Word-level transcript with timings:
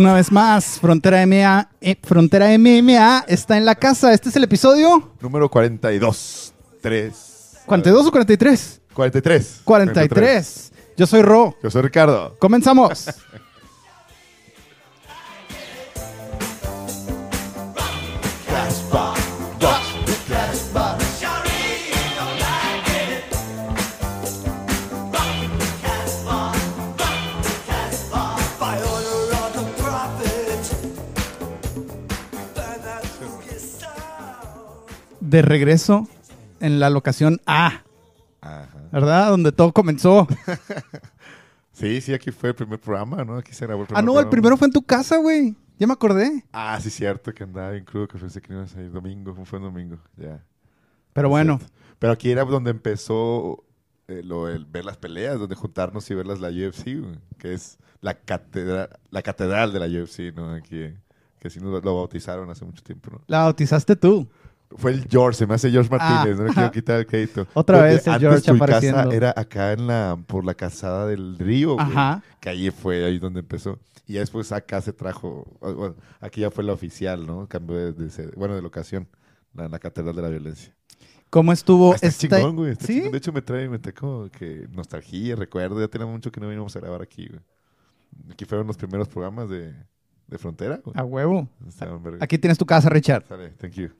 Una 0.00 0.14
vez 0.14 0.32
más, 0.32 0.78
Frontera 0.80 1.26
MMA, 1.26 1.68
eh, 1.82 1.94
Frontera 2.02 2.46
MMA 2.56 3.26
está 3.28 3.58
en 3.58 3.66
la 3.66 3.74
casa. 3.74 4.14
Este 4.14 4.30
es 4.30 4.36
el 4.36 4.44
episodio 4.44 5.12
Número 5.20 5.50
42. 5.50 6.54
3. 6.80 7.60
42 7.66 8.06
o 8.06 8.10
43. 8.10 8.80
43. 8.94 9.60
43. 9.62 10.72
Yo 10.96 11.06
soy 11.06 11.20
Ro. 11.20 11.54
Yo 11.62 11.70
soy 11.70 11.82
Ricardo. 11.82 12.34
Comenzamos. 12.38 13.08
De 35.30 35.42
regreso 35.42 36.08
en 36.58 36.80
la 36.80 36.90
locación 36.90 37.40
A, 37.46 37.82
Ajá. 38.40 38.68
¿verdad? 38.90 39.30
Donde 39.30 39.52
todo 39.52 39.72
comenzó. 39.72 40.26
Sí, 41.72 42.02
sí, 42.02 42.12
aquí 42.12 42.30
fue 42.30 42.50
el 42.50 42.54
primer 42.54 42.78
programa, 42.78 43.24
¿no? 43.24 43.38
Aquí 43.38 43.54
se 43.54 43.64
grabó 43.64 43.82
el 43.82 43.86
primer 43.86 44.02
Ah, 44.02 44.04
no, 44.04 44.20
el 44.20 44.28
primero 44.28 44.54
fue 44.58 44.66
en 44.66 44.72
tu 44.72 44.82
casa, 44.82 45.16
güey. 45.16 45.56
Ya 45.78 45.86
me 45.86 45.94
acordé. 45.94 46.44
Ah, 46.52 46.78
sí, 46.78 46.90
cierto, 46.90 47.32
que 47.32 47.44
andaba 47.44 47.70
bien 47.70 47.86
crudo, 47.86 48.06
que 48.06 48.18
pensé 48.18 48.42
que 48.42 48.52
ibas 48.52 48.76
a 48.76 48.82
ir 48.82 48.92
domingo. 48.92 49.34
Fue 49.46 49.58
un 49.58 49.64
domingo, 49.64 49.96
ya. 50.18 50.44
Pero 51.14 51.30
bueno, 51.30 51.56
Cierto. 51.56 51.74
Pero 51.98 52.12
aquí 52.12 52.30
era 52.30 52.44
donde 52.44 52.70
empezó 52.70 53.64
eh, 54.08 54.22
lo, 54.22 54.48
el 54.48 54.66
ver 54.66 54.84
las 54.84 54.98
peleas, 54.98 55.38
donde 55.38 55.54
juntarnos 55.54 56.10
y 56.10 56.14
verlas 56.14 56.40
la 56.40 56.48
UFC, 56.48 57.00
güey, 57.00 57.18
que 57.38 57.54
es 57.54 57.78
la 58.02 58.12
catedral, 58.12 58.90
la 59.10 59.22
catedral 59.22 59.72
de 59.72 59.78
la 59.80 60.02
UFC, 60.02 60.34
¿no? 60.34 60.52
Aquí, 60.52 60.92
que 61.38 61.48
así 61.48 61.60
nos 61.60 61.82
lo 61.82 61.96
bautizaron 61.96 62.50
hace 62.50 62.66
mucho 62.66 62.82
tiempo, 62.82 63.10
¿no? 63.12 63.22
la 63.26 63.44
bautizaste 63.44 63.96
tú. 63.96 64.28
Fue 64.76 64.92
el 64.92 65.06
George, 65.10 65.36
se 65.38 65.46
me 65.46 65.54
hace 65.54 65.70
George 65.70 65.90
Martínez, 65.90 66.38
no 66.38 66.44
le 66.44 66.52
quiero 66.54 66.70
quitar 66.70 67.00
el 67.00 67.06
crédito. 67.06 67.46
Otra 67.54 67.82
vez 67.82 68.06
el 68.06 68.12
antes 68.14 68.28
George 68.28 68.46
tu 68.52 68.54
apareciendo. 68.56 69.02
casa 69.02 69.14
era 69.16 69.34
acá 69.36 69.72
en 69.72 69.86
la, 69.88 70.16
por 70.26 70.44
la 70.44 70.54
casada 70.54 71.06
del 71.06 71.36
río, 71.38 71.74
güey, 71.74 71.86
Ajá. 71.86 72.22
que 72.40 72.50
ahí 72.50 72.70
fue 72.70 73.04
ahí 73.04 73.18
donde 73.18 73.40
empezó. 73.40 73.78
Y 74.06 74.14
ya 74.14 74.20
después 74.20 74.50
acá 74.52 74.80
se 74.80 74.92
trajo, 74.92 75.56
bueno, 75.60 75.96
aquí 76.20 76.40
ya 76.42 76.50
fue 76.50 76.62
la 76.64 76.72
oficial, 76.72 77.26
¿no? 77.26 77.48
Cambió 77.48 77.92
de, 77.92 78.32
bueno, 78.36 78.54
de 78.54 78.62
locación, 78.62 79.08
la, 79.54 79.68
la 79.68 79.78
catedral 79.80 80.14
de 80.14 80.22
la 80.22 80.28
violencia. 80.28 80.72
¿Cómo 81.30 81.52
estuvo 81.52 81.92
Ah, 81.92 81.98
Está 82.02 82.28
chingón, 82.38 82.56
güey. 82.56 82.72
está 82.72 82.86
¿Sí? 82.86 82.94
chingón. 82.94 83.12
De 83.12 83.18
hecho, 83.18 83.32
me 83.32 83.42
trae, 83.42 83.68
me 83.68 83.78
trae 83.78 83.94
como 83.94 84.28
que 84.30 84.66
nostalgia, 84.72 85.36
recuerdo. 85.36 85.80
Ya 85.80 85.86
tenemos 85.88 86.12
mucho 86.12 86.30
que 86.32 86.40
no 86.40 86.48
venimos 86.48 86.74
a 86.74 86.80
grabar 86.80 87.02
aquí, 87.02 87.28
güey. 87.28 87.40
Aquí 88.32 88.44
fueron 88.44 88.66
los 88.66 88.76
primeros 88.76 89.06
programas 89.08 89.48
de, 89.48 89.72
de 90.26 90.38
Frontera, 90.38 90.80
güey. 90.84 90.94
A 90.98 91.04
huevo. 91.04 91.48
Aquí 92.20 92.36
tienes 92.38 92.58
tu 92.58 92.66
casa, 92.66 92.88
Richard. 92.88 93.24
Sale, 93.28 93.50
thank 93.50 93.72
you. 93.74 93.90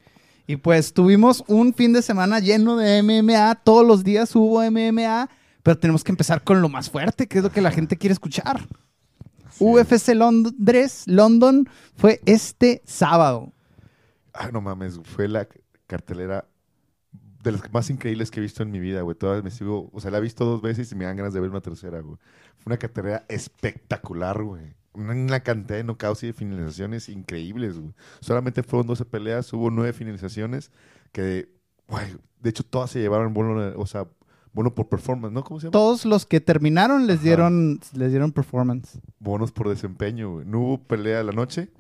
Y 0.51 0.57
pues 0.57 0.93
tuvimos 0.93 1.45
un 1.47 1.73
fin 1.75 1.93
de 1.93 2.03
semana 2.03 2.41
lleno 2.41 2.77
de 2.77 3.05
MMA. 3.05 3.55
Todos 3.63 3.87
los 3.87 4.03
días 4.03 4.35
hubo 4.35 4.61
MMA. 4.69 5.31
Pero 5.63 5.79
tenemos 5.79 6.03
que 6.03 6.11
empezar 6.11 6.43
con 6.43 6.61
lo 6.61 6.69
más 6.69 6.91
fuerte, 6.91 7.29
que 7.29 7.39
es 7.39 7.45
lo 7.45 7.53
que 7.53 7.61
la 7.61 7.71
gente 7.71 7.97
quiere 7.97 8.15
escuchar. 8.15 8.67
Sí. 9.53 9.65
UFC 9.65 10.09
Londres, 10.09 11.05
London 11.07 11.69
fue 11.95 12.21
este 12.27 12.83
sábado. 12.85 13.53
Ay, 14.33 14.51
no 14.53 14.61
mames, 14.61 14.99
fue 15.05 15.29
la 15.29 15.47
cartelera 15.87 16.49
de 17.45 17.53
las 17.53 17.73
más 17.73 17.89
increíbles 17.89 18.33
que 18.33 18.41
he 18.41 18.43
visto 18.43 18.65
en 18.65 18.73
mi 18.73 18.81
vida, 18.81 19.03
güey. 19.03 19.17
Todas 19.17 19.45
me 19.45 19.53
sigo, 19.53 19.89
o 19.93 20.01
sea, 20.01 20.11
la 20.11 20.19
he 20.19 20.21
visto 20.21 20.45
dos 20.45 20.63
veces 20.63 20.91
y 20.91 20.97
me 20.97 21.05
dan 21.05 21.17
ganas 21.17 21.33
de 21.33 21.39
ver 21.39 21.51
una 21.51 21.61
tercera, 21.61 22.01
güey. 22.01 22.17
Fue 22.59 22.73
una 22.73 22.77
cartelera 22.77 23.25
espectacular, 23.29 24.43
güey. 24.43 24.75
Una, 24.93 25.41
cantidad 25.41 25.79
de 25.79 25.85
knockouts 25.85 26.25
y 26.25 26.27
de 26.29 26.33
finalizaciones 26.33 27.09
increíbles, 27.09 27.79
güey. 27.79 27.93
Solamente 28.21 28.63
fueron 28.63 28.87
12 28.89 29.05
peleas, 29.05 29.53
hubo 29.53 29.71
9 29.71 29.93
finalizaciones 29.93 30.71
que, 31.13 31.49
güey, 31.89 32.17
de 32.41 32.51
hecho 32.51 32.65
todas 32.65 32.91
se 32.91 33.01
llevaron 33.01 33.33
bono, 33.33 33.73
o 33.77 33.87
sea, 33.87 34.07
bono 34.53 34.75
por 34.75 34.89
performance, 34.89 35.33
¿no? 35.33 35.45
¿Cómo 35.45 35.61
se 35.61 35.67
llama? 35.67 35.73
Todos 35.73 36.05
los 36.05 36.27
que 36.27 36.41
terminaron 36.41 37.07
les 37.07 37.17
Ajá. 37.19 37.25
dieron, 37.25 37.81
les 37.95 38.11
dieron 38.11 38.33
performance. 38.33 38.99
bonos 39.21 39.53
por 39.53 39.69
desempeño, 39.69 40.33
güey. 40.33 40.47
No 40.47 40.59
hubo 40.61 40.83
pelea 40.83 41.19
de 41.19 41.25
la 41.25 41.33
noche, 41.33 41.71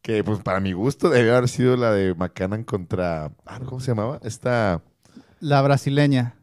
que 0.00 0.24
pues 0.24 0.38
para 0.40 0.60
mi 0.60 0.72
gusto 0.72 1.10
debió 1.10 1.36
haber 1.36 1.48
sido 1.50 1.76
la 1.76 1.92
de 1.92 2.14
McCannon 2.14 2.64
contra, 2.64 3.32
ah, 3.44 3.60
¿cómo 3.64 3.80
se 3.80 3.88
llamaba? 3.90 4.20
Esta, 4.22 4.82
La 5.40 5.60
brasileña. 5.60 6.34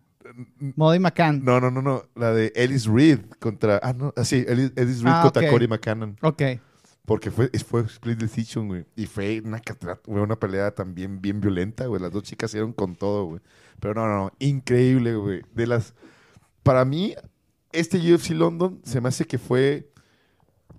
Modi 0.75 0.99
McCann. 0.99 1.43
no, 1.43 1.59
no, 1.59 1.71
no, 1.71 1.81
no, 1.81 2.03
la 2.15 2.31
de 2.33 2.51
Ellis 2.55 2.85
Reed 2.87 3.19
contra, 3.39 3.79
ah, 3.83 3.93
no, 3.93 4.13
ah, 4.15 4.23
sí, 4.23 4.43
Ellis, 4.47 4.71
Ellis 4.75 5.01
Reed 5.01 5.13
Ah, 5.13 5.21
contra 5.23 5.43
ok. 5.43 5.49
Cory 5.51 5.67
McCannon, 5.67 6.17
Ok. 6.21 6.41
porque 7.05 7.31
fue, 7.31 7.49
fue 7.65 7.81
split 7.85 8.17
decision, 8.19 8.67
güey, 8.67 8.85
y 8.95 9.05
fue 9.05 9.41
una, 9.45 9.61
güey, 10.05 10.23
una 10.23 10.37
pelea 10.39 10.71
también 10.71 11.21
bien 11.21 11.39
violenta, 11.41 11.85
güey, 11.85 12.01
las 12.01 12.11
dos 12.11 12.23
chicas 12.23 12.51
se 12.51 12.57
dieron 12.57 12.73
con 12.73 12.95
todo, 12.95 13.25
güey, 13.25 13.41
pero 13.79 13.93
no, 13.93 14.07
no, 14.07 14.15
no, 14.17 14.31
increíble, 14.39 15.15
güey, 15.15 15.41
de 15.53 15.67
las, 15.67 15.93
para 16.63 16.83
mí, 16.85 17.15
este 17.71 17.97
UFC 17.97 18.31
London 18.31 18.81
se 18.83 19.01
me 19.01 19.09
hace 19.09 19.25
que 19.25 19.37
fue 19.37 19.91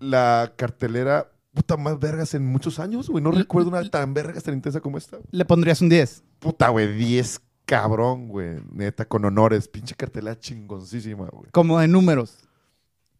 la 0.01 0.53
cartelera 0.57 1.31
puta 1.55 1.77
más 1.79 1.99
vergas 1.99 2.35
en 2.35 2.45
muchos 2.45 2.79
años, 2.79 3.09
güey. 3.09 3.25
No 3.25 3.31
recuerdo 3.31 3.71
una 3.71 3.83
tan 3.89 4.13
vergas, 4.13 4.43
tan 4.43 4.53
intensa 4.55 4.81
como 4.81 4.99
esta. 4.99 5.17
Le 5.31 5.45
pondrías 5.47 5.81
un 5.81 5.89
10. 5.89 6.23
Puta, 6.39 6.69
güey, 6.69 6.93
10 6.95 7.41
cabrón, 7.67 8.29
güey. 8.29 8.61
Neta, 8.73 9.05
con 9.05 9.25
honores. 9.25 9.69
Pinche 9.69 9.95
cartelera 9.95 10.39
chingoncísima, 10.39 11.27
güey. 11.27 11.51
Como 11.51 11.79
de 11.79 11.89
números. 11.89 12.49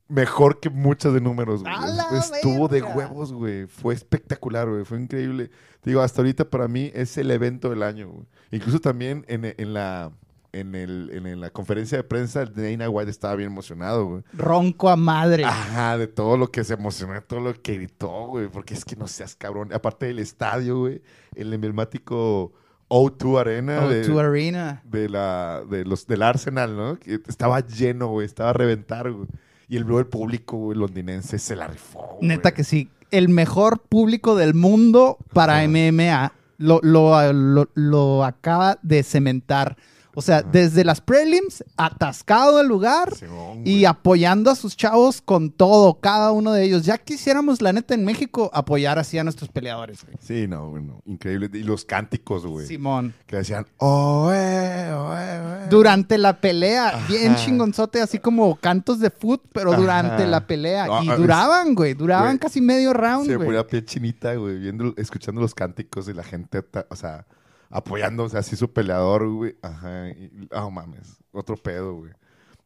Mejor 0.09 0.61
que 0.61 0.71
muchas 0.71 1.13
de 1.13 1.21
números, 1.21 1.63
güey. 1.63 1.75
¡A 1.75 1.87
la 1.89 2.09
Estuvo 2.19 2.69
de 2.69 2.81
huevos, 2.81 3.33
güey. 3.33 3.67
Fue 3.67 3.93
espectacular, 3.93 4.71
güey. 4.71 4.85
Fue 4.85 5.01
increíble. 5.01 5.51
Digo, 5.85 6.01
hasta 6.01 6.23
ahorita 6.23 6.49
para 6.49 6.69
mí 6.69 6.93
es 6.95 7.19
el 7.19 7.31
evento 7.31 7.71
del 7.71 7.83
año, 7.83 8.09
güey. 8.09 8.27
Incluso 8.53 8.81
también 8.81 9.25
en, 9.29 9.45
en 9.45 9.75
la... 9.75 10.13
En, 10.53 10.75
el, 10.75 11.11
en 11.13 11.39
la 11.39 11.51
conferencia 11.51 11.99
de 11.99 12.05
prensa, 12.05 12.47
Dana 12.47 12.89
White 12.89 13.11
estaba 13.11 13.35
bien 13.35 13.51
emocionado, 13.51 14.07
güey. 14.07 14.23
Ronco 14.33 14.89
a 14.89 14.97
madre. 14.97 15.45
Ajá, 15.45 15.99
de 15.99 16.07
todo 16.07 16.39
lo 16.39 16.51
que 16.51 16.65
se 16.65 16.73
emocionó, 16.73 17.13
de 17.13 17.21
todo 17.21 17.41
lo 17.41 17.53
que 17.53 17.75
gritó, 17.75 18.29
güey, 18.29 18.49
porque 18.49 18.73
es 18.73 18.83
que 18.83 18.97
no 18.97 19.07
seas 19.07 19.37
cabrón. 19.37 19.71
Aparte 19.75 20.07
del 20.07 20.19
estadio, 20.19 20.79
güey, 20.79 21.03
el 21.35 21.53
emblemático 21.53 22.55
O2 22.89 23.41
Arena 23.41 23.83
O2 23.83 23.89
de, 24.15 24.21
Arena. 24.21 24.83
de 24.85 25.09
la, 25.09 25.63
de 25.69 25.85
los, 25.85 26.07
del 26.07 26.23
Arsenal, 26.23 26.77
¿no? 26.77 26.99
Que 26.99 27.21
estaba 27.27 27.61
lleno, 27.61 28.09
güey, 28.09 28.27
estaba 28.27 28.51
a 28.51 28.53
reventar, 28.53 29.11
güey. 29.11 29.27
Y 29.69 29.77
el, 29.77 29.85
el 29.91 30.07
público, 30.07 30.57
güey, 30.57 30.79
londinense 30.79 31.39
se 31.39 31.57
la 31.57 31.67
rifó, 31.67 32.17
güey. 32.19 32.29
Neta 32.29 32.53
que 32.55 32.63
sí. 32.65 32.89
El 33.11 33.29
mejor 33.29 33.81
público 33.81 34.37
del 34.37 34.55
mundo 34.55 35.19
para. 35.33 35.67
MMA 35.67 36.33
lo, 36.59 36.81
lo, 36.83 37.33
lo- 37.33 37.69
lo 37.75 38.25
acaba 38.25 38.79
de 38.83 39.03
cementar. 39.03 39.77
O 40.19 40.23
sea, 40.23 40.41
desde 40.41 40.83
las 40.83 41.03
prelims, 41.03 41.63
atascado 41.77 42.59
el 42.63 42.67
lugar 42.67 43.15
Simón, 43.15 43.61
y 43.67 43.85
apoyando 43.85 44.51
a 44.51 44.55
sus 44.55 44.75
chavos 44.75 45.21
con 45.21 45.51
todo, 45.51 46.01
cada 46.01 46.33
uno 46.33 46.53
de 46.53 46.65
ellos. 46.65 46.87
Ya 46.87 46.97
quisiéramos, 46.97 47.61
la 47.61 47.75
neta, 47.75 47.93
en 47.93 48.03
México 48.07 48.51
apoyar 48.55 48.99
así 48.99 49.19
a 49.19 49.25
nuestros 49.25 49.51
peleadores. 49.51 50.03
güey. 50.05 50.17
Sí, 50.19 50.49
no, 50.49 50.71
bueno, 50.71 51.03
increíble. 51.05 51.51
Y 51.53 51.65
los 51.65 51.85
cánticos, 51.85 52.47
güey. 52.47 52.67
Simón. 52.67 53.13
Que 53.27 53.37
decían, 53.37 53.67
oh, 53.77 54.31
eh, 54.33 54.91
oh, 54.91 55.15
eh, 55.15 55.65
eh". 55.65 55.67
Durante 55.69 56.17
la 56.17 56.41
pelea, 56.41 56.89
Ajá. 56.97 57.07
bien 57.09 57.37
chingonzote, 57.37 58.01
así 58.01 58.19
como 58.19 58.57
cantos 58.57 59.01
de 59.01 59.11
foot, 59.11 59.43
pero 59.53 59.73
Ajá. 59.73 59.81
durante 59.83 60.27
la 60.27 60.47
pelea. 60.47 60.87
No, 60.87 61.03
y 61.03 61.09
duraban, 61.09 61.75
güey, 61.75 61.93
duraban 61.93 62.29
güey, 62.29 62.39
casi 62.39 62.63
medio 62.63 62.95
round, 62.95 63.27
Se 63.27 63.37
güey. 63.37 63.49
ponía 63.49 63.67
piel 63.67 63.85
chinita, 63.85 64.35
güey, 64.35 64.59
viendo, 64.61 64.95
escuchando 64.97 65.43
los 65.43 65.55
cánticos 65.55 66.07
de 66.07 66.15
la 66.15 66.23
gente, 66.23 66.65
o 66.89 66.97
sea, 66.97 67.27
apoyándose 67.71 68.39
así 68.39 68.57
su 68.57 68.73
peleador, 68.73 69.29
güey. 69.29 69.57
Ajá. 69.63 70.09
Y, 70.11 70.49
oh, 70.53 70.71
mames. 70.71 71.17
Otro 71.33 71.57
pedo, 71.57 71.95
güey. 71.95 72.13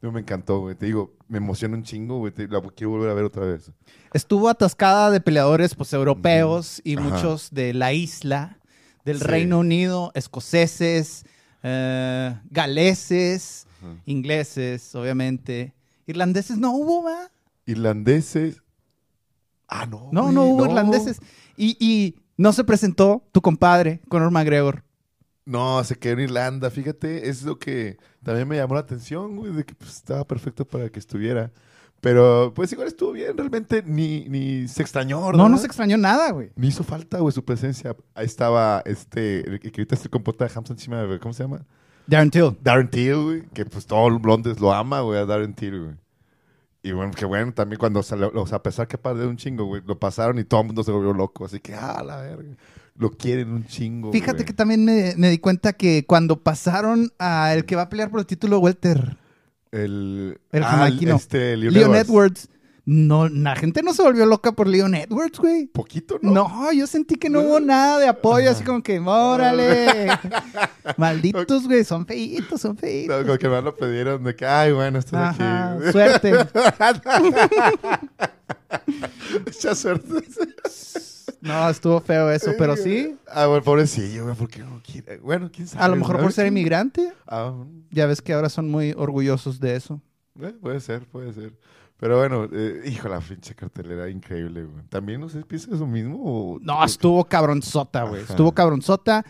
Yo 0.02 0.10
me 0.12 0.20
encantó, 0.20 0.60
güey. 0.60 0.74
Te 0.74 0.86
digo, 0.86 1.12
me 1.28 1.38
emociona 1.38 1.76
un 1.76 1.82
chingo, 1.82 2.18
güey. 2.18 2.32
te- 2.32 2.48
La 2.48 2.60
quiero 2.62 2.90
volver 2.92 3.10
a 3.10 3.14
ver 3.14 3.24
otra 3.24 3.44
vez. 3.44 3.70
Estuvo 4.14 4.48
atascada 4.48 5.10
de 5.10 5.20
peleadores 5.20 5.74
pues, 5.74 5.92
europeos 5.92 6.80
y 6.84 6.96
Ajá. 6.96 7.08
muchos 7.08 7.50
de 7.50 7.74
la 7.74 7.92
isla, 7.92 8.58
del 9.04 9.18
Sí. 9.18 9.24
Reino 9.24 9.58
Unido, 9.58 10.10
escoceses, 10.14 11.24
eh, 11.62 12.34
galeses, 12.50 13.66
Ajá. 13.82 13.94
ingleses, 14.06 14.94
obviamente. 14.94 15.74
Irlandeses 16.06 16.56
no 16.58 16.72
hubo, 16.72 17.02
¿va? 17.04 17.30
Irlandeses. 17.66 18.62
Ah, 19.68 19.86
no. 19.86 20.08
No, 20.12 20.22
güey, 20.24 20.34
no 20.34 20.44
hubo 20.46 20.64
irlandeses. 20.64 21.20
Y, 21.56 21.76
y 21.78 22.16
no 22.36 22.52
se 22.52 22.64
presentó 22.64 23.22
tu 23.32 23.40
compadre, 23.42 24.00
Conor 24.08 24.30
McGregor. 24.30 24.82
No, 25.50 25.82
se 25.82 25.96
quedó 25.96 26.12
en 26.12 26.20
Irlanda, 26.20 26.70
fíjate, 26.70 27.28
es 27.28 27.42
lo 27.42 27.58
que 27.58 27.98
también 28.22 28.46
me 28.46 28.54
llamó 28.56 28.74
la 28.74 28.82
atención, 28.82 29.34
güey, 29.34 29.52
de 29.52 29.64
que 29.64 29.74
pues, 29.74 29.96
estaba 29.96 30.24
perfecto 30.24 30.64
para 30.64 30.88
que 30.90 31.00
estuviera. 31.00 31.50
Pero 32.00 32.52
pues 32.54 32.70
igual 32.70 32.86
estuvo 32.86 33.10
bien, 33.10 33.36
realmente 33.36 33.82
ni, 33.84 34.28
ni 34.28 34.68
se 34.68 34.80
extrañó, 34.80 35.26
¿verdad? 35.26 35.38
No, 35.38 35.48
no 35.48 35.58
se 35.58 35.66
extrañó 35.66 35.96
nada, 35.96 36.30
güey. 36.30 36.52
Ni 36.54 36.68
hizo 36.68 36.84
falta, 36.84 37.18
güey, 37.18 37.32
su 37.32 37.44
presencia. 37.44 37.96
Ahí 38.14 38.26
estaba 38.26 38.80
este, 38.86 39.40
el 39.40 39.58
que 39.58 39.70
ahorita 39.70 39.96
está 39.96 40.08
con 40.08 40.22
pota 40.22 40.46
de 40.46 40.52
Hampton 40.54 40.76
encima, 40.76 41.04
¿cómo 41.20 41.34
se 41.34 41.42
llama? 41.42 41.66
Darren 42.06 42.30
Till. 42.30 42.56
Darren 42.62 42.88
Till, 42.88 43.16
güey, 43.16 43.42
que 43.52 43.64
pues 43.64 43.86
todo 43.86 44.08
Londres 44.08 44.60
lo 44.60 44.72
ama, 44.72 45.00
güey, 45.00 45.18
a 45.18 45.26
Darren 45.26 45.52
Till, 45.52 45.80
güey. 45.80 45.96
Y 46.84 46.92
bueno, 46.92 47.10
que 47.12 47.24
bueno, 47.24 47.52
también 47.52 47.80
cuando 47.80 48.04
salió, 48.04 48.30
o 48.32 48.46
sea, 48.46 48.58
a 48.58 48.62
pesar 48.62 48.86
que 48.86 48.96
de 48.96 49.26
un 49.26 49.36
chingo, 49.36 49.64
güey, 49.64 49.82
lo 49.84 49.98
pasaron 49.98 50.38
y 50.38 50.44
todo 50.44 50.60
el 50.60 50.68
mundo 50.68 50.84
se 50.84 50.92
volvió 50.92 51.12
loco. 51.12 51.44
Así 51.44 51.58
que, 51.58 51.74
ah, 51.74 52.04
la 52.06 52.18
verga. 52.18 52.54
Lo 53.00 53.10
quieren 53.10 53.50
un 53.50 53.66
chingo. 53.66 54.12
Fíjate 54.12 54.34
güey. 54.34 54.44
que 54.44 54.52
también 54.52 54.84
me, 54.84 55.14
me 55.16 55.30
di 55.30 55.38
cuenta 55.38 55.72
que 55.72 56.04
cuando 56.06 56.38
pasaron 56.40 57.10
a 57.18 57.52
el 57.54 57.64
que 57.64 57.74
va 57.74 57.82
a 57.82 57.88
pelear 57.88 58.10
por 58.10 58.20
el 58.20 58.26
título 58.26 58.60
Welter, 58.60 59.16
El, 59.72 60.38
El 60.52 60.62
ah. 60.62 60.88
Este, 60.88 61.56
Leon, 61.56 61.74
Leon 61.74 61.94
Edwards. 61.94 62.08
Edwards, 62.10 62.48
no, 62.84 63.28
la 63.28 63.54
gente 63.56 63.82
no 63.82 63.94
se 63.94 64.02
volvió 64.02 64.26
loca 64.26 64.52
por 64.52 64.66
Leon 64.66 64.94
Edwards, 64.94 65.38
güey. 65.38 65.66
Poquito, 65.66 66.18
¿no? 66.20 66.32
No, 66.32 66.72
yo 66.72 66.86
sentí 66.86 67.14
que 67.14 67.30
no 67.30 67.40
hubo 67.40 67.60
nada 67.60 67.98
de 68.00 68.08
apoyo, 68.08 68.50
así 68.50 68.64
como 68.64 68.82
que, 68.82 68.98
órale. 68.98 70.08
Malditos, 70.98 71.66
güey, 71.68 71.84
son 71.84 72.04
feitos, 72.04 72.60
son 72.60 72.72
No, 72.72 72.78
feitos. 72.80 73.24
como 73.24 73.38
que 73.38 73.48
más 73.48 73.62
lo 73.64 73.76
pidieron 73.76 74.22
de 74.24 74.34
que, 74.34 74.44
ay, 74.44 74.72
bueno, 74.72 74.98
estoy 74.98 75.18
Ajá, 75.20 75.74
aquí. 75.74 75.92
suerte. 75.92 76.32
Mucha 79.46 79.74
suerte. 79.74 80.24
No, 81.40 81.68
estuvo 81.70 82.00
feo 82.00 82.30
eso, 82.30 82.52
pero 82.58 82.76
sí. 82.76 83.16
Ah, 83.28 83.46
bueno, 83.46 83.62
pobrecillo, 83.64 84.24
güey, 84.24 84.36
porque 84.36 84.60
no 84.60 84.80
quiere. 84.82 85.18
Bueno, 85.18 85.50
quién 85.52 85.66
sabe. 85.68 85.84
A 85.84 85.88
lo 85.88 85.96
mejor 85.96 86.20
por 86.20 86.32
ser 86.32 86.46
inmigrante. 86.46 87.12
Ah, 87.26 87.54
Ya 87.90 88.06
ves 88.06 88.20
que 88.20 88.32
ahora 88.32 88.48
son 88.48 88.70
muy 88.70 88.92
orgullosos 88.96 89.58
de 89.60 89.76
eso. 89.76 90.00
eh, 90.40 90.54
puede 90.60 90.80
ser, 90.80 91.06
puede 91.06 91.32
ser. 91.32 91.54
Pero 91.98 92.16
bueno, 92.18 92.48
eh, 92.52 92.82
hijo, 92.86 93.08
la 93.08 93.20
pinche 93.20 93.54
cartelera 93.54 94.08
increíble, 94.08 94.64
güey. 94.64 94.84
¿También 94.88 95.20
no 95.20 95.28
se 95.28 95.42
piensa 95.42 95.74
eso 95.74 95.86
mismo? 95.86 96.18
O... 96.22 96.58
No, 96.60 96.82
estuvo 96.84 97.24
cabronzota, 97.26 98.04
güey. 98.04 98.22
Ajá. 98.22 98.32
Estuvo 98.32 98.52
cabronzota. 98.52 99.24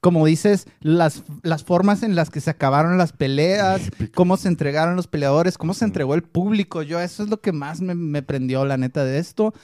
Como 0.00 0.24
dices, 0.26 0.66
las, 0.80 1.24
las 1.42 1.64
formas 1.64 2.04
en 2.04 2.14
las 2.14 2.30
que 2.30 2.40
se 2.40 2.50
acabaron 2.50 2.98
las 2.98 3.12
peleas, 3.12 3.88
Épico. 3.88 4.12
cómo 4.14 4.36
se 4.36 4.46
entregaron 4.46 4.94
los 4.94 5.08
peleadores, 5.08 5.58
cómo 5.58 5.74
se 5.74 5.84
entregó 5.84 6.14
el 6.14 6.22
público. 6.22 6.82
Yo, 6.82 7.00
eso 7.00 7.24
es 7.24 7.28
lo 7.30 7.40
que 7.40 7.50
más 7.50 7.80
me, 7.80 7.96
me 7.96 8.22
prendió, 8.22 8.64
la 8.64 8.76
neta, 8.76 9.04
de 9.04 9.18
esto. 9.18 9.54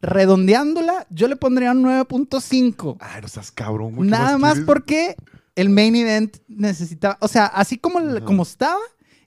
Redondeándola, 0.00 1.06
yo 1.10 1.26
le 1.28 1.36
pondría 1.36 1.72
un 1.72 1.82
9.5. 1.84 2.96
Ay, 3.00 3.20
no 3.22 3.28
seas 3.28 3.50
cabrón, 3.50 3.96
güey. 3.96 4.08
¿qué 4.08 4.16
Nada 4.16 4.38
más 4.38 4.52
quieres? 4.52 4.66
porque 4.66 5.16
el 5.56 5.70
main 5.70 5.96
event 5.96 6.36
necesitaba, 6.46 7.18
o 7.20 7.26
sea, 7.28 7.46
así 7.46 7.78
como, 7.78 7.98
Ajá. 7.98 8.20
como 8.20 8.44
estaba, 8.44 8.78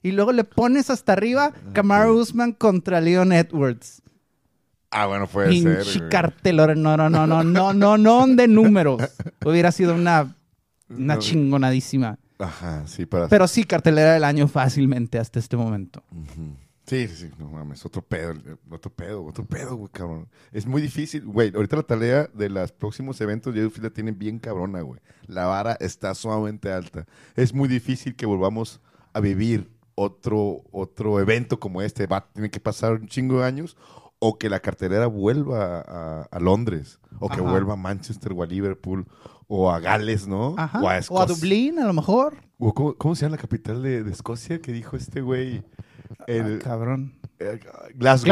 y 0.02 0.12
luego 0.12 0.32
le 0.32 0.44
pones 0.44 0.88
hasta 0.90 1.12
arriba 1.12 1.52
Kamaru 1.74 2.14
Usman 2.18 2.52
contra 2.52 3.00
Leon 3.00 3.32
Edwards. 3.32 4.02
Ah, 4.90 5.06
bueno, 5.06 5.26
puede 5.26 5.52
ser. 5.62 5.82
Pinche 5.82 5.98
güey. 6.00 6.10
cartelora. 6.10 6.74
No, 6.74 6.96
no, 6.96 7.08
no, 7.08 7.26
no, 7.26 7.42
no, 7.44 7.72
no, 7.72 7.96
no 7.98 8.26
de 8.26 8.48
números. 8.48 9.00
Hubiera 9.44 9.72
sido 9.72 9.94
una, 9.94 10.36
una 10.90 11.14
No. 11.14 11.20
chingonadísima. 11.20 12.18
Ajá, 12.38 12.82
sí, 12.86 13.06
para. 13.06 13.28
Pero 13.28 13.46
sí, 13.46 13.64
cartelera 13.64 14.14
del 14.14 14.24
año 14.24 14.48
fácilmente 14.48 15.18
hasta 15.18 15.38
este 15.38 15.56
momento. 15.56 16.02
Ujú. 16.10 16.56
Sí, 16.86 17.06
sí, 17.06 17.14
sí, 17.14 17.30
no 17.38 17.48
mames, 17.48 17.86
otro 17.86 18.02
pedo, 18.02 18.34
otro 18.70 18.90
pedo, 18.90 19.24
otro 19.24 19.44
pedo, 19.44 19.76
güey, 19.76 19.90
cabrón. 19.92 20.28
Es 20.50 20.66
muy 20.66 20.82
difícil, 20.82 21.24
güey, 21.24 21.52
ahorita 21.54 21.76
la 21.76 21.82
tarea 21.84 22.28
de 22.34 22.48
los 22.48 22.72
próximos 22.72 23.20
eventos 23.20 23.54
de 23.54 23.64
UFC 23.64 23.78
la 23.78 23.90
tienen 23.90 24.18
bien 24.18 24.40
cabrona, 24.40 24.80
güey. 24.80 25.00
La 25.26 25.46
vara 25.46 25.76
está 25.78 26.14
sumamente 26.14 26.72
alta. 26.72 27.06
Es 27.36 27.54
muy 27.54 27.68
difícil 27.68 28.16
que 28.16 28.26
volvamos 28.26 28.80
a 29.12 29.20
vivir 29.20 29.70
otro, 29.94 30.64
otro 30.72 31.20
evento 31.20 31.60
como 31.60 31.82
este. 31.82 32.06
Va, 32.06 32.28
tiene 32.32 32.50
que 32.50 32.60
pasar 32.60 32.94
un 32.94 33.06
chingo 33.06 33.40
de 33.40 33.46
años 33.46 33.76
o 34.18 34.38
que 34.38 34.48
la 34.48 34.60
cartelera 34.60 35.06
vuelva 35.06 35.80
a, 35.80 36.22
a 36.22 36.40
Londres 36.40 36.98
o 37.20 37.28
que 37.28 37.40
vuelva 37.40 37.74
a 37.74 37.76
Manchester 37.76 38.32
o 38.32 38.42
a 38.42 38.46
Liverpool 38.46 39.06
o 39.46 39.70
a 39.70 39.80
Gales, 39.80 40.26
¿no? 40.26 40.54
Ajá. 40.56 40.80
O 40.80 40.88
a 40.88 41.00
O 41.08 41.20
a. 41.20 41.26
Dublín, 41.26 41.78
a 41.78 41.86
lo 41.86 41.92
mejor. 41.92 42.36
O 42.58 42.72
¿Cómo, 42.72 42.94
cómo 42.94 43.14
se 43.14 43.22
llama 43.22 43.36
la 43.36 43.42
capital 43.42 43.82
de, 43.82 44.02
de 44.02 44.10
Escocia 44.10 44.60
que 44.60 44.72
dijo 44.72 44.96
este 44.96 45.20
güey? 45.20 45.62
El- 46.26 46.56
Ah, 46.56 46.64
cabrón. 46.64 47.14
eh, 47.38 47.60
Glasgow. 47.94 48.26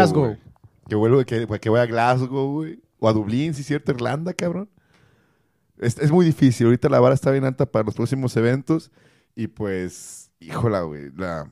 Que, 0.89 0.95
vuelva, 0.97 1.25
que, 1.25 1.47
que 1.61 1.71
vaya 1.71 1.83
a 1.85 1.87
Glasgow, 1.87 2.53
güey. 2.53 2.81
O 2.99 3.09
a 3.09 3.13
Dublín, 3.13 3.55
si 3.55 3.61
es 3.63 3.67
cierto, 3.67 3.93
Irlanda, 3.93 4.33
cabrón. 4.35 4.69
Es, 5.79 5.97
es 5.99 6.11
muy 6.11 6.25
difícil. 6.27 6.67
Ahorita 6.67 6.89
la 6.89 7.01
vara 7.01 7.15
está 7.15 7.31
bien 7.31 7.45
alta 7.45 7.67
para 7.67 7.85
los 7.85 7.95
próximos 7.95 8.37
eventos. 8.37 8.91
Y 9.35 9.47
pues, 9.47 10.31
híjola, 10.41 10.83
güey. 10.83 11.11
La, 11.17 11.51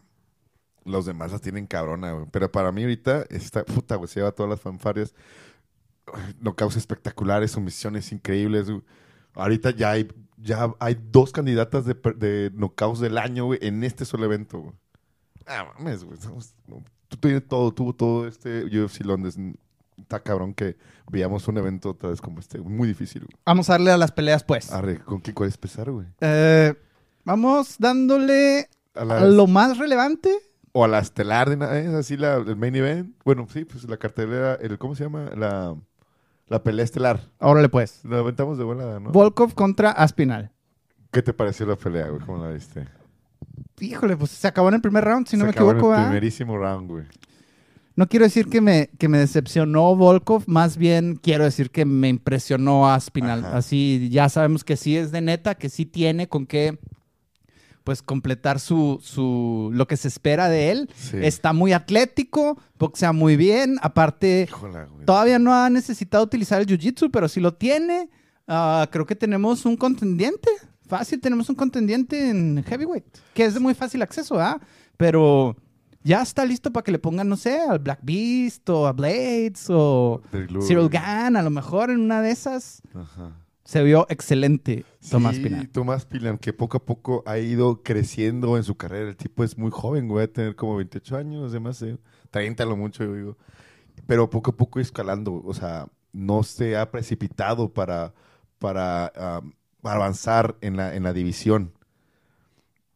los 0.85 1.07
demás 1.07 1.33
las 1.33 1.41
tienen 1.41 1.67
cabrona, 1.67 2.13
güey. 2.13 2.27
Pero 2.31 2.51
para 2.53 2.71
mí 2.73 2.83
ahorita, 2.83 3.25
esta 3.31 3.65
puta, 3.65 3.97
güey, 3.97 4.09
se 4.09 4.21
lleva 4.21 4.33
todas 4.33 4.51
las 4.51 4.61
fanfarias. 4.61 5.15
Knockouts 6.41 6.77
espectaculares, 6.77 7.53
sumisiones 7.53 8.13
increíbles, 8.13 8.71
güey. 8.71 8.83
Ahorita 9.35 9.71
ya 9.71 9.93
hay, 9.93 10.09
ya 10.39 10.75
hay 10.81 10.99
dos 11.11 11.33
candidatas 11.33 11.85
de, 11.85 11.95
de 12.17 12.51
knockouts 12.55 12.99
del 13.01 13.19
año, 13.19 13.45
güey, 13.47 13.59
en 13.63 13.85
este 13.85 14.05
solo 14.05 14.25
evento, 14.25 14.59
güey. 14.61 14.75
Ah, 15.49 15.73
mames, 15.79 16.05
güey. 16.05 16.19
tienes 17.21 17.47
todo, 17.49 17.73
tuvo 17.73 17.93
todo 17.95 18.27
este 18.27 18.65
UFC 18.65 19.05
Londres. 19.05 19.37
Está 19.97 20.21
cabrón 20.21 20.55
que 20.55 20.77
veamos 21.11 21.49
un 21.49 21.59
evento 21.59 21.91
otra 21.91 22.11
vez 22.11 22.21
como 22.21 22.39
este. 22.39 22.59
Muy 22.59 22.87
difícil, 22.89 23.23
güey. 23.23 23.37
Vamos 23.45 23.69
a 23.69 23.75
darle 23.75 23.91
a 23.91 23.97
las 23.97 24.13
peleas, 24.13 24.45
pues. 24.45 24.71
Arre, 24.73 25.01
¿con 25.01 25.21
qué 25.21 25.35
cuál 25.35 25.51
empezar, 25.51 25.91
güey? 25.91 26.07
Eh, 26.21 26.75
vamos 27.25 27.77
dándole 27.79 28.69
A 28.95 29.25
lo 29.25 29.47
más 29.47 29.79
relevante. 29.79 30.31
O 30.73 30.85
a 30.85 30.89
la 30.89 30.99
estelar 30.99 31.49
de 31.49 31.57
vez, 31.57 31.89
así 31.95 32.17
la, 32.17 32.37
el 32.37 32.57
main 32.57 32.77
event. 32.77 33.17
Bueno, 33.25 33.47
sí, 33.51 33.65
pues 33.65 33.89
la 33.89 33.97
cartelera, 33.97 34.55
el, 34.55 34.79
¿cómo 34.79 34.95
se 34.95 35.05
llama? 35.05 35.31
La, 35.35 35.75
la 36.47 36.63
pelea 36.63 36.85
estelar. 36.85 37.21
Órale, 37.39 37.69
pues. 37.69 38.05
La 38.05 38.19
aventamos 38.19 38.59
de 38.59 38.65
volada, 38.65 39.01
¿no? 39.01 39.11
Volkov 39.11 39.55
contra 39.55 39.91
Aspinal. 39.91 40.53
¿Qué 41.11 41.23
te 41.23 41.33
pareció 41.33 41.67
la 41.67 41.77
pelea, 41.77 42.09
güey? 42.09 42.25
¿Cómo 42.25 42.45
la 42.45 42.51
viste? 42.53 42.87
Híjole, 43.81 44.17
pues 44.17 44.31
se 44.31 44.49
acabó 44.49 44.69
en 44.69 44.77
el 44.77 44.81
primer 44.81 45.05
round, 45.05 45.27
si 45.27 45.37
no 45.37 45.45
me 45.45 45.51
acabó 45.51 45.71
en 45.71 45.77
equivoco, 45.77 45.95
el 45.97 46.05
primerísimo 46.05 46.57
round, 46.57 46.89
güey. 46.89 47.05
No 47.97 48.09
quiero 48.09 48.25
decir 48.25 48.47
que 48.47 48.61
me, 48.61 48.91
que 48.99 49.09
me 49.09 49.19
decepcionó 49.19 49.97
Volkov, 49.97 50.45
más 50.47 50.77
bien 50.77 51.17
quiero 51.17 51.43
decir 51.43 51.71
que 51.71 51.85
me 51.85 52.09
impresionó 52.09 52.89
Aspinal. 52.89 53.45
Ajá. 53.45 53.57
Así 53.57 54.09
ya 54.13 54.29
sabemos 54.29 54.63
que 54.63 54.77
sí 54.77 54.97
es 54.97 55.11
de 55.11 55.21
neta, 55.21 55.57
que 55.57 55.69
sí 55.69 55.85
tiene 55.85 56.29
con 56.29 56.47
qué 56.47 56.79
pues 57.89 58.03
completar 58.03 58.61
su, 58.61 59.01
su 59.03 59.71
lo 59.73 59.89
que 59.89 59.97
se 59.97 60.09
espera 60.09 60.51
de 60.51 60.71
él. 60.71 60.91
Sí. 60.95 61.17
Está 61.23 61.55
muy 61.55 61.73
atlético, 61.73 62.59
boxea 62.79 63.13
muy 63.13 63.35
bien, 63.37 63.79
aparte 63.81 64.47
todavía 65.07 65.39
no 65.39 65.55
ha 65.55 65.71
necesitado 65.71 66.23
utilizar 66.23 66.61
el 66.61 66.67
jiu-jitsu, 66.67 67.11
pero 67.11 67.29
si 67.29 67.41
lo 67.41 67.55
tiene, 67.55 68.11
ah, 68.47 68.87
creo 68.93 69.07
que 69.07 69.17
tenemos 69.17 69.65
un 69.65 69.79
contendiente. 69.79 70.51
Fácil, 70.89 71.21
tenemos 71.21 71.49
un 71.49 71.55
contendiente 71.55 72.31
en 72.31 72.65
heavyweight, 72.65 73.05
que 73.35 73.45
es 73.45 73.55
de 73.55 73.61
muy 73.61 73.75
fácil 73.75 74.03
acceso, 74.03 74.41
¿ah? 74.41 74.59
Pero 74.97 75.57
ya 76.03 76.23
está 76.23 76.45
listo 76.45 76.73
para 76.73 76.83
que 76.83 76.93
le 76.93 76.99
pongan, 76.99 77.29
no 77.29 77.37
sé, 77.37 77.61
al 77.61 77.79
Black 77.79 78.01
Beast 78.03 78.69
o 78.71 78.87
a 78.87 78.93
Blades 78.93 79.67
o. 79.69 80.23
Cyril 80.67 80.89
Gann, 80.89 81.37
a 81.37 81.43
lo 81.43 81.51
mejor 81.51 81.91
en 81.91 82.01
una 82.01 82.23
de 82.23 82.31
esas. 82.31 82.81
Ajá. 82.95 83.37
Se 83.65 83.83
vio 83.83 84.07
excelente 84.09 84.87
Tomás 85.11 85.37
sí, 85.37 85.43
Pinal. 85.43 85.69
Tomás 85.69 86.07
Pilan, 86.07 86.39
que 86.39 86.55
poco 86.55 86.79
a 86.79 86.87
poco 86.87 87.23
ha 87.27 87.37
ido 87.39 87.83
creciendo 87.83 88.57
en 88.57 88.65
su 88.65 88.79
carrera. 88.79 89.11
El 89.11 89.17
tipo 89.17 89.45
es 89.45 89.59
muy 89.59 89.71
joven, 89.71 90.09
güey, 90.09 90.25
a 90.25 90.33
tener 90.33 90.57
como 90.57 90.77
28 90.77 91.17
años, 91.19 91.51
además, 91.51 91.83
eh, 91.83 91.99
30 92.31 92.63
a 92.63 92.67
lo 92.67 92.79
mucho, 92.79 93.05
yo 93.05 93.15
digo. 93.15 93.37
Pero 94.07 94.31
poco 94.31 94.53
a 94.53 94.57
poco 94.57 94.81
escalando, 94.81 95.43
o 95.45 95.53
sea, 95.53 95.87
no 96.15 96.45
se 96.45 96.79
ha 96.79 96.91
precipitado 96.91 97.71
para, 97.71 98.15
para, 98.59 99.13
para 99.15 99.43
avanzar 99.83 100.57
en 100.61 100.77
la, 100.77 100.95
en 100.95 101.03
la 101.03 101.13
división. 101.13 101.73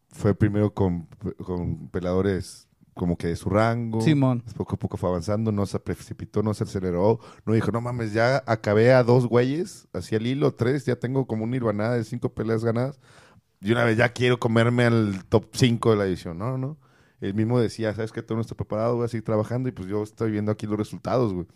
Fue 0.08 0.34
primero 0.34 0.74
con, 0.74 1.06
con 1.44 1.88
peleadores 1.88 2.68
como 2.94 3.16
que 3.16 3.28
de 3.28 3.36
su 3.36 3.48
rango. 3.48 4.00
Simón. 4.02 4.42
Poco 4.56 4.74
a 4.74 4.78
poco 4.78 4.96
fue 4.96 5.08
avanzando, 5.08 5.50
no 5.50 5.64
se 5.64 5.78
precipitó, 5.80 6.42
no 6.42 6.52
se 6.52 6.64
aceleró, 6.64 7.20
no 7.46 7.54
dijo, 7.54 7.70
no 7.72 7.80
mames, 7.80 8.12
ya 8.12 8.42
acabé 8.46 8.92
a 8.92 9.02
dos 9.02 9.26
güeyes, 9.26 9.88
así 9.94 10.14
al 10.14 10.26
hilo, 10.26 10.52
tres, 10.52 10.84
ya 10.84 10.96
tengo 10.96 11.26
como 11.26 11.44
una 11.44 11.52
nirvanada 11.52 11.96
de 11.96 12.04
cinco 12.04 12.34
peleas 12.34 12.62
ganadas, 12.62 13.00
y 13.62 13.72
una 13.72 13.84
vez 13.84 13.96
ya 13.96 14.12
quiero 14.12 14.38
comerme 14.38 14.84
al 14.84 15.24
top 15.28 15.46
5 15.52 15.92
de 15.92 15.96
la 15.96 16.04
división. 16.04 16.36
No, 16.36 16.58
no. 16.58 16.76
Él 17.20 17.34
mismo 17.34 17.60
decía, 17.60 17.94
sabes 17.94 18.10
que 18.10 18.22
tú 18.22 18.34
no 18.34 18.40
estás 18.40 18.56
preparado, 18.56 18.96
voy 18.96 19.04
a 19.04 19.08
seguir 19.08 19.24
trabajando, 19.24 19.68
y 19.68 19.72
pues 19.72 19.86
yo 19.88 20.02
estoy 20.02 20.32
viendo 20.32 20.50
aquí 20.50 20.66
los 20.66 20.76
resultados, 20.76 21.32
güey. 21.32 21.46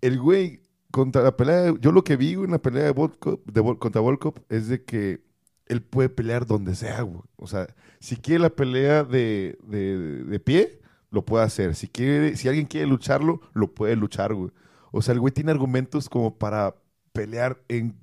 El 0.00 0.18
güey, 0.18 0.60
contra 0.90 1.22
la 1.22 1.36
pelea, 1.36 1.74
yo 1.80 1.92
lo 1.92 2.04
que 2.04 2.16
vi 2.16 2.32
en 2.32 2.50
la 2.50 2.58
pelea 2.62 2.84
de 2.84 2.92
Volkov, 2.92 3.40
de 3.44 3.62
contra 3.78 4.00
Volkov 4.00 4.34
es 4.48 4.68
de 4.68 4.84
que 4.84 5.22
él 5.66 5.82
puede 5.82 6.08
pelear 6.08 6.46
donde 6.46 6.74
sea, 6.74 7.02
güey. 7.02 7.22
O 7.36 7.46
sea, 7.46 7.66
si 8.00 8.16
quiere 8.16 8.40
la 8.40 8.50
pelea 8.50 9.04
de, 9.04 9.58
de, 9.64 10.24
de 10.24 10.40
pie, 10.40 10.80
lo 11.10 11.24
puede 11.24 11.44
hacer. 11.44 11.74
Si 11.74 11.88
quiere, 11.88 12.36
si 12.36 12.48
alguien 12.48 12.66
quiere 12.66 12.86
lucharlo, 12.86 13.40
lo 13.54 13.74
puede 13.74 13.96
luchar, 13.96 14.34
güey. 14.34 14.50
O 14.90 15.02
sea, 15.02 15.12
el 15.14 15.20
güey 15.20 15.32
tiene 15.32 15.50
argumentos 15.50 16.08
como 16.08 16.36
para 16.38 16.74
pelear 17.12 17.58
en 17.68 17.94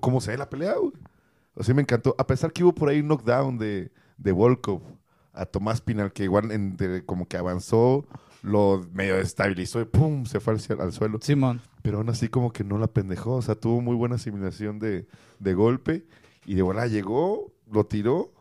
como 0.00 0.20
sea 0.20 0.36
la 0.36 0.48
pelea, 0.50 0.74
güey. 0.76 0.92
O 1.54 1.64
sea, 1.64 1.74
me 1.74 1.82
encantó. 1.82 2.14
A 2.18 2.26
pesar 2.26 2.52
que 2.52 2.62
hubo 2.62 2.74
por 2.74 2.88
ahí 2.88 3.00
un 3.00 3.08
knockdown 3.08 3.58
de, 3.58 3.90
de 4.16 4.32
Volkov 4.32 4.82
a 5.32 5.44
Tomás 5.46 5.80
Pinal, 5.80 6.12
que 6.12 6.24
igual 6.24 6.52
en- 6.52 6.76
como 7.06 7.26
que 7.26 7.36
avanzó, 7.36 8.06
lo 8.42 8.86
medio 8.92 9.16
desestabilizó 9.16 9.80
y 9.80 9.84
¡pum! 9.84 10.24
se 10.26 10.40
fue 10.40 10.54
al, 10.54 10.80
al 10.80 10.92
suelo. 10.92 11.18
Simón. 11.22 11.60
Pero 11.82 11.98
aún 11.98 12.08
así 12.08 12.28
como 12.28 12.52
que 12.52 12.64
no 12.64 12.78
la 12.78 12.86
pendejó. 12.88 13.34
O 13.36 13.42
sea, 13.42 13.54
tuvo 13.54 13.80
muy 13.80 13.94
buena 13.96 14.16
asimilación 14.16 14.78
de, 14.78 15.06
de 15.38 15.54
golpe. 15.54 16.06
Y 16.46 16.54
de 16.54 16.62
volada 16.62 16.86
llegó, 16.86 17.52
lo 17.70 17.84
tiró. 17.86 18.32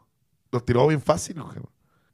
Lo 0.51 0.61
tiró 0.61 0.87
bien 0.87 1.01
fácil, 1.01 1.41
güey. 1.41 1.57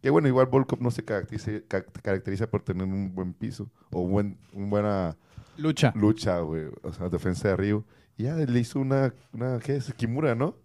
Que 0.02 0.10
bueno, 0.10 0.28
igual 0.28 0.48
Volkov 0.48 0.82
no 0.82 0.92
se 0.92 1.04
caracteriza, 1.06 1.52
ca- 1.68 1.86
caracteriza 1.86 2.48
por 2.48 2.62
tener 2.62 2.84
un 2.86 3.14
buen 3.16 3.34
piso 3.34 3.70
o 3.92 4.02
un 4.02 4.12
buen, 4.12 4.38
un 4.54 4.70
buena 4.70 5.16
Lucha. 5.56 5.94
lucha, 5.96 6.40
güey. 6.40 6.66
O 6.82 6.92
sea, 6.92 7.10
defensa 7.10 7.48
de 7.50 7.56
Ryu. 7.56 7.86
Y 8.18 8.24
ya 8.24 8.36
le 8.36 8.60
hizo 8.60 8.80
una, 8.80 9.14
una 9.32 9.60
¿qué 9.60 9.76
es? 9.78 9.94
Kimura, 9.94 10.36
¿no? 10.36 10.56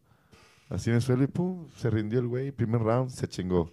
Así 0.71 0.91
en 0.91 0.97
el 0.97 1.03
suelo 1.03 1.23
y 1.25 1.29
pum, 1.29 1.67
se 1.77 1.89
rindió 1.89 2.19
el 2.21 2.27
güey. 2.27 2.51
Primer 2.53 2.81
round, 2.83 3.11
se 3.11 3.29
chingó. 3.29 3.71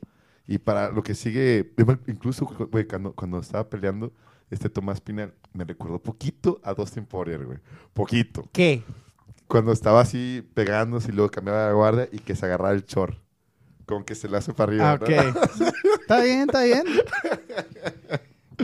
Y 0.48 0.58
para 0.60 0.92
lo 0.92 1.02
que 1.04 1.16
sigue, 1.16 1.74
incluso, 2.08 2.46
güey, 2.72 2.86
cuando, 2.88 3.14
cuando 3.14 3.40
estaba 3.40 3.68
peleando, 3.70 4.14
este 4.52 4.70
Tomás 4.70 5.02
Pinal 5.02 5.34
me 5.54 5.64
recordó 5.64 6.00
poquito 6.00 6.60
a 6.64 6.74
Dustin 6.74 7.06
Poirier, 7.06 7.46
güey. 7.46 7.58
Poquito. 7.94 8.48
¿Qué? 8.52 8.84
Cuando 9.48 9.72
estaba 9.72 10.02
así 10.02 10.48
pegándose 10.54 11.10
y 11.12 11.16
luego 11.16 11.32
cambiaba 11.32 11.68
de 11.68 11.74
guardia 11.74 12.10
y 12.12 12.20
que 12.20 12.36
se 12.36 12.46
agarraba 12.46 12.74
el 12.74 12.86
chor. 12.86 13.18
Con 13.86 14.04
que 14.04 14.16
se 14.16 14.28
le 14.28 14.38
hace 14.38 14.54
para 14.54 14.72
arriba. 14.72 14.92
Ah, 14.94 14.98
¿no? 15.00 15.06
ok. 15.06 15.62
está 16.02 16.22
bien, 16.24 16.42
está 16.42 16.64
bien. 16.64 16.84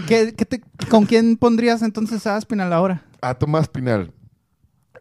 ¿Qué, 0.08 0.34
qué 0.36 0.46
te- 0.46 0.62
¿Con 0.90 1.06
quién 1.06 1.38
pondrías 1.38 1.82
entonces 1.82 2.26
a 2.26 2.38
Aspinal 2.38 2.72
ahora? 2.74 3.06
A 3.22 3.34
Tomás 3.36 3.68
Pinal. 3.68 4.12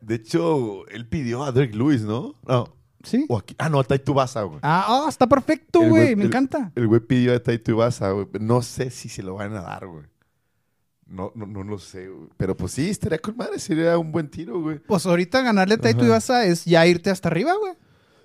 De 0.00 0.16
hecho, 0.16 0.86
él 0.88 1.06
pidió 1.06 1.44
a 1.44 1.52
Derek 1.52 1.74
Lewis, 1.74 2.02
¿no? 2.02 2.34
No. 2.46 2.74
¿Sí? 3.02 3.24
O 3.28 3.38
aquí- 3.38 3.54
ah, 3.58 3.68
no, 3.68 3.82
Taito 3.84 4.12
Ibasa, 4.12 4.42
güey. 4.42 4.58
Ah, 4.62 4.86
oh, 4.88 5.08
está 5.08 5.26
perfecto, 5.26 5.80
güey. 5.80 6.14
Me 6.16 6.22
el- 6.24 6.28
encanta. 6.28 6.70
El 6.74 6.86
güey 6.86 7.00
pidió 7.00 7.34
a 7.34 7.40
Taito 7.42 7.70
Ibasa, 7.70 8.10
güey. 8.10 8.26
No 8.40 8.60
sé 8.62 8.90
si 8.90 9.08
se 9.08 9.22
lo 9.22 9.34
van 9.34 9.54
a 9.54 9.62
dar, 9.62 9.86
güey. 9.86 10.04
No, 11.06 11.32
no, 11.34 11.46
no 11.46 11.64
lo 11.64 11.78
sé, 11.78 12.08
güey. 12.08 12.28
Pero 12.36 12.56
pues 12.56 12.72
sí, 12.72 12.88
estaría 12.88 13.18
con 13.18 13.36
madre. 13.36 13.58
Sería 13.58 13.98
un 13.98 14.12
buen 14.12 14.28
tiro, 14.28 14.60
güey. 14.60 14.78
Pues 14.78 15.06
ahorita 15.06 15.40
ganarle 15.42 15.74
a 15.74 15.78
Taito. 15.78 16.04
Ibasa 16.04 16.44
es 16.44 16.64
ya 16.64 16.86
irte 16.86 17.10
hasta 17.10 17.28
arriba, 17.28 17.52
güey. 17.58 17.72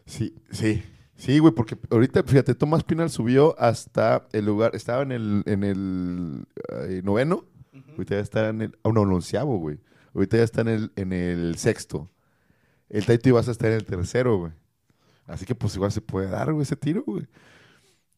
Sí, 0.06 0.36
sí. 0.52 0.84
Sí, 1.18 1.40
güey, 1.40 1.54
porque 1.54 1.78
ahorita, 1.90 2.24
fíjate, 2.24 2.54
Tomás 2.56 2.84
Pinal 2.84 3.10
subió 3.10 3.56
hasta 3.58 4.28
el 4.34 4.46
lugar, 4.46 4.76
estaba 4.76 5.02
en 5.02 5.14
el, 5.14 5.44
en 5.46 5.64
el 5.64 6.46
eh, 6.90 7.02
noveno, 7.06 7.46
ahorita 7.92 8.16
ya 8.16 8.22
está 8.22 8.50
en 8.50 8.62
el, 8.64 8.78
ah, 8.84 8.90
no, 8.94 9.04
el 9.04 9.12
onceavo, 9.14 9.58
güey. 9.58 9.80
Ahorita 10.14 10.36
ya 10.38 10.44
está 10.44 10.60
en 10.62 10.68
el, 10.68 10.92
en 10.98 11.14
el 11.14 11.56
sexto. 11.58 12.12
El 12.90 13.06
Taito 13.06 13.30
Ibasa 13.30 13.52
está 13.52 13.68
en 13.68 13.74
el 13.76 13.86
tercero, 13.86 14.38
güey. 14.38 14.52
Así 15.28 15.46
que 15.46 15.56
pues 15.56 15.76
igual 15.76 15.92
se 15.92 16.02
puede 16.02 16.28
dar, 16.30 16.52
güey, 16.54 16.64
ese 16.64 16.76
tiro, 16.76 17.04
güey. 17.06 17.26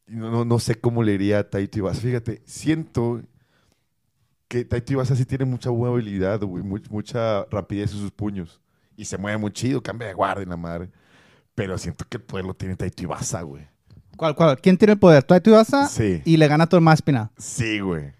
No, 0.07 0.29
no, 0.31 0.45
no 0.45 0.59
sé 0.59 0.75
cómo 0.75 1.03
le 1.03 1.13
iría 1.13 1.39
a 1.39 1.49
Taito 1.49 1.79
Ibasa. 1.79 2.01
Fíjate, 2.01 2.41
siento 2.45 3.21
que 4.47 4.63
Taito 4.65 4.93
Ibasa 4.93 5.15
sí 5.15 5.25
tiene 5.25 5.45
mucha 5.45 5.69
habilidad, 5.69 6.39
güey, 6.41 6.63
mu- 6.63 6.79
mucha 6.89 7.43
rapidez 7.45 7.91
en 7.93 7.99
sus 7.99 8.11
puños. 8.11 8.61
Y 8.95 9.05
se 9.05 9.17
mueve 9.17 9.37
muy 9.37 9.51
chido, 9.51 9.81
cambia 9.83 10.07
de 10.07 10.13
guardia 10.13 10.43
y 10.43 10.47
la 10.47 10.57
madre. 10.57 10.89
Pero 11.55 11.77
siento 11.77 12.05
que 12.09 12.17
el 12.17 12.23
poder 12.23 12.45
lo 12.45 12.53
tiene 12.53 12.75
Taito 12.75 13.03
Ibasa, 13.03 13.41
güey. 13.41 13.67
¿Cuál, 14.15 14.35
cuál? 14.35 14.59
¿Quién 14.59 14.77
tiene 14.77 14.93
el 14.93 14.99
poder? 14.99 15.23
Taito 15.23 15.49
Ibasa 15.49 15.87
Sí. 15.87 16.21
y 16.25 16.37
le 16.37 16.47
gana 16.47 16.63
a 16.65 16.67
Tomás 16.67 16.93
Aspinal. 16.95 17.29
Sí, 17.37 17.79
güey. 17.79 18.13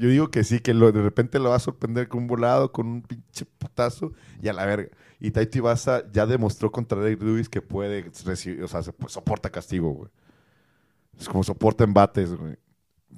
Yo 0.00 0.08
digo 0.08 0.30
que 0.30 0.44
sí, 0.44 0.60
que 0.60 0.72
lo, 0.74 0.90
de 0.92 1.02
repente 1.02 1.38
lo 1.38 1.50
va 1.50 1.56
a 1.56 1.60
sorprender 1.60 2.08
con 2.08 2.22
un 2.22 2.26
volado, 2.26 2.72
con 2.72 2.86
un 2.86 3.02
pinche 3.02 3.44
putazo 3.44 4.12
y 4.42 4.48
a 4.48 4.52
la 4.52 4.64
verga. 4.64 4.88
Y 5.20 5.30
Taito 5.30 5.58
Ibasa 5.58 6.10
ya 6.10 6.24
demostró 6.26 6.72
contra 6.72 7.00
Derek 7.00 7.22
Lewis 7.22 7.48
que 7.48 7.60
puede 7.60 8.10
recibir, 8.24 8.62
o 8.64 8.68
sea, 8.68 8.82
se- 8.82 8.94
soporta 9.08 9.50
castigo, 9.50 9.90
güey. 9.90 10.10
Es 11.18 11.28
como 11.28 11.44
soporta 11.44 11.84
embates, 11.84 12.34
güey. 12.34 12.56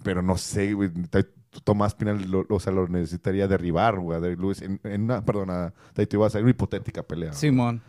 Pero 0.02 0.22
no 0.22 0.36
sé, 0.36 0.72
güey. 0.72 0.90
Tomás 1.64 1.94
Pinal, 1.94 2.28
lo, 2.30 2.46
o 2.48 2.58
sea, 2.58 2.72
lo 2.72 2.88
necesitaría 2.88 3.46
derribar, 3.46 4.00
güey, 4.00 4.16
a 4.16 4.20
Derek 4.20 4.40
Lewis 4.40 4.62
en, 4.62 4.80
en 4.84 5.02
una, 5.02 5.24
perdón, 5.24 5.50
a 5.50 5.72
Taito 5.92 6.16
Ibasa, 6.16 6.38
en 6.38 6.44
una 6.44 6.50
hipotética 6.50 7.02
pelea. 7.02 7.28
güey. 7.28 7.38
Simón. 7.40 7.82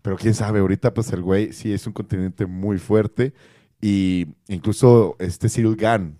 Pero 0.00 0.16
quién 0.16 0.32
sabe, 0.32 0.60
ahorita 0.60 0.94
pues 0.94 1.12
el 1.12 1.20
güey 1.20 1.52
sí 1.52 1.72
es 1.74 1.86
un 1.86 1.92
continente 1.92 2.46
muy 2.46 2.78
fuerte 2.78 3.34
y 3.82 4.28
incluso 4.48 5.16
este 5.18 5.48
Cyril 5.50 5.76
Gann 5.76 6.16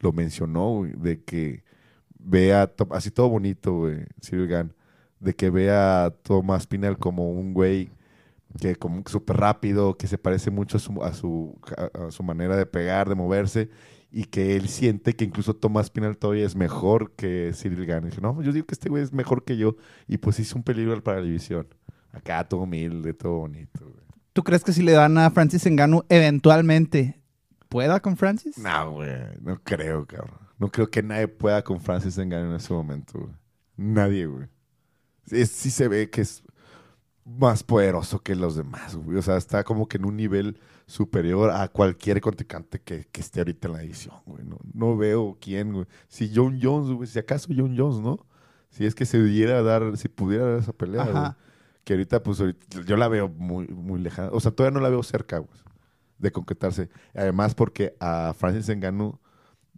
lo 0.00 0.12
mencionó, 0.12 0.76
güey, 0.78 0.92
de 0.96 1.22
que 1.22 1.64
vea, 2.18 2.72
así 2.90 3.10
todo 3.10 3.28
bonito, 3.28 3.74
güey, 3.74 4.06
Cyril 4.20 4.72
de 5.20 5.34
que 5.34 5.50
vea 5.50 6.04
a 6.06 6.10
Tomás 6.10 6.66
Pinal 6.66 6.96
como 6.98 7.30
un 7.32 7.52
güey 7.54 7.90
que 8.60 8.76
como 8.76 9.02
súper 9.06 9.36
rápido, 9.36 9.96
que 9.96 10.06
se 10.06 10.18
parece 10.18 10.50
mucho 10.50 10.78
a 10.78 10.80
su, 10.80 11.02
a, 11.02 11.12
su, 11.12 11.58
a- 11.76 12.10
su 12.10 12.22
manera 12.22 12.56
de 12.56 12.66
pegar, 12.66 13.08
de 13.08 13.14
moverse, 13.14 13.68
y 14.10 14.24
que 14.24 14.56
él 14.56 14.68
siente 14.68 15.14
que 15.14 15.24
incluso 15.24 15.54
Tomás 15.54 15.90
Pinal 15.90 16.16
todavía 16.16 16.46
es 16.46 16.56
mejor 16.56 17.12
que 17.12 17.52
Cyril 17.54 17.84
Gann. 17.84 18.08
Y 18.08 18.20
no, 18.22 18.40
yo 18.42 18.52
digo 18.52 18.66
que 18.66 18.74
este 18.74 18.88
güey 18.88 19.02
es 19.02 19.12
mejor 19.12 19.44
que 19.44 19.56
yo, 19.58 19.76
y 20.06 20.16
pues 20.18 20.40
hizo 20.40 20.56
un 20.56 20.62
peligro 20.62 21.02
para 21.02 21.18
la 21.18 21.26
división. 21.26 21.66
Acá 22.12 22.48
todo 22.48 22.62
humilde, 22.62 23.12
todo 23.12 23.40
bonito. 23.40 23.80
güey. 23.84 24.04
¿Tú 24.32 24.42
crees 24.44 24.64
que 24.64 24.72
si 24.72 24.82
le 24.82 24.92
dan 24.92 25.18
a 25.18 25.30
Francis 25.30 25.66
Engano 25.66 26.04
eventualmente 26.08 27.17
pueda 27.68 28.00
con 28.00 28.16
Francis? 28.16 28.58
No, 28.58 28.92
güey, 28.92 29.10
no 29.40 29.60
creo, 29.62 30.06
cabrón. 30.06 30.38
No 30.58 30.70
creo 30.70 30.90
que 30.90 31.02
nadie 31.02 31.28
pueda 31.28 31.62
con 31.62 31.80
Francis 31.80 32.18
Ngannou 32.18 32.50
en 32.50 32.56
ese 32.56 32.72
momento, 32.72 33.18
güey. 33.20 33.32
Nadie, 33.76 34.26
güey. 34.26 34.48
Sí, 35.26 35.46
sí 35.46 35.70
se 35.70 35.86
ve 35.88 36.10
que 36.10 36.22
es 36.22 36.42
más 37.24 37.62
poderoso 37.62 38.20
que 38.20 38.34
los 38.34 38.56
demás, 38.56 38.96
güey. 38.96 39.18
O 39.18 39.22
sea, 39.22 39.36
está 39.36 39.62
como 39.62 39.86
que 39.86 39.98
en 39.98 40.06
un 40.06 40.16
nivel 40.16 40.58
superior 40.86 41.50
a 41.50 41.68
cualquier 41.68 42.20
contrincante 42.20 42.80
que, 42.80 43.06
que 43.12 43.20
esté 43.20 43.40
ahorita 43.40 43.68
en 43.68 43.74
la 43.74 43.82
edición, 43.82 44.16
güey. 44.26 44.44
No, 44.44 44.58
no 44.72 44.96
veo 44.96 45.36
quién, 45.40 45.72
güey. 45.72 45.86
Si 46.08 46.32
John 46.34 46.58
Jones, 46.60 46.90
güey, 46.90 47.06
si 47.06 47.18
acaso 47.18 47.48
John 47.54 47.76
Jones, 47.76 48.00
¿no? 48.00 48.26
Si 48.70 48.86
es 48.86 48.94
que 48.94 49.04
se 49.06 49.22
diera 49.22 49.58
a 49.58 49.62
dar, 49.62 49.96
si 49.96 50.08
pudiera 50.08 50.46
dar 50.46 50.58
esa 50.58 50.72
pelea, 50.72 51.02
Ajá. 51.02 51.12
güey. 51.12 51.32
Que 51.84 51.92
ahorita, 51.94 52.22
pues, 52.22 52.40
ahorita, 52.40 52.82
yo 52.82 52.96
la 52.96 53.08
veo 53.08 53.28
muy, 53.28 53.66
muy 53.68 54.00
lejana. 54.00 54.30
O 54.32 54.40
sea, 54.40 54.50
todavía 54.50 54.74
no 54.74 54.82
la 54.82 54.90
veo 54.90 55.02
cerca, 55.02 55.38
güey, 55.38 55.50
de 56.18 56.32
concretarse. 56.32 56.88
Además, 57.14 57.54
porque 57.54 57.94
a 58.00 58.34
Francis 58.36 58.68
Ngannou 58.74 59.18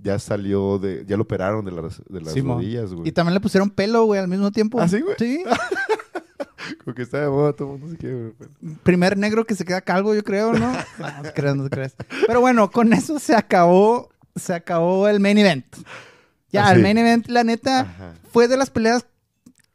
ya 0.03 0.19
salió 0.19 0.79
de, 0.79 1.05
ya 1.07 1.17
lo 1.17 1.25
operaron 1.25 1.65
de 1.65 1.73
las, 1.73 2.03
de 2.09 2.21
las 2.23 2.35
rodillas, 2.43 2.93
güey. 2.95 3.09
Y 3.09 3.13
también 3.13 3.35
le 3.35 3.41
pusieron 3.41 3.69
pelo, 3.71 4.05
güey, 4.05 4.21
al 4.21 4.29
mismo 4.29 4.51
tiempo. 4.51 4.81
¿Ah, 4.81 4.89
sí, 4.89 5.01
güey? 5.01 5.15
Sí. 5.19 5.45
Como 6.85 6.95
que 6.95 7.03
está 7.03 7.21
de 7.21 7.29
moda, 7.29 7.53
todo 7.53 7.75
el 7.75 7.79
mundo 7.81 7.93
se 7.93 7.99
quiere, 7.99 8.33
güey. 8.39 8.75
Primer 8.83 9.17
negro 9.19 9.45
que 9.45 9.55
se 9.55 9.65
queda 9.65 9.81
calvo, 9.81 10.15
yo 10.15 10.23
creo, 10.23 10.53
¿no? 10.53 10.73
No, 10.73 11.11
no 11.17 11.23
te 11.23 11.33
creas, 11.33 11.57
no 11.57 11.65
te 11.65 11.71
creas. 11.71 11.95
Pero 12.27 12.41
bueno, 12.41 12.71
con 12.71 12.93
eso 12.93 13.19
se 13.19 13.35
acabó, 13.35 14.11
se 14.37 14.55
acabó 14.55 15.09
el 15.09 15.21
main 15.21 15.39
event. 15.39 15.67
Ya, 16.53 16.67
Ah, 16.69 16.71
el 16.73 16.79
sí. 16.79 16.83
main 16.83 16.99
event, 16.99 17.29
la 17.29 17.45
neta, 17.45 17.81
Ajá. 17.81 18.15
fue 18.33 18.49
de 18.49 18.57
las 18.57 18.71
peleas 18.71 19.05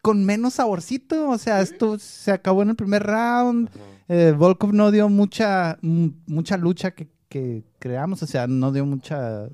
con 0.01 0.25
menos 0.25 0.55
saborcito. 0.55 1.29
O 1.29 1.37
sea, 1.37 1.61
esto 1.61 1.99
se 1.99 2.31
acabó 2.31 2.61
en 2.63 2.69
el 2.69 2.75
primer 2.75 3.03
round. 3.03 3.69
Eh, 4.07 4.33
Volkov 4.37 4.73
no 4.73 4.91
dio 4.91 5.09
mucha, 5.09 5.77
m- 5.81 6.13
mucha 6.27 6.57
lucha 6.57 6.91
que, 6.91 7.07
que 7.29 7.63
creamos. 7.79 8.21
O 8.23 8.27
sea, 8.27 8.47
no 8.47 8.71
dio 8.71 8.85
mucha... 8.85 9.47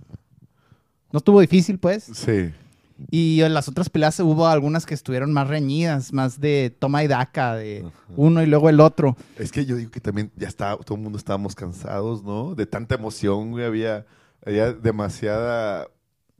No 1.11 1.17
estuvo 1.17 1.41
difícil, 1.41 1.77
pues. 1.79 2.03
Sí. 2.13 2.51
Y 3.09 3.41
en 3.41 3.53
las 3.53 3.67
otras 3.67 3.89
peleas 3.89 4.19
hubo 4.19 4.45
algunas 4.47 4.85
que 4.85 4.93
estuvieron 4.93 5.33
más 5.33 5.47
reñidas, 5.47 6.13
más 6.13 6.39
de 6.39 6.75
toma 6.77 7.03
y 7.03 7.07
daca, 7.07 7.55
de 7.55 7.83
uno 8.15 8.43
y 8.43 8.45
luego 8.45 8.69
el 8.69 8.79
otro. 8.79 9.17
Es 9.39 9.51
que 9.51 9.65
yo 9.65 9.75
digo 9.75 9.89
que 9.89 9.99
también 9.99 10.31
ya 10.35 10.47
está, 10.47 10.77
todo 10.77 10.95
el 10.97 11.01
mundo 11.03 11.17
estábamos 11.17 11.55
cansados, 11.55 12.23
¿no? 12.23 12.53
De 12.53 12.65
tanta 12.67 12.95
emoción, 12.95 13.51
güey. 13.51 13.65
Había, 13.65 14.05
había 14.45 14.71
demasiada. 14.71 15.87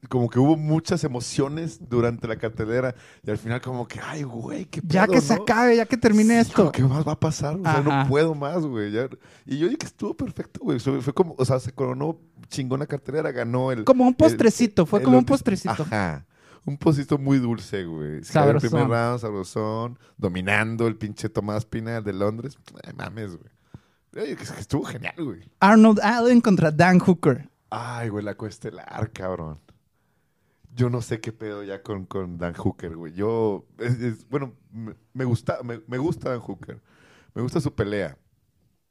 Como 0.10 0.30
que 0.30 0.40
hubo 0.40 0.58
muchas 0.58 1.04
emociones 1.04 1.80
durante 1.88 2.28
la 2.28 2.36
cartelera. 2.36 2.96
Y 3.24 3.30
al 3.30 3.38
final, 3.38 3.62
como 3.62 3.88
que, 3.88 4.00
ay, 4.00 4.24
güey, 4.24 4.66
qué 4.66 4.82
Ya 4.84 5.04
pedo, 5.06 5.14
que 5.14 5.22
se 5.22 5.34
acabe, 5.36 5.76
ya 5.76 5.86
que 5.86 5.96
termine 5.96 6.44
Sí, 6.44 6.50
esto. 6.50 6.72
¿Qué 6.72 6.84
más 6.84 7.08
va 7.08 7.12
a 7.12 7.20
pasar? 7.20 7.56
O 7.56 7.62
sea, 7.62 7.78
Ajá. 7.78 8.04
no 8.04 8.10
puedo 8.10 8.34
más, 8.34 8.66
güey. 8.66 8.92
ya. 8.92 9.08
Y 9.46 9.60
yo 9.60 9.68
digo 9.68 9.78
que 9.78 9.86
estuvo 9.86 10.16
perfecto, 10.16 10.60
güey. 10.64 10.80
Fue 10.80 11.14
como, 11.14 11.36
o 11.38 11.46
sea, 11.46 11.60
se 11.60 11.72
coronó 11.72 12.20
chingona 12.48 12.88
cartelera, 12.88 13.32
ganó 13.32 13.72
el. 13.72 13.84
Como 13.84 14.04
un 14.04 14.10
el- 14.10 14.16
postrecito, 14.16 14.86
fue 14.88 15.00
el 15.00 15.06
como 15.06 15.20
un 15.20 15.26
postrecito. 15.26 15.84
Ajá. 15.84 16.26
Un 16.66 16.78
postrecito 16.78 17.18
muy 17.20 17.38
dulce, 17.38 17.86
güey. 17.86 18.18
El 18.18 18.26
Sabrosón. 18.26 18.70
primer 18.72 18.88
round, 18.88 19.20
sabrosón, 19.20 20.00
dominando 20.18 20.88
el 20.88 20.96
pinche 20.96 21.30
Tomás 21.30 21.66
Pina 21.66 22.02
de 22.02 22.14
Londres. 22.14 22.58
Ay, 22.84 22.94
mames, 22.96 23.36
güey. 23.38 23.50
Ay, 24.30 24.36
que- 24.36 24.44
Estuvo 24.60 24.84
genial, 24.84 25.14
güey. 25.18 25.42
Arnold 25.60 26.00
Allen 26.02 26.42
contra 26.42 26.72
Dan 26.72 26.98
Hooker. 27.00 27.50
Ay, 27.70 28.10
güey, 28.10 28.26
la 28.26 28.36
coestelar, 28.36 29.12
cabrón. 29.12 29.60
Yo 30.74 30.90
no 30.90 31.02
sé 31.02 31.20
qué 31.20 31.32
pedo 31.34 31.64
ya 31.64 31.84
con, 31.84 32.06
con 32.06 32.38
Dan 32.38 32.54
Hooker, 32.54 32.96
güey. 32.96 33.14
Yo, 33.14 33.66
bueno, 34.30 34.56
me, 35.14 35.26
gusta, 35.26 35.60
me, 35.64 35.82
me 35.88 35.98
gusta 35.98 36.30
Dan 36.30 36.40
Hooker. 36.40 36.82
Me 37.34 37.42
gusta 37.42 37.60
su 37.62 37.74
pelea. 37.74 38.18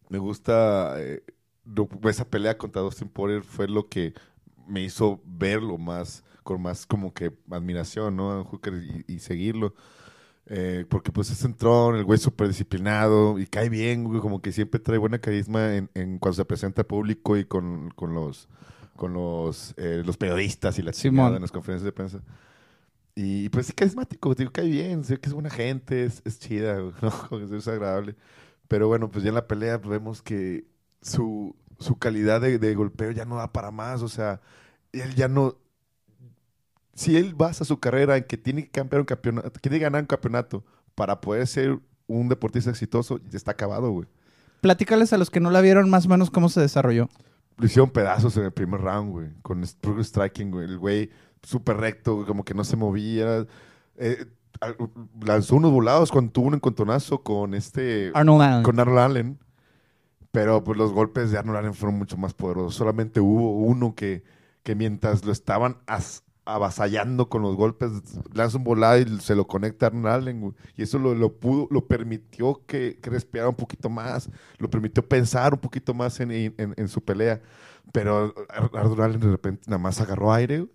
Me 0.09 0.19
gusta 0.19 1.01
eh, 1.01 1.23
esa 2.09 2.29
pelea 2.29 2.59
contra 2.59 2.83
Dustin 2.83 3.09
Poirier 3.09 3.43
fue 3.43 3.69
lo 3.69 3.89
que 3.89 4.15
me 4.67 4.83
hizo 4.83 5.21
verlo 5.25 5.79
más, 5.79 6.25
con 6.43 6.63
más 6.63 6.87
como 6.87 7.13
que 7.13 7.33
admiración, 7.51 8.17
¿no? 8.17 8.35
Dan 8.35 8.45
Hooker 8.45 8.75
y, 9.07 9.19
seguirlo. 9.19 9.75
Eh, 10.47 10.85
porque 10.89 11.13
pues 11.13 11.31
es 11.31 11.39
centrón, 11.39 11.97
el 11.97 12.05
güey 12.05 12.19
súper 12.19 12.49
disciplinado 12.49 13.39
y 13.39 13.47
cae 13.47 13.69
bien, 13.69 14.05
güey, 14.05 14.21
como 14.21 14.43
que 14.43 14.53
siempre 14.53 14.81
trae 14.81 14.99
buena 14.99 15.21
carisma 15.21 15.77
en, 15.77 15.91
en 15.95 16.19
cuando 16.19 16.37
se 16.37 16.45
presenta 16.45 16.83
al 16.83 16.87
público 16.87 17.37
y 17.37 17.45
con, 17.45 17.91
con 17.91 18.15
los 18.15 18.49
con 19.01 19.15
los, 19.15 19.73
eh, 19.79 20.03
los 20.05 20.19
periodistas 20.19 20.79
y 20.79 20.83
la 20.83 20.93
chingada 20.93 21.37
en 21.37 21.41
las 21.41 21.51
conferencias 21.51 21.87
de 21.87 21.93
prensa. 21.93 22.21
Y 23.15 23.49
pues 23.49 23.67
sí, 23.67 23.73
carismático, 23.73 24.35
digo, 24.35 24.53
cae 24.53 24.69
bien, 24.69 25.05
sé 25.05 25.19
que 25.19 25.31
es 25.31 25.33
buena 25.33 25.49
gente, 25.49 26.05
es, 26.05 26.21
es 26.27 26.39
chida, 26.39 26.77
¿no? 27.01 27.57
Es 27.57 27.67
agradable. 27.67 28.15
Pero 28.69 28.89
bueno, 28.89 29.11
pues 29.11 29.25
ya 29.25 29.31
en 29.31 29.37
la 29.37 29.49
pelea 29.49 29.81
pues, 29.81 29.91
vemos 29.91 30.21
que 30.21 30.67
su, 31.01 31.57
su 31.79 31.97
calidad 31.97 32.43
de, 32.43 32.59
de 32.59 32.75
golpeo 32.75 33.11
ya 33.11 33.25
no 33.25 33.37
da 33.37 33.51
para 33.51 33.71
más. 33.71 34.03
O 34.03 34.09
sea, 34.09 34.43
él 34.93 35.15
ya 35.15 35.29
no. 35.29 35.57
Si 36.93 37.17
él 37.17 37.35
basa 37.35 37.65
su 37.65 37.81
carrera 37.81 38.19
en 38.19 38.25
que 38.25 38.37
tiene 38.37 38.65
que 38.65 38.71
campear 38.71 39.01
un 39.01 39.07
campeonato, 39.07 39.51
tiene 39.61 39.79
que 39.79 39.85
ganar 39.85 40.03
un 40.03 40.07
campeonato 40.07 40.63
para 40.95 41.23
poder 41.23 41.47
ser 41.47 41.81
un 42.07 42.29
deportista 42.29 42.69
exitoso, 42.69 43.19
ya 43.31 43.39
está 43.39 43.53
acabado, 43.53 43.91
güey. 43.93 44.07
Platícales 44.61 45.15
a 45.15 45.19
los 45.19 45.31
que 45.31 45.41
no 45.41 45.51
la 45.51 45.63
vieron 45.63 45.89
más 45.89 46.05
o 46.05 46.11
menos 46.11 46.31
cómo 46.31 46.51
se 46.51 46.61
desarrolló. 46.61 47.09
Lo 47.61 47.67
hicieron 47.67 47.91
pedazos 47.91 48.37
en 48.37 48.45
el 48.45 48.53
primer 48.53 48.81
round, 48.81 49.11
güey. 49.11 49.29
Con 49.43 49.63
puro 49.81 50.03
striking, 50.03 50.51
güey. 50.51 50.65
El 50.65 50.79
güey 50.79 51.11
súper 51.43 51.77
recto, 51.77 52.15
güey, 52.17 52.27
como 52.27 52.45
que 52.45 52.55
no 52.55 52.65
se 52.65 52.77
movía. 52.77 53.47
Eh, 53.97 54.27
lanzó 55.25 55.57
unos 55.57 55.71
volados 55.71 56.11
cuando 56.11 56.33
tuvo 56.33 56.49
un 56.49 56.55
encontronazo 56.55 57.23
con 57.23 57.55
este... 57.55 58.11
Arnold 58.15 58.43
Allen. 58.43 58.63
con 58.63 58.81
Arnold 58.81 58.99
Allen. 58.99 59.39
Pero 60.33 60.63
pues 60.63 60.79
los 60.79 60.93
golpes 60.93 61.31
de 61.31 61.39
Arnold 61.39 61.59
Allen 61.59 61.75
fueron 61.75 61.99
mucho 61.99 62.17
más 62.17 62.35
poderosos. 62.35 62.75
Solamente 62.75 63.21
hubo 63.21 63.53
uno 63.59 63.95
que, 63.95 64.23
que 64.63 64.75
mientras 64.75 65.25
lo 65.25 65.33
estaban 65.33 65.79
as- 65.87 66.23
avasallando 66.55 67.29
con 67.29 67.43
los 67.43 67.57
golpes, 67.57 67.91
lanza 68.35 68.59
un 68.59 68.65
volado 68.65 68.99
y 68.99 69.21
se 69.21 69.35
lo 69.35 69.47
conecta 69.47 69.87
a 69.89 69.91
güey. 69.91 70.55
Y 70.77 70.83
eso 70.83 70.99
lo, 70.99 71.15
lo 71.15 71.35
pudo, 71.39 71.69
lo 71.71 71.87
permitió 71.87 72.63
que, 72.67 72.99
que 73.01 73.11
respirara 73.11 73.49
un 73.51 73.57
poquito 73.57 73.89
más. 73.91 74.31
Lo 74.59 74.71
permitió 74.71 75.07
pensar 75.09 75.55
un 75.55 75.61
poquito 75.61 75.95
más 75.95 76.21
en, 76.21 76.31
en- 76.33 76.89
su 76.89 77.03
pelea. 77.05 77.41
Pero 77.93 78.35
Ar- 78.49 78.71
Arnold 78.75 79.01
Allen 79.01 79.21
de 79.21 79.31
repente 79.31 79.63
nada 79.67 79.79
más 79.79 80.01
agarró 80.01 80.33
aire. 80.33 80.67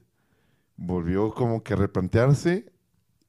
Volvió 0.78 1.34
como 1.34 1.64
que 1.64 1.74
a 1.74 1.78
replantearse. 1.78 2.72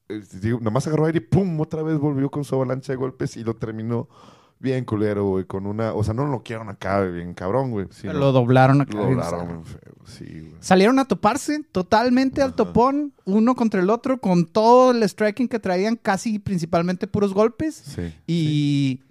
Eh, 0.09 0.23
nada 0.59 0.71
más 0.71 0.87
agarró 0.87 1.05
aire 1.05 1.17
y 1.19 1.21
pum, 1.21 1.59
otra 1.61 1.83
vez 1.83 1.97
volvió 1.99 2.31
con 2.31 2.43
su 2.45 2.55
avalancha 2.55 2.93
de 2.93 2.97
golpes 2.97 3.37
y 3.37 3.43
lo 3.43 3.55
terminó 3.55 4.09
bien 4.59 4.85
culero, 4.85 5.25
güey, 5.25 5.45
con 5.45 5.65
una, 5.65 5.93
o 5.93 6.03
sea, 6.03 6.13
no 6.13 6.25
lo 6.27 6.43
quieren 6.43 6.69
acá 6.69 7.01
bien 7.01 7.33
cabrón, 7.33 7.71
güey. 7.71 7.87
sino 7.91 8.13
lo 8.13 8.31
doblaron 8.31 8.81
acá. 8.81 8.93
lo 8.95 9.03
doblaron 9.03 9.65
feo, 9.65 9.95
sí, 10.05 10.25
güey. 10.25 10.55
Salieron 10.59 10.99
a 10.99 11.05
toparse 11.05 11.63
totalmente 11.71 12.41
al 12.41 12.55
topón, 12.55 13.13
uno 13.25 13.55
contra 13.55 13.81
el 13.81 13.89
otro, 13.89 14.19
con 14.19 14.45
todo 14.45 14.91
el 14.91 15.07
striking 15.07 15.47
que 15.47 15.59
traían, 15.59 15.95
casi 15.95 16.39
principalmente 16.39 17.07
puros 17.07 17.33
golpes. 17.33 17.75
Sí. 17.75 18.13
Y 18.25 19.01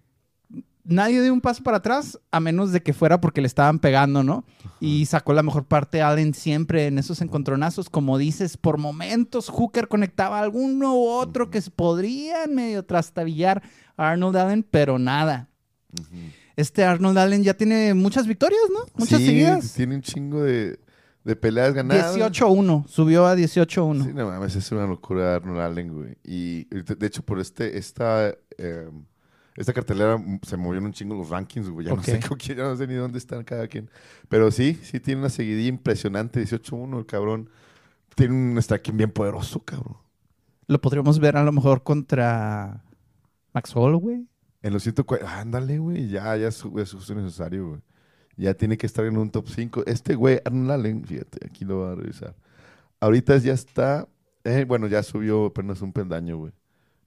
nadie 0.87 1.23
dio 1.23 1.33
un 1.33 1.41
paso 1.41 1.63
para 1.63 1.79
atrás, 1.79 2.19
a 2.31 2.41
menos 2.41 2.73
de 2.73 2.83
que 2.83 2.93
fuera 2.93 3.21
porque 3.21 3.41
le 3.41 3.47
estaban 3.47 3.79
pegando, 3.79 4.23
¿no? 4.23 4.45
Y 4.81 5.07
sacó 5.07 5.33
la 5.33 5.43
mejor 5.43 5.65
parte 5.67 6.03
Allen 6.03 6.35
siempre 6.35 6.87
en 6.87 6.99
esos 6.99 7.21
encontronazos. 7.21 7.91
Como 7.91 8.19
dices, 8.19 8.57
por 8.57 8.79
momentos 8.79 9.49
Hooker 9.49 9.89
conectaba 9.89 10.39
a 10.39 10.43
alguno 10.43 10.95
u 10.95 11.07
otro 11.09 11.51
que 11.51 11.61
se 11.61 11.71
podrían 11.71 12.55
medio 12.55 12.85
trastabillar 12.85 13.63
a 13.97 14.11
Arnold 14.11 14.37
Allen, 14.37 14.67
pero 14.71 14.99
nada. 14.99 15.49
Este 16.57 16.85
Arnold 16.85 17.19
Allen 17.19 17.43
ya 17.43 17.55
tiene 17.55 17.95
muchas 17.95 18.27
victorias, 18.27 18.63
¿no? 18.73 18.81
Muchas 18.97 19.19
Sí, 19.21 19.27
seguidas. 19.27 19.73
Tiene 19.75 19.97
un 19.97 20.03
chingo 20.03 20.43
de, 20.43 20.79
de 21.25 21.37
peleas 21.37 21.75
ganadas. 21.75 22.17
18-1, 22.17 22.87
subió 22.87 23.27
a 23.27 23.35
18-1. 23.37 24.05
Sí, 24.05 24.13
no 24.15 24.27
mames, 24.27 24.57
es 24.57 24.73
una 24.73 24.87
locura 24.87 25.37
Arnold 25.37 25.61
Allen, 25.61 25.93
güey. 25.93 26.17
Y 26.25 26.65
de, 26.65 26.95
de 26.95 27.07
hecho, 27.07 27.23
por 27.23 27.41
este, 27.41 27.77
esta, 27.79 28.29
eh, 28.59 28.89
esta 29.57 29.73
cartelera 29.73 30.19
mm, 30.19 30.41
se 30.43 30.57
movieron 30.57 30.87
un 30.87 30.93
chingo 30.93 31.15
los 31.15 31.31
rankings, 31.31 31.69
güey. 31.69 31.87
Ya 31.87 31.95
no 31.95 32.03
sé 32.03 32.21
con 32.29 32.39
quién, 32.39 32.59
ya 32.59 32.65
no 32.65 32.77
sé 32.77 32.87
ni 32.87 32.95
dónde 32.95 33.19
están 33.19 33.45
cada 33.45 33.67
quien. 33.67 33.91
Pero 34.29 34.51
sí, 34.51 34.79
sí 34.83 35.01
tiene 35.01 35.21
una 35.21 35.31
seguidilla 35.31 35.69
impresionante, 35.69 36.43
18-1, 36.43 36.99
el 36.99 37.07
cabrón. 37.07 37.51
Tiene 38.15 38.35
un 38.35 38.63
striking 38.63 38.97
bien 38.97 39.11
poderoso, 39.11 39.61
cabrón. 39.61 39.97
Lo 40.67 40.81
podríamos 40.81 41.19
ver 41.19 41.37
a 41.37 41.45
lo 41.45 41.53
mejor 41.53 41.83
contra 41.83 42.83
Max 43.53 43.75
Holloway. 43.75 44.27
En 44.63 44.73
los 44.73 44.83
140, 44.83 45.41
ándale, 45.41 45.79
güey, 45.79 46.09
ya, 46.09 46.37
ya 46.37 46.49
es, 46.49 46.65
es 46.77 46.93
justo 46.93 47.15
necesario, 47.15 47.69
güey. 47.69 47.81
Ya 48.37 48.53
tiene 48.55 48.77
que 48.77 48.87
estar 48.87 49.05
en 49.05 49.17
un 49.17 49.31
top 49.31 49.49
5. 49.49 49.85
Este 49.87 50.15
güey, 50.15 50.41
Arnold 50.45 50.71
Allen, 50.73 51.05
fíjate, 51.05 51.47
aquí 51.47 51.65
lo 51.65 51.79
voy 51.79 51.93
a 51.93 51.95
revisar. 51.95 52.35
Ahorita 53.01 53.37
ya 53.39 53.53
está, 53.53 54.09
eh, 54.45 54.65
bueno, 54.67 54.89
ya 54.89 55.03
subió 55.03 55.47
apenas 55.47 55.81
un 55.83 55.93
pendaño, 55.93 56.37
güey. 56.37 56.53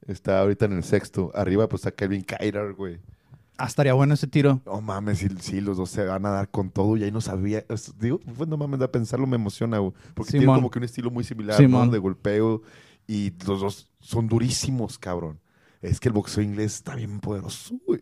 Está 0.09 0.39
ahorita 0.41 0.65
en 0.65 0.73
el 0.73 0.83
sexto. 0.83 1.31
Arriba, 1.35 1.69
pues 1.69 1.81
está 1.81 1.91
Kevin 1.91 2.23
Kyler, 2.23 2.73
güey. 2.73 2.99
Ah, 3.57 3.65
estaría 3.67 3.93
bueno 3.93 4.13
ese 4.13 4.25
tiro. 4.27 4.61
No 4.65 4.81
mames, 4.81 5.19
sí, 5.19 5.27
sí, 5.39 5.61
los 5.61 5.77
dos 5.77 5.89
se 5.89 6.03
van 6.05 6.25
a 6.25 6.29
dar 6.29 6.49
con 6.49 6.71
todo 6.71 6.95
y 6.97 7.03
ahí 7.03 7.11
no 7.11 7.21
sabía. 7.21 7.63
es- 7.69 7.93
digo, 7.99 8.19
pues 8.37 8.49
no 8.49 8.57
mames, 8.57 8.79
da 8.79 8.91
pensarlo, 8.91 9.27
me 9.27 9.35
emociona, 9.35 9.77
güey. 9.79 9.93
Porque 10.15 10.31
tiene 10.31 10.45
como 10.47 10.71
que 10.71 10.79
un 10.79 10.85
estilo 10.85 11.11
muy 11.11 11.23
similar. 11.23 11.61
¿no? 11.61 11.91
De 11.91 11.99
golpeo. 11.99 12.61
Y 13.05 13.33
los 13.45 13.59
dos 13.61 13.89
son 13.99 14.27
durísimos, 14.27 14.97
cabrón. 14.97 15.39
Es 15.81 15.99
que 15.99 16.09
el 16.09 16.13
boxeo 16.13 16.43
inglés 16.43 16.75
está 16.75 16.95
bien 16.95 17.19
poderoso, 17.19 17.75
güey. 17.85 18.01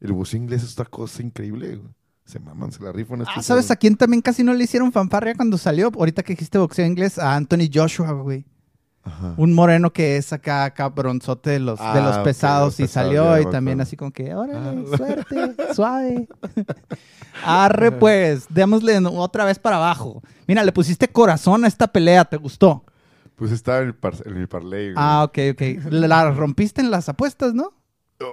El 0.00 0.12
boxeo 0.12 0.40
inglés 0.40 0.62
es 0.62 0.72
otra 0.72 0.86
cosa 0.86 1.22
increíble, 1.22 1.76
güey. 1.76 1.92
Se 2.24 2.38
maman, 2.40 2.72
se 2.72 2.82
la 2.82 2.92
rifan. 2.92 3.22
Ah, 3.26 3.42
¿Sabes 3.42 3.70
a 3.70 3.76
quién 3.76 3.96
también 3.96 4.20
casi 4.20 4.42
no 4.42 4.52
le 4.54 4.64
hicieron 4.64 4.90
fanfarria 4.92 5.34
cuando 5.34 5.58
salió? 5.58 5.90
Ahorita 5.94 6.22
que 6.22 6.32
dijiste 6.32 6.58
boxeo 6.58 6.84
inglés, 6.86 7.18
a 7.18 7.34
Anthony 7.36 7.68
Joshua, 7.72 8.12
güey. 8.12 8.44
Ajá. 9.06 9.34
Un 9.36 9.54
moreno 9.54 9.92
que 9.92 10.16
es 10.16 10.32
acá 10.32 10.68
cabronzote 10.74 11.50
de 11.50 11.60
los, 11.60 11.78
de 11.78 11.84
Ah, 11.86 12.00
los 12.00 12.16
ok, 12.18 12.24
pesados 12.24 12.80
y 12.80 12.88
salió 12.88 13.36
ya 13.36 13.42
y 13.42 13.50
también 13.50 13.80
así 13.80 13.96
como 13.96 14.10
que, 14.10 14.34
órale, 14.34 14.84
Ah. 14.92 14.96
suerte, 14.96 15.54
suave. 15.74 16.28
Arre 17.44 17.92
pues, 17.92 18.46
démosle 18.50 18.98
otra 19.06 19.44
vez 19.44 19.58
para 19.58 19.76
abajo. 19.76 20.22
Mira, 20.46 20.64
le 20.64 20.72
pusiste 20.72 21.08
corazón 21.08 21.64
a 21.64 21.68
esta 21.68 21.86
pelea, 21.86 22.24
¿te 22.24 22.36
gustó? 22.36 22.84
Pues 23.36 23.52
estaba 23.52 23.78
en, 23.78 23.88
el 23.88 23.94
par- 23.94 24.14
en 24.24 24.46
parlay, 24.48 24.92
güey. 24.92 24.94
Ah, 24.96 25.22
ok, 25.24 25.38
ok. 25.52 25.62
La 25.92 26.30
rompiste 26.30 26.80
en 26.80 26.90
las 26.90 27.08
apuestas, 27.08 27.54
¿no? 27.54 27.72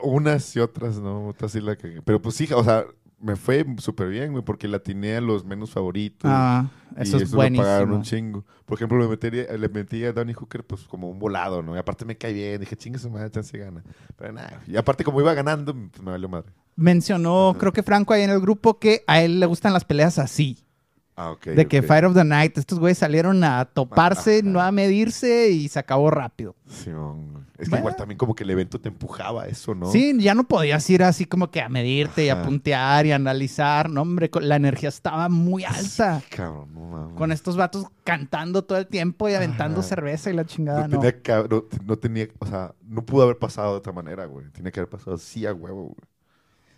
Unas 0.01 0.55
y 0.55 0.59
otras, 0.59 0.97
¿no? 0.97 1.27
Otras 1.27 1.51
sí 1.51 1.59
la 1.59 1.75
cagué. 1.75 2.01
Pero 2.01 2.21
pues 2.21 2.35
sí, 2.35 2.47
o 2.55 2.63
sea, 2.63 2.85
me 3.23 3.37
fue 3.37 3.65
súper 3.77 4.09
bien, 4.09 4.33
güey, 4.33 4.43
porque 4.43 4.67
la 4.67 4.77
atiné 4.77 5.15
a 5.15 5.21
los 5.21 5.45
menos 5.45 5.71
favoritos. 5.71 6.29
Ah, 6.31 6.69
eso 6.97 7.17
y 7.17 7.23
es 7.23 7.33
me 7.33 7.49
pagaron 7.51 7.89
buenísimo. 7.89 7.95
un 7.95 8.03
chingo. 8.03 8.45
Por 8.65 8.77
ejemplo, 8.77 8.99
le 8.99 9.07
metí, 9.07 9.31
le 9.31 9.69
metí 9.69 10.03
a 10.03 10.11
Danny 10.11 10.33
Hooker 10.33 10.65
pues 10.65 10.83
como 10.83 11.09
un 11.09 11.19
volado, 11.19 11.61
¿no? 11.61 11.73
Y 11.75 11.79
aparte 11.79 12.03
me 12.03 12.17
cae 12.17 12.33
bien. 12.33 12.59
Dije, 12.59 12.75
chingue 12.75 12.99
su 12.99 13.09
madre, 13.09 13.31
chance 13.31 13.57
gana. 13.57 13.81
Pero 14.17 14.33
nada. 14.33 14.61
Y 14.67 14.75
aparte 14.75 15.03
como 15.05 15.21
iba 15.21 15.33
ganando, 15.33 15.73
pues 15.73 16.03
me 16.03 16.11
valió 16.11 16.27
madre. 16.27 16.51
Mencionó, 16.75 17.55
creo 17.57 17.71
que 17.71 17.81
Franco 17.81 18.13
ahí 18.13 18.23
en 18.23 18.29
el 18.29 18.41
grupo, 18.41 18.77
que 18.77 19.03
a 19.07 19.21
él 19.21 19.39
le 19.39 19.45
gustan 19.45 19.71
las 19.73 19.85
peleas 19.85 20.19
así. 20.19 20.65
Ah, 21.15 21.35
de 21.45 21.67
que. 21.67 21.81
Fight 21.83 22.05
of 22.05 22.15
the 22.15 22.23
Night, 22.23 22.57
estos 22.57 22.79
güeyes 22.79 22.97
salieron 22.97 23.43
a 23.43 23.65
toparse, 23.65 24.39
Ajá. 24.39 24.49
no 24.49 24.59
a 24.61 24.71
medirse 24.71 25.49
y 25.51 25.67
se 25.67 25.77
acabó 25.79 26.09
rápido. 26.09 26.55
Güey. 26.65 27.43
Es 27.57 27.65
que 27.65 27.69
Bueno. 27.69 27.81
igual 27.83 27.95
también 27.95 28.17
como 28.17 28.33
que 28.35 28.43
el 28.43 28.49
evento 28.49 28.81
te 28.81 28.89
empujaba 28.89 29.43
a 29.43 29.47
eso, 29.47 29.75
¿no? 29.75 29.91
Sí, 29.91 30.15
ya 30.19 30.33
no 30.33 30.45
podías 30.45 30.89
ir 30.89 31.03
así 31.03 31.25
como 31.25 31.51
que 31.51 31.61
a 31.61 31.69
medirte 31.69 32.25
y 32.25 32.29
a 32.29 32.41
puntear 32.41 33.05
y 33.05 33.11
a 33.11 33.15
analizar. 33.15 33.89
No, 33.91 34.01
hombre, 34.01 34.29
la 34.41 34.55
energía 34.55 34.89
estaba 34.89 35.29
muy 35.29 35.63
alta. 35.63 36.21
Cabrón, 36.35 36.73
no 36.73 36.79
mames. 36.87 37.15
Con 37.15 37.31
estos 37.31 37.55
vatos 37.57 37.85
cantando 38.03 38.63
todo 38.63 38.79
el 38.79 38.87
tiempo 38.87 39.29
y 39.29 39.35
aventando 39.35 39.79
Ajá. 39.81 39.89
cerveza 39.89 40.31
y 40.31 40.33
la 40.33 40.45
chingada, 40.45 40.87
no, 40.87 40.95
no. 40.95 40.99
tenía 40.99 41.21
que- 41.21 41.47
no, 41.49 41.63
no 41.85 41.97
tenía, 41.97 42.27
o 42.39 42.45
sea, 42.47 42.73
no 42.87 43.05
pudo 43.05 43.23
haber 43.23 43.37
pasado 43.37 43.73
de 43.73 43.77
otra 43.77 43.93
manera, 43.93 44.25
güey. 44.25 44.47
Tenía 44.51 44.71
que 44.71 44.79
haber 44.79 44.89
pasado 44.89 45.15
así 45.15 45.45
a 45.45 45.53
huevo, 45.53 45.83
güey. 45.83 45.95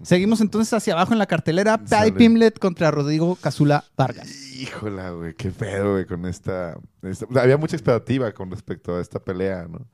Seguimos 0.02 0.42
entonces 0.42 0.74
hacia 0.74 0.94
abajo 0.94 1.14
en 1.14 1.20
la 1.20 1.26
cartelera. 1.26 1.78
Paddy. 1.78 2.12
Pimlet 2.12 2.60
contra 2.60 2.92
Rodrigo 2.92 3.36
Casula 3.36 3.84
Vargas. 3.98 4.30
Híjola, 4.56 5.12
güey, 5.12 5.34
qué 5.36 5.52
pedo, 5.52 5.94
güey, 5.94 6.06
con 6.06 6.26
esta, 6.26 6.78
esta- 7.02 7.26
Había 7.42 7.58
mucha 7.58 7.76
expectativa 7.76 8.32
con 8.34 8.52
respecto 8.52 8.96
a 8.96 9.02
esta 9.02 9.20
pelea, 9.20 9.68
¿no? 9.70 9.88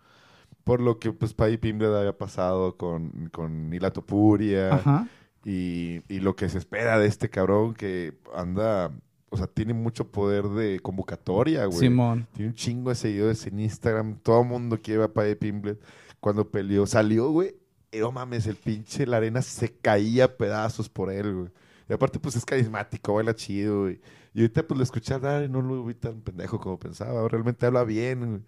Por 0.64 0.80
lo 0.80 1.00
que, 1.00 1.12
pues, 1.12 1.34
Paddy 1.34 1.58
Pimblett 1.58 1.92
había 1.92 2.18
pasado 2.18 2.78
con, 2.78 3.30
con 3.32 3.70
Nila 3.70 3.92
Topuria 3.92 4.76
Ajá. 4.76 5.08
y, 5.44 6.02
y 6.08 6.20
lo 6.20 6.36
que 6.36 6.50
se 6.50 6.58
espera 6.60 7.00
de 7.00 7.08
este 7.08 7.30
cabrón 7.30 7.74
que 7.74 8.14
anda, 8.36 8.92
o 9.30 9.38
sea, 9.38 9.48
tiene 9.48 9.74
mucho 9.74 10.12
poder 10.12 10.48
de 10.50 10.80
convocatoria, 10.80 11.66
güey. 11.66 11.80
Simón. 11.80 12.28
Tiene 12.34 12.50
un 12.50 12.56
chingo 12.56 12.90
de 12.90 12.96
seguidores 12.96 13.48
en 13.48 13.60
Instagram. 13.60 14.18
Todo 14.22 14.42
el 14.42 14.48
mundo 14.48 14.80
quiere 14.82 15.04
a 15.04 15.08
Paddy 15.12 15.36
Pimblett. 15.36 15.82
Cuando 16.20 16.48
peleó, 16.52 16.86
salió, 16.86 17.32
güey. 17.32 17.56
No 17.98 18.12
mames, 18.12 18.48
el 18.48 18.56
pinche 18.56 19.06
la 19.06 19.18
arena 19.18 19.42
se 19.42 19.70
caía 19.74 20.26
a 20.26 20.38
pedazos 20.38 20.88
por 20.90 21.12
él, 21.12 21.34
güey. 21.36 21.50
Y 21.90 21.94
aparte, 21.94 22.20
pues 22.20 22.36
es 22.38 22.46
carismático, 22.46 23.14
baila 23.14 23.36
chido, 23.36 23.82
güey. 23.82 24.00
Y 24.34 24.42
ahorita, 24.42 24.64
pues 24.66 24.78
lo 24.78 24.84
escuché 24.84 25.14
hablar 25.14 25.44
y 25.44 25.50
no 25.50 25.62
lo 25.62 25.84
vi 25.84 25.94
tan 25.94 26.22
pendejo 26.22 26.58
como 26.60 26.80
pensaba. 26.80 27.28
Realmente 27.28 27.66
habla 27.66 27.84
bien, 27.84 28.20
güey. 28.30 28.42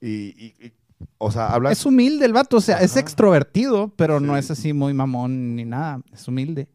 Y, 0.00 0.44
y- 0.44 0.54
y, 0.66 0.72
o 1.18 1.32
sea, 1.32 1.48
habla. 1.48 1.72
Es 1.72 1.84
humilde 1.84 2.26
el 2.26 2.32
vato, 2.32 2.58
o 2.58 2.60
sea, 2.60 2.78
es 2.80 2.96
extrovertido, 2.96 3.92
pero 3.96 4.20
no 4.20 4.36
es 4.36 4.50
así 4.52 4.72
muy 4.72 4.94
mamón 4.94 5.56
ni 5.56 5.64
nada, 5.64 6.00
es 6.12 6.26
humilde. 6.28 6.68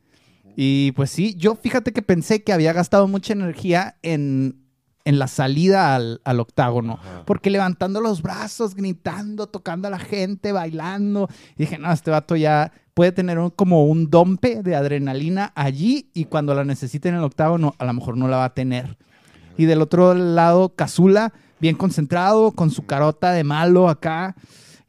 Y 0.58 0.92
pues 0.92 1.10
sí, 1.12 1.34
yo 1.36 1.56
fíjate 1.56 1.94
que 1.94 2.02
pensé 2.02 2.44
que 2.44 2.52
había 2.52 2.74
gastado 2.74 3.08
mucha 3.08 3.32
energía 3.32 3.98
en, 4.02 4.61
en 5.06 5.20
la 5.20 5.28
salida 5.28 5.96
al, 5.96 6.22
al 6.24 6.40
octágono, 6.40 6.94
Ajá. 7.02 7.24
porque 7.26 7.50
levantando 7.50 8.02
los 8.02 8.22
brazos, 8.22 8.76
gritando, 8.76 9.48
tocando 9.48 9.88
a 9.88 9.92
la 9.92 10.00
gente, 10.00 10.52
bailando, 10.52 11.28
y 11.56 11.64
dije, 11.64 11.78
no, 11.78 11.92
este 11.92 12.12
vato 12.12 12.36
ya 12.36 12.72
puede 12.94 13.12
tener 13.12 13.40
un- 13.40 13.50
como 13.50 13.86
un 13.86 14.10
dompe 14.10 14.62
de 14.64 14.76
adrenalina 14.76 15.52
allí 15.56 16.10
y 16.14 16.26
cuando 16.26 16.54
la 16.54 16.64
necesite 16.66 17.10
en 17.10 17.16
el 17.16 17.24
octágono, 17.24 17.74
a 17.80 17.86
lo 17.86 17.94
mejor 17.94 18.18
no 18.18 18.28
la 18.28 18.38
va 18.38 18.46
a 18.46 18.54
tener. 18.54 18.98
Y 19.58 19.66
del 19.66 19.82
otro 19.82 20.14
lado, 20.14 20.70
Cazula, 20.76 21.34
bien 21.60 21.76
concentrado, 21.76 22.52
con 22.52 22.72
su 22.72 22.86
carota 22.86 23.32
de 23.32 23.44
malo 23.44 23.90
acá. 23.90 24.36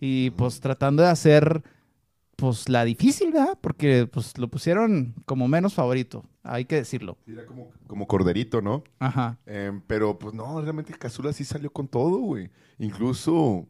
Y 0.00 0.30
pues 0.30 0.60
tratando 0.60 1.02
de 1.02 1.08
hacer 1.10 1.62
pues 2.42 2.68
la 2.68 2.84
difícil, 2.84 3.30
¿verdad? 3.30 3.56
Porque 3.60 4.08
pues 4.12 4.36
lo 4.36 4.48
pusieron 4.48 5.14
como 5.26 5.46
menos 5.46 5.74
favorito, 5.74 6.24
hay 6.42 6.64
que 6.64 6.74
decirlo. 6.74 7.16
Era 7.24 7.46
como, 7.46 7.70
como 7.86 8.08
corderito, 8.08 8.60
¿no? 8.60 8.82
Ajá. 8.98 9.38
Em, 9.46 9.80
pero 9.86 10.18
pues 10.18 10.34
no, 10.34 10.60
realmente 10.60 10.92
Cazula 10.92 11.32
sí 11.32 11.44
salió 11.44 11.72
con 11.72 11.86
todo, 11.86 12.18
güey. 12.18 12.50
Incluso 12.80 13.68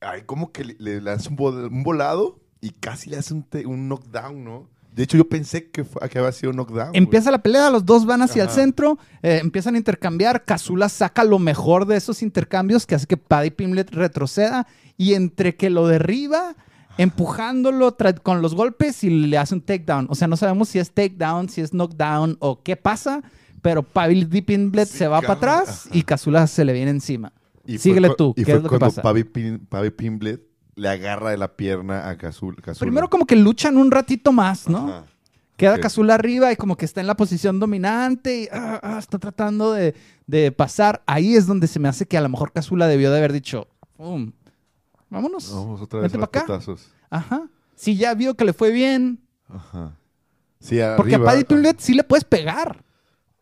hay 0.00 0.22
como 0.22 0.50
que 0.50 0.64
le, 0.64 0.76
le 0.80 1.00
lanza 1.00 1.30
un, 1.30 1.36
vol- 1.36 1.70
un 1.70 1.84
volado 1.84 2.40
y 2.60 2.70
casi 2.70 3.08
le 3.08 3.18
hace 3.18 3.34
un, 3.34 3.88
knockdown, 3.88 4.42
¿no? 4.42 4.68
De 4.90 5.04
hecho, 5.04 5.16
yo 5.16 5.28
pensé 5.28 5.70
que, 5.70 5.84
fue, 5.84 6.08
que 6.08 6.18
había 6.18 6.32
sido 6.32 6.52
knockdown. 6.52 6.90
Empieza 6.96 7.30
la 7.30 7.40
pelea, 7.40 7.70
los 7.70 7.86
dos 7.86 8.04
van 8.04 8.22
hacia 8.22 8.42
el 8.42 8.48
centro, 8.50 8.98
eh, 9.22 9.38
empiezan 9.40 9.76
a 9.76 9.78
intercambiar. 9.78 10.44
Cazula 10.44 10.88
saca 10.88 11.22
lo 11.22 11.38
mejor 11.38 11.86
de 11.86 11.96
esos 11.96 12.20
intercambios 12.20 12.84
que 12.84 12.96
hace 12.96 13.06
que 13.06 13.16
Paddy 13.16 13.50
Pimlet 13.50 13.90
retroceda 13.90 14.66
y 14.96 15.14
entre 15.14 15.54
que 15.54 15.70
lo 15.70 15.86
derriba, 15.86 16.56
empujándolo 16.98 17.96
con 18.22 18.42
los 18.42 18.54
golpes 18.54 19.04
y 19.04 19.10
le 19.10 19.38
hace 19.38 19.54
un 19.54 19.60
takedown. 19.60 20.06
O 20.10 20.14
sea, 20.14 20.28
no 20.28 20.36
sabemos 20.36 20.68
si 20.68 20.78
es 20.78 20.90
takedown, 20.92 21.48
si 21.48 21.60
es 21.60 21.70
knockdown 21.72 22.36
o 22.40 22.62
qué 22.62 22.76
pasa, 22.76 23.22
pero 23.62 23.82
Pimlet 23.82 24.88
Sí, 24.88 24.98
se 24.98 25.08
va 25.08 25.20
cabrón. 25.20 25.38
para 25.40 25.58
atrás 25.60 25.88
y 25.92 26.02
Cazula 26.02 26.46
se 26.46 26.64
le 26.64 26.72
viene 26.72 26.90
encima. 26.90 27.32
Y 27.66 27.78
Síguele 27.78 28.10
tú, 28.16 28.32
Y 28.36 28.44
¿qué 28.44 28.52
fue 28.52 28.54
es 28.58 28.62
lo 28.62 28.68
que 28.68 28.78
cuando 28.78 28.86
pasa? 28.86 29.02
Pavi, 29.02 29.24
Pin- 29.24 29.66
Pavi 29.68 29.90
Pimblet 29.90 30.40
le 30.76 30.88
agarra 30.88 31.30
de 31.30 31.36
la 31.38 31.56
pierna 31.56 32.08
a 32.08 32.16
Cazula. 32.16 32.56
Primero 32.78 33.08
como 33.10 33.26
que 33.26 33.34
luchan 33.34 33.76
un 33.76 33.90
ratito 33.90 34.30
más, 34.32 34.68
¿no? 34.68 34.88
Ajá. 34.88 35.04
Queda 35.56 35.76
Ok. 35.76 35.80
Cazula 35.80 36.14
arriba 36.14 36.52
y 36.52 36.56
como 36.56 36.76
que 36.76 36.84
está 36.84 37.00
en 37.00 37.06
la 37.06 37.16
posición 37.16 37.58
dominante 37.58 38.42
y 38.42 38.48
ah, 38.52 38.78
ah, 38.82 38.98
está 38.98 39.18
tratando 39.18 39.72
de, 39.72 39.94
de 40.26 40.52
pasar. 40.52 41.02
Ahí 41.06 41.34
es 41.34 41.46
donde 41.46 41.66
se 41.66 41.78
me 41.80 41.88
hace 41.88 42.04
que 42.06 42.18
a 42.18 42.20
lo 42.20 42.28
mejor 42.28 42.52
Cazula 42.52 42.86
debió 42.88 43.10
de 43.10 43.16
haber 43.18 43.32
dicho, 43.32 43.66
"Um, 43.96 44.32
vámonos. 45.16 45.52
Vamos 45.52 45.80
otra 45.82 46.00
vez 46.00 46.12
Vente 46.12 46.16
a 46.18 46.20
los 46.20 46.28
pa' 46.28 46.38
acá. 46.38 46.46
putazos. 46.46 46.88
Ajá. 47.10 47.48
Si 47.74 47.96
ya 47.96 48.14
vio 48.14 48.34
que 48.34 48.44
le 48.44 48.52
fue 48.52 48.70
bien. 48.70 49.20
Ajá. 49.48 49.96
Sí, 50.60 50.78
Porque 50.96 51.14
a 51.16 51.22
Paddy 51.22 51.44
Pimlet 51.44 51.78
sí 51.80 51.94
le 51.94 52.02
puedes 52.04 52.24
pegar. 52.24 52.82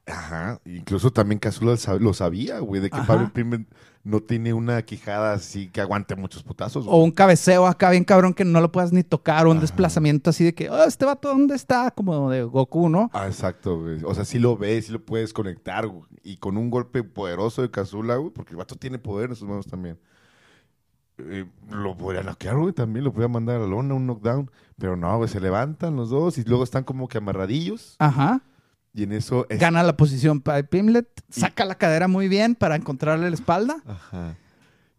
Ajá. 0.06 0.60
Incluso 0.66 1.10
también 1.12 1.38
Cazula 1.38 1.76
lo 2.00 2.12
sabía, 2.12 2.58
güey, 2.58 2.80
de 2.82 2.90
que 2.90 2.96
Ajá. 2.96 3.06
Pavi 3.06 3.26
Pimblet 3.28 3.66
no 4.02 4.20
tiene 4.20 4.52
una 4.52 4.82
quijada 4.82 5.32
así 5.32 5.68
que 5.70 5.80
aguante 5.80 6.14
muchos 6.14 6.42
putazos. 6.42 6.84
O 6.87 6.90
güey. 6.90 7.04
un 7.04 7.10
cabeceo 7.10 7.66
acá 7.66 7.88
bien 7.90 8.04
cabrón 8.04 8.34
que 8.34 8.44
no 8.44 8.60
lo 8.60 8.70
puedas 8.70 8.92
ni 8.92 9.02
tocar. 9.02 9.46
O 9.46 9.50
un 9.50 9.56
Ajá. 9.56 9.62
desplazamiento 9.62 10.28
así 10.28 10.44
de 10.44 10.54
que, 10.54 10.68
oh, 10.68 10.84
este 10.84 11.06
vato, 11.06 11.28
¿dónde 11.28 11.54
está? 11.54 11.90
Como 11.90 12.30
de 12.30 12.42
Goku, 12.42 12.90
¿no? 12.90 13.10
Ah, 13.14 13.26
exacto, 13.28 13.80
güey. 13.80 14.00
O 14.04 14.14
sea, 14.14 14.26
sí 14.26 14.38
lo 14.38 14.58
ves, 14.58 14.87
sí 14.87 14.92
lo 14.92 15.02
puedes 15.02 15.32
conectar, 15.32 15.87
güey. 15.87 16.04
Y 16.22 16.37
con 16.37 16.58
un 16.58 16.68
golpe 16.70 17.02
poderoso 17.02 17.62
de 17.62 17.70
Cazula, 17.70 18.16
güey, 18.16 18.30
porque 18.30 18.50
el 18.50 18.56
vato 18.58 18.76
tiene 18.76 18.98
poder 18.98 19.30
en 19.30 19.37
sus 19.37 19.48
manos 19.48 19.66
también. 19.66 19.98
Eh, 21.18 21.46
lo 21.70 21.96
podría 21.96 22.22
noquear, 22.22 22.57
güey, 22.57 22.72
también. 22.72 23.05
Lo 23.05 23.12
podría 23.12 23.29
mandar 23.29 23.57
a 23.57 23.61
la 23.61 23.66
lona, 23.66 23.94
un 23.94 24.07
knockdown. 24.07 24.50
Pero 24.79 24.96
no, 24.96 25.16
güey, 25.16 25.29
se 25.29 25.40
levantan 25.40 25.96
los 25.96 26.11
dos 26.11 26.38
y 26.38 26.44
luego 26.44 26.64
están 26.64 26.85
como 26.85 27.07
que 27.09 27.18
amarradillos. 27.18 27.96
Ajá. 27.98 28.40
Y 28.92 29.05
en 29.05 29.12
eso... 29.12 29.46
es- 29.48 29.59
Gana 29.61 29.83
la 29.83 29.96
posición 29.96 30.40
Paddy 30.40 30.64
Pimlet. 30.64 31.09
Saca 31.31 31.64
la 31.64 31.77
cadera 31.77 32.09
muy 32.09 32.29
bien 32.29 32.55
para 32.55 32.77
encontrarle 32.77 33.29
la 33.29 33.35
espalda. 33.35 33.77
Ajá. 33.87 34.37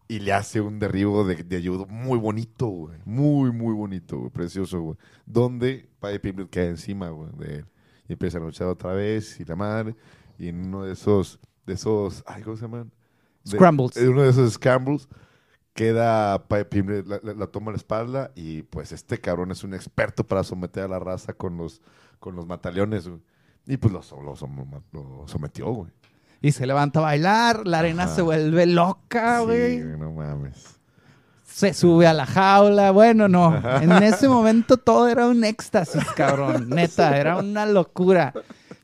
Y 0.08 0.20
le 0.20 0.32
hace 0.32 0.60
un 0.60 0.78
derribo 0.78 1.24
de, 1.24 1.36
de 1.42 1.56
ayudo 1.56 1.86
muy 1.86 2.18
bonito, 2.18 2.66
güey. 2.68 2.98
Muy, 3.04 3.50
muy 3.52 3.74
bonito, 3.74 4.18
güey. 4.18 4.30
Precioso, 4.30 4.80
güey. 4.80 4.96
Donde 5.26 5.88
Paddy 5.98 6.18
Pimblett 6.20 6.48
queda 6.50 6.66
encima, 6.66 7.08
güey, 7.10 7.30
de 7.38 7.54
él. 7.56 7.66
Y 8.08 8.12
empieza 8.12 8.38
a 8.38 8.40
luchar 8.40 8.68
otra 8.68 8.92
vez 8.92 9.40
y 9.40 9.44
la 9.44 9.56
madre. 9.56 9.96
Y 10.38 10.48
en 10.48 10.64
uno 10.66 10.84
de 10.84 10.92
esos, 10.92 11.40
de 11.66 11.74
esos, 11.74 12.22
ay, 12.26 12.42
¿cómo 12.42 12.56
se 12.56 12.62
llaman? 12.62 12.92
De- 13.44 13.50
Scrambles. 13.50 13.96
En 13.96 14.08
uno 14.10 14.22
de 14.22 14.30
esos 14.30 14.52
scrambles 14.52 15.08
queda 15.76 16.38
la, 16.48 17.20
la- 17.22 17.34
la 17.34 17.46
toma 17.46 17.70
a 17.70 17.72
la 17.72 17.76
espalda 17.76 18.32
y 18.34 18.62
pues 18.62 18.90
este 18.92 19.18
cabrón 19.18 19.50
es 19.52 19.62
un 19.62 19.74
experto 19.74 20.24
para 20.26 20.42
someter 20.42 20.84
a 20.84 20.88
la 20.88 20.98
raza 20.98 21.32
con 21.34 21.56
los, 21.56 21.80
con 22.18 22.34
los 22.34 22.46
mataleones, 22.46 23.06
güey. 23.06 23.20
Y 23.66 23.76
pues 23.76 23.92
lo, 23.92 24.00
lo 24.22 24.34
som- 24.36 24.82
lo 24.92 25.24
sometió, 25.28 25.66
güey. 25.70 25.90
Y 26.40 26.52
se 26.52 26.66
levanta 26.66 27.00
a 27.00 27.02
bailar, 27.02 27.66
la 27.66 27.78
arena 27.80 28.04
Ajá. 28.04 28.14
se 28.14 28.22
vuelve 28.22 28.66
loca, 28.66 29.38
Sí, 29.40 29.44
güey. 29.46 29.82
güey, 29.82 29.98
no 29.98 30.12
mames. 30.12 30.76
se 31.44 31.72
sube 31.74 32.06
a 32.06 32.12
la 32.12 32.26
jaula. 32.26 32.90
Bueno, 32.90 33.26
no. 33.28 33.56
En 33.80 33.90
ese 34.02 34.28
momento 34.28 34.76
todo 34.76 35.08
era 35.08 35.26
un 35.26 35.42
éxtasis, 35.44 36.04
cabrón. 36.16 36.68
Neta, 36.68 37.16
era 37.16 37.38
una 37.38 37.64
locura. 37.66 38.32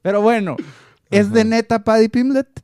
Pero 0.00 0.22
bueno, 0.22 0.56
¿es 1.10 1.30
de 1.30 1.44
neta 1.44 1.84
Paddy 1.84 2.08
Pimlet? 2.08 2.61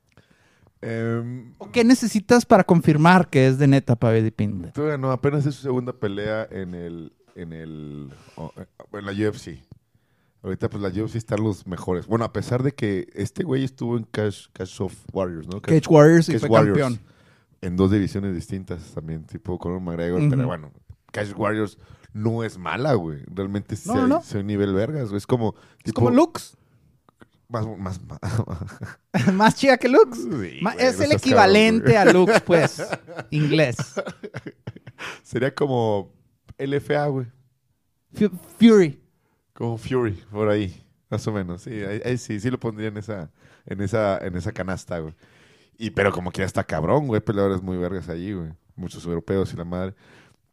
Em, 0.81 1.55
¿O 1.59 1.71
qué 1.73 1.83
necesitas 1.85 2.47
para 2.47 2.65
confirmar 2.65 3.29
que 3.29 3.47
es 3.49 3.59
de 3.59 3.67
neta 3.67 3.97
Paddy 3.97 4.31
Pimlet? 4.31 4.73
Todavía 4.73 4.99
no, 4.99 5.11
apenas 5.11 5.45
es 5.47 5.57
su 5.57 5.63
segunda 5.63 5.93
pelea 5.93 6.47
en 6.51 6.75
el, 6.75 7.13
en 7.35 7.53
el, 7.53 8.13
eh, 8.57 8.67
en 8.93 9.07
la 9.07 9.13
UFC. 9.13 9.61
Ahorita 10.43 10.71
pues 10.71 10.83
la 10.83 10.89
UFC 10.89 11.17
están 11.17 11.43
los 11.43 11.67
mejores. 11.67 12.07
Bueno, 12.07 12.25
a 12.25 12.33
pesar 12.33 12.63
de 12.63 12.73
que 12.73 13.09
este 13.15 13.43
güey 13.43 13.65
estuvo 13.65 13.97
en 13.97 14.05
Cash, 14.05 14.47
Cash 14.53 14.81
of 14.81 14.95
Warriors, 15.13 15.49
¿no? 15.49 15.61
Cage 15.61 15.89
Warriors 15.89 16.29
y 16.29 16.33
Cage 16.33 16.47
fue 16.47 16.49
Warriors. 16.51 16.79
campeón. 16.79 17.01
En 17.61 17.77
dos 17.77 17.91
divisiones 17.91 18.35
distintas 18.35 18.93
también, 18.95 19.25
tipo 19.25 19.59
Conor 19.59 19.81
McGregor. 19.81 20.29
Pero 20.31 20.47
bueno, 20.47 20.71
Cash 21.11 21.33
Warriors 21.37 21.77
no 22.13 22.45
es 22.45 22.57
mala, 22.57 22.95
güey. 22.95 23.23
Realmente 23.27 23.77
No, 23.87 23.95
hay, 23.95 24.09
no. 24.09 24.23
hay 24.33 24.45
nivel 24.45 24.73
vergas, 24.75 25.09
güey. 25.09 25.19
Es 25.19 25.27
como... 25.27 25.55
Es 25.79 25.85
tipo, 25.85 26.03
como 26.03 26.11
Lux. 26.15 26.57
Más, 27.49 27.67
más, 27.79 28.01
más- 28.03 28.21
Más 29.33 29.55
chida 29.57 29.79
que 29.79 29.89
Lux. 29.89 30.19
Sí, 30.19 30.59
Ma- 30.61 30.75
güey, 30.75 30.87
es 30.87 30.99
no 30.99 31.05
el 31.05 31.13
equivalente 31.13 31.95
cabrón, 31.95 32.09
a 32.09 32.13
Lux, 32.33 32.41
pues. 32.43 32.83
Inglés. 33.31 33.77
Sería 35.23 35.55
como 35.55 36.13
LFA, 36.59 37.07
güey. 37.07 37.27
Fu- 38.13 38.31
Fury. 38.59 39.01
Como 39.55 39.77
Fury, 39.79 40.13
por 40.31 40.49
ahí, 40.49 40.85
más 41.11 41.27
o 41.27 41.33
menos. 41.33 41.63
Sí, 41.63 41.71
ahí, 41.71 42.01
ahí 42.05 42.19
sí, 42.19 42.39
sí 42.39 42.51
lo 42.51 42.61
pondría 42.61 42.89
en 42.89 42.97
esa, 42.99 43.31
en 43.67 43.81
esa, 43.81 44.19
en 44.19 44.37
esa 44.37 44.53
canasta, 44.53 44.99
güey. 44.99 45.15
Y 45.79 45.91
pero 45.91 46.13
como 46.13 46.31
que 46.31 46.41
ya 46.41 46.45
está 46.47 46.65
cabrón, 46.65 47.07
güey, 47.07 47.21
peleadores 47.21 47.63
muy 47.63 47.77
vergas 47.77 48.09
allí, 48.09 48.33
güey. 48.33 48.51
Muchos 48.77 49.05
europeos 49.07 49.53
y 49.53 49.57
la 49.57 49.65
madre. 49.65 49.95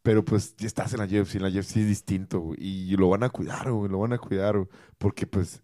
Pero 0.02 0.24
pues 0.24 0.56
ya 0.56 0.66
estás 0.66 0.92
en 0.94 1.00
la 1.00 1.04
UFC, 1.06 1.36
en 1.36 1.42
la 1.42 1.48
UFC 1.48 1.76
es 1.78 1.86
distinto, 1.88 2.40
güey. 2.40 2.58
Y 2.60 2.96
lo 2.96 3.08
van 3.08 3.22
a 3.24 3.28
cuidar, 3.28 3.70
güey, 3.70 3.90
lo 3.90 3.98
van 3.98 4.12
a 4.12 4.18
cuidar, 4.18 4.56
güey. 4.56 4.68
Porque 4.98 5.26
pues 5.26 5.62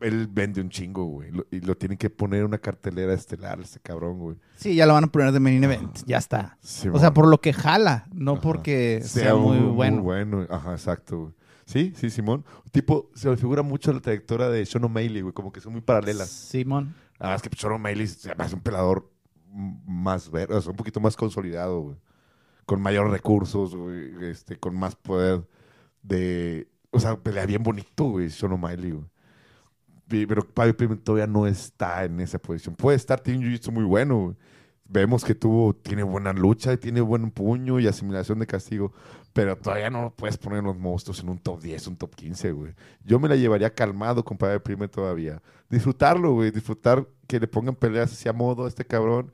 él 0.00 0.28
vende 0.30 0.60
un 0.60 0.70
chingo, 0.70 1.04
güey. 1.04 1.30
lo- 1.30 1.46
Y 1.50 1.60
lo 1.60 1.76
tienen 1.76 1.98
que 1.98 2.10
poner 2.10 2.40
en 2.40 2.46
una 2.46 2.58
cartelera 2.58 3.12
estelar, 3.14 3.60
ese 3.60 3.80
cabrón, 3.80 4.18
güey. 4.18 4.36
Sí, 4.56 4.74
ya 4.74 4.86
lo 4.86 4.94
van 4.94 5.04
a 5.04 5.06
poner 5.08 5.32
de 5.32 5.40
main 5.40 5.62
event. 5.62 5.98
Ya 6.06 6.18
está. 6.18 6.56
Sí, 6.60 6.88
O 6.88 6.98
sea, 6.98 7.12
por 7.14 7.28
lo 7.28 7.40
que 7.40 7.52
jala, 7.52 8.06
no 8.12 8.32
Ajá. 8.32 8.40
porque 8.40 9.00
sea, 9.04 9.34
muy, 9.34 9.58
bueno. 9.58 10.02
bueno. 10.02 10.46
Ajá, 10.50 10.72
exacto, 10.72 11.18
güey. 11.18 11.32
Sí, 11.64 11.92
sí, 11.96 12.10
Simón. 12.10 12.44
Tipo, 12.70 13.10
se 13.14 13.28
me 13.28 13.36
figura 13.36 13.62
mucho 13.62 13.92
la 13.92 14.00
trayectoria 14.00 14.48
de 14.48 14.64
Sean 14.66 14.84
O'Malley, 14.84 15.20
güey. 15.22 15.32
Como 15.34 15.50
que 15.52 15.60
son 15.60 15.72
muy 15.72 15.80
paralelas. 15.80 16.28
Simón. 16.28 16.94
Nada 17.18 17.32
más 17.32 17.42
que 17.42 17.50
Sean 17.56 17.72
O'Malley 17.72 18.04
hace 18.38 18.54
un 18.54 18.60
pelador 18.60 19.10
más 19.86 20.30
ver, 20.30 20.52
o 20.52 20.60
sea, 20.60 20.70
un 20.70 20.76
poquito 20.76 21.00
más 21.00 21.16
consolidado, 21.16 21.80
güey. 21.80 21.96
Con 22.66 22.80
mayores 22.82 23.10
recursos, 23.12 23.74
güey. 23.74 24.12
Este, 24.30 24.56
con 24.58 24.76
más 24.76 24.94
poder 24.96 25.46
de... 26.02 26.68
O 26.90 27.00
sea, 27.00 27.16
pelea 27.16 27.46
bien 27.46 27.62
bonito, 27.62 28.04
güey, 28.04 28.30
Sean 28.30 28.52
O'Malley, 28.52 28.92
güey. 28.92 29.04
Pero 30.08 30.42
Paddy 30.42 30.72
Pimblett 30.72 31.02
todavía 31.02 31.26
no 31.26 31.46
está 31.46 32.04
en 32.04 32.20
esa 32.20 32.38
posición. 32.38 32.76
Puede 32.76 32.96
estar, 32.96 33.20
tiene 33.20 33.40
un 33.40 33.44
jiu-jitsu 33.46 33.72
muy 33.72 33.84
bueno. 33.84 34.36
Vemos 34.88 35.24
que 35.24 35.34
tuvo, 35.34 35.74
tiene 35.74 36.04
buena 36.04 36.32
lucha 36.32 36.76
tiene 36.76 37.00
buen 37.00 37.32
puño 37.32 37.80
y 37.80 37.88
asimilación 37.88 38.38
de 38.38 38.46
castigo. 38.46 38.92
Pero 39.32 39.56
todavía 39.56 39.90
no 39.90 40.02
lo 40.02 40.10
puedes 40.10 40.38
poner 40.38 40.62
los 40.62 40.78
monstruos 40.78 41.20
en 41.20 41.28
un 41.28 41.38
top 41.38 41.60
10, 41.60 41.88
un 41.88 41.96
top 41.96 42.14
15, 42.14 42.52
güey. 42.52 42.74
Yo 43.04 43.18
me 43.18 43.28
la 43.28 43.36
llevaría 43.36 43.74
calmado 43.74 44.24
con 44.24 44.38
Paddy 44.38 44.60
Pimblett 44.60 44.92
todavía. 44.92 45.42
Disfrutarlo, 45.68 46.32
güey. 46.32 46.52
Disfrutar 46.52 47.06
que 47.26 47.40
le 47.40 47.48
pongan 47.48 47.74
peleas 47.74 48.12
así 48.12 48.28
a 48.28 48.32
modo 48.32 48.64
a 48.64 48.68
este 48.68 48.84
cabrón. 48.84 49.32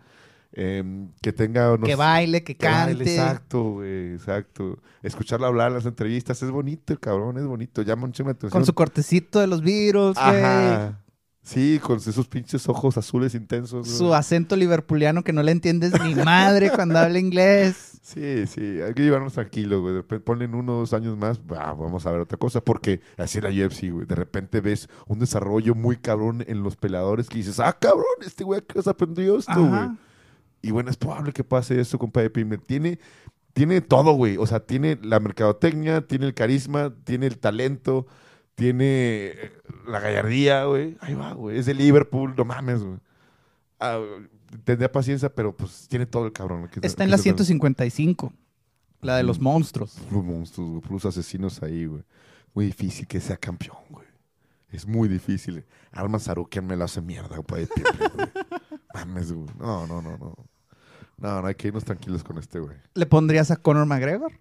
Em, 0.55 1.11
que 1.23 1.33
tenga... 1.33 1.79
que 1.79 1.95
baile, 1.95 2.45
que 2.45 2.57
que 2.57 2.67
baile, 2.67 2.99
cante. 2.99 3.15
exacto, 3.15 3.63
güey, 3.73 4.13
exacto. 4.13 4.79
Escucharlo 5.03 5.47
hablar 5.47 5.69
en 5.69 5.75
las 5.75 5.87
entrevistas 5.87 6.43
es 6.43 6.51
bonito, 6.51 6.93
el 6.93 7.01
cabrón, 7.01 7.39
es 7.39 7.47
bonito. 7.47 7.83
Llama 7.83 8.07
mucho 8.07 8.23
la 8.25 8.33
atención. 8.33 8.51
Con 8.51 8.67
su 8.67 8.75
cortecito 8.75 9.41
de 9.41 9.47
los 9.47 9.63
virus, 9.63 10.17
güey. 10.17 10.93
Sí, 11.45 11.81
con 11.83 11.97
esos 11.97 12.29
pinches 12.29 12.69
ojos 12.69 12.97
azules 12.97 13.35
intensos. 13.35 13.87
güey. 13.87 13.99
Su 13.99 14.15
acento 14.15 14.55
liverpuliano 14.55 15.25
que 15.25 15.33
no 15.33 15.43
le 15.43 15.51
entiendes 15.51 15.93
ni 16.05 16.15
madre 16.15 16.71
cuando 16.71 16.99
habla 16.99 17.19
inglés. 17.19 17.89
Sí, 18.03 18.49
sí, 18.49 18.81
hay 18.83 18.95
que 18.95 19.03
llevarnos 19.05 19.35
tranquilos, 19.35 19.81
güey. 19.81 19.95
De 19.95 20.01
repente 20.01 20.25
ponen 20.25 20.57
uno 20.57 20.75
o 20.75 20.81
dos 20.81 20.93
años 20.93 21.17
más, 21.17 21.47
bah, 21.47 21.73
vamos 21.73 22.05
a 22.05 22.11
ver 22.11 22.21
otra 22.21 22.37
cosa. 22.37 22.61
Porque 22.61 23.01
así 23.17 23.39
es 23.39 23.45
la 23.45 23.51
UFC, 23.51 23.93
güey. 23.93 24.07
De 24.07 24.17
repente 24.17 24.61
ves 24.61 24.89
un 25.07 25.21
desarrollo 25.21 25.77
muy 25.77 25.97
cabrón 25.97 26.45
en 26.49 26.65
los 26.65 26.75
peleadores 26.75 27.29
que 27.29 27.39
dices, 27.39 27.61
ah, 27.61 27.79
cabrón, 27.79 28.05
este 28.27 28.43
güey 28.43 28.61
que 28.63 28.81
has 28.81 28.89
aprendido 28.89 29.39
esto, 29.39 29.55
güey. 29.55 29.91
Y 30.63 30.71
bueno, 30.71 30.91
es 30.91 30.97
probable 30.97 31.33
que 31.33 31.45
pase 31.45 31.81
eso 31.81 31.99
con 31.99 32.11
Paddy 32.13 32.29
Pimblett. 32.29 32.65
Tiene, 32.65 32.99
tiene 33.53 33.81
todo, 33.81 34.13
güey. 34.13 34.37
O 34.39 34.47
sea, 34.47 34.61
tiene 34.61 34.99
la 35.03 35.19
mercadotecnia, 35.21 36.07
tiene 36.07 36.27
el 36.27 36.35
carisma, 36.35 36.95
tiene 37.05 37.27
el 37.27 37.39
talento, 37.39 38.07
tiene 38.55 38.85
eh, 38.87 39.53
la 39.87 39.99
gallardía, 40.01 40.65
güey. 40.65 40.97
Ahí 41.01 41.15
va, 41.15 41.33
güey. 41.33 41.59
Es 41.59 41.67
de 41.67 41.75
Liverpool, 41.75 42.35
no 42.37 42.45
mames, 42.45 42.83
güey. 42.83 42.99
Ah, 43.81 44.01
tendría 44.65 44.91
paciencia, 44.93 45.35
pero 45.35 45.57
pues 45.57 45.89
tiene 45.89 46.07
todo 46.07 46.27
el 46.27 46.33
cabrón. 46.33 46.69
que- 46.69 46.81
Está 46.87 46.99
que 46.99 47.05
en 47.05 47.11
la 47.11 47.17
se- 47.19 47.25
155. 47.25 48.33
La 49.01 49.17
de 49.17 49.25
los 49.25 49.41
monstruos. 49.41 49.97
Puros 50.09 50.25
monstruos, 50.25 50.69
güey, 50.71 50.81
puros 50.81 51.05
asesinos 51.07 51.61
ahí, 51.65 51.87
güey. 51.87 52.05
Muy 52.55 52.67
difícil 52.67 53.09
que 53.09 53.19
sea 53.21 53.37
campeón, 53.37 53.79
güey. 53.91 54.07
Es 54.71 54.87
muy 54.87 55.09
difícil. 55.09 55.65
Arman 55.91 56.21
Sarukian 56.21 56.65
me 56.67 56.77
lo 56.77 56.85
hace 56.85 57.01
mierda, 57.03 57.39
güey. 57.39 57.67
Mames, 58.95 59.33
güey. 59.33 59.49
No, 59.59 59.87
no, 59.87 60.01
no, 60.01 60.17
no. 60.19 60.35
No, 61.23 61.41
no, 61.41 61.47
hay 61.47 61.55
que 61.55 61.69
irnos 61.69 61.85
tranquilos 61.85 62.25
con 62.25 62.37
este, 62.39 62.59
güey. 62.59 62.77
¿Le 62.95 63.07
pondrías 63.07 63.53
a 63.53 63.57
Conor 63.57 63.87
McGregor? 63.87 64.33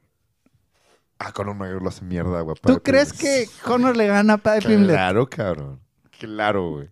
Ah, 1.20 1.32
Conor 1.32 1.54
McGregor 1.54 1.84
lo 1.84 1.89
hace 1.89 2.04
mierda, 2.04 2.41
güey. 2.41 2.56
¿Tú 2.56 2.62
Padre 2.63 2.82
crees 2.82 3.13
que 3.13 3.46
Conor 3.63 3.96
le 3.96 4.08
gana 4.08 4.34
a 4.34 4.38
Paddy 4.38 4.62
Pimblett? 4.62 4.96
Claro, 4.96 5.30
cabrón. 5.30 5.80
Claro, 6.20 6.72
güey. 6.72 6.89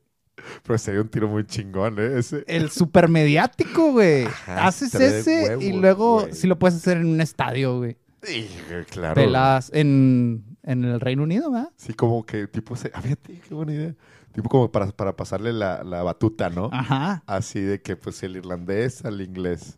Pero 0.64 0.78
sería 0.78 1.02
un 1.02 1.10
tiro 1.10 1.28
muy 1.28 1.44
chingón, 1.44 1.98
¿eh? 1.98 2.20
Ese. 2.20 2.44
El 2.46 2.70
super 2.70 3.10
mediático, 3.10 3.92
güey. 3.94 4.26
Ajá, 4.26 4.68
Haces 4.68 4.94
ese 4.94 5.58
y 5.60 5.74
luego 5.74 6.28
sí 6.32 6.46
lo 6.46 6.60
puedes 6.60 6.78
hacer 6.78 6.98
en 6.98 7.08
un 7.08 7.20
estadio, 7.20 7.80
güey. 7.80 7.98
Sí, 8.22 8.48
claro. 8.92 9.16
Peladas 9.16 9.72
en, 9.74 10.56
en 10.62 10.86
el 10.86 11.00
Reino 11.00 11.24
Unido, 11.24 11.50
¿verdad? 11.50 11.72
Sí, 11.78 11.96
como 11.96 12.24
que 12.28 12.48
tipo... 12.48 12.76
Se... 12.76 12.92
Ah, 12.94 13.02
fíjate, 13.02 13.40
qué 13.40 13.54
buena 13.56 13.74
idea. 13.74 13.96
Tipo 14.42 14.50
como 14.50 14.72
para, 14.72 14.88
para 14.88 15.16
pasarle 15.16 15.52
la, 15.54 15.84
la 15.84 16.02
batuta, 16.04 16.50
¿no? 16.50 16.70
Ajá. 16.72 17.24
Así 17.28 17.60
de 17.60 17.82
que 17.82 17.96
pues 17.98 18.24
el 18.24 18.38
irlandés 18.38 19.04
al 19.04 19.20
inglés, 19.22 19.78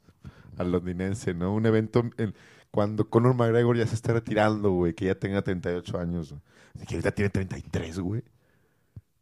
al 0.58 0.72
londinense, 0.72 1.34
¿no? 1.34 1.54
Un 1.54 1.66
evento 1.66 2.04
en- 2.18 2.36
cuando 2.70 3.10
Conor 3.10 3.34
McGregor 3.36 3.76
ya 3.78 3.88
se 3.88 3.96
está 3.96 4.14
retirando, 4.14 4.72
güey, 4.72 4.94
que 4.94 5.06
ya 5.06 5.16
tenga 5.16 5.42
38 5.42 6.00
años. 6.00 6.36
Y 6.82 6.86
que 6.86 6.96
ahorita 6.96 7.12
tiene 7.12 7.30
33, 7.30 8.00
güey. 8.00 8.24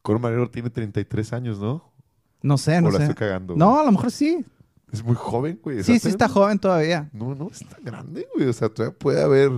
Conor 0.01 0.21
McGregor 0.21 0.49
tiene 0.49 0.69
33 0.69 1.33
años, 1.33 1.59
¿no? 1.59 1.91
No 2.41 2.57
sé, 2.57 2.77
o 2.77 2.81
no 2.81 2.91
la 2.91 2.97
sé. 2.97 3.03
estoy 3.05 3.15
cagando. 3.15 3.53
güey? 3.55 3.59
No, 3.59 3.79
a 3.79 3.83
lo 3.83 3.91
mejor 3.91 4.11
sí. 4.11 4.45
Es 4.91 5.03
muy 5.03 5.15
joven, 5.15 5.59
güey. 5.63 5.83
Sí, 5.83 5.99
sí 5.99 6.09
está 6.09 6.27
joven 6.29 6.59
todavía. 6.59 7.09
No, 7.13 7.33
no, 7.33 7.49
está 7.49 7.77
grande, 7.81 8.27
güey. 8.35 8.47
O 8.47 8.53
sea, 8.53 8.69
todavía 8.69 8.97
puede 8.97 9.21
haber 9.21 9.51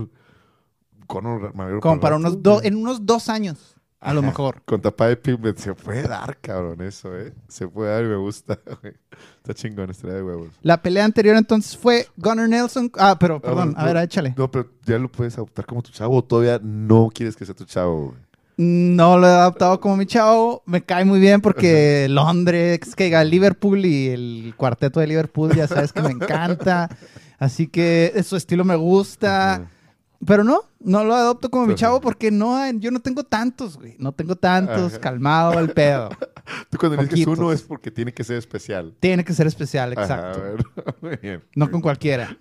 Conor 1.06 1.54
McGregor. 1.54 1.80
Como 1.80 2.00
para 2.00 2.16
rato, 2.16 2.28
unos 2.28 2.42
dos, 2.42 2.64
en 2.64 2.76
unos 2.76 3.04
dos 3.04 3.28
años, 3.28 3.71
a 4.02 4.12
lo 4.12 4.20
Ajá. 4.20 4.28
mejor. 4.28 4.62
Con 4.64 4.80
tapa 4.82 5.08
de 5.08 5.16
Pimblett 5.16 5.58
se 5.58 5.74
puede 5.74 6.02
dar, 6.02 6.36
cabrón, 6.40 6.82
eso, 6.82 7.16
¿eh? 7.16 7.32
Se 7.48 7.68
puede 7.68 7.90
dar 7.92 8.04
y 8.04 8.08
me 8.08 8.16
gusta, 8.16 8.58
güey. 8.82 8.94
Está 9.38 9.54
chingón, 9.54 9.90
estrella 9.90 10.16
de 10.16 10.22
huevos. 10.22 10.48
La 10.62 10.82
pelea 10.82 11.04
anterior 11.04 11.36
entonces 11.36 11.76
fue 11.76 12.08
Gunnar 12.16 12.48
Nelson. 12.48 12.90
Ah, 12.98 13.16
pero 13.18 13.40
perdón, 13.40 13.74
Ah, 13.76 13.82
a 13.82 13.84
ver, 13.86 13.94
no, 13.94 14.00
échale. 14.00 14.34
No, 14.36 14.50
pero 14.50 14.68
ya 14.84 14.98
lo 14.98 15.10
puedes 15.10 15.34
adoptar 15.36 15.64
como 15.66 15.82
tu 15.82 15.90
chavo 15.92 16.16
o 16.16 16.22
todavía 16.24 16.60
no 16.62 17.10
quieres 17.14 17.36
que 17.36 17.46
sea 17.46 17.54
tu 17.54 17.64
chavo, 17.64 18.06
güey. 18.08 18.18
No 18.58 19.18
lo 19.18 19.26
he 19.26 19.30
adaptado 19.30 19.80
como 19.80 19.96
mi 19.96 20.04
chavo. 20.06 20.62
Me 20.66 20.82
cae 20.82 21.04
muy 21.04 21.18
bien 21.20 21.40
porque 21.40 22.06
Londres, 22.10 22.94
que 22.94 23.04
diga, 23.04 23.24
Liverpool 23.24 23.84
y 23.86 24.08
el 24.08 24.54
cuarteto 24.56 25.00
de 25.00 25.06
Liverpool, 25.06 25.54
ya 25.56 25.66
sabes 25.66 25.92
que 25.92 26.02
me 26.02 26.10
encanta. 26.10 26.88
Así 27.38 27.66
que 27.66 28.12
su 28.24 28.36
estilo 28.36 28.64
me 28.64 28.76
gusta. 28.76 29.68
Pero 30.24 30.44
no, 30.44 30.60
no 30.84 31.04
lo 31.04 31.14
adopto 31.14 31.50
como 31.50 31.66
mi 31.66 31.74
chavo 31.74 32.00
porque 32.00 32.30
no, 32.30 32.56
hay- 32.56 32.78
yo 32.78 32.90
no 32.90 33.00
tengo 33.00 33.24
tantos, 33.24 33.76
güey. 33.76 33.96
No 33.98 34.12
tengo 34.12 34.36
tantos, 34.36 34.92
Ajá. 34.92 35.00
calmado 35.00 35.58
el 35.58 35.70
pedo. 35.70 36.08
Tú 36.70 36.78
cuando 36.78 37.02
dices 37.02 37.26
uno 37.26 37.52
es 37.52 37.62
porque 37.62 37.90
tiene 37.90 38.12
que 38.12 38.24
ser 38.24 38.36
especial. 38.36 38.94
Tiene 39.00 39.24
que 39.24 39.32
ser 39.32 39.46
especial, 39.46 39.92
Ajá, 39.92 40.02
exacto. 40.02 40.40
a 40.40 40.42
ver. 40.42 40.64
Muy 41.00 41.16
bien. 41.16 41.42
No 41.54 41.70
con 41.70 41.80
cualquiera. 41.80 42.36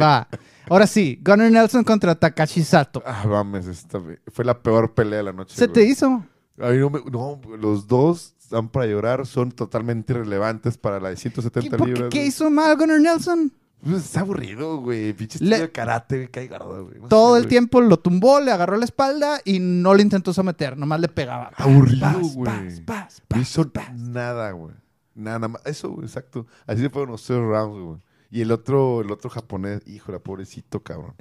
Va. 0.00 0.28
Ahora 0.68 0.86
sí, 0.86 1.18
Gunnar 1.24 1.50
Nelson 1.50 1.84
contra 1.84 2.14
Takashi 2.14 2.62
Sato. 2.62 3.02
Ah, 3.06 3.24
mames, 3.26 3.66
esta 3.66 4.00
fue 4.32 4.44
la 4.44 4.60
peor 4.62 4.92
pelea 4.94 5.18
de 5.18 5.24
la 5.24 5.32
noche. 5.32 5.56
¿Se 5.56 5.68
te 5.68 5.82
hizo? 5.84 6.24
A 6.60 6.70
mí 6.70 6.78
no, 6.78 6.90
me- 6.90 7.02
no, 7.10 7.40
los 7.58 7.86
dos 7.86 8.34
están 8.42 8.68
para 8.68 8.86
llorar, 8.86 9.26
son 9.26 9.52
totalmente 9.52 10.12
irrelevantes 10.12 10.76
para 10.76 10.98
la 11.00 11.08
de 11.10 11.14
¿Qué, 11.14 11.20
170 11.22 11.76
por 11.76 11.86
qué- 11.86 11.92
libras. 11.92 12.10
qué 12.10 12.26
hizo 12.26 12.50
mal 12.50 12.76
Gunnar 12.76 13.00
Nelson? 13.00 13.52
Pues 13.82 14.04
está 14.04 14.20
aburrido, 14.20 14.78
güey. 14.78 15.12
Pinche 15.12 15.38
Le- 15.44 15.58
de 15.60 15.72
karate, 15.72 16.16
güey, 16.16 16.28
cae 16.28 16.48
gordo, 16.48 16.86
güey. 16.86 17.00
No 17.00 17.08
Todo 17.08 17.34
sé, 17.34 17.38
el 17.38 17.42
güey. 17.44 17.48
tiempo 17.50 17.80
lo 17.80 17.98
tumbó, 17.98 18.40
le 18.40 18.50
agarró 18.50 18.76
la 18.76 18.84
espalda 18.84 19.40
y 19.44 19.60
no 19.60 19.94
le 19.94 20.02
intentó 20.02 20.32
someter, 20.34 20.76
nomás 20.76 21.00
le 21.00 21.08
pegaba. 21.08 21.52
Aburrido, 21.56 22.00
Paz, 22.00 22.34
güey. 22.34 22.84
paz, 22.84 22.84
paz, 22.84 23.22
No 23.36 23.40
hizo 23.40 23.70
nada, 23.96 24.50
güey. 24.50 24.74
Nada 25.14 25.46
más. 25.48 25.62
Eso, 25.64 25.90
güey, 25.90 26.06
exacto. 26.06 26.46
Así 26.66 26.82
se 26.82 26.90
fueron 26.90 27.10
los 27.12 27.24
tres 27.24 27.38
rounds, 27.38 27.80
güey. 27.84 27.98
Y 28.30 28.40
el 28.42 28.50
otro, 28.52 29.00
el 29.00 29.10
otro 29.10 29.30
japonés, 29.30 29.80
híjole, 29.86 30.18
pobrecito, 30.20 30.82
cabrón. 30.82 31.14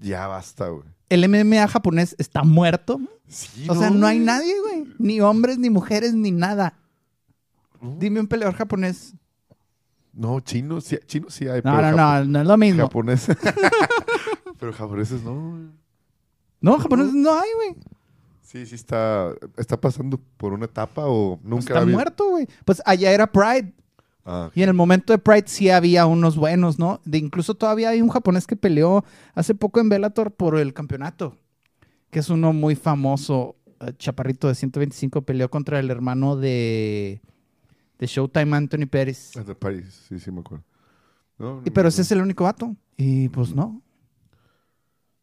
Ya 0.00 0.26
basta, 0.28 0.68
güey. 0.68 0.84
El 1.08 1.28
MMA 1.28 1.66
japonés 1.68 2.14
está 2.18 2.44
muerto. 2.44 2.98
Sí, 3.28 3.66
O 3.68 3.74
sea, 3.74 3.90
no 3.90 4.06
hay 4.06 4.18
nadie, 4.20 4.54
güey. 4.60 4.94
Ni 4.98 5.20
hombres, 5.20 5.58
ni 5.58 5.70
mujeres, 5.70 6.14
ni 6.14 6.30
nada. 6.30 6.78
Dime 7.98 8.20
un 8.20 8.26
peleador 8.26 8.54
japonés. 8.54 9.14
No, 10.20 10.38
chinos 10.40 10.84
sí, 10.84 10.98
chinos 11.06 11.32
sí 11.32 11.48
hay. 11.48 11.62
No, 11.64 11.74
pero 11.76 11.92
no, 11.92 11.96
no, 11.96 12.24
no 12.26 12.40
es 12.42 12.46
lo 12.46 12.56
mismo. 12.58 12.82
Japoneses. 12.82 13.36
pero 14.58 14.72
japoneses 14.72 15.22
no, 15.22 15.50
güey. 15.50 15.62
No, 16.60 16.78
japonés 16.78 17.12
no 17.14 17.32
hay, 17.32 17.48
güey. 17.54 17.76
Sí, 18.42 18.66
sí 18.66 18.74
está, 18.74 19.32
está 19.56 19.80
pasando 19.80 20.20
por 20.36 20.52
una 20.52 20.66
etapa 20.66 21.04
o 21.06 21.38
nunca 21.42 21.60
Está 21.60 21.78
ha 21.78 21.82
habido- 21.82 21.96
muerto, 21.96 22.28
güey. 22.30 22.46
Pues 22.66 22.82
allá 22.84 23.12
era 23.12 23.30
Pride. 23.32 23.72
Ah, 24.26 24.50
Y 24.54 24.62
en 24.62 24.68
el 24.68 24.74
momento 24.74 25.14
de 25.14 25.18
Pride 25.18 25.44
sí 25.46 25.70
había 25.70 26.04
unos 26.04 26.36
buenos, 26.36 26.78
¿no? 26.78 27.00
De 27.06 27.16
incluso 27.16 27.54
todavía 27.54 27.88
hay 27.88 28.02
un 28.02 28.10
japonés 28.10 28.46
que 28.46 28.56
peleó 28.56 29.04
hace 29.34 29.54
poco 29.54 29.80
en 29.80 29.88
Bellator 29.88 30.32
por 30.32 30.58
el 30.58 30.74
campeonato, 30.74 31.38
que 32.10 32.18
es 32.18 32.28
uno 32.28 32.52
muy 32.52 32.74
famoso, 32.74 33.56
eh, 33.80 33.92
chaparrito 33.96 34.48
de 34.48 34.54
125, 34.54 35.22
peleó 35.22 35.48
contra 35.50 35.78
el 35.80 35.90
hermano 35.90 36.36
de, 36.36 37.22
de 38.00 38.06
Showtime, 38.06 38.56
Anthony 38.56 38.86
Pérez. 38.90 39.32
de 39.34 39.54
París, 39.54 40.06
sí, 40.08 40.18
sí 40.18 40.32
me 40.32 40.40
acuerdo. 40.40 40.64
No, 41.38 41.62
Y, 41.64 41.70
pero 41.70 41.88
ese 41.88 42.02
es 42.02 42.10
el 42.12 42.20
único 42.20 42.44
vato. 42.44 42.74
Y 42.96 43.28
pues 43.28 43.54
no. 43.54 43.80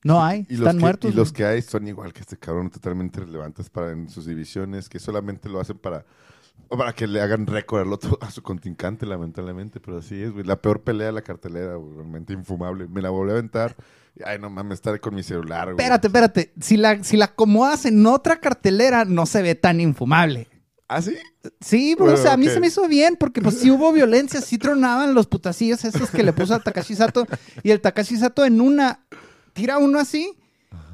No 0.03 0.23
hay, 0.23 0.45
Y 0.47 0.53
los, 0.53 0.61
están 0.61 0.77
que, 0.77 0.81
muertos. 0.81 1.11
y 1.11 1.15
los 1.15 1.33
que 1.33 1.43
hay 1.43 1.61
son 1.61 1.87
igual 1.87 2.13
que 2.13 2.21
este 2.21 2.37
cabrón, 2.37 2.69
totalmente 2.69 3.19
relevantes 3.19 3.69
para 3.69 3.91
en 3.91 4.07
sus 4.09 4.25
divisiones, 4.25 4.87
que 4.89 4.99
solamente 4.99 5.49
lo 5.49 5.59
hacen 5.59 5.77
para, 5.79 6.05
para 6.69 6.93
que 6.93 7.07
le 7.07 7.19
hagan 7.19 7.45
récord 7.47 7.81
al 7.81 7.91
otro, 7.91 8.17
a 8.21 8.31
su 8.31 8.41
contrincante, 8.41 9.05
lamentablemente. 9.05 9.79
Pero 9.79 9.97
así 9.97 10.21
es, 10.21 10.31
güey. 10.31 10.45
La 10.45 10.61
peor 10.61 10.81
pelea 10.83 11.07
de 11.07 11.13
la 11.13 11.23
cartelera, 11.23 11.75
güey, 11.75 11.95
realmente 11.95 12.31
infumable. 12.33 12.87
Me 12.87 13.01
la 13.01 13.09
volví 13.09 13.31
a 13.31 13.33
aventar. 13.33 13.75
y, 14.15 14.21
Ay, 14.23 14.39
no 14.39 14.49
mames, 14.49 14.75
estar 14.75 14.97
con 15.01 15.13
mi 15.15 15.23
celular, 15.23 15.73
güey. 15.73 15.77
Espérate, 15.83 16.07
espérate. 16.07 16.53
Si 16.61 16.77
la, 16.77 17.03
si 17.03 17.17
la 17.17 17.25
acomodas 17.25 17.85
en 17.85 18.05
otra 18.05 18.39
cartelera, 18.39 19.03
no 19.03 19.25
se 19.25 19.41
ve 19.41 19.55
tan 19.55 19.81
infumable. 19.81 20.47
¿Ah, 20.89 21.01
sí? 21.01 21.15
Sí, 21.59 21.95
bro, 21.95 22.05
Bueno, 22.05 22.19
o 22.19 22.21
sea, 22.23 22.33
a 22.33 22.37
mí 22.37 22.47
se 22.47 22.59
me 22.61 22.67
hizo 22.67 22.87
bien 22.87 23.17
porque 23.19 23.41
pues 23.41 23.59
sí 23.59 23.69
hubo 23.69 23.91
violencia, 23.91 24.39
sí 24.41 24.57
tronaban 24.57 25.13
los 25.13 25.27
putacillos 25.27 25.83
esos 25.83 26.09
que 26.09 26.23
le 26.23 26.31
puso 26.33 26.53
al 26.55 26.63
Takashi 26.63 26.95
Sato 26.95 27.27
y 27.61 27.71
el 27.71 27.81
Takashi 27.81 28.15
Sato 28.15 28.45
en 28.45 28.61
una 28.61 29.01
tira 29.53 29.79
uno 29.79 29.99
así 29.99 30.33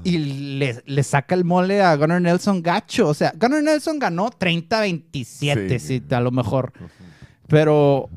y 0.03 0.17
le, 0.57 0.81
le 0.85 1.03
saca 1.03 1.35
el 1.35 1.45
mole 1.45 1.81
a 1.83 1.95
Gunnar 1.95 2.21
Nelson 2.21 2.63
gacho, 2.63 3.07
o 3.07 3.13
sea, 3.13 3.33
Gunnar 3.39 3.61
Nelson 3.61 3.99
ganó 3.99 4.31
30-27, 4.31 5.79
Sí. 5.79 5.79
sí, 5.79 6.03
a 6.09 6.19
lo 6.19 6.31
mejor, 6.31 6.73
pero 7.47 8.09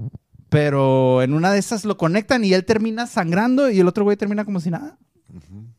pero 0.48 1.22
en 1.22 1.34
una 1.34 1.50
de 1.52 1.58
esas 1.58 1.84
lo 1.84 1.96
conectan 1.96 2.44
y 2.44 2.54
él 2.54 2.64
termina 2.64 3.06
sangrando 3.06 3.68
y 3.70 3.80
el 3.80 3.88
otro 3.88 4.04
güey 4.04 4.16
termina 4.16 4.44
como 4.44 4.60
si 4.60 4.70
nada. 4.70 4.96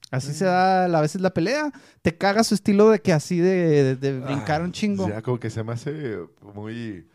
Así 0.10 0.34
se 0.34 0.46
da 0.46 0.86
a 0.86 1.02
veces 1.02 1.22
la 1.22 1.34
pelea. 1.34 1.72
Te 2.02 2.18
caga 2.18 2.44
su 2.44 2.56
estilo 2.56 2.90
de 2.90 3.02
que 3.02 3.12
así 3.12 3.40
de, 3.40 3.96
de 3.96 4.20
brincar 4.20 4.62
Ah, 4.62 4.64
un 4.64 4.72
chingo. 4.72 5.08
Ya, 5.10 5.22
como 5.22 5.40
que 5.40 5.50
se 5.50 5.64
me 5.64 5.74
hace 5.74 6.20
muy, 6.54 7.08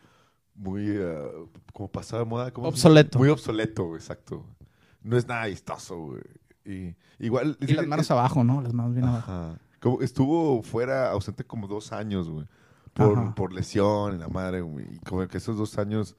muy, 0.53 0.83
eh, 0.87 1.31
como 1.73 1.91
pasado 1.91 2.23
de 2.23 2.29
moda. 2.29 2.51
¿cómo 2.51 2.67
se 2.67 2.73
Obsoleto. 2.73 3.17
Muy 3.19 3.29
obsoleto, 3.29 3.95
exacto. 3.95 4.45
No 5.01 5.17
es 5.17 5.27
nada 5.27 5.47
vistoso, 5.47 5.97
güey. 5.97 6.21
Y, 6.65 6.95
igual. 7.19 7.57
Y 7.59 7.73
las 7.73 7.87
manos 7.87 8.09
abajo, 8.11 8.43
¿no? 8.43 8.61
Las 8.61 8.73
manos 8.73 8.93
bien 8.93 9.05
abajo. 9.07 9.57
Como 9.79 10.01
estuvo 10.01 10.61
fuera, 10.63 11.09
ausente 11.11 11.43
como 11.43 11.67
dos 11.67 11.91
años, 11.91 12.29
güey. 12.29 12.45
Por, 12.93 13.33
por 13.33 13.53
lesión 13.53 14.15
y 14.15 14.19
la 14.19 14.27
madre, 14.27 14.61
güey. 14.61 14.85
Y 14.95 14.99
como 14.99 15.27
que 15.27 15.37
esos 15.39 15.57
dos 15.57 15.79
años, 15.79 16.15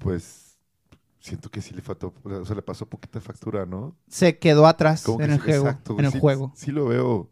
pues, 0.00 0.45
siento 1.26 1.50
que 1.50 1.60
sí 1.60 1.74
le 1.74 1.82
faltó, 1.82 2.14
o 2.24 2.44
sea, 2.44 2.54
le 2.56 2.62
pasó 2.62 2.86
poquita 2.86 3.20
factura, 3.20 3.66
¿no? 3.66 3.96
Se 4.08 4.38
quedó 4.38 4.66
atrás 4.66 5.02
Como 5.02 5.20
en 5.22 5.26
que 5.28 5.32
el 5.34 5.40
sí- 5.40 5.44
juego. 5.46 5.66
exacto, 5.66 5.96
en 5.98 6.04
el 6.04 6.12
Sí- 6.12 6.20
juego. 6.20 6.52
Sí 6.54 6.70
lo 6.72 6.86
veo, 6.86 7.30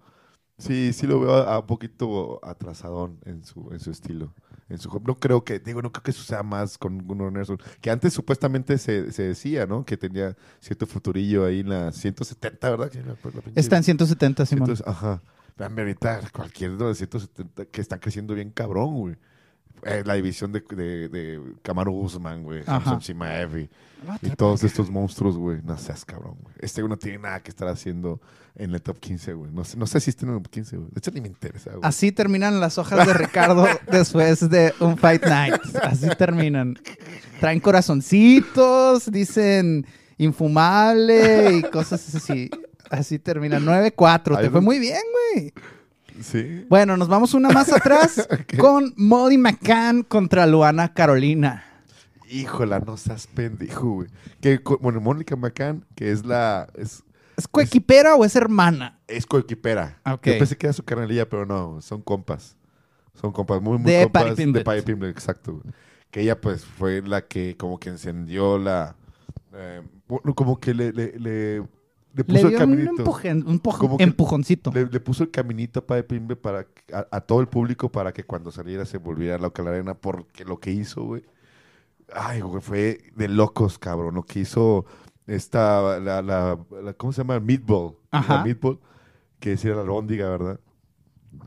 sí, 0.59 0.93
sí 0.93 1.07
lo 1.07 1.21
veo 1.21 1.35
a, 1.35 1.55
a 1.55 1.59
un 1.61 1.67
poquito 1.67 2.41
atrasadón 2.45 3.19
en 3.25 3.45
su, 3.45 3.69
en 3.73 3.81
su 3.81 3.91
estilo. 3.91 4.35
En 4.71 4.79
su, 4.79 4.89
no 5.07 5.17
creo 5.17 5.45
que, 5.45 5.59
digo, 5.59 5.83
no 5.83 5.93
creo 5.93 6.03
que 6.03 6.11
eso 6.11 6.23
sea 6.25 6.43
más 6.43 6.79
con 6.79 6.99
Gunnar 7.07 7.31
Nelson. 7.31 7.59
Que 7.83 7.91
antes 7.91 8.15
supuestamente 8.15 8.79
se, 8.79 9.13
se 9.13 9.23
decía, 9.25 9.67
¿no? 9.67 9.85
Que 9.85 9.97
tenía 9.99 10.37
cierto 10.59 10.87
futurillo 10.87 11.45
ahí 11.45 11.61
en 11.61 11.69
la 11.69 11.93
170, 11.93 12.71
¿verdad? 12.71 12.89
Que 12.91 13.01
la- 13.03 13.09
la 13.09 13.17
pinche- 13.43 13.53
Está 13.61 13.77
en 13.77 13.85
170, 13.85 14.47
Simón. 14.47 14.63
entonces, 14.71 14.87
ajá. 14.87 15.23
Vean, 15.59 15.79
ahorita 15.79 16.23
cualquier 16.33 16.73
de 16.79 16.85
los 16.85 16.97
170 16.99 17.67
que 17.67 17.81
están 17.81 17.99
creciendo 18.01 18.35
bien 18.35 18.51
cabrón, 18.51 18.95
güey. 18.99 19.17
Eh, 19.83 20.03
la 20.07 20.15
división 20.15 20.53
de, 20.53 20.61
de, 20.61 21.09
de 21.09 21.41
Kamaru 21.63 21.93
Usman, 21.93 22.43
güey. 22.43 22.65
Samson 22.65 23.03
y, 23.59 23.69
y 24.23 24.31
todos 24.31 24.65
estos 24.65 24.91
monstruos, 24.91 25.37
güey. 25.37 25.61
No 25.63 25.77
seas 25.77 26.05
cabrón, 26.05 26.37
güey. 26.43 26.55
Este 26.61 26.81
güey 26.81 26.91
no 26.91 26.97
tiene 26.97 27.19
nada 27.19 27.43
que 27.43 27.51
estar 27.51 27.69
haciendo 27.69 28.21
en 28.55 28.73
el 28.75 28.81
top 28.81 28.99
15, 28.99 29.35
güey. 29.35 29.51
No 29.51 29.65
sé, 29.65 29.77
no 29.77 29.87
sé 29.87 30.01
si 30.01 30.11
está 30.11 30.25
en 30.27 30.33
el 30.33 30.43
top 30.43 30.51
15, 30.51 30.77
güey. 30.77 30.89
De 30.91 30.99
hecho, 30.99 31.11
ni 31.11 31.21
me 31.21 31.29
interesa, 31.29 31.71
güey. 31.71 31.81
Así 31.83 32.13
terminan 32.13 32.61
las 32.61 32.79
hojas 32.79 33.07
de 33.07 33.13
Ricardo 33.13 33.67
después 33.91 34.49
de 34.49 34.73
un 34.81 34.97
Fight 34.97 35.25
Night. 35.27 35.61
Así 35.83 36.09
terminan. 36.17 36.79
Traen 37.41 37.61
corazoncitos, 37.61 39.11
dicen 39.11 39.87
infumable 40.17 41.57
y 41.57 41.63
cosas 41.63 42.15
así. 42.15 42.51
Así 42.91 43.19
termina. 43.19 43.59
9-4. 43.59 44.37
Ay, 44.37 44.45
Te 44.45 44.51
fue 44.51 44.61
muy 44.61 44.79
bien, 44.79 45.03
güey. 45.35 45.53
Sí. 46.23 46.67
Bueno, 46.69 46.97
nos 46.97 47.09
vamos 47.09 47.35
una 47.35 47.51
más 47.51 47.73
atrás 47.73 48.29
con 48.59 48.93
Molly 48.97 49.39
McCann 49.39 50.03
contra 50.03 50.47
Luana 50.47 50.93
Carolina. 50.95 51.65
Híjola, 52.29 52.81
no 52.81 52.97
seas 52.97 53.27
pendejo, 53.27 53.91
güey. 53.91 54.09
Que, 54.41 54.61
bueno, 54.81 55.01
Mónica 55.01 55.37
McCann, 55.37 55.85
que 55.95 56.11
es 56.11 56.25
la... 56.25 56.69
Es, 56.75 57.03
¿Es 57.37 57.49
coequipera 57.49 58.15
o 58.17 58.25
es 58.25 58.37
hermana? 58.37 58.99
es 59.09 59.27
coequipera. 59.27 60.01
Ok. 60.07 60.27
Yo 60.27 60.39
pensé 60.39 60.57
que 60.57 60.67
era 60.67 60.73
su 60.73 60.85
carnalilla, 60.85 61.29
pero 61.29 61.47
no, 61.47 61.81
son 61.81 62.01
compas. 62.01 62.57
Son 63.21 63.33
compas, 63.33 63.61
muy, 63.61 63.79
muy 63.79 63.91
De 63.93 64.05
compas. 64.05 64.37
De 64.37 64.83
Pimblett, 64.83 65.11
exacto. 65.11 65.53
güey. 65.55 65.75
Que 66.11 66.23
ella, 66.23 66.41
pues, 66.41 66.65
fue 66.65 67.03
la 67.03 67.23
que 67.27 67.57
como 67.57 67.79
que 67.79 67.91
encendió 67.91 68.59
la... 68.59 68.97
eh, 69.53 69.83
como 70.35 70.59
que 70.61 70.75
le, 70.75 70.93
le, 70.93 71.19
le, 71.19 71.63
le 72.15 72.25
puso 72.25 72.47
el 72.47 72.49
dio 72.49 72.59
un, 72.59 72.59
caminito. 72.59 72.93
un 73.51 73.61
puj- 73.61 73.79
Como 73.79 73.97
que- 73.99 74.05
empujoncito. 74.05 74.71
Le, 74.73 74.87
le 74.87 75.01
puso 75.01 75.25
el 75.25 75.31
caminito 75.31 75.81
a 75.81 75.87
Patty 75.87 76.03
Pimblett 76.03 76.41
para 76.41 76.67
a, 76.93 77.07
a 77.11 77.21
todo 77.21 77.41
el 77.41 77.49
público 77.49 77.91
para 77.91 78.13
que 78.13 78.25
cuando 78.25 78.51
saliera 78.53 78.85
se 78.87 78.99
volviera 78.99 79.37
loca 79.39 79.63
la 79.63 79.71
arena 79.71 79.95
porque 79.95 80.45
lo 80.45 80.59
que 80.61 80.71
hizo, 80.71 81.05
güey. 81.05 81.25
Ay, 82.13 82.41
güey, 82.41 82.61
fue 82.63 82.99
de 83.17 83.29
locos, 83.29 83.79
cabrón. 83.79 84.15
Lo 84.15 84.23
que 84.25 84.41
hizo 84.41 84.85
esta, 85.27 85.99
la, 86.01 86.23
la, 86.23 86.59
la- 86.83 86.93
¿cómo 86.95 87.13
se 87.13 87.23
llama? 87.23 87.41
Meatball. 87.41 87.97
Ajá. 88.11 88.37
La 88.39 88.45
meatball, 88.45 88.79
que 89.41 89.51
decía 89.51 89.75
la 89.75 89.83
lóndiga, 89.85 90.29
¿verdad? 90.29 90.61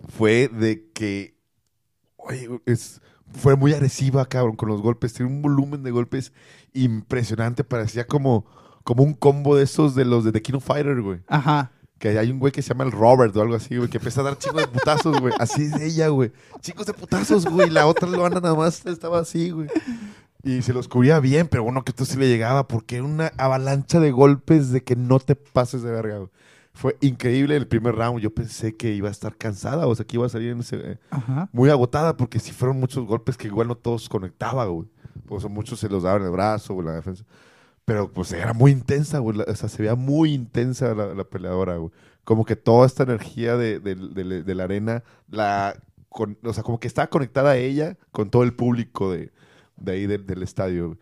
Fue 0.09 0.49
de 0.49 0.89
que, 0.93 1.37
oye, 2.17 2.49
es, 2.65 3.01
fue 3.31 3.55
muy 3.55 3.71
agresiva, 3.73 4.25
cabrón, 4.25 4.55
con 4.55 4.67
los 4.69 4.81
golpes. 4.81 5.13
Tiene 5.13 5.31
un 5.31 5.41
volumen 5.41 5.83
de 5.83 5.91
golpes 5.91 6.33
impresionante. 6.73 7.63
Parecía 7.63 8.07
como, 8.07 8.45
como 8.87 9.03
un 9.03 9.13
combo 9.13 9.57
de 9.57 9.65
esos 9.65 9.95
de 9.95 10.05
los 10.05 10.23
de 10.23 10.31
The 10.31 10.41
King 10.41 10.53
of 10.53 10.63
Fighter, 10.63 11.01
güey. 11.01 11.19
Ajá. 11.27 11.71
Que 11.99 12.17
hay 12.17 12.31
un 12.31 12.39
güey 12.39 12.53
que 12.53 12.61
se 12.61 12.69
llama 12.69 12.85
el 12.85 12.93
Robert 12.93 13.35
o 13.35 13.41
algo 13.41 13.55
así, 13.55 13.75
güey, 13.75 13.89
que 13.89 13.97
empieza 13.97 14.21
a 14.21 14.23
dar 14.23 14.37
chingos 14.37 14.61
de 14.61 14.67
putazos, 14.69 15.19
güey. 15.19 15.33
Así 15.39 15.63
es 15.63 15.73
ella, 15.81 16.07
güey. 16.07 16.31
Chingos 16.61 16.85
de 16.85 16.93
putazos, 16.93 17.45
güey. 17.47 17.69
La 17.69 17.85
otra 17.85 18.07
Luana 18.07 18.39
nada 18.39 18.55
más 18.55 18.85
estaba 18.85 19.19
así, 19.19 19.49
güey. 19.49 19.67
Y 20.41 20.61
se 20.61 20.71
los 20.71 20.87
cubría 20.87 21.19
bien, 21.19 21.49
pero 21.49 21.63
bueno, 21.63 21.83
que 21.83 21.91
esto 21.91 22.05
sí 22.05 22.17
le 22.17 22.29
llegaba 22.29 22.69
porque 22.69 22.95
era 22.95 23.03
una 23.03 23.33
avalancha 23.37 23.99
de 23.99 24.11
golpes 24.11 24.71
de 24.71 24.81
que 24.81 24.95
no 24.95 25.19
te 25.19 25.35
pases 25.35 25.81
de 25.81 25.91
verga, 25.91 26.19
güey. 26.19 26.29
Fue 26.71 26.95
increíble 27.01 27.57
el 27.57 27.67
primer 27.67 27.93
round. 27.93 28.21
Yo 28.21 28.33
pensé 28.33 28.77
que 28.77 28.93
iba 28.93 29.09
a 29.09 29.11
estar 29.11 29.35
cansada, 29.35 29.85
o 29.85 29.95
sea, 29.95 30.05
que 30.05 30.15
iba 30.15 30.27
a 30.27 30.29
salir 30.29 30.51
en 30.51 30.61
ese, 30.61 30.77
eh, 30.91 30.97
muy 31.51 31.69
agotada 31.71 32.15
porque 32.15 32.39
sí 32.39 32.53
fueron 32.53 32.79
muchos 32.79 33.05
golpes 33.05 33.35
que 33.35 33.47
igual 33.47 33.67
no 33.67 33.75
todos 33.75 34.07
conectaba, 34.07 34.63
güey. 34.63 34.87
O 35.27 35.41
sea, 35.41 35.49
muchos 35.49 35.77
se 35.77 35.89
los 35.89 36.03
daban 36.03 36.21
en 36.21 36.27
el 36.27 36.31
brazo 36.31 36.73
o 36.73 36.79
en 36.79 36.85
la 36.85 36.93
defensa. 36.93 37.25
Pero 37.87 38.11
pues 38.11 38.33
era 38.33 38.51
muy 38.51 38.71
intensa, 38.71 39.19
güey. 39.19 39.39
O 39.39 39.55
sea, 39.55 39.69
se 39.69 39.81
veía 39.81 39.95
muy 39.95 40.33
intensa 40.33 40.93
la, 40.93 41.13
la 41.13 41.23
peleadora, 41.23 41.77
güey. 41.77 41.89
Como 42.25 42.43
que 42.43 42.57
toda 42.57 42.85
esta 42.85 43.03
energía 43.03 43.55
de, 43.55 43.79
de- 43.79 43.95
de- 43.95 44.43
de 44.43 44.55
la 44.55 44.65
arena, 44.65 45.03
la, 45.29 45.73
con- 46.09 46.37
o 46.43 46.51
sea, 46.51 46.63
como 46.63 46.81
que 46.81 46.87
estaba 46.89 47.07
conectada 47.07 47.51
a 47.51 47.55
ella 47.55 47.97
con 48.11 48.29
todo 48.29 48.43
el 48.43 48.53
público 48.53 49.13
de, 49.13 49.31
de 49.77 49.91
ahí 49.93 50.05
del, 50.05 50.25
del 50.27 50.43
estadio. 50.43 50.87
güey. 50.87 50.99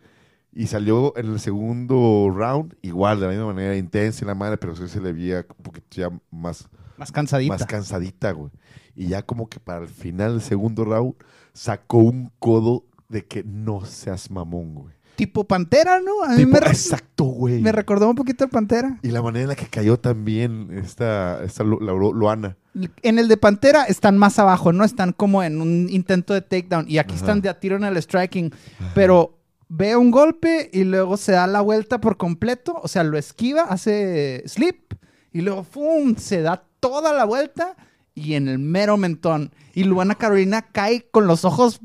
Y 0.52 0.68
salió 0.68 1.12
en 1.18 1.26
el 1.26 1.40
segundo 1.40 2.30
round, 2.32 2.76
igual, 2.82 3.18
de 3.18 3.26
la 3.26 3.32
misma 3.32 3.46
manera, 3.46 3.76
intensa 3.76 4.24
y 4.24 4.28
la 4.28 4.36
madre, 4.36 4.56
pero 4.56 4.76
sí 4.76 4.86
se 4.86 5.00
le 5.00 5.12
veía 5.12 5.44
un 5.58 5.62
poquito 5.64 5.88
ya 5.90 6.08
más, 6.30 6.68
Más 6.98 7.10
cansadita. 7.10 7.52
más 7.54 7.66
cansadita, 7.66 8.30
güey. 8.30 8.52
Y 8.94 9.08
ya 9.08 9.22
como 9.26 9.48
que 9.48 9.58
para 9.58 9.80
el 9.82 9.88
final 9.88 10.34
del 10.34 10.40
segundo 10.40 10.84
round 10.84 11.14
sacó 11.52 11.98
un 11.98 12.30
codo 12.38 12.84
de 13.08 13.26
que 13.26 13.42
no 13.42 13.84
seas 13.84 14.30
mamón, 14.30 14.74
güey. 14.76 14.95
Tipo 15.16 15.44
Pantera, 15.44 16.00
¿no? 16.00 16.22
A 16.24 16.28
mí 16.30 16.36
Tipo, 16.44 16.52
me, 16.52 16.58
exacto, 16.58 17.24
güey. 17.24 17.60
me 17.60 17.72
recordó 17.72 18.08
un 18.08 18.14
poquito 18.14 18.44
a 18.44 18.48
Pantera. 18.48 18.98
Y 19.02 19.08
la 19.08 19.22
manera 19.22 19.42
en 19.44 19.48
la 19.48 19.56
que 19.56 19.66
cayó 19.66 19.98
también 19.98 20.68
esta, 20.84 21.42
esta 21.44 21.64
Lu- 21.64 21.80
la 21.80 21.92
Lu- 21.92 22.12
Luana. 22.14 22.56
En 23.02 23.18
el 23.18 23.26
de 23.28 23.36
Pantera 23.36 23.84
están 23.84 24.18
más 24.18 24.38
abajo, 24.38 24.72
no 24.72 24.84
están 24.84 25.12
como 25.12 25.42
en 25.42 25.60
un 25.60 25.88
intento 25.90 26.34
de 26.34 26.42
takedown. 26.42 26.84
Y 26.88 26.98
aquí 26.98 27.14
Ajá. 27.14 27.20
están 27.20 27.40
de 27.40 27.48
a 27.48 27.58
tiro 27.58 27.76
en 27.76 27.84
el 27.84 27.96
striking. 28.02 28.52
Pero 28.94 29.38
ve 29.68 29.96
un 29.96 30.10
golpe 30.10 30.68
y 30.72 30.84
luego 30.84 31.16
se 31.16 31.32
da 31.32 31.46
la 31.46 31.60
vuelta 31.62 32.00
por 32.00 32.16
completo. 32.18 32.78
O 32.82 32.88
sea, 32.88 33.02
lo 33.02 33.16
esquiva, 33.16 33.62
hace 33.62 34.42
slip. 34.46 34.92
Y 35.32 35.40
luego, 35.40 35.64
¡fum! 35.64 36.16
Se 36.16 36.42
da 36.42 36.64
toda 36.80 37.12
la 37.14 37.24
vuelta 37.24 37.76
y 38.14 38.34
en 38.34 38.48
el 38.48 38.58
mero 38.58 38.96
mentón. 38.96 39.52
Y 39.74 39.84
Luana 39.84 40.14
Carolina 40.14 40.62
cae 40.70 41.08
con 41.10 41.26
los 41.26 41.44
ojos 41.44 41.80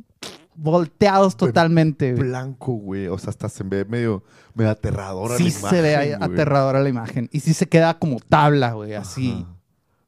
volteados 0.56 1.36
totalmente. 1.38 2.14
güey. 2.14 2.30
Blanco, 2.30 2.74
güey. 2.74 3.08
O 3.08 3.18
sea, 3.18 3.30
hasta 3.32 3.50
se 3.50 3.64
ve 3.64 3.86
medio, 3.86 4.24
medio 4.54 4.72
aterradora 4.72 5.38
Sí 5.38 5.46
la 5.46 5.70
se 5.70 5.82
ve 5.82 5.96
ahí 5.96 6.10
imagen, 6.10 6.28
güey. 6.28 6.40
aterradora 6.40 6.80
la 6.82 6.90
imagen. 6.90 7.30
Y 7.32 7.40
sí 7.42 7.54
se 7.54 7.68
queda 7.68 7.98
como 8.00 8.20
tabla, 8.20 8.74
güey, 8.74 8.94
así. 8.94 9.32
Ajá. 9.44 9.56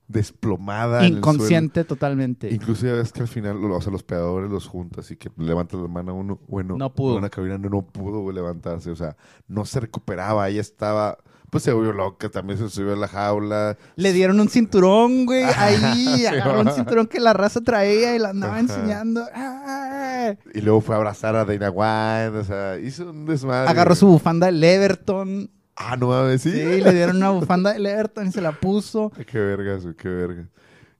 Desplomada. 0.07 0.99
en 0.99 1.05
el 1.13 1.17
Inconsciente 1.17 1.85
totalmente. 1.85 2.47
suelo. 2.49 2.61
Inclusive 2.61 2.93
ves 2.93 3.11
que 3.11 3.21
al 3.21 3.27
final, 3.27 3.63
o 3.71 3.81
sea, 3.81 3.91
los 3.91 4.03
pegadores 4.03 4.49
los 4.51 4.67
juntas 4.67 5.09
y 5.11 5.15
que 5.15 5.31
levanta 5.37 5.77
la 5.77 5.87
mano 5.87 6.13
uno. 6.13 6.39
Bueno, 6.47 6.77
No 6.77 6.93
pudo. 6.93 7.13
Luana 7.13 7.29
Carolina 7.29 7.57
no, 7.57 7.69
no 7.69 7.81
pudo 7.81 8.19
güey, 8.19 8.35
levantarse. 8.35 8.91
O 8.91 8.95
sea, 8.95 9.15
no 9.47 9.65
se 9.65 9.79
recuperaba. 9.79 10.47
Ella 10.49 10.61
estaba, 10.61 11.17
pues 11.53 11.65
se 11.65 11.71
volvió 11.71 11.93
loca. 11.93 12.29
También 12.29 12.57
se 12.57 12.67
subió 12.67 12.93
a 12.93 12.95
la 12.95 13.07
jaula. 13.07 13.77
Le 13.95 14.11
dieron 14.11 14.39
un 14.39 14.49
cinturón, 14.49 15.27
güey, 15.27 15.43
ahí, 15.43 16.25
agarró 16.25 16.61
un 16.61 16.71
cinturón 16.71 17.05
que 17.05 17.19
la 17.19 17.31
raza 17.31 17.61
traía 17.61 18.15
y 18.15 18.19
la 18.19 18.29
andaba 18.29 18.53
Ajá. 18.53 18.61
enseñando. 18.61 19.23
Y 20.51 20.61
luego 20.61 20.81
fue 20.81 20.95
a 20.95 20.97
abrazar 20.97 21.35
a 21.35 21.45
Dana 21.45 21.69
White. 21.69 22.39
O 22.39 22.43
sea, 22.43 22.79
hizo 22.79 23.07
un 23.11 23.27
desmadre. 23.27 23.69
Agarró 23.69 23.93
su 23.93 24.07
bufanda 24.07 24.47
del 24.47 24.63
Everton. 24.63 25.51
Ah, 25.75 25.95
no 25.95 26.07
mames, 26.07 26.41
sí. 26.41 26.51
Sí, 26.51 26.81
le 26.81 26.91
dieron 26.91 27.17
una 27.17 27.29
bufanda 27.29 27.73
del 27.73 27.85
Everton 27.85 28.25
y 28.25 28.31
se 28.31 28.41
la 28.41 28.53
puso. 28.53 29.11
Qué 29.31 29.37
vergas, 29.37 29.83
güey, 29.83 29.95
qué 29.95 30.09
vergas. 30.09 30.47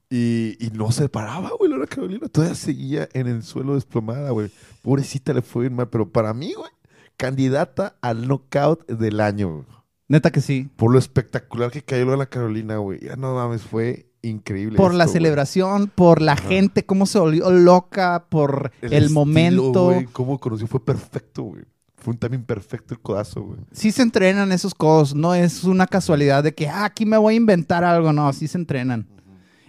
Y, 0.08 0.56
y 0.64 0.70
no 0.70 0.92
se 0.92 1.08
paraba, 1.08 1.50
güey, 1.58 1.68
Laura 1.68 1.88
Carolina. 1.88 2.28
Todavía 2.28 2.54
seguía 2.54 3.08
en 3.12 3.26
el 3.26 3.42
suelo 3.42 3.74
desplomada, 3.74 4.30
güey. 4.30 4.52
Pobrecita 4.82 5.32
le 5.32 5.42
fue 5.42 5.62
bien 5.62 5.74
mal, 5.74 5.88
pero 5.88 6.08
para 6.08 6.32
mí, 6.32 6.52
güey, 6.52 6.70
candidata 7.16 7.96
al 8.00 8.28
knockout 8.28 8.86
del 8.86 9.18
año, 9.18 9.48
güey. 9.50 9.73
Neta 10.08 10.30
que 10.30 10.40
sí. 10.40 10.68
Por 10.76 10.92
lo 10.92 10.98
espectacular 10.98 11.70
que 11.70 11.82
cayó 11.82 12.04
Laura 12.04 12.26
Carolina, 12.26 12.76
güey. 12.76 13.00
Ya 13.00 13.16
no 13.16 13.34
mames, 13.34 13.62
fue 13.62 14.06
increíble. 14.22 14.76
Por 14.76 14.94
la 14.94 15.04
esto, 15.04 15.14
celebración, 15.14 15.90
por 15.94 16.20
la 16.20 16.36
gente, 16.36 16.84
cómo 16.84 17.06
se 17.06 17.18
volvió 17.18 17.50
loca, 17.50 18.26
por 18.28 18.72
el, 18.80 18.92
estilo, 18.92 19.10
momento. 19.10 19.84
güey, 19.84 20.06
cómo 20.06 20.38
conoció, 20.38 20.66
fue 20.66 20.84
perfecto, 20.84 21.42
güey. 21.44 21.64
Fue 21.96 22.12
un 22.12 22.18
timing 22.18 22.42
perfecto 22.44 22.92
el 22.92 23.00
codazo, 23.00 23.42
güey. 23.42 23.60
Sí 23.72 23.90
se 23.90 24.02
entrenan 24.02 24.52
esos 24.52 24.74
codos, 24.74 25.14
no 25.14 25.34
es 25.34 25.64
una 25.64 25.86
casualidad 25.86 26.44
de 26.44 26.54
que 26.54 26.68
ah, 26.68 26.84
aquí 26.84 27.06
me 27.06 27.16
voy 27.16 27.34
a 27.34 27.36
inventar 27.38 27.82
algo, 27.82 28.12
no, 28.12 28.30
sí 28.34 28.46
se 28.46 28.58
entrenan. 28.58 29.08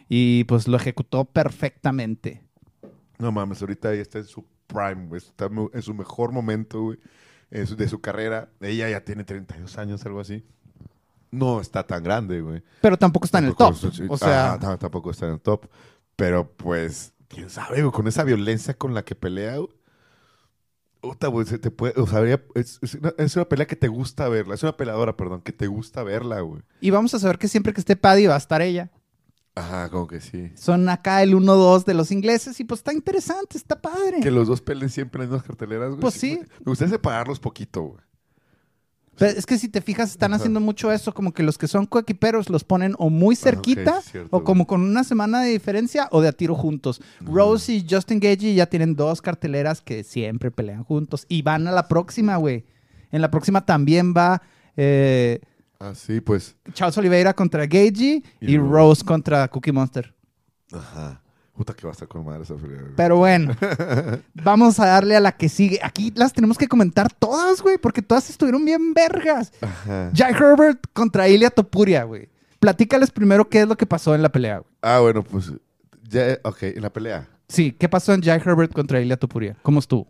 Y 0.09 0.43
pues 0.43 0.67
lo 0.67 0.75
ejecutó 0.75 1.23
perfectamente. 1.25 2.43
No 3.17 3.31
mames, 3.31 3.61
ahorita 3.61 3.93
ella 3.93 4.01
está 4.01 4.19
en 4.19 4.25
su 4.25 4.43
prime, 4.67 5.07
güey. 5.07 5.19
Está 5.19 5.49
en 5.73 5.81
su 5.81 5.93
mejor 5.93 6.33
momento, 6.33 6.81
güey. 6.81 6.99
Su- 7.65 7.75
de 7.75 7.88
su 7.88 8.01
carrera. 8.01 8.49
Ella 8.62 8.89
ya 8.89 9.01
tiene 9.03 9.23
32 9.23 9.77
años, 9.77 10.05
algo 10.05 10.19
así. 10.19 10.45
No 11.31 11.60
está 11.60 11.84
tan 11.86 12.03
grande, 12.03 12.41
güey. 12.41 12.63
Pero 12.81 12.97
tampoco 12.97 13.25
está 13.25 13.39
en 13.39 13.45
el 13.45 13.55
top. 13.55 13.75
O 14.10 14.17
sea, 14.17 14.58
tam- 14.60 14.77
tampoco 14.79 15.12
está 15.12 15.25
en 15.27 15.34
el 15.34 15.41
top. 15.41 15.65
Pero 16.15 16.49
pues, 16.55 17.13
quién 17.27 17.49
sabe, 17.49 17.81
güey, 17.81 17.91
con 17.91 18.08
esa 18.08 18.23
violencia 18.23 18.73
con 18.75 18.93
la 18.93 19.03
que 19.03 19.15
pelea, 19.15 19.58
güey. 19.58 19.69
Puta, 21.01 21.28
güey, 21.28 21.45
se 21.45 21.59
te 21.59 21.69
puede, 21.69 21.93
o 22.01 22.07
sea, 22.07 22.24
es, 22.55 22.80
es 22.82 22.95
una, 22.95 23.13
es 23.19 23.36
una 23.36 23.45
pelea 23.45 23.67
que 23.67 23.76
te 23.76 23.88
gusta 23.88 24.28
verla. 24.28 24.55
Es 24.55 24.63
una 24.63 24.76
peleadora, 24.76 25.15
perdón, 25.15 25.41
que 25.41 25.51
te 25.51 25.67
gusta 25.67 26.01
verla, 26.03 26.39
güey. 26.39 26.61
y 26.82 26.89
vamos 26.89 27.13
a 27.13 27.19
saber 27.19 27.38
que 27.38 27.47
siempre 27.47 27.74
que 27.74 27.80
esté 27.80 27.95
Paddy 27.95 28.26
va 28.26 28.34
a 28.36 28.39
estar 28.39 28.61
ella. 28.63 28.89
Ajá, 29.56 29.89
como 29.89 30.06
que 30.08 30.20
sí. 30.20 30.51
Son 30.56 30.88
acá 30.89 31.24
el 31.24 31.34
1-2 31.34 31.86
de 31.86 31.93
los 31.93 32.12
ingleses 32.12 32.60
y 32.60 32.66
pues 32.66 32.80
está 32.82 32.91
interesante, 32.93 33.58
está 33.58 33.82
padre. 33.82 34.20
Que 34.22 34.30
los 34.32 34.47
dos 34.47 34.62
peleen 34.62 34.89
siempre 34.89 35.24
en 35.24 35.32
las 35.32 35.43
carteleras, 35.43 35.89
güey. 35.91 36.01
Pues 36.01 36.16
sí. 36.16 36.39
Me 36.60 36.72
gustaría 36.72 36.93
separarlos 36.95 37.39
poquito, 37.39 37.82
güey. 37.84 38.01
Pero 39.18 39.32
es 39.39 39.45
que 39.45 39.58
si 39.58 39.70
te 39.70 39.80
fijas, 39.80 40.12
están 40.12 40.34
Ajá. 40.34 40.39
haciendo 40.41 40.60
mucho 40.60 40.91
eso, 40.91 41.14
como 41.14 41.34
que 41.34 41.41
los 41.41 41.58
que 41.58 41.70
son 41.70 41.86
coequiperos 41.86 42.49
los 42.49 42.66
ponen 42.66 42.95
o 42.97 43.10
muy 43.10 43.38
cerquita, 43.38 43.99
Ah, 43.99 44.01
cierto, 44.01 44.36
o 44.36 44.43
como 44.43 44.68
con 44.68 44.82
una 44.82 45.06
semana 45.06 45.41
de 45.41 45.51
diferencia, 45.51 46.10
o 46.12 46.20
de 46.20 46.28
a 46.28 46.32
tiro 46.34 46.53
juntos. 46.53 47.01
Rose 47.22 47.72
y 47.72 47.88
Justin 47.89 48.20
Gagey 48.20 48.56
ya 48.56 48.66
tienen 48.66 48.97
dos 48.97 49.22
carteleras 49.22 49.80
que 49.80 50.03
siempre 50.03 50.51
pelean 50.51 50.84
juntos. 50.84 51.26
Y 51.30 51.43
van 51.43 51.66
a 51.70 51.72
la 51.72 51.88
próxima, 51.88 52.36
güey. 52.36 52.66
En 53.14 53.22
la 53.22 53.32
próxima 53.32 53.66
también 53.66 54.14
va 54.14 54.41
eh, 54.76 55.39
Ah, 55.80 55.93
sí, 55.95 56.21
pues. 56.21 56.55
Charles 56.73 56.97
Oliveira 56.97 57.34
contra 57.34 57.65
Gagey 57.65 58.23
y, 58.41 58.53
Y 58.53 58.57
Rose. 58.57 59.03
Contra 59.03 59.47
Cookie 59.47 59.71
Monster. 59.71 60.13
Ajá. 60.71 61.21
Puta 61.53 61.73
que 61.73 61.84
va 61.84 61.91
a 61.91 61.93
estar 61.93 62.07
con 62.07 62.26
madre 62.26 62.43
esa 62.43 62.55
pelea. 62.55 62.82
Pero 62.97 63.17
bueno, 63.17 63.55
vamos 64.34 64.78
a 64.80 64.88
darle 64.88 65.15
a 65.15 65.21
la 65.21 65.32
que 65.32 65.47
sigue. 65.47 65.80
Aquí 65.82 66.11
las 66.15 66.34
tenemos 66.34 66.57
que 66.57 66.67
comentar 66.67 67.13
todas, 67.13 67.61
güey, 67.61 67.78
porque 67.78 68.01
todas 68.01 68.30
estuvieron 68.30 68.65
bien 68.65 68.93
vergas. 68.93 69.53
Ajá. 69.61 70.11
Jai 70.13 70.34
Herbert 70.34 70.86
contra 70.91 71.30
Ilia 71.30 71.49
Topuria, 71.49 72.03
güey. 72.03 72.28
Platícales 72.59 73.09
primero 73.11 73.47
qué 73.47 73.61
es 73.61 73.67
lo 73.67 73.78
que 73.78 73.86
pasó 73.86 74.13
en 74.15 74.21
la 74.21 74.30
pelea, 74.30 74.59
güey. 74.59 74.71
Ah, 74.82 74.99
bueno, 74.99 75.23
pues. 75.23 75.53
Ya, 76.09 76.38
ok, 76.43 76.63
en 76.63 76.82
la 76.82 76.91
pelea. 76.91 77.28
Sí, 77.47 77.71
¿qué 77.71 77.88
pasó 77.88 78.13
en 78.13 78.21
Jai 78.21 78.41
Herbert 78.43 78.73
contra 78.73 78.99
Ilia 78.99 79.17
Topuria? 79.17 79.55
¿Cómo 79.61 79.80
estuvo? 79.80 80.07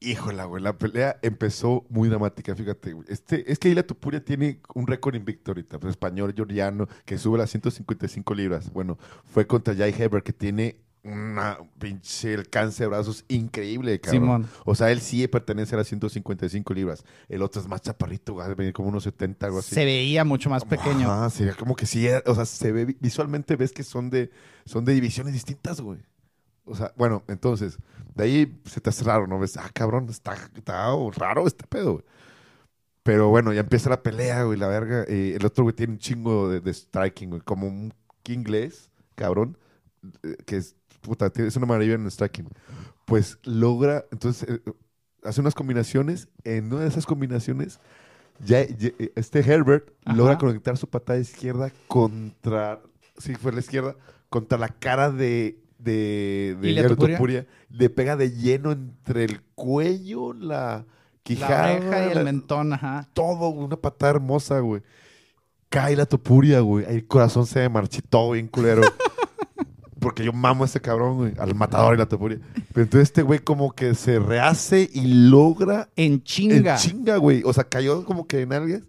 Híjola, 0.00 0.44
güey, 0.44 0.62
la 0.62 0.78
pelea 0.78 1.18
empezó 1.22 1.84
muy 1.88 2.08
dramática, 2.08 2.54
fíjate, 2.54 2.92
güey. 2.92 3.06
Este, 3.08 3.50
es 3.50 3.58
que 3.58 3.68
Ilia 3.68 3.86
Topuria 3.86 4.24
tiene 4.24 4.60
un 4.74 4.86
récord 4.86 5.16
invicto 5.16 5.50
ahorita, 5.50 5.80
pues, 5.80 5.92
español, 5.92 6.32
georgiano, 6.34 6.88
que 7.04 7.18
sube 7.18 7.36
las 7.36 7.50
155 7.50 8.34
libras. 8.34 8.72
Bueno, 8.72 8.96
fue 9.24 9.46
contra 9.46 9.74
Jai 9.74 9.92
Heber, 9.98 10.22
que 10.22 10.32
tiene 10.32 10.76
una 11.02 11.58
pinche 11.78 12.34
alcance 12.34 12.82
de 12.82 12.88
brazos 12.88 13.24
increíble, 13.28 14.00
cabrón. 14.00 14.22
Simón. 14.22 14.48
O 14.64 14.74
sea, 14.74 14.90
él 14.90 15.00
sí 15.00 15.26
pertenece 15.26 15.74
a 15.74 15.78
las 15.78 15.88
155 15.88 16.74
libras. 16.74 17.04
El 17.28 17.42
otro 17.42 17.60
es 17.60 17.68
más 17.68 17.80
chaparrito, 17.82 18.34
güey, 18.34 18.54
venir 18.54 18.72
como 18.72 18.88
unos 18.88 19.04
70, 19.04 19.46
algo 19.46 19.58
así. 19.58 19.74
Se 19.74 19.84
veía 19.84 20.24
mucho 20.24 20.50
más 20.50 20.64
pequeño. 20.64 21.10
Ajá, 21.10 21.30
sería 21.30 21.54
como 21.54 21.74
que 21.74 21.86
sí, 21.86 22.06
o 22.26 22.34
sea, 22.34 22.44
se 22.44 22.72
ve, 22.72 22.96
visualmente 23.00 23.56
ves 23.56 23.72
que 23.72 23.82
son 23.82 24.10
de, 24.10 24.30
son 24.64 24.84
de 24.84 24.94
divisiones 24.94 25.32
distintas, 25.32 25.80
güey. 25.80 25.98
O 26.68 26.74
sea, 26.76 26.92
bueno, 26.96 27.22
entonces, 27.28 27.78
de 28.14 28.24
ahí 28.24 28.60
se 28.64 28.80
te 28.80 28.90
hace 28.90 29.04
raro, 29.04 29.26
¿no? 29.26 29.38
Ves, 29.38 29.56
ah, 29.56 29.70
cabrón, 29.72 30.08
está, 30.08 30.34
está 30.54 30.88
raro 31.16 31.46
este 31.46 31.66
pedo, 31.66 31.92
güey. 31.94 32.04
Pero 33.02 33.28
bueno, 33.28 33.52
ya 33.52 33.60
empieza 33.60 33.88
la 33.88 34.02
pelea, 34.02 34.42
güey, 34.44 34.58
la 34.58 34.68
verga. 34.68 35.04
eh, 35.08 35.34
el 35.36 35.46
otro, 35.46 35.64
güey, 35.64 35.74
tiene 35.74 35.94
un 35.94 35.98
chingo 35.98 36.48
de, 36.50 36.60
de 36.60 36.74
striking, 36.74 37.30
güey, 37.30 37.40
como 37.42 37.66
un 37.66 37.94
inglés, 38.26 38.90
cabrón, 39.14 39.56
eh, 40.22 40.36
que 40.44 40.58
es, 40.58 40.76
puta, 41.00 41.30
tiene- 41.30 41.48
es 41.48 41.56
una 41.56 41.64
maravilla 41.66 41.94
en 41.94 42.04
el 42.04 42.10
striking. 42.10 42.48
Pues 43.06 43.38
logra, 43.44 44.04
entonces, 44.12 44.46
eh, 44.50 44.72
hace 45.24 45.40
unas 45.40 45.54
combinaciones. 45.54 46.28
En 46.44 46.70
una 46.70 46.82
de 46.82 46.88
esas 46.88 47.06
combinaciones, 47.06 47.80
ya, 48.44 48.66
ya- 48.66 48.90
este 49.16 49.40
Herbert 49.40 49.90
Ajá. 50.04 50.14
logra 50.16 50.36
conectar 50.36 50.76
su 50.76 50.86
patada 50.88 51.18
izquierda 51.18 51.72
contra, 51.86 52.82
sí, 53.16 53.34
fue 53.36 53.52
la 53.52 53.60
izquierda, 53.60 53.96
contra 54.28 54.58
la 54.58 54.68
cara 54.68 55.10
de, 55.10 55.58
de, 55.78 56.56
de 56.60 56.68
Ilia 56.70 56.88
Topuria. 56.88 57.16
Topuria. 57.16 57.46
Le 57.70 57.90
pega 57.90 58.16
de 58.16 58.30
lleno 58.32 58.72
entre 58.72 59.24
el 59.24 59.40
cuello, 59.54 60.32
la 60.32 60.48
La 60.48 60.84
quijada, 61.22 61.72
oreja 61.76 62.06
y 62.06 62.08
el 62.10 62.14
la- 62.16 62.24
mentón, 62.24 62.72
ajá. 62.72 63.08
todo, 63.12 63.48
una 63.50 63.76
patada 63.76 64.10
hermosa, 64.12 64.58
güey. 64.60 64.82
Cae 65.68 65.96
la 65.96 66.06
topuria, 66.06 66.60
güey. 66.60 66.86
Ahí 66.86 66.96
el 66.96 67.06
corazón 67.06 67.46
se 67.46 67.68
marchitó 67.68 68.30
bien 68.30 68.48
culero. 68.48 68.82
Porque 70.00 70.24
yo 70.24 70.32
mamo 70.32 70.62
a 70.62 70.66
ese 70.66 70.80
cabrón, 70.80 71.16
güey. 71.16 71.32
Al 71.38 71.54
matador 71.56 71.94
y 71.94 71.98
la 71.98 72.06
topuria. 72.06 72.38
Pero 72.72 72.84
entonces 72.84 73.08
este 73.08 73.22
güey 73.22 73.40
como 73.40 73.72
que 73.72 73.94
se 73.94 74.18
rehace 74.20 74.88
y 74.92 75.28
logra... 75.28 75.88
En 75.96 76.22
chinga. 76.22 76.74
En 76.74 76.78
chinga, 76.78 77.16
güey. 77.16 77.42
O 77.44 77.52
sea, 77.52 77.64
cayó 77.64 78.04
como 78.04 78.26
que 78.26 78.40
en 78.42 78.52
algas 78.52 78.82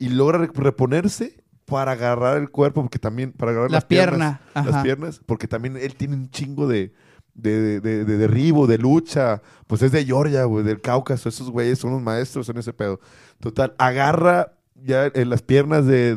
y 0.00 0.08
logra 0.08 0.38
re- 0.38 0.50
reponerse 0.52 1.37
para 1.68 1.92
agarrar 1.92 2.38
el 2.38 2.50
cuerpo, 2.50 2.80
porque 2.82 2.98
también... 2.98 3.32
Para 3.32 3.52
agarrar 3.52 3.70
La 3.70 3.76
las 3.76 3.84
piernas. 3.84 4.38
pierna. 4.54 4.70
Las 4.72 4.82
piernas, 4.82 5.20
porque 5.26 5.46
también 5.46 5.76
él 5.76 5.94
tiene 5.94 6.14
un 6.16 6.30
chingo 6.30 6.66
de... 6.66 6.92
De, 7.34 7.78
de- 7.80 8.04
de 8.04 8.16
derribo, 8.18 8.66
de 8.66 8.78
lucha, 8.78 9.40
pues 9.68 9.80
es 9.82 9.92
de 9.92 10.04
Georgia, 10.04 10.42
güey, 10.42 10.64
del 10.64 10.80
Cáucaso. 10.80 11.28
Esos 11.28 11.50
güeyes 11.50 11.78
son 11.78 11.90
unos 11.92 12.02
maestros 12.02 12.48
en 12.48 12.56
ese 12.58 12.72
pedo. 12.72 12.98
Total, 13.38 13.74
agarra 13.78 14.54
ya 14.74 15.06
en 15.14 15.30
las 15.30 15.40
piernas 15.42 15.86
de, 15.86 16.16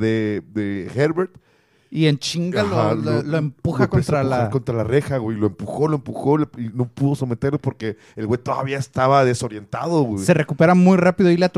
Herbert. 0.96 1.32
Y 1.92 2.08
en 2.08 2.18
chinga 2.18 2.64
lo, 2.64 2.80
Ajá, 2.80 2.96
lo- 2.96 3.22
lo 3.22 3.38
empuja 3.38 3.84
lo 3.84 3.90
contra 3.92 4.24
la... 4.24 4.50
contra 4.50 4.74
la 4.74 4.84
reja, 4.84 5.18
güey. 5.18 5.38
Lo 5.38 5.46
empujó, 5.48 5.88
lo 5.88 5.98
empujó 5.98 6.40
le- 6.40 6.48
y 6.58 6.72
no 6.74 6.88
pudo 6.88 7.14
someterlo 7.14 7.60
porque 7.60 7.98
el 8.16 8.26
güey 8.26 8.40
todavía 8.42 8.80
estaba 8.80 9.24
desorientado, 9.24 10.02
güey. 10.02 10.26
Se 10.26 10.34
recupera 10.34 10.74
muy 10.74 10.98
rápido 10.98 11.30
y 11.30 11.38
la 11.38 11.52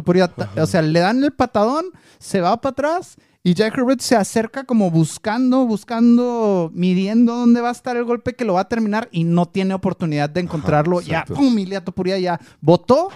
o 0.58 0.66
sea, 0.66 0.82
le 0.82 1.00
dan 1.00 1.24
el 1.24 1.32
patadón, 1.32 1.86
se 2.20 2.42
va 2.42 2.60
para 2.60 2.72
atrás 2.72 3.16
y 3.46 3.56
Jack 3.56 3.78
Herbert 3.78 4.00
se 4.00 4.16
acerca 4.16 4.64
como 4.64 4.90
buscando, 4.90 5.66
buscando, 5.66 6.72
midiendo 6.74 7.36
dónde 7.36 7.60
va 7.60 7.70
a 7.70 7.74
estar 7.74 7.98
el 7.98 8.06
golpe 8.06 8.36
que 8.36 8.46
lo 8.46 8.54
va 8.54 8.62
a 8.62 8.70
terminar 8.70 9.10
y 9.12 9.26
no 9.26 9.46
tiene 9.48 9.74
oportunidad 9.74 10.30
de 10.30 10.40
encontrarlo. 10.40 11.02
ya, 11.02 11.26
pum, 11.26 11.54
Topuria 11.84 12.18
ya 12.20 12.40
botó, 12.62 13.10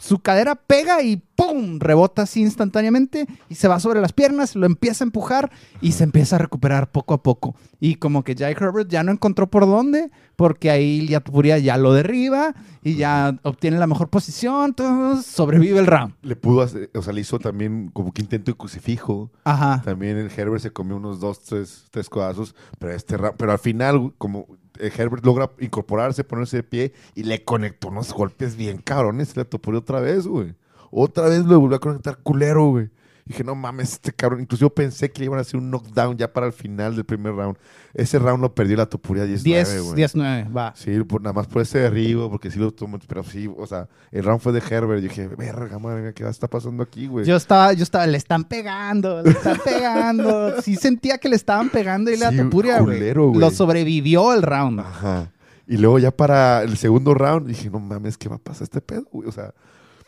su 0.00 0.18
cadera 0.20 0.54
pega 0.54 1.02
y 1.02 1.16
pum, 1.16 1.78
rebota 1.78 2.22
así 2.22 2.40
instantáneamente 2.40 3.26
y 3.48 3.54
se 3.54 3.68
va 3.68 3.80
sobre 3.80 4.00
las 4.00 4.12
piernas, 4.12 4.54
lo 4.54 4.66
empieza 4.66 5.04
a 5.04 5.06
empujar 5.06 5.50
y 5.80 5.92
se 5.92 6.04
empieza 6.04 6.36
a 6.36 6.38
recuperar 6.38 6.90
poco 6.90 7.14
a 7.14 7.22
poco. 7.22 7.54
Y 7.80 7.96
como 7.96 8.22
que 8.22 8.34
Jack 8.34 8.60
Herbert 8.60 8.88
ya 8.88 9.02
no 9.02 9.12
encontró 9.12 9.48
por 9.48 9.66
dónde, 9.66 10.10
porque 10.36 10.70
ahí 10.70 11.06
la 11.08 11.20
Topuria 11.20 11.58
ya 11.58 11.76
lo 11.76 11.92
derriba 11.92 12.54
y 12.82 12.94
ya 12.94 13.38
obtiene 13.42 13.78
la 13.78 13.86
mejor 13.86 14.08
posición, 14.08 14.66
entonces 14.66 15.26
sobrevive 15.26 15.78
el 15.78 15.86
round. 15.86 16.14
Le 16.22 16.36
pudo 16.36 16.62
hacer, 16.62 16.90
o 16.94 17.02
sea, 17.02 17.12
le 17.12 17.20
hizo 17.20 17.38
también 17.38 17.90
como 17.92 18.12
que 18.12 18.22
intento 18.22 18.50
de 18.52 18.56
crucifijo. 18.56 19.30
Ajá. 19.44 19.82
También 19.84 20.16
el 20.16 20.30
Herbert 20.30 20.62
se 20.62 20.72
comió 20.72 20.96
unos 20.96 21.20
dos, 21.20 21.42
tres, 21.42 21.86
tres 21.90 22.08
codazos, 22.08 22.54
pero 22.78 22.92
este 22.92 23.16
pero 23.36 23.52
al 23.52 23.58
final, 23.58 24.12
como 24.18 24.46
Herbert 24.78 25.24
logra 25.24 25.50
incorporarse, 25.60 26.24
ponerse 26.24 26.58
de 26.58 26.62
pie 26.62 26.92
y 27.14 27.24
le 27.24 27.44
conectó 27.44 27.88
unos 27.88 28.12
golpes 28.12 28.56
bien 28.56 28.78
cabrones, 28.78 29.28
se 29.28 29.40
le 29.40 29.44
topó 29.44 29.70
otra 29.72 30.00
vez, 30.00 30.26
güey. 30.26 30.54
Otra 30.90 31.28
vez 31.28 31.44
lo 31.44 31.58
volvió 31.58 31.76
a 31.76 31.80
conectar 31.80 32.18
culero, 32.22 32.70
güey. 32.70 32.90
Dije, 33.24 33.44
no 33.44 33.54
mames, 33.54 33.92
este 33.92 34.12
cabrón. 34.12 34.40
Incluso 34.40 34.62
yo 34.62 34.70
pensé 34.70 35.10
que 35.10 35.20
le 35.20 35.26
iban 35.26 35.38
a 35.38 35.42
hacer 35.42 35.58
un 35.58 35.70
knockdown 35.70 36.16
ya 36.16 36.32
para 36.32 36.46
el 36.46 36.52
final 36.52 36.96
del 36.96 37.04
primer 37.04 37.34
round. 37.34 37.56
Ese 37.94 38.18
round 38.18 38.42
lo 38.42 38.54
perdió 38.54 38.76
la 38.76 38.86
Topuria 38.86 39.24
10-9, 39.24 39.42
10, 39.42 39.82
güey. 39.82 40.02
10-9, 40.02 40.56
va. 40.56 40.72
Sí, 40.74 40.98
por, 41.04 41.22
nada 41.22 41.32
más 41.32 41.46
por 41.46 41.62
ese 41.62 41.78
derribo, 41.78 42.30
porque 42.30 42.50
sí 42.50 42.58
lo 42.58 42.72
tomó, 42.72 42.98
pero 43.06 43.22
sí, 43.22 43.48
o 43.56 43.66
sea, 43.66 43.88
el 44.10 44.24
round 44.24 44.40
fue 44.40 44.52
de 44.52 44.58
Herbert. 44.58 45.02
Yo 45.02 45.08
dije, 45.08 45.28
verga, 45.28 45.78
madre 45.78 46.02
mía, 46.02 46.12
¿qué 46.12 46.26
está 46.26 46.48
pasando 46.48 46.82
aquí, 46.82 47.06
güey? 47.06 47.24
Yo 47.24 47.36
estaba, 47.36 47.72
yo 47.74 47.84
estaba, 47.84 48.06
le 48.06 48.18
están 48.18 48.44
pegando, 48.44 49.22
le 49.22 49.30
están 49.30 49.58
pegando. 49.64 50.60
Sí 50.62 50.76
sentía 50.76 51.18
que 51.18 51.28
le 51.28 51.36
estaban 51.36 51.70
pegando 51.70 52.10
y 52.10 52.16
la 52.16 52.30
Sí, 52.30 52.38
Topuria, 52.38 52.80
güey. 52.80 53.14
Lo 53.14 53.50
sobrevivió 53.50 54.32
el 54.32 54.42
round. 54.42 54.80
Ajá. 54.80 55.30
Y 55.66 55.76
luego 55.76 55.98
ya 55.98 56.10
para 56.10 56.62
el 56.62 56.76
segundo 56.76 57.14
round 57.14 57.46
dije, 57.46 57.70
no 57.70 57.78
mames, 57.78 58.18
¿qué 58.18 58.28
va 58.28 58.36
a 58.36 58.38
pasar 58.38 58.64
este 58.64 58.80
pedo, 58.80 59.06
güey? 59.12 59.28
O 59.28 59.32
sea, 59.32 59.54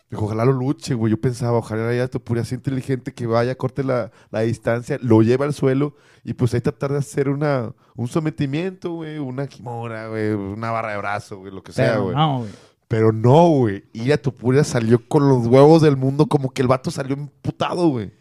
dijo, 0.09 0.25
ojalá 0.25 0.45
lo 0.45 0.53
luche, 0.53 0.93
güey. 0.93 1.11
Yo 1.11 1.19
pensaba, 1.19 1.57
ojalá 1.57 1.93
ya 1.93 2.07
Topuria 2.07 2.45
sea 2.45 2.57
inteligente, 2.57 3.13
que 3.13 3.27
vaya, 3.27 3.55
corte 3.55 3.83
la, 3.83 4.11
la 4.31 4.41
distancia, 4.41 4.97
lo 5.01 5.21
lleva 5.21 5.45
al 5.45 5.53
suelo 5.53 5.95
y 6.23 6.33
pues 6.33 6.53
ahí 6.53 6.61
tratar 6.61 6.91
de 6.91 6.99
hacer 6.99 7.29
una, 7.29 7.73
un 7.95 8.07
sometimiento, 8.07 8.93
güey, 8.93 9.17
una 9.19 9.47
kimura, 9.47 10.07
güey, 10.07 10.31
una 10.31 10.71
barra 10.71 10.91
de 10.91 10.97
brazo, 10.97 11.37
güey, 11.37 11.53
lo 11.53 11.63
que 11.63 11.71
sea, 11.71 11.97
güey. 11.97 12.15
no, 12.15 12.39
güey. 12.39 12.51
Pero 12.87 13.11
no, 13.11 13.49
güey. 13.49 13.83
Y 13.93 14.11
a 14.11 14.21
Topuria 14.21 14.63
salió 14.63 15.07
con 15.07 15.27
los 15.27 15.47
huevos 15.47 15.81
del 15.81 15.97
mundo, 15.97 16.27
como 16.27 16.51
que 16.51 16.61
el 16.61 16.67
vato 16.67 16.91
salió 16.91 17.15
emputado, 17.15 17.87
güey. 17.89 18.11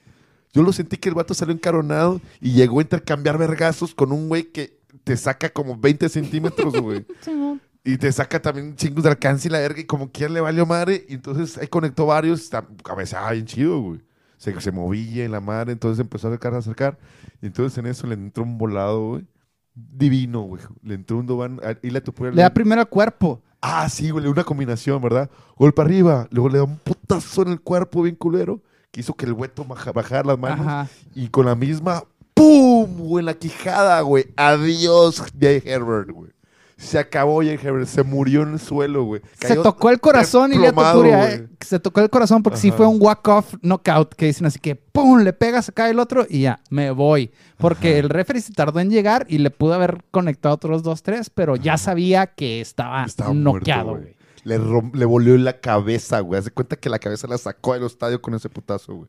Yo 0.55 0.63
lo 0.63 0.73
sentí 0.73 0.97
que 0.97 1.09
el 1.09 1.15
vato 1.15 1.35
salió 1.35 1.53
encaronado 1.55 2.21
y 2.41 2.53
llegó 2.53 2.79
a 2.79 2.83
intercambiar 2.83 3.37
vergazos 3.37 3.95
con 3.95 4.13
un 4.13 4.29
güey 4.29 4.45
que 4.53 4.79
te 5.03 5.17
saca 5.17 5.51
como 5.51 5.77
20 5.77 6.09
centímetros, 6.09 6.75
güey. 6.81 7.05
Y 7.85 7.99
te 7.99 8.11
saca 8.11 8.41
también 8.41 8.75
chingos 8.77 9.05
de 9.05 9.11
alcance 9.11 9.47
y 9.49 9.51
la 9.51 9.59
verga 9.59 9.81
y 9.81 9.85
como 9.85 10.11
quien 10.11 10.33
le 10.33 10.41
valió 10.41 10.65
madre. 10.65 11.05
Y 11.09 11.15
entonces 11.15 11.59
ahí 11.59 11.67
conectó 11.69 12.07
varios, 12.07 12.51
cabeceaba 12.83 13.33
bien 13.33 13.45
chido, 13.45 13.79
güey. 13.81 14.01
Se, 14.39 14.59
se 14.61 14.73
movía 14.73 15.25
en 15.25 15.33
la 15.33 15.41
madre, 15.41 15.73
entonces 15.73 16.01
empezó 16.01 16.27
a 16.27 16.31
acercar, 16.31 16.55
a 16.55 16.59
acercar. 16.59 16.99
Y 17.43 17.47
entonces 17.47 17.77
en 17.79 17.87
eso 17.87 18.07
le 18.07 18.15
entró 18.15 18.43
un 18.43 18.57
volado, 18.59 19.09
güey. 19.11 19.27
Divino, 19.75 20.43
güey. 20.43 20.63
Le 20.83 20.95
entró 20.95 21.19
un 21.19 21.27
doban 21.27 21.61
y 21.83 21.91
la 21.91 22.01
Topuria 22.01 22.33
Le 22.33 22.43
da 22.43 22.51
primero 22.55 22.81
al 22.81 22.89
cuerpo. 22.89 23.43
Ah, 23.61 23.89
sí, 23.89 24.11
güey, 24.11 24.27
una 24.27 24.45
combinación, 24.45 25.01
¿verdad? 25.03 25.31
Golpe 25.57 25.81
arriba, 25.83 26.29
luego 26.31 26.49
le 26.51 26.59
da 26.59 26.65
un 26.65 26.77
putazo 26.79 27.43
en 27.43 27.49
el 27.49 27.61
cuerpo 27.61 28.03
bien 28.03 28.15
culero, 28.15 28.61
que 28.91 29.01
hizo 29.01 29.15
que 29.15 29.25
el 29.27 29.33
hueto 29.33 29.65
baja- 29.65 29.91
bajara 29.93 30.23
las 30.23 30.39
manos 30.39 30.67
Ajá. 30.67 30.89
y 31.15 31.29
con 31.29 31.47
la 31.47 31.55
misma 31.55 32.05
¡pum! 32.35 32.95
güey, 32.99 33.21
en 33.23 33.27
la 33.27 33.35
quijada, 33.35 34.01
güey. 34.03 34.27
Adiós, 34.37 35.23
Jay 35.41 35.63
Herbert, 35.65 36.11
güey. 36.11 36.31
Se 36.77 36.99
acabó 36.99 37.41
Herbert, 37.41 37.87
se 37.87 38.03
murió 38.03 38.43
en 38.43 38.55
el 38.55 38.59
suelo, 38.59 39.05
güey. 39.05 39.23
Se 39.41 39.55
tocó 39.55 39.91
el 39.91 40.01
corazón 40.01 40.53
y 40.53 40.57
güey. 40.57 40.71
eh, 41.13 41.49
Se 41.61 41.79
tocó 41.79 42.01
el 42.01 42.11
corazón 42.11 42.43
porque 42.43 42.59
sí 42.59 42.73
fue 42.73 42.87
un 42.87 42.99
walk-off 43.01 43.55
knockout 43.63 44.15
que 44.15 44.27
dicen 44.27 44.47
así 44.47 44.59
que 44.59 44.75
¡pum! 44.75 45.21
Le 45.21 45.33
pega, 45.33 45.63
se 45.63 45.73
cae 45.73 45.93
el 45.93 46.01
otro 46.01 46.27
y 46.29 46.41
ya, 46.43 46.61
me 46.71 46.91
voy. 46.91 47.31
Porque 47.59 47.91
Ajá. 47.91 47.99
el 48.01 48.09
referee 48.09 48.43
se 48.43 48.53
tardó 48.53 48.81
en 48.81 48.91
llegar 48.91 49.25
y 49.29 49.39
le 49.39 49.51
pudo 49.51 49.75
haber 49.75 50.03
conectado 50.11 50.57
otros 50.57 50.83
dos, 50.83 51.03
tres, 51.05 51.31
pero 51.31 51.55
ya 51.57 51.79
sabía 51.79 52.27
que 52.27 52.61
estaba, 52.61 53.07
noqueado, 53.33 53.91
güey. 53.99 54.17
Le, 54.43 54.59
le 54.59 55.05
volvió 55.07 55.39
la 55.39 55.61
cabeza, 55.61 56.21
güey. 56.21 56.39
Haz 56.39 56.45
de 56.47 56.51
cuenta 56.51 56.77
que 56.77 56.91
la 56.91 56.99
cabeza 56.99 57.27
la 57.29 57.39
sacó 57.39 57.75
del 57.75 57.85
estadio 57.85 58.21
con 58.21 58.35
ese 58.35 58.51
putazo, 58.51 58.95
güey. 58.95 59.09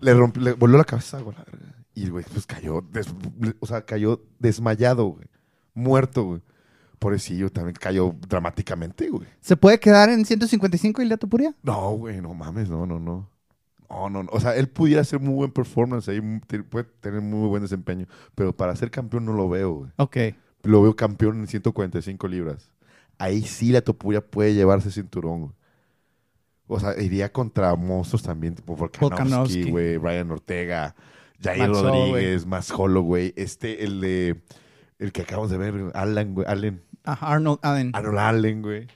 Le, 0.00 0.14
romp- 0.14 0.36
le 0.36 0.52
volvió 0.52 0.78
la 0.78 0.84
cabeza, 0.84 1.20
güey. 1.20 1.36
Y 1.94 2.08
güey, 2.08 2.24
pues 2.32 2.46
cayó, 2.46 2.82
o 3.60 3.66
sea, 3.66 3.84
cayó 3.84 4.22
desmayado, 4.38 5.06
güey. 5.06 5.26
Muerto, 5.74 6.22
güey. 6.24 6.40
Pobrecillo, 7.04 7.50
también 7.50 7.76
cayó 7.78 8.16
dramáticamente, 8.26 9.10
güey. 9.10 9.28
¿Se 9.42 9.58
puede 9.58 9.78
quedar 9.78 10.08
en 10.08 10.24
155 10.24 11.02
y 11.02 11.04
le 11.04 11.18
Topuria? 11.18 11.54
No, 11.62 11.90
güey, 11.90 12.22
no 12.22 12.32
mames, 12.32 12.70
no, 12.70 12.86
no, 12.86 12.98
no. 12.98 13.28
No, 13.90 14.08
no, 14.08 14.22
no. 14.22 14.30
O 14.32 14.40
sea, 14.40 14.56
él 14.56 14.70
pudiera 14.70 15.02
hacer 15.02 15.20
muy 15.20 15.34
buen 15.34 15.50
performance 15.50 16.08
ahí, 16.08 16.22
puede 16.70 16.84
tener 17.00 17.20
muy 17.20 17.46
buen 17.46 17.60
desempeño, 17.60 18.06
pero 18.34 18.56
para 18.56 18.74
ser 18.74 18.90
campeón 18.90 19.26
no 19.26 19.34
lo 19.34 19.50
veo, 19.50 19.72
güey. 19.72 19.90
Ok. 19.96 20.16
Lo 20.62 20.80
veo 20.80 20.96
campeón 20.96 21.40
en 21.40 21.46
145 21.46 22.26
libras. 22.26 22.70
Ahí 23.18 23.42
sí 23.42 23.70
la 23.70 23.82
Topuria 23.82 24.22
puede 24.22 24.54
llevarse 24.54 24.90
cinturón, 24.90 25.40
güey. 25.40 25.52
O 26.68 26.80
sea, 26.80 26.98
iría 26.98 27.30
contra 27.30 27.76
monstruos 27.76 28.22
también, 28.22 28.54
tipo 28.54 28.76
Volkanovski, 28.76 29.70
güey, 29.70 29.98
Brian 29.98 30.30
Ortega, 30.30 30.94
Jair 31.42 31.68
Max 31.68 31.82
Rodríguez, 31.82 32.46
Más 32.46 32.72
güey. 32.72 33.34
Este, 33.36 33.84
el 33.84 34.00
de... 34.00 34.42
El 34.98 35.12
que 35.12 35.22
acabamos 35.22 35.50
de 35.50 35.58
ver, 35.58 35.90
Alan, 35.92 36.34
güey. 36.34 36.46
Allen. 36.48 36.82
Ajá, 37.04 37.34
Arnold 37.34 37.58
Allen. 37.62 37.90
Arnold 37.94 38.18
Allen, 38.18 38.62
güey. 38.62 38.86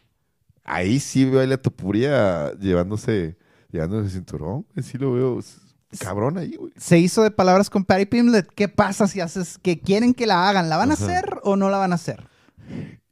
ahí 0.65 0.99
sí 0.99 1.25
veo 1.25 1.41
a 1.41 1.45
Ilia 1.45 1.61
Topuria 1.61 2.53
llevándose, 2.55 3.37
llevándose 3.71 4.07
el 4.07 4.11
cinturón. 4.11 4.67
Sí 4.83 4.99
lo 4.99 5.13
veo 5.13 5.41
cabrón 5.99 6.39
ahí, 6.39 6.57
güey. 6.57 6.73
Se 6.77 6.99
hizo 6.99 7.23
de 7.23 7.31
palabras 7.31 7.71
con 7.71 7.85
Patty 7.85 8.07
Pimlet. 8.07 8.51
¿Qué 8.55 8.69
pasa 8.69 9.07
si 9.07 9.21
haces 9.21 9.59
que 9.59 9.81
quieren 9.81 10.15
que 10.15 10.27
la 10.27 10.49
hagan? 10.49 10.69
¿La 10.69 10.77
van 10.77 10.91
a 10.91 10.95
hacer 10.95 11.39
o 11.43 11.57
no 11.57 11.71
la 11.71 11.79
van 11.79 11.93
a 11.93 11.97
hacer? 11.97 12.27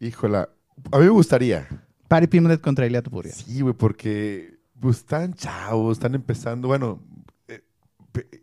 Híjola, 0.00 0.48
a 0.92 0.98
mí 0.98 1.04
me 1.04 1.10
gustaría. 1.10 1.68
Patty 2.08 2.26
Pimlet 2.26 2.60
contra 2.60 2.86
Ilia 2.86 3.02
Topuria. 3.02 3.32
Sí, 3.32 3.60
güey, 3.60 3.74
porque 3.74 4.58
pues, 4.80 4.98
están 4.98 5.34
chavos, 5.34 5.96
están 5.96 6.14
empezando. 6.14 6.68
Bueno, 6.68 7.02
eh, 7.48 7.62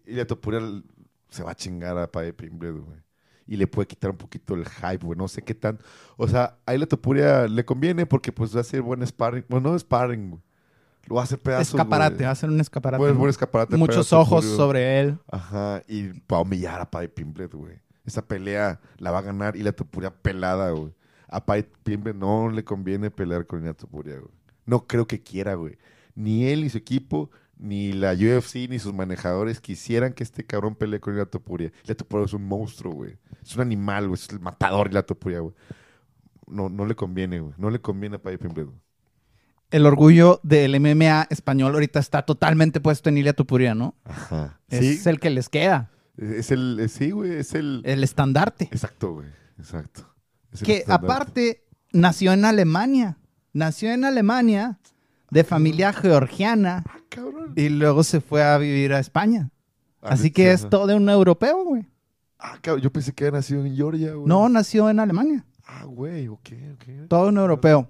Ilia 0.06 0.28
Topuria 0.28 0.62
se 1.30 1.44
va 1.44 1.52
a 1.52 1.56
chingar 1.56 1.98
a 1.98 2.12
Paddy 2.12 2.32
Pimblett, 2.32 2.76
güey. 2.76 3.03
Y 3.46 3.58
le 3.58 3.68
puede 3.68 3.88
quitar 3.88 4.12
un 4.12 4.18
poquito 4.18 4.56
el 4.56 4.66
hype, 4.68 5.06
güey. 5.06 5.18
No 5.18 5.28
sé 5.28 5.42
qué 5.42 5.54
tan. 5.54 5.80
O 6.18 6.28
sea, 6.28 6.58
a 6.66 6.74
Ilia 6.74 6.88
Topuria 6.88 7.48
le 7.48 7.66
conviene 7.66 8.06
porque 8.06 8.32
pues 8.32 8.56
va 8.56 8.62
a 8.62 8.64
ser 8.64 8.82
buen 8.82 9.06
sparring. 9.06 9.46
Bueno, 9.50 9.72
no 9.72 9.80
sparring, 9.80 10.30
güey. 10.32 10.42
Lo 11.08 11.16
va 11.16 11.22
a 11.22 11.24
hacer 11.26 11.40
pedazos. 11.40 11.74
escaparate, 11.74 12.16
güey. 12.16 12.26
va 12.26 12.32
a 12.32 12.36
ser 12.36 12.50
un 12.50 12.60
escaparate. 12.62 13.12
Buen, 13.14 13.30
escaparate. 13.30 13.76
Muchos 13.76 14.14
ojos 14.14 14.46
Topuria- 14.46 14.56
sobre 14.58 15.00
él. 15.02 15.18
Ajá, 15.30 15.82
y 15.88 16.08
va 16.32 16.38
a 16.38 16.42
humillar 16.42 16.80
a 16.80 16.90
Paddy 16.90 17.10
Pimblett, 17.10 17.54
güey. 17.54 17.80
Esa 18.06 18.26
pelea 18.26 18.80
la 18.98 19.12
va 19.12 19.20
a 19.20 19.24
ganar 19.24 19.56
y 19.58 19.64
la 19.64 19.74
Topuria 19.74 20.12
pelada, 20.14 20.72
güey. 20.72 20.94
A 21.28 21.46
Paddy 21.46 21.66
Pimblett 21.84 22.16
no 22.16 22.50
le 22.50 22.64
conviene 22.64 23.12
pelear 23.12 23.46
con 23.46 23.66
la 23.66 23.74
Topuria, 23.74 24.16
güey. 24.16 24.32
No 24.66 24.88
creo 24.88 25.06
que 25.06 25.22
quiera, 25.22 25.56
güey. 25.56 25.78
Ni 26.16 26.46
él 26.46 26.62
ni 26.62 26.70
su 26.70 26.78
equipo, 26.78 27.30
ni 27.64 27.94
la 27.94 28.12
UFC, 28.14 28.68
ni 28.70 28.78
sus 28.78 28.94
manejadores 28.94 29.62
quisieran 29.62 30.12
que 30.12 30.24
este 30.24 30.46
cabrón 30.46 30.76
pelee 30.76 31.00
con 31.00 31.18
la 31.18 31.26
Topuria. 31.26 31.72
Es 31.88 32.34
un 32.34 32.44
monstruo, 32.46 32.94
güey. 32.94 33.18
Es 33.42 33.56
un 33.56 33.62
animal, 33.62 34.10
güey. 34.10 34.20
Es 34.22 34.30
el 34.32 34.42
matador 34.42 34.90
y 34.92 34.94
la 34.94 35.04
Topuria, 35.04 35.40
güey. 35.40 35.56
No, 36.46 36.68
no 36.68 36.86
le 36.86 36.94
conviene, 36.94 37.40
güey. 37.40 37.54
No 37.58 37.70
le 37.70 37.80
conviene 37.80 38.18
a 38.18 38.22
Paddy 38.22 38.36
Pimblett. 38.36 38.68
El 39.72 39.86
orgullo 39.86 40.42
del 40.44 40.78
MMA 40.78 41.28
español 41.30 41.74
ahorita 41.74 42.00
está 42.00 42.24
totalmente 42.24 42.82
puesto 42.82 43.08
en 43.08 43.18
Ilia 43.18 43.32
Topuria, 43.34 43.74
¿no? 43.74 43.96
Ajá. 44.04 44.60
Es 44.70 45.02
Sí, 45.02 45.10
el 45.10 45.22
que 45.22 45.30
les 45.30 45.48
queda. 45.48 45.90
es 46.18 46.52
el... 46.52 46.80
es- 46.82 46.92
Sí, 46.92 47.12
güey. 47.12 47.32
Es 47.32 47.54
el... 47.56 47.82
El 47.86 48.04
estandarte. 48.04 48.66
Exacto, 48.66 49.14
güey. 49.14 49.28
Exacto. 49.58 50.06
Es 50.52 50.62
que 50.64 50.80
estandarte. 50.80 51.06
aparte 51.14 51.64
nació 51.94 52.34
en 52.34 52.44
Alemania. 52.44 53.18
Nació 53.54 53.94
en 53.94 54.04
Alemania 54.04 54.80
de 55.34 55.44
familia 55.44 55.92
georgiana 55.94 56.84
Ah, 56.88 56.98
cabrón. 57.10 57.54
y 57.56 57.70
luego 57.70 58.04
se 58.04 58.22
fue 58.22 58.44
a 58.44 58.58
vivir 58.58 58.94
a 58.94 59.00
España. 59.00 59.50
Ah, 60.02 60.10
Así 60.12 60.32
que 60.32 60.52
es 60.52 60.70
todo 60.70 60.96
un 60.96 61.10
europeo, 61.10 61.64
güey. 61.66 61.86
Ah, 62.40 62.58
cabrón, 62.62 62.84
yo 62.84 62.92
pensé 62.92 63.14
que 63.14 63.26
había 63.26 63.40
nacido 63.40 63.66
en 63.66 63.76
Georgia, 63.76 64.14
güey. 64.14 64.28
No, 64.28 64.48
nació 64.50 64.90
en 64.90 65.00
Alemania. 65.00 65.46
Ah, 65.66 65.86
güey, 65.86 66.28
ok, 66.28 66.50
ok. 66.74 67.08
Todo 67.08 67.30
un 67.30 67.38
europeo. 67.38 67.88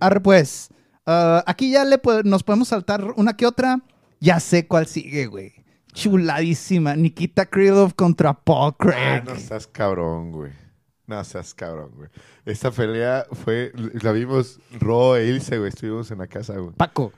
Arre, 0.00 0.20
pues. 0.20 0.68
ah, 1.06 1.42
aquí 1.46 1.70
ya 1.72 1.84
le 1.84 1.98
po- 1.98 2.22
nos 2.22 2.42
podemos 2.44 2.68
saltar 2.68 3.04
una 3.16 3.36
que 3.36 3.46
otra. 3.46 3.80
Ya 4.20 4.38
sé 4.38 4.66
cuál 4.68 4.86
sigue, 4.86 5.26
güey. 5.26 5.52
Chuladísima. 5.94 6.94
Nikita 6.94 7.46
Krylov 7.46 7.94
contra 7.94 8.32
Paul 8.34 8.72
Ah, 8.72 8.76
Craig. 8.78 9.22
no 9.24 9.36
seas 9.36 9.66
cabrón, 9.66 10.30
güey. 10.32 10.52
No 11.06 11.22
seas 11.24 11.52
cabrón, 11.54 11.90
güey. 11.96 12.08
Esta 12.44 12.70
pelea 12.70 13.26
fue, 13.32 13.72
la 14.02 14.12
vimos 14.12 14.60
Ro 14.80 15.16
e 15.16 15.26
Ilse, 15.26 15.58
güey. 15.58 15.68
Estuvimos 15.70 16.10
en 16.10 16.18
la 16.18 16.26
casa, 16.26 16.56
güey. 16.56 16.72
Paco. 16.74 17.12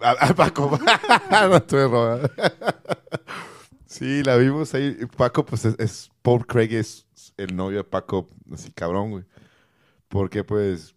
Ah, 0.00 0.14
ah, 0.20 0.34
Paco. 0.34 0.78
no 1.30 1.56
estuve 1.56 1.88
Ro. 1.88 2.20
sí, 3.86 4.22
la 4.24 4.36
vimos 4.36 4.74
ahí. 4.74 4.96
Paco, 5.16 5.44
pues 5.44 5.64
es, 5.64 5.76
es- 5.78 6.10
Paul 6.22 6.46
Craig 6.46 6.74
es 6.74 7.06
el 7.36 7.54
novio 7.56 7.78
de 7.78 7.84
Paco, 7.84 8.28
así 8.52 8.70
cabrón, 8.72 9.10
güey. 9.12 9.24
Porque, 10.08 10.42
pues, 10.44 10.94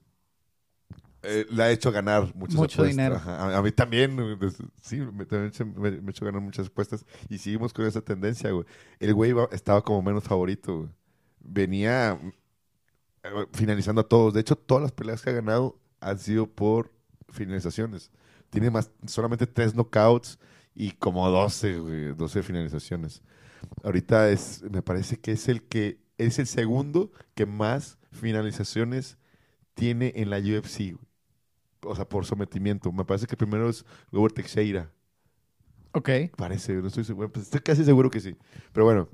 eh, 1.24 1.46
le 1.52 1.64
ha 1.64 1.72
hecho 1.72 1.92
ganar 1.92 2.34
muchas 2.36 2.56
Mucho 2.56 2.82
apuestas. 2.82 2.88
dinero. 2.88 3.16
Ajá. 3.18 3.38
A, 3.56 3.58
a 3.58 3.62
mí 3.62 3.72
también, 3.72 4.16
güey, 4.16 4.36
des- 4.38 4.58
sí, 4.82 4.98
me, 4.98 5.26
también 5.26 5.54
se- 5.54 5.66
me, 5.66 5.92
me 5.92 6.08
ha 6.08 6.10
hecho 6.10 6.26
ganar 6.26 6.42
muchas 6.42 6.68
apuestas. 6.68 7.06
Y 7.30 7.38
seguimos 7.38 7.72
con 7.74 7.86
esa 7.86 8.02
tendencia, 8.02 8.50
güey. 8.52 8.66
El 9.00 9.14
güey 9.14 9.30
iba- 9.32 9.48
estaba 9.52 9.84
como 9.84 10.02
menos 10.02 10.24
favorito, 10.24 10.78
güey. 10.80 10.90
Venía 11.44 12.20
eh, 13.24 13.30
finalizando 13.54 14.02
a 14.02 14.08
todos. 14.08 14.34
De 14.34 14.42
hecho, 14.42 14.56
todas 14.56 14.82
las 14.84 14.92
peleas 14.92 15.22
que 15.22 15.30
ha 15.30 15.34
ganado 15.34 15.80
han 16.00 16.20
sido 16.20 16.48
por 16.48 16.92
finalizaciones. 17.30 18.12
Tiene 18.50 18.70
más, 18.70 18.92
solamente 19.08 19.48
tres 19.48 19.74
knockouts 19.74 20.40
y 20.76 20.92
como 20.92 21.30
12, 21.30 21.80
güey, 21.80 22.14
12 22.14 22.44
finalizaciones. 22.44 23.22
Ahorita 23.84 24.30
es, 24.30 24.64
me 24.70 24.82
parece 24.82 25.20
que 25.20 25.34
es 25.34 25.48
el 25.48 25.64
que 25.64 26.02
es 26.18 26.40
el 26.40 26.48
segundo 26.48 27.12
que 27.36 27.46
más 27.46 27.98
finalizaciones 28.12 29.18
tiene 29.74 30.14
en 30.16 30.30
la 30.30 30.38
UFC. 30.40 30.94
güey. 30.94 31.12
O 31.84 31.96
sea, 31.96 32.06
por 32.08 32.26
sometimiento. 32.26 32.92
Me 32.92 33.06
parece 33.06 33.26
que 33.28 33.38
primero 33.38 33.70
es 33.70 33.86
Robert 34.12 34.36
Teixeira. 34.36 34.92
Ok. 35.94 36.10
Parece, 36.38 36.74
no 36.74 36.88
estoy 36.88 37.04
seguro. 37.04 37.32
Pues 37.32 37.46
estoy 37.46 37.62
casi 37.62 37.84
seguro 37.84 38.10
que 38.10 38.20
sí. 38.20 38.36
Pero 38.72 38.86
bueno. 38.86 39.10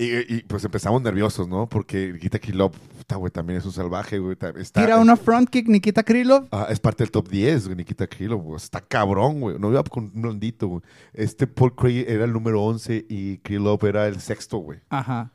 Y, 0.00 0.36
y, 0.36 0.42
pues 0.42 0.64
empezamos 0.64 1.02
nerviosos, 1.02 1.48
¿no? 1.48 1.68
Porque 1.68 2.12
Nikita 2.12 2.38
Krylov, 2.38 2.70
puta, 2.70 3.16
güey, 3.16 3.32
también 3.32 3.58
es 3.58 3.66
un 3.66 3.72
salvaje, 3.72 4.20
güey. 4.20 4.36
Está, 4.56 4.80
Tira 4.80 4.96
una 4.96 5.16
front 5.16 5.50
kick 5.50 5.66
Nikita 5.66 6.04
Krylov. 6.04 6.46
Ah, 6.52 6.68
es 6.70 6.78
parte 6.78 7.02
del 7.02 7.10
top 7.10 7.28
10, 7.28 7.64
güey, 7.64 7.76
Nikita 7.78 8.06
Krylov, 8.06 8.40
güey. 8.40 8.56
Está 8.58 8.80
cabrón, 8.80 9.40
güey. 9.40 9.58
No 9.58 9.72
iba 9.72 9.82
con 9.82 10.04
un 10.04 10.22
blondito, 10.22 10.68
güey. 10.68 10.82
Este 11.12 11.48
Paul 11.48 11.74
Craig 11.74 12.04
era 12.06 12.26
el 12.26 12.32
número 12.32 12.62
11 12.62 13.06
y 13.08 13.38
Krylov 13.38 13.84
era 13.86 14.06
el 14.06 14.20
sexto, 14.20 14.58
güey. 14.58 14.78
Ajá. 14.88 15.32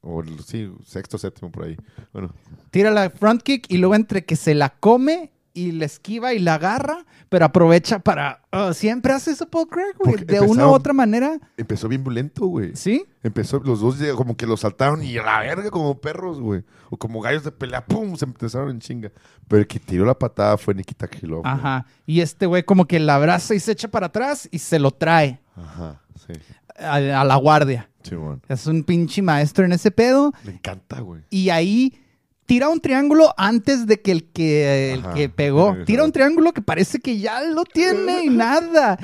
O 0.00 0.22
el, 0.22 0.40
sí, 0.40 0.72
sexto, 0.86 1.18
séptimo, 1.18 1.52
por 1.52 1.64
ahí. 1.64 1.76
Bueno, 2.14 2.32
Tira 2.70 2.90
la 2.90 3.10
front 3.10 3.42
kick 3.42 3.66
y 3.68 3.76
luego 3.76 3.96
entre 3.96 4.24
que 4.24 4.36
se 4.36 4.54
la 4.54 4.70
come 4.70 5.33
y 5.54 5.70
la 5.72 5.84
esquiva 5.84 6.34
y 6.34 6.40
la 6.40 6.54
agarra, 6.54 7.06
pero 7.28 7.44
aprovecha 7.44 8.00
para... 8.00 8.42
ah, 8.50 8.72
siempre 8.74 9.12
hace 9.12 9.30
eso 9.30 9.48
Paul 9.48 9.68
Craig, 9.68 9.94
güey. 9.98 10.16
Porque 10.16 10.24
De 10.32 10.40
una 10.40 10.66
u 10.66 10.70
otra 10.72 10.92
manera. 10.92 11.38
empezó 11.56 11.88
bien 11.88 12.02
violento, 12.02 12.46
güey. 12.46 12.74
¿Sí? 12.74 13.06
Empezó, 13.22 13.60
los 13.60 13.80
dos 13.80 13.96
como 14.16 14.36
que 14.36 14.46
lo 14.46 14.56
saltaron 14.56 15.02
y 15.02 15.16
a 15.16 15.22
la 15.22 15.40
verga 15.40 15.70
como 15.70 16.00
perros, 16.00 16.40
güey. 16.40 16.64
O 16.90 16.96
como 16.96 17.20
gallos 17.20 17.44
de 17.44 17.52
pelea, 17.52 17.84
¡pum! 17.86 18.16
Se 18.16 18.24
empezaron 18.24 18.70
en 18.70 18.80
chinga. 18.80 19.12
Pero 19.48 19.60
el 19.60 19.66
que 19.68 19.78
tiró 19.78 20.04
la 20.04 20.18
patada 20.18 20.58
fue 20.58 20.74
Nikita 20.74 21.06
Krylov. 21.06 21.42
güey. 21.42 21.52
Ajá. 21.54 21.86
Y 22.04 22.20
este 22.20 22.46
güey 22.46 22.64
como 22.64 22.86
que 22.86 22.98
la 22.98 23.14
abraza 23.14 23.54
y 23.54 23.60
se 23.60 23.72
echa 23.72 23.88
para 23.88 24.06
atrás 24.06 24.48
y 24.50 24.58
se 24.58 24.78
lo 24.78 24.90
trae 24.90 25.40
Ajá, 25.56 26.02
sí. 26.26 26.32
a, 26.78 26.94
a 27.20 27.24
la 27.24 27.36
guardia. 27.36 27.88
Chimón. 28.02 28.42
Es 28.48 28.66
un 28.66 28.82
pinche 28.84 29.22
maestro 29.22 29.64
en 29.64 29.72
ese 29.72 29.90
pedo. 29.90 30.32
Me 30.44 30.52
encanta, 30.52 31.00
güey. 31.00 31.22
Y 31.30 31.48
ahí 31.50 31.98
tira 32.46 32.68
un 32.68 32.80
triángulo 32.80 33.32
antes 33.36 33.86
de 33.86 34.00
que 34.00 34.12
el 34.12 34.24
que, 34.30 34.92
el 34.94 35.00
Ajá. 35.00 35.14
que 35.14 35.28
pegó. 35.28 35.76
Tira 35.86 36.04
un 36.04 36.12
triángulo 36.12 36.52
que 36.52 36.62
parece 36.62 36.98
que 37.00 37.18
ya 37.18 37.42
lo 37.42 37.64
tiene 37.64 38.24
y 38.24 38.28
nada. 38.28 38.98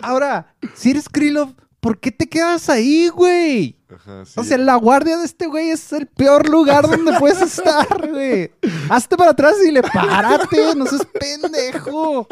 Ahora, 0.00 0.54
si 0.74 0.90
eres 0.90 1.08
Krylov, 1.08 1.54
¿por 1.80 1.98
qué 2.00 2.10
te 2.10 2.28
quedas 2.28 2.68
ahí, 2.68 3.08
güey? 3.08 3.76
Ajá, 3.94 4.24
sí. 4.24 4.32
O 4.36 4.44
sea, 4.44 4.58
la 4.58 4.74
guardia 4.76 5.16
de 5.18 5.24
este 5.24 5.46
güey 5.46 5.70
es 5.70 5.92
el 5.92 6.06
peor 6.06 6.48
lugar 6.48 6.88
donde 6.88 7.12
puedes 7.18 7.40
estar, 7.40 7.86
güey. 8.10 8.50
Hazte 8.88 9.16
para 9.16 9.30
atrás 9.30 9.54
y 9.66 9.70
le 9.70 9.82
párate, 9.82 10.74
no 10.76 10.86
seas 10.86 11.06
pendejo. 11.18 12.26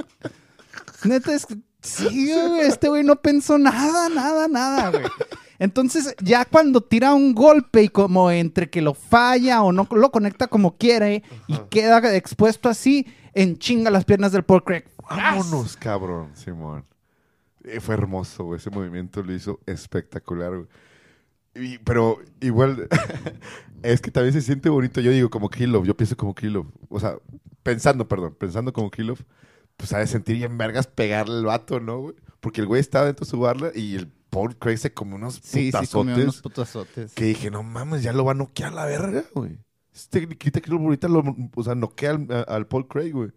Neta, 1.05 1.35
es 1.35 1.47
que- 1.47 1.57
sí, 1.83 2.33
güey, 2.33 2.61
este 2.63 2.89
güey 2.89 3.05
no 3.05 3.17
pensó 3.17 3.59
nada, 3.59 4.09
nada, 4.09 4.49
nada, 4.49 4.91
güey. 4.91 5.05
Entonces, 5.59 6.15
ya 6.23 6.45
cuando 6.45 6.81
tira 6.81 7.15
un 7.15 7.35
golpe 7.35 7.83
y 7.83 7.89
como 7.89 8.31
entre 8.31 8.69
que 8.71 8.83
lo 8.83 8.95
falla 8.95 9.63
o 9.63 9.73
no 9.73 9.89
lo 9.91 10.11
conecta 10.11 10.47
como 10.49 10.77
quiere 10.77 11.23
y 11.47 11.57
queda 11.71 12.15
expuesto 12.17 12.69
así, 12.69 13.07
en 13.35 13.59
chinga 13.59 13.91
las 13.91 14.05
piernas 14.05 14.33
del 14.33 14.45
Paul 14.45 14.65
Craig. 14.65 14.85
Vámonos, 15.09 15.77
cabrón, 15.77 16.31
Simón. 16.35 16.85
Eh, 17.65 17.81
fue 17.81 17.95
hermoso, 17.95 18.45
güey. 18.45 18.59
Ese 18.59 18.71
movimiento 18.71 19.23
lo 19.23 19.33
hizo 19.35 19.61
espectacular, 19.67 20.51
güey. 20.57 20.67
Y- 21.55 21.79
pero 21.79 22.19
igual, 22.41 22.87
es 23.83 24.01
que 24.01 24.11
también 24.11 24.33
se 24.33 24.43
siente 24.43 24.69
bonito. 24.69 25.01
Yo 25.01 25.11
digo 25.11 25.31
como 25.31 25.49
Krylov, 25.49 25.85
yo 25.85 25.97
pienso 25.97 26.17
como 26.17 26.35
Krylov. 26.35 26.67
O 26.89 27.01
sea, 27.01 27.17
pensando, 27.63 28.07
perdón, 28.09 28.35
pensando 28.39 28.73
como 28.73 28.91
Krylov, 28.91 29.19
pues 29.77 29.93
ha 29.93 29.99
de 29.99 30.07
sentir 30.07 30.37
bien 30.37 30.57
vergas 30.59 30.87
pegarle 30.87 31.37
al 31.37 31.45
vato, 31.45 31.81
¿no, 31.81 31.99
güey? 32.01 32.15
Porque 32.41 32.61
el 32.61 32.67
güey 32.67 32.81
estaba 32.81 33.07
dentro 33.07 33.25
de 33.25 33.31
su 33.31 33.39
barra 33.41 33.71
y 33.75 33.97
el 33.97 34.13
Paul 34.37 34.55
Craig 34.59 34.77
se 34.77 34.93
comió 34.93 35.17
unos 35.17 35.37
Sí, 35.37 35.41
sí, 35.43 35.67
putazotes 35.73 35.91
comió 35.91 36.15
unos 36.17 36.43
putazotes. 36.43 37.15
que 37.15 37.25
dije, 37.25 37.51
no 37.51 37.63
mames, 37.63 38.03
ya 38.03 38.13
lo 38.13 38.23
va 38.25 38.33
a 38.33 38.35
noquear 38.35 38.75
la 38.75 38.85
verga, 38.85 39.25
güey. 39.35 39.59
Este 39.95 40.27
Nikita 40.27 40.61
Krylov 40.61 40.83
ahorita 40.83 41.09
lo, 41.09 41.25
o 41.55 41.65
sea, 41.65 41.75
noquea 41.75 42.19
al, 42.47 42.67
Paul 42.67 42.87
Craig, 42.87 43.13
güey. 43.13 43.31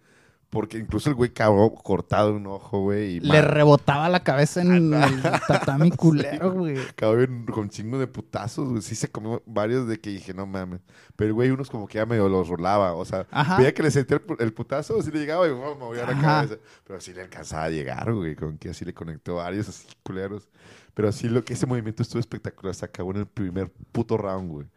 Porque 0.49 0.79
incluso 0.79 1.09
el 1.09 1.15
güey 1.15 1.29
acabó 1.29 1.73
cortado 1.75 2.33
un 2.33 2.47
ojo, 2.47 2.81
güey. 2.81 3.17
y 3.17 3.19
Le 3.19 3.39
rebotaba 3.43 4.09
la 4.09 4.23
cabeza 4.23 4.61
en 4.63 4.73
el 4.73 5.21
tatami 5.47 5.91
culero, 5.95 6.51
güey. 6.51 6.75
bien 7.17 7.45
con 7.45 7.69
chingo 7.69 7.99
de 7.99 8.07
putazos, 8.07 8.67
güey. 8.67 8.81
Sí 8.81 8.95
se 8.95 9.09
comió 9.09 9.43
varios 9.45 9.87
de 9.87 9.99
que 10.01 10.09
dije, 10.09 10.33
no 10.33 10.47
mames. 10.47 10.81
Pero 11.15 11.27
el 11.27 11.33
güey, 11.35 11.51
unos 11.51 11.69
como 11.69 11.87
que 11.87 11.99
ya 11.99 12.05
medio 12.07 12.27
los 12.27 12.47
rolaba. 12.49 12.93
O 12.95 13.05
sea, 13.05 13.27
Ajá. 13.29 13.57
veía 13.57 13.73
que 13.75 13.83
le 13.83 13.91
sentía 13.91 14.17
el, 14.17 14.25
pu- 14.25 14.41
el 14.41 14.51
putazo, 14.51 14.99
así 14.99 15.11
le 15.11 15.19
llegaba 15.19 15.47
y 15.47 15.51
oh, 15.51 15.75
movía 15.79 16.05
la 16.07 16.19
cabeza. 16.19 16.55
Pero 16.83 16.99
sí 16.99 17.13
le 17.13 17.21
alcanzaba 17.21 17.65
a 17.65 17.69
llegar, 17.69 18.11
güey. 18.11 18.35
Con 18.35 18.57
que 18.57 18.69
así 18.69 18.83
le 18.83 18.93
conectó 18.95 19.35
varios 19.35 19.69
así 19.69 19.85
culeros. 20.03 20.49
Pero 20.93 21.09
así 21.09 21.27
lo 21.29 21.43
que 21.43 21.53
ese 21.53 21.65
movimiento 21.65 22.03
estuvo 22.03 22.19
espectacular. 22.19 22.73
Se 22.75 22.85
acabó 22.85 23.11
en 23.11 23.17
el 23.17 23.25
primer 23.27 23.71
puto 23.91 24.17
round, 24.17 24.49
güey. 24.51 24.67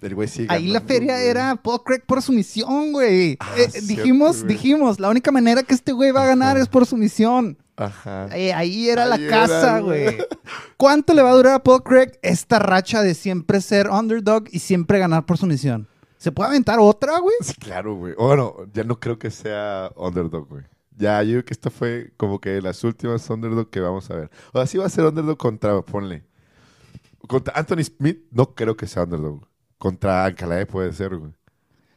El 0.00 0.14
güey 0.14 0.28
sigue 0.28 0.46
Ahí 0.48 0.68
la 0.68 0.80
feria 0.80 1.14
güey. 1.16 1.26
era 1.28 1.56
Paul 1.56 1.82
Craig 1.84 2.00
por 2.06 2.22
sumisión, 2.22 2.92
güey. 2.92 3.36
Ah, 3.40 3.52
Eh, 3.58 3.68
cierto, 3.70 3.86
dijimos, 3.88 4.42
güey. 4.44 4.54
dijimos, 4.54 4.98
la 5.00 5.10
única 5.10 5.30
manera 5.30 5.62
que 5.62 5.74
este 5.74 5.92
güey 5.92 6.10
va 6.10 6.22
a 6.22 6.26
ganar 6.26 6.56
Ajá. 6.56 6.62
es 6.62 6.68
por 6.68 6.86
sumisión. 6.86 7.58
Ajá. 7.76 8.28
Eh, 8.34 8.52
ahí 8.54 8.88
era 8.88 9.04
la 9.06 9.16
era, 9.16 9.28
casa, 9.28 9.80
güey. 9.80 10.16
¿Cuánto 10.76 11.12
le 11.14 11.22
va 11.22 11.30
a 11.30 11.34
durar 11.34 11.54
a 11.54 11.62
Paul 11.62 11.82
Craig 11.82 12.12
esta 12.22 12.58
racha 12.58 13.02
de 13.02 13.14
siempre 13.14 13.60
ser 13.60 13.88
underdog 13.90 14.44
y 14.50 14.60
siempre 14.60 14.98
ganar 14.98 15.26
por 15.26 15.36
sumisión? 15.38 15.86
¿Se 16.16 16.32
puede 16.32 16.50
aventar 16.50 16.78
otra, 16.78 17.18
güey? 17.18 17.34
Sí, 17.42 17.54
claro, 17.54 17.94
güey. 17.96 18.14
Bueno, 18.14 18.54
ya 18.72 18.84
no 18.84 18.98
creo 19.00 19.18
que 19.18 19.30
sea 19.30 19.90
underdog, 19.96 20.48
güey. 20.48 20.64
Ya, 21.00 21.22
yo 21.22 21.32
creo 21.32 21.44
que 21.46 21.54
esta 21.54 21.70
fue 21.70 22.12
como 22.18 22.40
que 22.40 22.60
las 22.60 22.84
últimas 22.84 23.28
underdog 23.30 23.70
que 23.70 23.80
vamos 23.80 24.10
a 24.10 24.16
ver. 24.16 24.30
O 24.52 24.58
sea, 24.58 24.66
sí 24.66 24.76
va 24.76 24.84
a 24.86 24.90
ser 24.90 25.06
underdog 25.06 25.38
contra, 25.38 25.80
ponle. 25.82 26.24
Contra 27.28 27.54
Anthony 27.56 27.84
Smith, 27.84 28.26
no 28.30 28.54
creo 28.54 28.76
que 28.76 28.86
sea 28.86 29.04
underdog. 29.04 29.48
Contra 29.78 30.26
Ankalae 30.26 30.66
puede 30.66 30.92
ser, 30.92 31.16
güey. 31.16 31.32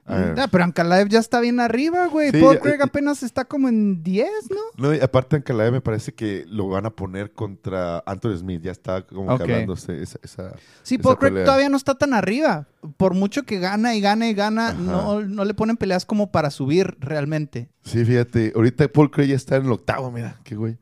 Ah, 0.06 0.48
pero 0.52 0.66
Ankalaev 0.66 1.08
ya 1.08 1.20
está 1.20 1.40
bien 1.40 1.62
arriba, 1.62 2.08
güey. 2.08 2.32
Sí, 2.32 2.42
Paul 2.42 2.60
Craig 2.60 2.82
apenas 2.82 3.24
está 3.24 3.46
como 3.46 3.70
en 3.70 4.04
10, 4.04 4.28
¿no? 4.50 4.58
No, 4.90 4.94
y 4.94 5.00
aparte 5.00 5.38
Ankalae 5.38 5.72
me 5.72 5.80
parece 5.80 6.14
que 6.14 6.44
lo 6.50 6.68
van 6.68 6.86
a 6.86 6.90
poner 6.90 7.32
contra 7.32 8.04
Anthony 8.06 8.36
Smith. 8.38 8.62
Ya 8.62 8.72
está 8.74 9.04
como 9.08 9.32
Ok. 9.34 9.38
que 9.38 9.54
hablándose 9.54 10.02
esa... 10.04 10.20
esa- 10.22 10.56
Sí, 10.82 10.96
Esa 10.96 11.04
Paul 11.04 11.18
Craig 11.20 11.46
todavía 11.46 11.70
no 11.70 11.78
está 11.78 11.96
tan 11.96 12.14
arriba. 12.14 12.68
Por 12.98 13.14
mucho 13.14 13.44
que 13.44 13.60
gana 13.60 13.96
y 13.96 14.02
gana 14.02 14.28
y 14.28 14.34
gana, 14.34 14.74
no, 14.74 15.22
no 15.22 15.46
le 15.46 15.54
ponen 15.54 15.78
peleas 15.78 16.06
como 16.06 16.32
para 16.32 16.50
subir 16.50 16.98
realmente. 17.00 17.70
Sí, 17.86 18.04
fíjate. 18.04 18.52
Ahorita 18.56 18.88
Paul 18.90 19.10
Craig 19.10 19.28
ya 19.30 19.36
está 19.36 19.56
en 19.56 19.66
el 19.68 19.72
octavo, 19.72 20.12
mira. 20.12 20.38
Qué 20.44 20.56
güey. 20.56 20.78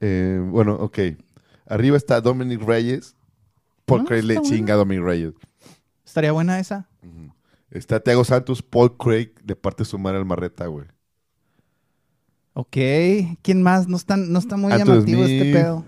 Eh, 0.00 0.40
bueno, 0.50 0.76
ok. 0.76 0.98
Arriba 1.66 1.96
está 1.98 2.20
Dominic 2.22 2.62
Reyes. 2.62 3.16
Paul 3.84 4.00
Ah, 4.00 4.04
Craig 4.08 4.22
le 4.22 4.40
chinga 4.40 4.74
a 4.74 4.76
Dominic 4.78 5.04
Reyes. 5.04 5.34
Estaría 6.06 6.32
buena 6.32 6.58
esa. 6.58 6.88
Ujú. 7.02 7.32
Está 7.70 8.00
Thiago 8.00 8.24
Santos, 8.24 8.62
Paul 8.62 8.96
Craig, 8.96 9.32
de 9.42 9.56
parte 9.56 9.84
su 9.84 9.98
madre 9.98 10.18
al 10.18 10.24
Marreta, 10.24 10.66
güey. 10.66 10.86
Ok. 12.54 12.76
¿Quién 13.42 13.62
más? 13.62 13.88
No 13.88 13.96
está, 13.96 14.16
no 14.16 14.38
está 14.38 14.56
muy 14.56 14.72
Anthony 14.72 14.94
llamativo 14.94 15.22
este 15.24 15.40
Smith. 15.40 15.54
pedo. 15.54 15.84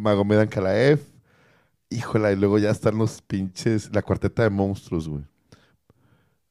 Magomed 0.00 0.38
Ankalaev. 0.38 1.00
Híjola, 1.90 2.32
y 2.32 2.36
luego 2.36 2.58
ya 2.58 2.70
están 2.70 2.98
los 2.98 3.22
pinches, 3.22 3.94
la 3.94 4.02
cuarteta 4.02 4.42
de 4.42 4.50
monstruos, 4.50 5.08
güey. 5.08 5.24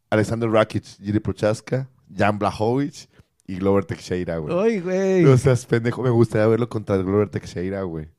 Alexander 0.09 0.49
Rakic, 0.49 0.83
Jiri 1.01 1.19
Prochaska, 1.19 1.89
Jan 2.15 2.39
Blachowicz 2.39 3.09
y 3.47 3.55
Glover 3.57 3.83
Teixeira, 3.83 4.37
güey. 4.37 4.55
Ay, 4.57 4.79
güey. 4.79 5.25
O 5.25 5.37
sea, 5.37 5.53
es 5.53 5.65
pendejo, 5.65 6.01
me 6.03 6.11
gustaría 6.11 6.47
verlo 6.47 6.69
contra 6.69 6.95
Glover 6.97 7.29
Teixeira, 7.29 7.81
güey. 7.81 8.09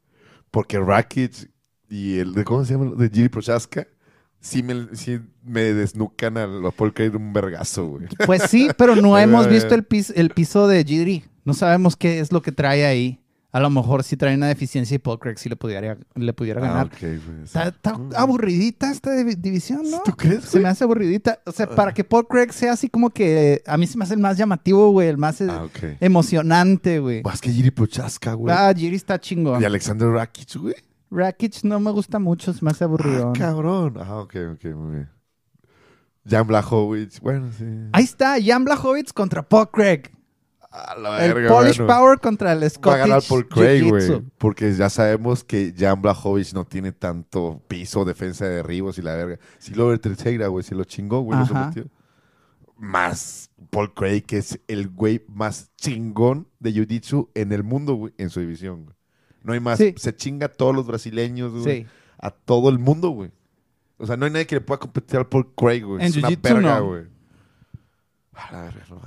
Porque 0.50 0.78
Rakic 0.78 1.50
y 1.88 2.18
el 2.18 2.34
de, 2.34 2.44
¿cómo 2.44 2.64
se 2.64 2.74
llama? 2.74 2.94
De 2.96 3.08
Jiri 3.08 3.28
Prochaska, 3.28 3.86
sí 4.44 4.62
me, 4.62 4.86
sí 4.94 5.18
me 5.42 5.62
desnucan 5.72 6.36
a 6.36 6.46
lo 6.46 6.70
Paul 6.70 6.92
Craig 6.92 7.14
un 7.16 7.32
vergazo, 7.32 7.86
güey. 7.88 8.06
Pues 8.26 8.42
sí, 8.50 8.68
pero 8.76 8.94
no 8.94 9.18
hemos 9.18 9.48
visto 9.48 9.70
va. 9.70 9.76
el, 9.76 9.84
pis- 9.84 10.12
el 10.14 10.30
piso 10.30 10.68
de 10.68 10.84
Giri. 10.84 11.24
No 11.44 11.54
sabemos 11.54 11.96
qué 11.96 12.20
es 12.20 12.30
lo 12.30 12.42
que 12.42 12.52
trae 12.52 12.84
ahí. 12.86 13.20
A 13.52 13.60
lo 13.60 13.70
mejor 13.70 14.02
sí 14.02 14.16
trae 14.16 14.34
una 14.34 14.48
deficiencia 14.48 14.96
y 14.96 14.98
Paul 14.98 15.20
Craig 15.20 15.36
sí 15.38 15.48
le 15.48 15.54
pudiera, 15.54 15.96
le 16.16 16.32
pudiera 16.32 16.60
Ah, 16.60 16.66
ganar. 16.66 16.90
güey. 17.00 17.20
Está, 17.44 17.68
está 17.68 17.96
Mm. 17.96 18.10
aburridita 18.16 18.90
esta 18.90 19.12
divi- 19.14 19.36
división, 19.36 19.88
¿no? 19.88 20.02
¿Tú 20.04 20.10
crees, 20.16 20.44
Se 20.44 20.58
me 20.58 20.68
hace 20.68 20.82
aburridita. 20.82 21.38
O 21.46 21.52
sea, 21.52 21.68
para 21.70 21.94
que 21.94 22.02
Paul 22.02 22.26
Craig 22.26 22.52
sea 22.52 22.72
así 22.72 22.88
como 22.88 23.10
que... 23.10 23.62
A 23.66 23.76
mí 23.78 23.86
se 23.86 23.96
me 23.96 24.02
hace 24.04 24.14
el 24.14 24.20
más 24.20 24.36
llamativo, 24.36 24.90
güey. 24.90 25.06
El 25.06 25.18
más 25.18 25.40
eh, 25.40 25.46
Ah, 25.48 25.68
emocionante, 26.00 26.98
güey. 26.98 27.22
Más 27.22 27.40
que 27.40 27.52
Jiri 27.52 27.70
Prochaska, 27.70 28.34
güey. 28.34 28.52
Ah, 28.56 28.72
Giri 28.76 28.96
está 28.96 29.20
chingón. 29.20 29.62
Y 29.62 29.64
Alexander 29.64 30.08
Rakic, 30.08 30.56
güey. 30.56 30.74
Rakic 31.14 31.62
no 31.64 31.78
me 31.80 31.90
gusta 31.90 32.18
mucho. 32.18 32.52
Se 32.52 32.64
me 32.64 32.70
hace 32.70 32.84
Ah, 32.84 32.86
aburrido. 32.86 33.32
cabrón. 33.32 33.94
Ah, 34.00 34.16
ok, 34.18 34.34
ok, 34.54 34.64
muy 34.74 34.90
bien. 34.96 35.10
Jan 36.26 36.46
Blachowicz, 36.46 37.20
bueno, 37.20 37.52
sí. 37.52 37.64
Ahí 37.92 38.04
está. 38.04 38.36
Jan 38.42 38.64
Blachowicz 38.64 39.12
contra 39.12 39.42
Paul 39.46 39.70
Craig. 39.70 40.02
A 40.70 40.96
la 40.98 41.24
el 41.24 41.34
verga, 41.34 41.50
Polish 41.54 41.76
bueno. 41.78 41.94
Power 41.94 42.18
contra 42.18 42.52
el 42.52 42.68
Scottish 42.68 42.88
Va 42.90 42.94
a 42.94 42.98
ganar 43.06 43.22
por 43.28 43.46
Craig, 43.48 43.88
güey. 43.88 44.22
Porque 44.38 44.74
ya 44.74 44.90
sabemos 44.90 45.44
que 45.44 45.72
Jan 45.78 46.02
Blachowicz 46.02 46.52
no 46.52 46.64
tiene 46.64 46.90
tanto 46.90 47.62
piso, 47.68 48.04
defensa 48.04 48.44
de 48.46 48.56
derribos 48.56 48.98
y 48.98 49.02
la 49.02 49.14
verga. 49.14 49.38
Si 49.58 49.72
lo 49.74 49.96
Teixeira, 50.00 50.48
güey, 50.48 50.64
se 50.64 50.74
lo 50.74 50.82
chingó, 50.84 51.20
güey, 51.20 51.38
lo 51.38 51.44
Ajá. 51.44 51.70
sometió. 51.72 51.86
Más 52.76 53.50
Paul 53.70 53.94
Craig, 53.94 54.22
que 54.22 54.38
es 54.38 54.58
el 54.66 54.88
güey 54.88 55.24
más 55.28 55.70
chingón 55.76 56.48
de 56.58 56.72
Jiu-Jitsu 56.72 57.28
en 57.34 57.52
el 57.52 57.62
mundo, 57.62 57.94
güey, 57.94 58.12
en 58.18 58.30
su 58.30 58.40
división, 58.40 58.84
güey. 58.86 58.96
No 59.44 59.52
hay 59.52 59.60
más. 59.60 59.78
Sí. 59.78 59.94
Se 59.96 60.16
chinga 60.16 60.46
a 60.46 60.48
todos 60.48 60.74
los 60.74 60.86
brasileños, 60.86 61.52
güey. 61.52 61.82
Sí. 61.82 61.86
A 62.18 62.30
todo 62.30 62.68
el 62.70 62.78
mundo, 62.80 63.10
güey. 63.10 63.30
O 63.98 64.06
sea, 64.06 64.16
no 64.16 64.24
hay 64.26 64.32
nadie 64.32 64.46
que 64.46 64.56
le 64.56 64.60
pueda 64.60 64.80
competir 64.80 65.18
al 65.18 65.26
Paul 65.28 65.52
Craig, 65.54 65.82
güey. 65.82 66.00
En 66.00 66.08
es 66.08 66.16
una 66.16 66.30
verga, 66.30 66.80
no. 66.80 66.86
güey. 66.88 67.02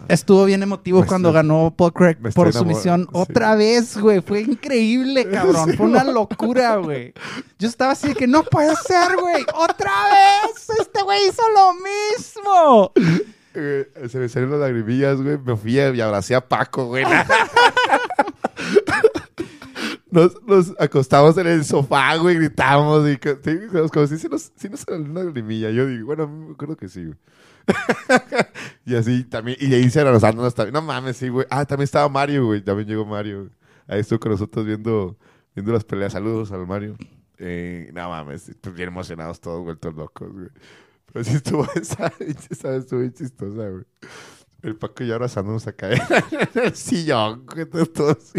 Estuvo 0.07 0.45
bien 0.45 0.63
emotivo 0.63 1.01
Me 1.01 1.07
cuando 1.07 1.29
estoy- 1.29 1.35
ganó 1.39 1.73
Paul 1.75 1.91
Craig 1.91 2.15
por 2.33 2.53
sumisión 2.53 3.01
sí. 3.01 3.07
otra 3.11 3.55
vez, 3.55 3.97
güey. 3.97 4.21
Fue 4.21 4.39
increíble, 4.41 5.29
cabrón. 5.31 5.73
Fue 5.75 5.85
una 5.88 6.05
locura, 6.05 6.77
güey. 6.77 7.13
Yo 7.59 7.67
estaba 7.67 7.91
así 7.91 8.09
de 8.09 8.15
que 8.15 8.25
no 8.27 8.43
puede 8.43 8.73
ser, 8.77 9.17
güey. 9.19 9.45
¡Otra 9.53 9.91
vez! 10.11 10.69
Este 10.79 11.03
güey 11.03 11.19
hizo 11.27 11.41
lo 11.53 11.73
mismo. 11.73 12.93
Eh, 13.53 13.91
se 14.09 14.17
me 14.17 14.29
salieron 14.29 14.59
las 14.59 14.69
lagrimillas, 14.69 15.21
güey. 15.21 15.38
Me 15.39 15.57
fui 15.57 15.73
y 15.77 15.99
abracé 16.01 16.33
a 16.33 16.47
Paco, 16.47 16.85
güey. 16.85 17.03
Nos, 20.10 20.41
nos 20.43 20.74
acostamos 20.80 21.38
en 21.38 21.47
el 21.47 21.66
sofá, 21.66 22.16
güey, 22.16 22.36
gritamos 22.36 23.08
y 23.10 23.18
como, 23.18 24.08
si 24.08 24.18
se 24.18 24.30
nos, 24.30 24.51
sí 24.55 24.70
nos 24.70 24.82
salió 24.82 25.03
una 25.03 25.24
lagrimilla. 25.24 25.70
Yo 25.70 25.86
digo, 25.86 26.05
bueno, 26.08 26.28
me 26.28 26.53
acuerdo 26.53 26.78
que 26.78 26.88
sí, 26.88 27.03
güey. 27.05 27.18
y 28.86 28.95
así 28.95 29.24
también, 29.26 29.58
y 29.60 29.74
ahí 29.74 29.89
se 29.89 29.99
abrazándonos 29.99 30.55
también. 30.55 30.74
No 30.74 30.82
mames, 30.82 31.18
sí, 31.18 31.28
güey. 31.30 31.45
Ah, 31.49 31.66
también 31.66 31.84
estaba 31.84 32.08
Mario, 32.08 32.45
güey. 32.45 32.62
También 32.62 32.88
llegó 32.88 33.05
Mario. 33.05 33.49
Ahí 33.88 33.99
estuvo 33.99 34.20
con 34.20 34.32
nosotros 34.32 34.66
viendo, 34.66 35.18
viendo 35.53 35.74
las 35.74 35.84
peleas. 35.84 36.14
Saludos 36.14 36.51
al 36.51 36.66
Mario. 36.66 36.95
Eh, 37.38 37.91
no 37.93 38.10
mames, 38.10 38.51
pues 38.62 38.74
bien 38.76 38.88
emocionados 38.88 39.39
todos, 39.41 39.64
vueltos 39.64 39.93
locos, 39.93 40.32
güey. 40.32 40.47
Pero 41.12 41.24
sí 41.26 41.36
estuvo 41.36 41.68
esa, 41.76 42.12
esa 42.49 42.76
estuvo 42.76 42.99
bien 43.01 43.14
chistosa, 43.14 43.70
güey. 43.70 43.84
El 44.64 44.76
Paco 44.76 45.03
y 45.03 45.08
yo 45.08 45.14
abrazándonos 45.16 45.68
acá 45.68 45.89
en 45.91 45.99
el 46.64 46.76
sillón, 46.76 47.45
güey, 47.45 47.66
todos- 47.66 47.93
todos. 47.93 48.34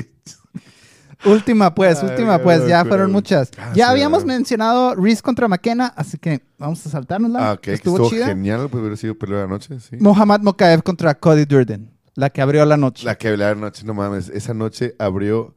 Última, 1.24 1.74
pues, 1.74 2.02
Ay, 2.02 2.10
última, 2.10 2.38
pues. 2.38 2.66
Ya 2.68 2.84
fueron 2.84 3.10
muchas. 3.10 3.50
Ah, 3.58 3.72
ya 3.74 3.90
habíamos 3.90 4.24
mencionado 4.24 4.94
Reese 4.94 5.20
contra 5.22 5.48
McKenna, 5.48 5.86
así 5.96 6.16
que 6.18 6.42
vamos 6.58 6.84
a 6.86 6.90
saltárnosla. 6.90 7.50
Ah, 7.50 7.52
ok, 7.54 7.60
que 7.60 7.72
Estuvo, 7.74 7.96
estuvo 7.96 8.10
chida. 8.10 8.26
genial, 8.26 8.68
pues 8.70 8.80
hubiera 8.80 8.96
sido 8.96 9.16
pelea 9.18 9.38
de 9.38 9.42
la 9.44 9.48
noche, 9.48 9.80
sí. 9.80 9.96
Mohamed 9.98 10.40
Mokaev 10.40 10.82
contra 10.82 11.14
Cody 11.18 11.44
Durden, 11.44 11.90
la 12.14 12.30
que 12.30 12.40
abrió 12.40 12.64
la 12.64 12.76
noche. 12.76 13.04
La 13.04 13.16
que 13.16 13.28
hablé 13.28 13.44
la 13.44 13.54
noche, 13.56 13.84
no 13.84 13.94
mames. 13.94 14.28
Esa 14.28 14.54
noche 14.54 14.94
abrió 14.98 15.56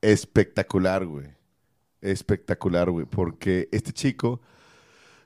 espectacular, 0.00 1.04
güey. 1.06 1.28
Espectacular, 2.00 2.90
güey. 2.90 3.06
Porque 3.06 3.68
este 3.72 3.92
chico 3.92 4.40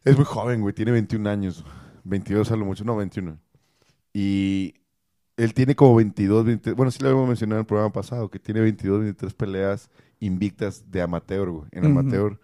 es 0.05 0.17
muy 0.17 0.25
joven, 0.25 0.61
güey. 0.61 0.75
Tiene 0.75 0.93
21 0.93 1.29
años. 1.29 1.65
22 2.05 2.51
a 2.53 2.57
lo 2.57 2.65
mucho. 2.65 2.85
No, 2.85 2.97
21. 2.97 3.39
Y 4.15 4.75
él 5.39 5.55
tiene 5.55 5.75
como 5.75 5.95
22, 5.97 6.45
23. 6.45 6.77
Bueno, 6.77 6.91
sí 6.91 6.99
lo 7.03 7.09
habíamos 7.09 7.29
mencionado 7.29 7.59
en 7.59 7.63
el 7.63 7.67
programa 7.67 7.93
pasado. 7.93 8.29
Que 8.29 8.39
tiene 8.39 8.61
22, 8.61 9.01
23 9.01 9.35
peleas 9.35 9.91
invictas 10.21 10.85
de 10.91 11.01
amateur, 11.01 11.49
güey. 11.51 11.65
En 11.73 11.85
amateur. 11.87 12.39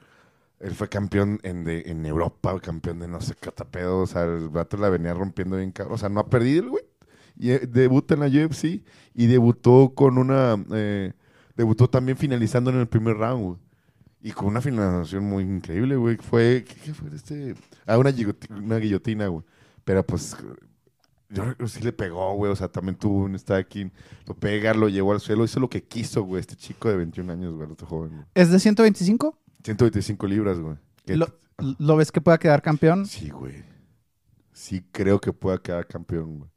Él 0.61 0.75
fue 0.75 0.89
campeón 0.89 1.41
en, 1.43 1.65
de- 1.65 1.83
en 1.87 2.07
Europa, 2.07 2.59
campeón 2.61 2.99
de 3.01 3.09
no 3.09 3.21
sé 3.21 3.35
qué 3.39 3.51
otro 3.51 3.69
pedo. 3.71 3.99
O 4.01 4.07
sea, 4.07 4.23
el 4.25 4.49
vato 4.49 4.77
la 4.79 4.89
venía 4.89 5.13
rompiendo 5.13 5.57
bien. 5.59 5.75
O 5.91 5.99
sea, 5.99 6.09
no 6.09 6.21
ha 6.21 6.31
perdido 6.31 6.63
el 6.65 6.71
güey. 6.71 6.85
Y 7.37 7.51
eh, 7.51 7.67
debuta 7.69 8.15
en 8.15 8.21
la 8.21 8.27
UFC 8.47 8.83
y 9.15 9.27
debutó 9.27 9.93
con 9.95 10.17
una. 10.17 10.57
eh, 10.73 11.13
debutó 11.57 11.89
también 11.91 12.17
finalizando 12.17 12.71
en 12.71 12.77
el 12.79 12.87
primer 12.87 13.17
round, 13.17 13.45
güey. 13.45 13.59
Y 14.23 14.31
con 14.31 14.47
una 14.47 14.63
finalización 14.63 15.25
muy 15.25 15.43
increíble, 15.45 15.97
güey. 15.97 16.17
Fue. 16.17 16.65
¿Qué, 16.67 16.75
qué 16.77 16.95
fue 16.95 17.09
este? 17.15 17.55
Ah, 17.87 17.99
una 17.99 18.11
guillotina, 18.79 19.27
güey. 19.27 19.45
Pero 19.85 20.07
pues. 20.07 20.35
Yo 21.29 21.43
creo 21.43 21.57
que 21.57 21.69
sí 21.69 21.81
le 21.81 21.93
pegó, 21.93 22.35
güey. 22.35 22.53
O 22.53 22.57
sea, 22.57 22.69
también 22.69 22.97
tuvo 22.97 23.25
un 23.25 23.39
striking. 23.39 23.93
Lo 24.27 24.35
pega, 24.35 24.75
lo 24.75 24.89
llevó 24.89 25.13
al 25.13 25.21
suelo. 25.21 25.45
Hizo 25.45 25.61
lo 25.61 25.69
que 25.69 25.85
quiso, 25.85 26.23
güey. 26.23 26.41
Este 26.41 26.57
chico 26.57 26.89
de 26.89 26.97
21 26.97 27.33
años, 27.33 27.55
güey. 27.55 27.71
Este 27.71 27.87
joven, 27.87 28.11
güey. 28.11 28.25
¿Es 28.35 28.51
de 28.51 28.59
125? 28.59 29.39
125 29.65 30.27
libras, 30.27 30.59
güey. 30.61 30.77
¿Lo, 31.07 31.27
¿Lo 31.79 31.97
ves 31.97 32.13
que 32.13 32.21
pueda 32.21 32.39
quedar 32.39 32.63
campeón? 32.63 33.07
Sí, 33.07 33.31
güey. 33.31 33.65
Sí 34.53 34.85
creo 34.93 35.21
que 35.21 35.33
pueda 35.33 35.59
quedar 35.59 35.87
campeón, 35.87 36.39
güey. 36.39 36.51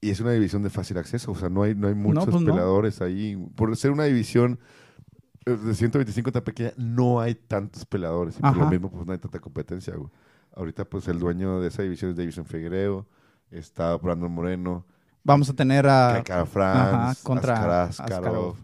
Y 0.00 0.10
es 0.10 0.20
una 0.20 0.32
división 0.32 0.62
de 0.62 0.70
fácil 0.70 0.96
acceso, 0.96 1.30
o 1.32 1.34
sea, 1.34 1.50
no 1.50 1.62
hay, 1.62 1.74
no 1.74 1.88
hay 1.88 1.94
muchos 1.94 2.24
pues 2.24 2.42
no. 2.42 2.52
peleadores 2.52 3.02
ahí. 3.02 3.36
Por 3.54 3.76
ser 3.76 3.90
una 3.90 4.04
división 4.04 4.58
eh, 5.44 5.50
de 5.50 5.74
125 5.74 6.32
tan 6.32 6.42
pequeña, 6.42 6.72
no 6.78 7.20
hay 7.20 7.34
tantos 7.34 7.84
peleadores. 7.84 8.38
Y 8.38 8.40
por 8.40 8.56
lo 8.56 8.70
mismo, 8.70 8.90
pues 8.90 9.06
no 9.06 9.12
hay 9.12 9.18
tanta 9.18 9.40
competencia, 9.40 9.94
güey. 9.94 10.10
Ahorita, 10.54 10.86
pues 10.86 11.06
el 11.08 11.18
dueño 11.18 11.60
de 11.60 11.68
esa 11.68 11.82
división 11.82 12.10
es 12.10 12.16
Davison 12.16 12.46
Figuereo, 12.46 13.06
está 13.50 13.96
Brandon 13.96 14.30
Moreno, 14.30 14.86
Vamos 15.22 15.50
a 15.50 15.52
tener 15.52 15.86
a... 15.86 16.22
Cara 16.24 16.46
Franz, 16.46 16.94
ajá, 16.94 17.14
contra 17.22 17.84
Askarov. 17.84 18.56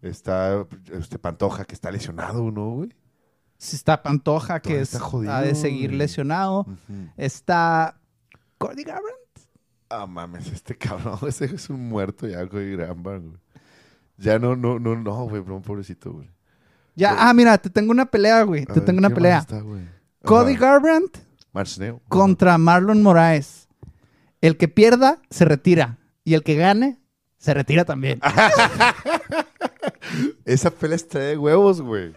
Está 0.00 0.64
este 0.92 1.18
Pantoja, 1.18 1.64
que 1.64 1.74
está 1.74 1.90
lesionado, 1.90 2.50
¿no, 2.52 2.70
güey? 2.70 2.94
Si 3.58 3.74
está 3.74 4.02
Pantoja, 4.04 4.60
que 4.60 4.68
Todavía 4.68 4.82
es, 4.82 4.92
está 4.94 5.04
jodido, 5.04 5.32
ha 5.32 5.42
de 5.42 5.54
seguir 5.56 5.88
güey. 5.90 5.98
lesionado. 5.98 6.64
Está 7.16 7.98
Cody 8.58 8.84
Garbrandt. 8.84 9.16
Ah, 9.88 10.06
mames, 10.06 10.46
este 10.52 10.76
cabrón, 10.76 11.18
ese 11.28 11.46
es 11.46 11.70
un 11.70 11.88
muerto 11.88 12.28
ya, 12.28 12.42
güey, 12.44 12.76
Grambar, 12.76 13.20
güey. 13.20 13.38
Ya 14.16 14.38
no, 14.38 14.54
no, 14.54 14.78
no, 14.78 14.94
no, 14.94 15.24
güey, 15.24 15.42
no, 15.44 15.60
pobrecito, 15.60 16.12
güey. 16.12 16.30
Ya, 16.94 17.12
Güey. 17.14 17.24
ah, 17.24 17.34
mira, 17.34 17.58
te 17.58 17.68
tengo 17.68 17.90
una 17.90 18.06
pelea, 18.06 18.42
güey. 18.42 18.64
Te 18.64 18.74
ver, 18.74 18.84
tengo 18.84 18.98
una 18.98 19.08
¿qué 19.08 19.14
más 19.14 19.16
pelea. 19.16 19.38
está, 19.38 19.60
güey? 19.60 19.82
Cody. 20.24 20.54
Garbrandt 20.54 21.18
contra 22.08 22.56
Marlon 22.58 23.02
Moraes. 23.02 23.65
El 24.40 24.56
que 24.56 24.68
pierda, 24.68 25.20
se 25.30 25.44
retira. 25.44 25.98
Y 26.24 26.34
el 26.34 26.42
que 26.42 26.56
gane, 26.56 26.98
se 27.38 27.54
retira 27.54 27.84
también. 27.84 28.20
Esa 30.44 30.70
pelea 30.70 30.96
está 30.96 31.18
de 31.18 31.36
huevos, 31.38 31.80
güey. 31.80 32.12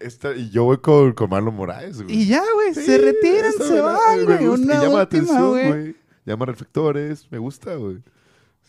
Esta- 0.00 0.34
y 0.34 0.50
yo 0.50 0.64
voy 0.64 0.78
con, 0.78 1.12
con 1.12 1.30
Marlon 1.30 1.54
Moraes, 1.54 2.02
güey. 2.02 2.16
Y 2.16 2.26
ya, 2.26 2.42
güey, 2.54 2.74
Sí, 2.74 2.82
se 2.82 2.98
retiran, 2.98 3.52
se 3.52 3.80
van, 3.80 4.24
güey. 4.24 4.38
llama 4.66 4.94
la 4.96 5.00
atención, 5.02 5.50
güey. 5.50 5.96
Llama 6.24 6.46
reflectores. 6.46 7.26
Me 7.30 7.38
gusta, 7.38 7.74
güey. 7.74 7.98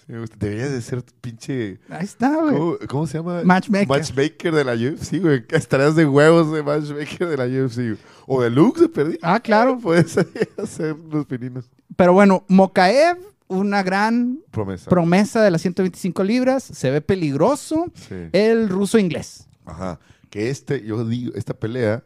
Me 0.10 0.20
gusta. 0.20 0.36
Deberías 0.40 0.72
de 0.72 0.82
ser 0.82 1.04
pinche... 1.22 1.80
Ahí 1.88 2.04
está, 2.04 2.36
güey. 2.36 2.58
¿Cómo, 2.58 2.78
cómo 2.88 3.06
se 3.08 3.20
llama? 3.20 3.44
Matchmaker. 3.44 3.88
Matchmaker 3.88 4.56
de 4.56 4.64
la 4.64 4.74
UFC, 4.74 5.22
güey. 5.22 5.46
Estarías 5.50 5.96
de 5.96 6.08
huevos 6.08 6.52
de 6.52 6.64
matchmaker 6.64 7.28
de 7.28 7.38
la 7.38 7.46
UFC. 7.46 7.76
güey. 7.76 7.98
O 8.26 8.42
de 8.42 8.50
Lux, 8.50 8.82
de 8.82 8.90
perdí. 8.90 9.20
Ah, 9.22 9.40
claro. 9.40 9.78
Puedes 9.82 10.18
hacer 10.58 10.96
los 11.12 11.28
pininos. 11.28 11.70
Pero 11.96 12.14
bueno, 12.14 12.44
Mokaev, 12.48 13.20
una 13.50 13.84
gran 13.84 14.40
Promesa. 14.50 14.90
promesa 14.90 15.44
de 15.44 15.52
las 15.52 15.62
125 15.62 16.24
libras. 16.24 16.64
Se 16.64 16.90
ve 16.90 17.02
peligroso. 17.02 17.92
sí. 17.94 18.16
El 18.32 18.68
ruso 18.68 18.98
inglés. 18.98 19.48
Ajá. 19.66 20.00
Que 20.32 20.50
este, 20.50 20.84
yo 20.84 21.06
digo, 21.06 21.34
esta 21.36 21.54
pelea 21.54 22.04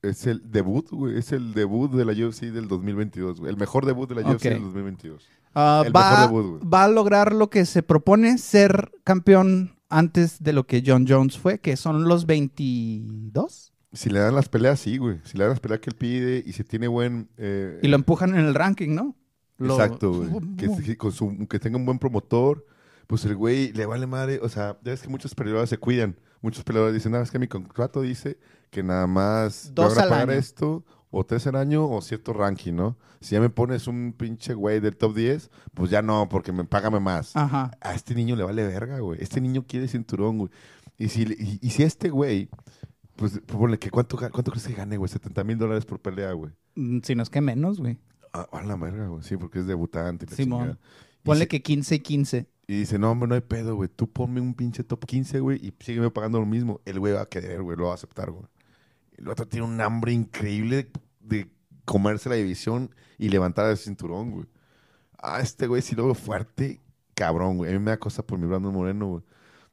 es 0.00 0.28
el 0.28 0.48
debut, 0.50 0.88
güey. 0.90 1.18
Es 1.18 1.32
el 1.32 1.54
debut 1.54 1.90
de 1.92 2.04
la 2.04 2.12
UFC 2.12 2.42
del 2.52 2.68
2022, 2.68 3.40
güey. 3.40 3.50
El 3.50 3.56
mejor 3.56 3.84
debut 3.84 4.08
de 4.08 4.14
la 4.22 4.30
UFC 4.30 4.42
del 4.44 4.62
2022. 4.62 5.26
Ah, 5.54 5.84
va, 5.94 6.26
va 6.28 6.84
a 6.84 6.88
lograr 6.88 7.32
lo 7.34 7.50
que 7.50 7.66
se 7.66 7.82
propone, 7.82 8.38
ser 8.38 8.90
campeón 9.04 9.76
antes 9.90 10.42
de 10.42 10.52
lo 10.54 10.66
que 10.66 10.82
John 10.86 11.04
Jones 11.08 11.36
fue, 11.38 11.58
que 11.60 11.76
son 11.76 12.04
los 12.04 12.24
22. 12.26 13.72
Si 13.92 14.08
le 14.08 14.20
dan 14.20 14.34
las 14.34 14.48
peleas, 14.48 14.80
sí, 14.80 14.96
güey. 14.96 15.20
Si 15.24 15.36
le 15.36 15.44
dan 15.44 15.50
las 15.50 15.60
peleas 15.60 15.80
que 15.80 15.90
él 15.90 15.96
pide 15.96 16.42
y 16.46 16.52
si 16.52 16.64
tiene 16.64 16.88
buen... 16.88 17.28
eh, 17.36 17.78
Y 17.82 17.88
lo 17.88 17.96
empujan 17.96 18.30
en 18.34 18.46
el 18.46 18.54
ranking, 18.54 18.94
¿no? 18.94 19.16
Lo- 19.58 19.74
Exacto, 19.74 20.12
güey. 20.30 20.56
Que, 20.56 20.96
con 20.96 21.12
su- 21.12 21.46
que 21.48 21.58
tenga 21.58 21.76
un 21.76 21.84
buen 21.84 21.98
promotor, 21.98 22.64
pues 23.06 23.24
el 23.26 23.36
güey 23.36 23.72
le 23.72 23.84
vale 23.84 24.06
madre. 24.06 24.40
O 24.42 24.48
sea, 24.48 24.78
ya 24.82 24.92
ves 24.92 25.02
que 25.02 25.08
muchos 25.08 25.34
peleadores 25.34 25.68
se 25.68 25.76
cuidan. 25.76 26.16
Muchos 26.40 26.64
peleadores 26.64 26.94
dicen, 26.94 27.12
nada, 27.12 27.22
es 27.24 27.30
que 27.30 27.38
mi 27.38 27.46
contrato 27.48 28.00
dice 28.00 28.38
que 28.70 28.82
nada 28.82 29.06
más 29.06 29.70
Dos 29.74 29.90
van 29.94 29.98
a 29.98 30.02
al 30.04 30.08
pagar 30.08 30.30
año. 30.30 30.38
esto, 30.38 30.84
o 31.12 31.24
al 31.46 31.56
año, 31.56 31.88
o 31.88 32.00
cierto 32.00 32.32
ranking, 32.32 32.72
¿no? 32.72 32.96
Si 33.20 33.34
ya 33.34 33.40
me 33.40 33.50
pones 33.50 33.86
un 33.86 34.14
pinche 34.16 34.54
güey 34.54 34.80
del 34.80 34.96
top 34.96 35.14
10, 35.14 35.50
pues 35.74 35.90
ya 35.90 36.02
no, 36.02 36.28
porque 36.28 36.52
me 36.52 36.64
págame 36.64 36.98
más. 37.00 37.36
Ajá. 37.36 37.70
A 37.80 37.94
este 37.94 38.14
niño 38.14 38.34
le 38.34 38.42
vale 38.44 38.66
verga, 38.66 38.98
güey. 38.98 39.22
Este 39.22 39.40
niño 39.40 39.64
quiere 39.68 39.86
cinturón, 39.88 40.38
güey. 40.38 40.50
Y 40.98 41.08
si, 41.08 41.22
y, 41.22 41.58
y 41.60 41.70
si 41.70 41.82
este 41.82 42.08
güey, 42.10 42.48
pues 43.16 43.40
ponle 43.46 43.78
que 43.78 43.90
cuánto, 43.90 44.16
cuánto 44.16 44.50
crees 44.50 44.66
que 44.66 44.72
gane, 44.74 44.96
güey, 44.96 45.08
70 45.08 45.44
mil 45.44 45.58
dólares 45.58 45.84
por 45.84 46.00
pelea, 46.00 46.32
güey. 46.32 46.52
Mm, 46.74 47.00
Si 47.02 47.14
no 47.14 47.22
es 47.22 47.30
que 47.30 47.40
menos, 47.40 47.78
güey. 47.78 47.98
Ah, 48.32 48.48
a 48.50 48.62
la 48.62 48.76
verga, 48.76 49.06
güey. 49.08 49.22
Sí, 49.22 49.36
porque 49.36 49.58
es 49.60 49.66
debutante. 49.66 50.26
Simón. 50.34 50.78
Ponle 51.22 51.44
si- 51.44 51.48
que 51.48 51.62
15 51.62 51.94
y 51.96 52.00
15. 52.00 52.46
y 52.66 52.78
dice, 52.78 52.98
no, 52.98 53.10
hombre, 53.10 53.28
no 53.28 53.34
hay 53.34 53.42
pedo, 53.42 53.76
güey. 53.76 53.90
Tú 53.94 54.10
ponme 54.10 54.40
un 54.40 54.54
pinche 54.54 54.82
top 54.82 55.04
15, 55.04 55.40
güey, 55.40 55.58
y 55.64 55.74
sígueme 55.84 56.10
pagando 56.10 56.40
lo 56.40 56.46
mismo. 56.46 56.80
El 56.86 56.98
güey 57.00 57.12
va 57.12 57.20
a 57.22 57.26
querer, 57.28 57.62
güey, 57.62 57.76
lo 57.76 57.84
va 57.86 57.90
a 57.90 57.94
aceptar, 57.96 58.30
güey. 58.30 58.44
El 59.16 59.28
otro 59.28 59.46
tiene 59.46 59.66
un 59.66 59.80
hambre 59.80 60.12
increíble 60.12 60.90
de 61.20 61.48
comerse 61.84 62.28
la 62.28 62.34
división 62.36 62.94
y 63.18 63.28
levantar 63.28 63.70
el 63.70 63.76
cinturón, 63.76 64.30
güey. 64.30 64.46
Ah, 65.18 65.40
este 65.40 65.66
güey 65.66 65.82
sí 65.82 65.94
lo 65.94 66.06
veo 66.06 66.14
fuerte, 66.14 66.80
cabrón, 67.14 67.56
güey. 67.58 67.70
A 67.70 67.74
mí 67.74 67.78
me 67.78 67.90
da 67.92 67.98
cosa 67.98 68.24
por 68.26 68.38
mi 68.38 68.46
Brandon 68.46 68.72
Moreno, 68.74 69.06
güey. 69.08 69.22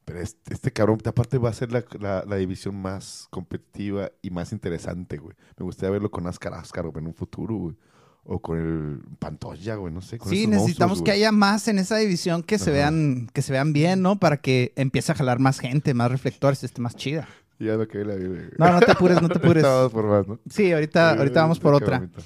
Pero 0.05 0.21
este, 0.21 0.53
este 0.53 0.71
cabrón, 0.71 0.99
aparte 1.05 1.37
va 1.37 1.49
a 1.49 1.53
ser 1.53 1.71
la, 1.71 1.83
la- 1.99 2.23
la 2.27 2.35
división 2.35 2.75
más 2.75 3.27
competitiva 3.29 4.11
y 4.21 4.31
más 4.31 4.51
interesante, 4.51 5.17
güey. 5.17 5.35
Me 5.57 5.63
gustaría 5.65 5.91
verlo 5.91 6.09
con 6.11 6.25
Ascar 6.27 6.53
Ascar, 6.53 6.85
en 6.95 7.07
un 7.07 7.13
futuro, 7.13 7.55
güey. 7.55 7.75
O 8.23 8.39
con 8.39 8.57
el 8.59 9.01
Pantoya, 9.17 9.75
güey, 9.75 9.91
no 9.93 10.01
sé. 10.01 10.17
con 10.19 10.29
Sí, 10.29 10.45
necesitamos 10.45 11.01
que 11.01 11.11
haya 11.11 11.31
más 11.31 11.67
en 11.67 11.79
esa 11.79 11.97
división 11.97 12.43
que 12.43 12.59
se 12.59 12.69
vean 12.69 13.27
que 13.33 13.41
se 13.41 13.51
vean 13.51 13.71
bien, 13.73 14.01
¿no? 14.01 14.19
Para 14.19 14.37
que 14.37 14.73
empiece 14.75 15.11
a 15.11 15.15
jalar 15.15 15.39
más 15.39 15.59
gente, 15.59 15.93
más 15.95 16.11
reflectores, 16.11 16.63
esté 16.63 16.81
más 16.81 16.95
chida. 16.95 17.27
Ya 17.59 17.75
no 17.75 17.87
caí 17.87 18.05
la 18.05 18.15
vida, 18.15 18.27
güey. 18.29 18.41
No, 18.57 18.71
no 18.71 18.79
te 18.79 18.91
apures, 18.91 19.21
no 19.21 19.27
te 19.29 19.37
apures. 19.39 19.63
Vamos 19.63 19.91
por 19.91 20.05
más, 20.05 20.27
¿no? 20.27 20.39
Sí, 20.49 20.71
ahorita, 20.71 21.11
ahorita 21.17 21.41
vamos 21.41 21.59
por 21.59 21.73
otra. 21.73 21.97
bonito. 21.99 22.21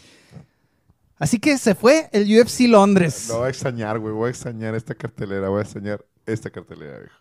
Así 1.17 1.39
que 1.39 1.57
se 1.57 1.73
fue 1.73 2.09
el 2.11 2.23
UFC 2.39 2.61
Londres. 2.67 3.29
Lo 3.29 3.37
voy 3.39 3.47
a 3.47 3.49
extrañar, 3.49 3.97
güey. 3.99 4.13
Voy 4.13 4.27
a 4.27 4.29
extrañar 4.29 4.75
esta 4.75 4.93
cartelera. 4.93 5.49
Voy 5.49 5.59
a 5.59 5.63
extrañar 5.63 6.05
esta 6.25 6.49
cartelera, 6.49 6.99
viejo. 6.99 7.15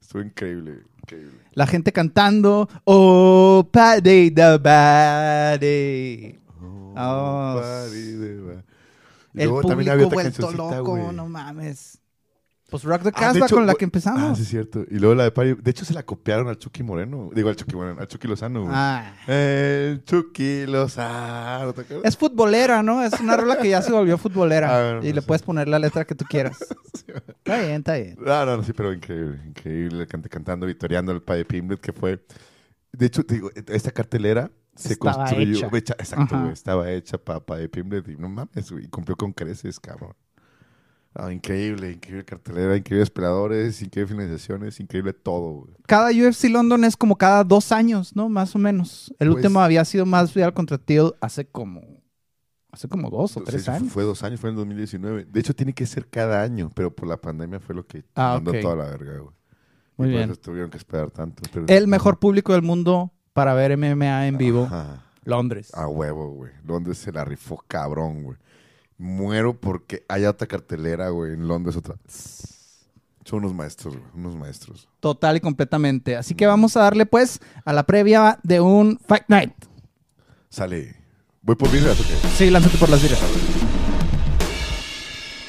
Estuvo 0.00 0.22
increíble, 0.22 0.82
increíble. 0.98 1.38
La 1.52 1.66
gente 1.66 1.92
cantando 1.92 2.68
Oh, 2.84 3.66
Paddy 3.72 4.30
the 4.30 4.58
Body. 4.58 6.38
Oh. 6.96 7.60
Buddy 7.60 8.12
de 8.12 8.40
va- 8.40 8.64
Y 9.34 9.40
El 9.40 9.44
luego 9.48 9.62
público 9.62 9.68
también 9.68 9.90
había 9.90 10.06
otra 10.06 10.14
vuelto 10.22 10.52
loco, 10.52 11.12
no 11.12 11.28
mames. 11.28 11.98
Pues 12.74 12.82
Rock 12.82 13.02
the 13.04 13.08
Ah, 13.10 13.12
Casbah 13.12 13.46
hecho, 13.46 13.54
con 13.54 13.66
la 13.68 13.74
que 13.74 13.84
empezamos. 13.84 14.20
Ah, 14.20 14.34
sí, 14.34 14.42
es 14.42 14.48
cierto. 14.48 14.84
Y 14.90 14.98
luego 14.98 15.14
la 15.14 15.22
de 15.22 15.30
Party. 15.30 15.54
De 15.62 15.70
hecho, 15.70 15.84
se 15.84 15.94
la 15.94 16.02
copiaron 16.02 16.48
al 16.48 16.58
Chucky 16.58 16.82
Moreno. 16.82 17.30
Digo, 17.32 17.48
al 17.48 17.54
Chucky 17.54 17.76
Moreno, 17.76 18.00
al 18.00 18.08
Chucky 18.08 18.26
Lozano, 18.26 18.62
güey. 18.62 18.72
Ah. 18.74 19.14
El 19.28 20.02
Chucky 20.04 20.66
Lozano. 20.66 21.72
¿te 21.72 21.82
acuerdas? 21.82 22.04
Es 22.04 22.16
futbolera, 22.16 22.82
¿no? 22.82 23.04
Es 23.04 23.12
una 23.20 23.36
rola 23.36 23.58
que 23.58 23.68
ya 23.68 23.80
se 23.80 23.92
volvió 23.92 24.18
futbolera. 24.18 24.98
Ah, 24.98 25.00
y 25.04 25.12
le 25.12 25.20
sí. 25.20 25.26
puedes 25.28 25.42
poner 25.42 25.68
la 25.68 25.78
letra 25.78 26.04
que 26.04 26.16
tú 26.16 26.24
quieras. 26.28 26.58
Está 26.92 27.58
bien, 27.58 27.76
está 27.76 27.94
bien. 27.94 28.16
No, 28.18 28.44
no, 28.44 28.56
no, 28.56 28.62
sí, 28.64 28.72
pero 28.72 28.92
increíble, 28.92 29.38
increíble. 29.46 30.06
Cante, 30.08 30.28
cantando, 30.28 30.66
victoriando 30.66 31.12
el 31.12 31.22
Padre 31.22 31.44
Pimblet, 31.44 31.78
que 31.80 31.92
fue. 31.92 32.24
De 32.90 33.06
hecho, 33.06 33.24
te 33.24 33.34
digo, 33.34 33.50
esta 33.68 33.92
cartelera 33.92 34.50
se 34.74 34.94
Estaba 34.94 35.14
construyó. 35.26 35.68
hecha. 35.76 35.94
exacto, 35.96 36.40
güey. 36.40 36.52
Estaba 36.52 36.90
hecha 36.90 37.18
para 37.18 37.38
Padre 37.38 37.68
Pimblet 37.68 38.08
y 38.08 38.16
no 38.16 38.28
mames, 38.28 38.72
güey. 38.72 38.86
y 38.86 38.88
Cumplió 38.88 39.14
con 39.16 39.32
creces, 39.32 39.78
cabrón. 39.78 40.14
Ah, 41.16 41.32
increíble, 41.32 41.92
increíble 41.92 42.24
cartelera, 42.24 42.76
increíbles 42.76 43.08
peleadores, 43.10 43.80
increíbles 43.82 44.16
finalizaciones, 44.16 44.80
increíble 44.80 45.12
todo, 45.12 45.50
güey. 45.52 45.74
Cada 45.86 46.10
UFC 46.10 46.48
London 46.50 46.82
es 46.84 46.96
como 46.96 47.16
cada 47.16 47.44
dos 47.44 47.70
años, 47.70 48.16
¿no? 48.16 48.28
Más 48.28 48.54
o 48.56 48.58
menos. 48.58 49.14
El 49.20 49.28
Pues- 49.28 49.36
último 49.36 49.60
había 49.60 49.84
sido 49.84 50.06
más 50.06 50.34
Vidal 50.34 50.52
contra 50.54 50.76
Till 50.78 51.12
hace 51.20 51.46
como. 51.46 51.82
Hace 52.72 52.88
como 52.88 53.08
dos 53.08 53.36
o 53.36 53.40
tres 53.42 53.68
años. 53.68 53.92
Fue 53.92 54.02
dos 54.02 54.24
años, 54.24 54.40
fue 54.40 54.50
en 54.50 54.54
el 54.54 54.58
2019. 54.58 55.26
De 55.26 55.38
hecho, 55.38 55.54
tiene 55.54 55.72
que 55.72 55.86
ser 55.86 56.08
cada 56.08 56.42
año, 56.42 56.72
pero 56.74 56.92
por 56.92 57.06
la 57.06 57.16
pandemia 57.16 57.60
fue 57.60 57.76
lo 57.76 57.86
que 57.86 58.02
Ah, 58.16 58.32
mandó 58.34 58.50
toda 58.60 58.74
la 58.74 58.86
verga, 58.86 59.18
güey. 59.18 59.34
Muy 59.96 60.08
y 60.08 60.10
por 60.10 60.18
bien. 60.18 60.30
eso 60.30 60.40
tuvieron 60.40 60.70
que 60.70 60.78
esperar 60.78 61.12
tanto. 61.12 61.44
pero- 61.52 61.66
El 61.68 61.86
mejor 61.86 62.18
público 62.18 62.52
del 62.52 62.62
mundo 62.62 63.12
para 63.32 63.54
ver 63.54 63.70
MMA 63.70 64.26
en 64.26 64.36
vivo. 64.36 64.64
Ajá. 64.64 65.04
Londres. 65.22 65.70
A 65.72 65.86
huevo, 65.86 66.30
güey. 66.32 66.50
Londres 66.66 66.98
se 66.98 67.12
la 67.12 67.24
rifó 67.24 67.62
cabrón, 67.68 68.24
güey. 68.24 68.38
Muero 68.98 69.58
porque 69.58 70.04
haya 70.08 70.30
otra 70.30 70.46
cartelera, 70.46 71.08
güey, 71.08 71.34
en 71.34 71.48
Londres 71.48 71.76
otra. 71.76 71.96
Son 73.24 73.38
unos 73.38 73.54
maestros, 73.54 73.96
güey. 73.96 74.06
Unos 74.14 74.36
maestros. 74.36 74.88
Total 75.00 75.36
y 75.36 75.40
completamente. 75.40 76.16
Así 76.16 76.34
que 76.34 76.46
vamos 76.46 76.76
a 76.76 76.80
darle 76.80 77.06
pues 77.06 77.40
a 77.64 77.72
la 77.72 77.84
previa 77.84 78.38
de 78.42 78.60
un 78.60 78.98
Fight 79.06 79.24
Night. 79.28 79.54
Sale. 80.50 80.94
¿Voy 81.42 81.56
por 81.56 81.70
vidrias 81.70 81.98
o 82.00 82.02
qué? 82.04 82.28
Sí, 82.36 82.50
lánzate 82.50 82.78
por 82.78 82.88
las 82.88 83.02
vidas. 83.02 83.18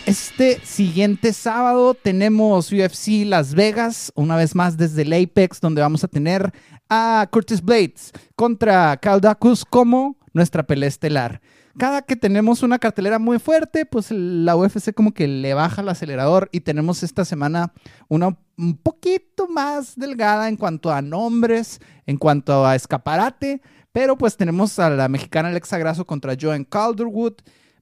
Este 0.05 0.59
siguiente 0.63 1.33
sábado 1.33 1.95
tenemos 1.95 2.71
UFC 2.71 3.25
Las 3.25 3.55
Vegas, 3.55 4.11
una 4.15 4.35
vez 4.35 4.53
más 4.53 4.77
desde 4.77 5.01
el 5.01 5.13
Apex, 5.13 5.59
donde 5.59 5.81
vamos 5.81 6.03
a 6.03 6.07
tener 6.07 6.51
a 6.89 7.27
Curtis 7.31 7.61
Blades 7.61 8.11
contra 8.35 8.95
Kaldacus 8.97 9.65
como 9.65 10.17
nuestra 10.33 10.63
pelea 10.63 10.89
estelar. 10.89 11.41
Cada 11.77 12.01
que 12.03 12.15
tenemos 12.15 12.63
una 12.63 12.79
cartelera 12.79 13.19
muy 13.19 13.37
fuerte, 13.37 13.85
pues 13.85 14.09
la 14.09 14.55
UFC 14.55 14.93
como 14.93 15.13
que 15.13 15.27
le 15.27 15.53
baja 15.53 15.81
el 15.81 15.89
acelerador 15.89 16.49
y 16.51 16.61
tenemos 16.61 17.03
esta 17.03 17.25
semana 17.25 17.73
una 18.07 18.37
un 18.57 18.77
poquito 18.77 19.47
más 19.47 19.95
delgada 19.97 20.47
en 20.47 20.55
cuanto 20.55 20.91
a 20.91 21.01
nombres, 21.01 21.81
en 22.05 22.17
cuanto 22.17 22.65
a 22.65 22.75
escaparate, 22.75 23.61
pero 23.91 24.17
pues 24.17 24.37
tenemos 24.37 24.79
a 24.79 24.89
la 24.89 25.09
mexicana 25.09 25.49
Alexa 25.49 25.77
Grasso 25.77 26.05
contra 26.05 26.35
Joan 26.39 26.63
Calderwood, 26.63 27.33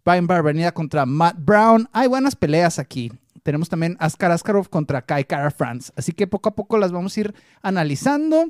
Brian 0.04 0.28
Barberina 0.28 0.72
contra 0.72 1.06
Matt 1.06 1.38
Brown. 1.40 1.88
Hay 1.94 2.08
buenas 2.08 2.36
peleas 2.36 2.80
aquí. 2.80 3.12
Tenemos 3.44 3.70
también 3.70 3.98
Askar 4.00 4.32
Askarov 4.32 4.70
contra 4.70 5.02
Kai 5.02 5.26
Kara 5.26 5.52
France. 5.52 5.92
Así 5.96 6.14
que 6.14 6.28
poco 6.28 6.50
a 6.50 6.56
poco 6.56 6.78
las 6.78 6.92
vamos 6.92 7.16
a 7.16 7.20
ir 7.20 7.34
analizando. 7.62 8.46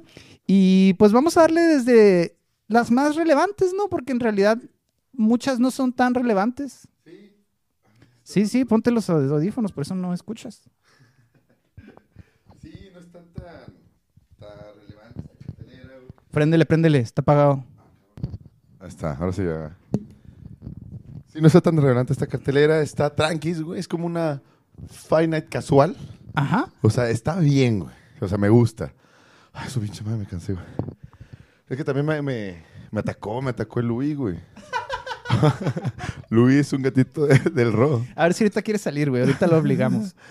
Y 0.45 0.93
pues 0.95 1.11
vamos 1.11 1.37
a 1.37 1.41
darle 1.41 1.61
desde 1.61 2.37
las 2.67 2.91
más 2.91 3.15
relevantes, 3.15 3.73
¿no? 3.75 3.87
Porque 3.87 4.11
en 4.11 4.19
realidad 4.19 4.57
muchas 5.14 5.59
no 5.59 5.72
son 5.72 5.93
tan 5.93 6.14
relevantes. 6.14 6.88
Sí, 8.24 8.47
sí, 8.47 8.64
ponte 8.64 8.89
los 8.89 9.09
audífonos, 9.09 9.72
por 9.74 9.82
eso 9.82 9.95
no 9.95 10.14
escuchas. 10.14 10.61
Sí, 12.61 12.89
no 12.93 12.99
es 12.99 13.11
tan, 13.11 13.26
tan, 13.34 13.43
tan 14.39 14.76
relevante 14.80 15.20
esta 15.20 15.45
cartelera, 15.45 15.95
güey. 15.97 16.09
Préndele, 16.32 16.66
préndele, 16.66 16.99
está 16.99 17.22
apagado. 17.22 17.66
Ahí 18.80 18.88
está, 18.88 19.14
ahora 19.16 19.34
sí 19.34 19.43
ya. 19.43 19.78
Sí, 21.28 21.41
no 21.41 21.47
está 21.47 21.59
tan 21.59 21.76
relevante 21.76 22.14
esta 22.14 22.28
cartelera, 22.28 22.82
está 22.82 23.14
tranquis, 23.14 23.61
güey. 23.61 23.80
Es 23.80 23.89
como 23.89 24.05
una 24.05 24.41
Fight 24.88 25.30
Night 25.30 25.49
casual. 25.49 25.97
Ajá. 26.34 26.72
O 26.82 26.89
sea, 26.89 27.09
está 27.09 27.38
bien, 27.39 27.80
güey. 27.80 27.93
O 28.22 28.28
sea, 28.28 28.38
me 28.38 28.47
gusta. 28.49 28.93
Ay, 29.51 29.70
su 29.70 29.82
pinche 29.82 30.01
madre 30.03 30.20
me 30.20 30.26
cansé, 30.26 30.53
güey. 30.53 30.66
Es 31.68 31.76
que 31.76 31.84
también 31.84 32.05
me, 32.05 32.22
me, 32.22 32.64
me 32.91 32.99
atacó, 33.01 33.41
me 33.41 33.49
atacó 33.49 33.82
el 33.82 33.88
Luis, 33.88 34.16
güey. 34.16 34.39
Luis 36.30 36.57
es 36.67 36.74
un 36.74 36.82
gatito 36.82 37.26
de- 37.26 37.39
del 37.51 37.71
Ro. 37.74 38.05
A 38.15 38.24
ver 38.24 38.34
si 38.34 38.43
ahorita 38.43 38.61
quiere 38.61 38.78
salir, 38.80 39.09
güey. 39.09 39.21
Ahorita 39.24 39.47
lo 39.47 39.57
obligamos. 39.57 40.15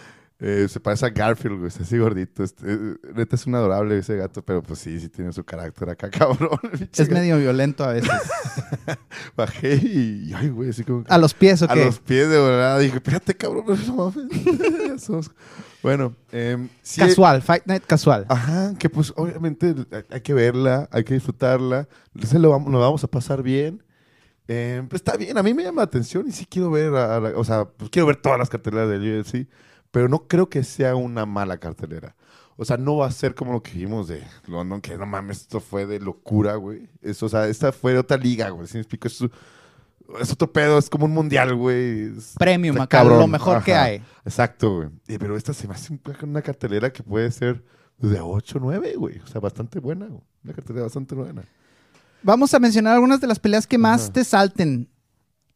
Eh, 0.45 0.66
se 0.68 0.80
parece 0.80 1.07
a 1.07 1.11
Garfield, 1.11 1.57
güey. 1.59 1.68
Está 1.68 1.84
así 1.84 1.97
gordito. 1.97 2.43
Este, 2.43 2.64
eh, 2.66 2.97
neta 3.14 3.36
es 3.36 3.47
un 3.47 3.55
adorable 3.55 3.97
ese 3.97 4.16
gato, 4.16 4.43
pero 4.43 4.61
pues 4.61 4.80
sí, 4.80 4.99
sí 4.99 5.09
tiene 5.09 5.32
su 5.32 5.45
carácter 5.45 5.88
acá, 5.90 6.11
cabrón. 6.18 6.59
Es 6.97 7.09
medio 7.11 7.38
violento 7.38 7.84
a 7.84 7.93
veces. 7.93 8.11
Bajé 9.36 9.76
y, 9.76 10.32
ay, 10.34 10.49
güey, 10.49 10.70
así 10.70 10.82
como... 10.82 11.05
¿A 11.09 11.18
los 11.18 11.32
pies 11.32 11.62
o 11.62 11.66
A 11.66 11.74
qué? 11.74 11.84
los 11.84 12.01
pies 12.01 12.28
de 12.28 12.40
volada. 12.40 12.76
Dije, 12.80 12.97
espérate, 12.97 13.36
cabrón, 13.36 13.66
no 13.86 13.95
mames. 14.12 15.11
Bueno, 15.80 16.16
sí- 16.82 17.01
Casual, 17.01 17.40
Fight 17.43 17.62
Night 17.66 17.84
casual. 17.86 18.26
Ajá, 18.28 18.74
que 18.80 18.88
pues 18.90 19.12
obviamente 19.14 19.76
hay- 19.93 20.05
hay 20.11 20.20
que 20.22 20.34
verla, 20.34 20.88
hay 20.90 21.05
que 21.05 21.14
disfrutarla, 21.14 21.86
se 22.20 22.40
lo 22.40 22.51
vamos, 22.51 22.68
nos 22.72 22.80
vamos 22.80 23.05
a 23.05 23.07
pasar 23.07 23.45
bien. 23.45 23.80
Eh, 24.49 24.82
pues 24.88 25.01
está 25.01 25.16
bien, 25.16 25.38
a 25.38 25.43
mí 25.43 25.55
me 25.55 25.62
llama 25.62 25.82
la 25.82 25.84
atención 25.84 26.26
y 26.28 26.32
sí 26.32 26.47
quiero 26.47 26.70
ver, 26.70 26.95
a- 26.95 27.16
a 27.16 27.20
la- 27.20 27.38
o 27.38 27.45
sea, 27.45 27.64
pues 27.64 27.90
quiero 27.90 28.07
ver 28.07 28.16
todas 28.16 28.38
las 28.38 28.51
carteleras 28.51 28.88
del 28.88 29.03
UFC, 29.20 29.47
pero 29.90 30.09
no 30.09 30.26
creo 30.26 30.49
que 30.49 30.64
sea 30.64 30.97
una 30.97 31.26
mala 31.26 31.59
cartelera. 31.59 32.16
O 32.57 32.64
sea, 32.64 32.76
no 32.76 32.97
va 32.97 33.07
a 33.07 33.11
ser 33.12 33.34
como 33.34 33.53
lo 33.53 33.62
que 33.62 33.72
vimos 33.72 34.09
de 34.09 34.22
London, 34.47 34.80
que 34.80 34.97
no 34.99 35.07
mames, 35.07 35.43
esto 35.43 35.61
fue 35.61 35.86
de 35.86 36.01
locura, 36.01 36.57
güey. 36.57 36.88
Eso, 37.01 37.26
o 37.26 37.28
sea, 37.28 37.47
esta 37.49 37.72
fue 37.72 37.93
de 37.93 37.99
otra 38.01 38.16
liga, 38.18 38.51
güey. 38.51 38.66
¿Sí 38.66 38.74
me 38.76 38.80
explico? 38.82 39.09
Es, 39.09 39.22
es 40.20 40.32
otro 40.32 40.53
pedo, 40.53 40.76
es 40.78 40.90
como 40.90 41.07
un 41.07 41.12
mundial, 41.12 41.55
güey. 41.55 42.16
Es- 42.18 42.34
Premium 42.38 42.76
acá, 42.76 42.99
cabrón. 42.99 43.20
lo 43.20 43.26
mejor 43.28 43.62
que 43.64 43.74
hay. 43.74 44.03
Exacto, 44.24 44.76
güey. 44.76 44.88
Eh, 45.09 45.18
Pero 45.18 45.36
esta 45.36 45.55
se 45.55 45.66
me 45.66 45.74
hace 45.74 45.93
un- 45.95 46.01
una 46.28 46.43
cartelera 46.43 46.93
que 46.93 47.03
puede 47.03 47.30
ser 47.30 47.64
de 47.99 48.20
8 48.20 48.59
o 48.59 48.61
9, 48.61 48.95
güey. 48.97 49.18
O 49.20 49.26
sea, 49.26 49.40
bastante 49.40 49.78
buena, 49.80 50.07
güey. 50.07 50.22
Una 50.45 50.53
cartelera 50.53 50.84
bastante 50.84 51.14
buena. 51.14 51.43
Vamos 52.23 52.55
a 52.55 52.59
mencionar 52.59 52.95
algunas 52.95 53.20
de 53.20 53.27
las 53.27 53.39
peleas 53.39 53.66
que 53.66 53.79
más 53.79 54.05
Ajá. 54.05 54.12
te 54.12 54.25
salten. 54.25 54.89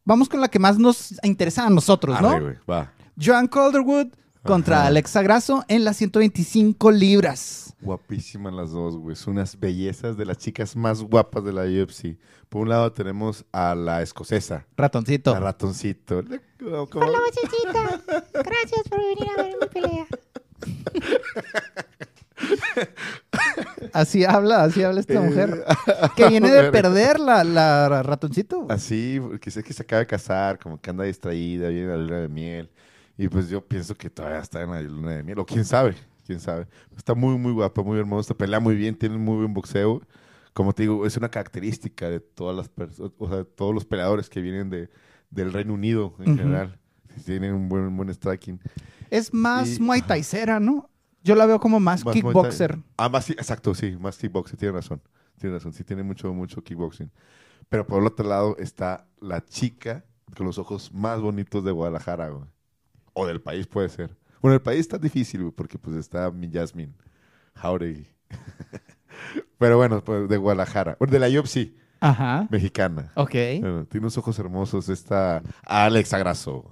Vamos 0.04 0.28
con 0.28 0.40
la 0.40 0.48
que 0.48 0.58
más 0.58 0.78
nos 0.78 1.14
interesa 1.24 1.66
a 1.66 1.70
nosotros, 1.70 2.20
¿no? 2.20 2.30
Arre, 2.30 2.40
güey, 2.42 2.56
va. 2.70 2.92
Joan 3.20 3.48
Calderwood 3.48 4.08
contra 4.42 4.78
Ajá. 4.78 4.86
Alexa 4.88 5.22
Grasso 5.22 5.64
en 5.68 5.84
las 5.84 5.96
125 5.96 6.90
libras. 6.92 7.74
Guapísimas 7.80 8.52
las 8.54 8.70
dos, 8.70 8.96
güey. 8.96 9.16
Son 9.16 9.34
unas 9.34 9.58
bellezas 9.58 10.16
de 10.16 10.24
las 10.24 10.38
chicas 10.38 10.76
más 10.76 11.02
guapas 11.02 11.44
de 11.44 11.52
la 11.52 11.62
UFC. 11.62 12.18
Por 12.48 12.62
un 12.62 12.68
lado 12.68 12.92
tenemos 12.92 13.44
a 13.52 13.74
la 13.74 14.02
escocesa, 14.02 14.66
Ratoncito. 14.76 15.34
la 15.34 15.40
ratoncito. 15.40 16.18
Hola, 16.18 17.18
muchachita. 17.26 18.02
Gracias 18.32 18.88
por 18.88 18.98
venir 19.00 19.28
a 19.36 19.42
ver 19.42 19.56
mi 19.60 19.66
pelea. 19.68 20.06
Así 23.92 24.24
habla, 24.24 24.64
así 24.64 24.82
habla 24.82 25.00
esta 25.00 25.14
Eh, 25.14 25.20
mujer. 25.20 25.64
Que 26.16 26.28
viene 26.28 26.50
de 26.50 26.70
perder 26.70 27.18
la, 27.20 27.44
la 27.44 28.02
ratoncito. 28.02 28.66
Así, 28.68 29.18
porque 29.20 29.50
sé 29.50 29.62
que 29.62 29.72
se 29.72 29.82
acaba 29.82 30.00
de 30.00 30.06
casar, 30.06 30.58
como 30.58 30.80
que 30.80 30.90
anda 30.90 31.04
distraída, 31.04 31.68
viene 31.68 31.88
la 31.88 31.96
luna 31.96 32.20
de 32.20 32.28
miel. 32.28 32.70
Y 33.18 33.28
pues 33.28 33.48
yo 33.48 33.64
pienso 33.66 33.94
que 33.94 34.10
todavía 34.10 34.40
está 34.40 34.62
en 34.62 34.70
la 34.70 34.82
luna 34.82 35.12
de 35.16 35.22
miel. 35.22 35.38
O 35.38 35.46
quién 35.46 35.64
sabe, 35.64 35.94
quién 36.26 36.40
sabe. 36.40 36.66
Está 36.96 37.14
muy, 37.14 37.38
muy 37.38 37.52
guapa, 37.52 37.82
muy 37.82 37.98
hermosa. 37.98 38.34
Pelea 38.34 38.60
muy 38.60 38.74
bien, 38.76 38.94
tiene 38.96 39.16
muy 39.16 39.36
buen 39.38 39.54
boxeo. 39.54 40.02
Como 40.52 40.72
te 40.72 40.82
digo, 40.84 41.06
es 41.06 41.16
una 41.16 41.30
característica 41.30 42.08
de 42.08 42.20
todas 42.20 42.56
las 42.56 42.68
personas, 42.68 43.12
o 43.18 43.28
sea, 43.28 43.44
todos 43.44 43.74
los 43.74 43.84
peleadores 43.84 44.28
que 44.30 44.40
vienen 44.40 44.70
de, 44.70 44.88
del 45.30 45.52
Reino 45.52 45.74
Unido 45.74 46.14
en 46.18 46.36
general. 46.38 46.78
Tienen 47.24 47.54
un 47.54 47.68
buen, 47.68 47.94
buen 47.96 48.10
striking. 48.12 48.60
Es 49.10 49.32
más 49.32 49.76
Y- 49.78 49.80
Muay 49.80 50.02
Thaicera, 50.02 50.60
¿no? 50.60 50.90
Yo 51.26 51.34
la 51.34 51.44
veo 51.44 51.58
como 51.58 51.80
más, 51.80 52.04
Más 52.04 52.14
kickboxer. 52.14 52.78
Ah, 52.96 53.08
más, 53.08 53.28
exacto, 53.30 53.74
sí, 53.74 53.96
más 53.98 54.16
kickboxing, 54.16 54.56
tiene 54.56 54.74
razón. 54.74 55.02
Tiene 55.40 55.56
razón, 55.56 55.72
sí, 55.72 55.82
tiene 55.82 56.04
mucho, 56.04 56.32
mucho 56.32 56.62
kickboxing. 56.62 57.10
Pero 57.68 57.84
por 57.84 58.00
el 58.00 58.06
otro 58.06 58.28
lado 58.28 58.56
está 58.60 59.08
la 59.18 59.44
chica 59.44 60.04
con 60.36 60.46
los 60.46 60.56
ojos 60.58 60.92
más 60.92 61.20
bonitos 61.20 61.64
de 61.64 61.72
Guadalajara, 61.72 62.28
güey. 62.28 62.44
O 63.12 63.26
del 63.26 63.40
país 63.40 63.66
puede 63.66 63.88
ser. 63.88 64.16
Bueno, 64.40 64.54
el 64.54 64.62
país 64.62 64.78
está 64.78 64.98
difícil, 64.98 65.40
güey, 65.40 65.52
porque 65.52 65.78
pues 65.78 65.96
está 65.96 66.30
mi 66.30 66.48
Jasmine 66.48 66.92
Jauregui. 67.56 68.06
Pero 69.58 69.78
bueno, 69.78 70.04
pues 70.04 70.28
de 70.28 70.36
Guadalajara. 70.36 70.96
Bueno, 71.00 71.10
de 71.10 71.18
la 71.18 71.40
UFC, 71.40 71.74
Ajá. 71.98 72.46
mexicana. 72.52 73.10
Ok. 73.16 73.34
Bueno, 73.58 73.84
tiene 73.86 74.04
unos 74.04 74.16
ojos 74.16 74.38
hermosos. 74.38 74.88
Esta 74.90 75.42
Alexa 75.64 76.18
Grasso. 76.18 76.70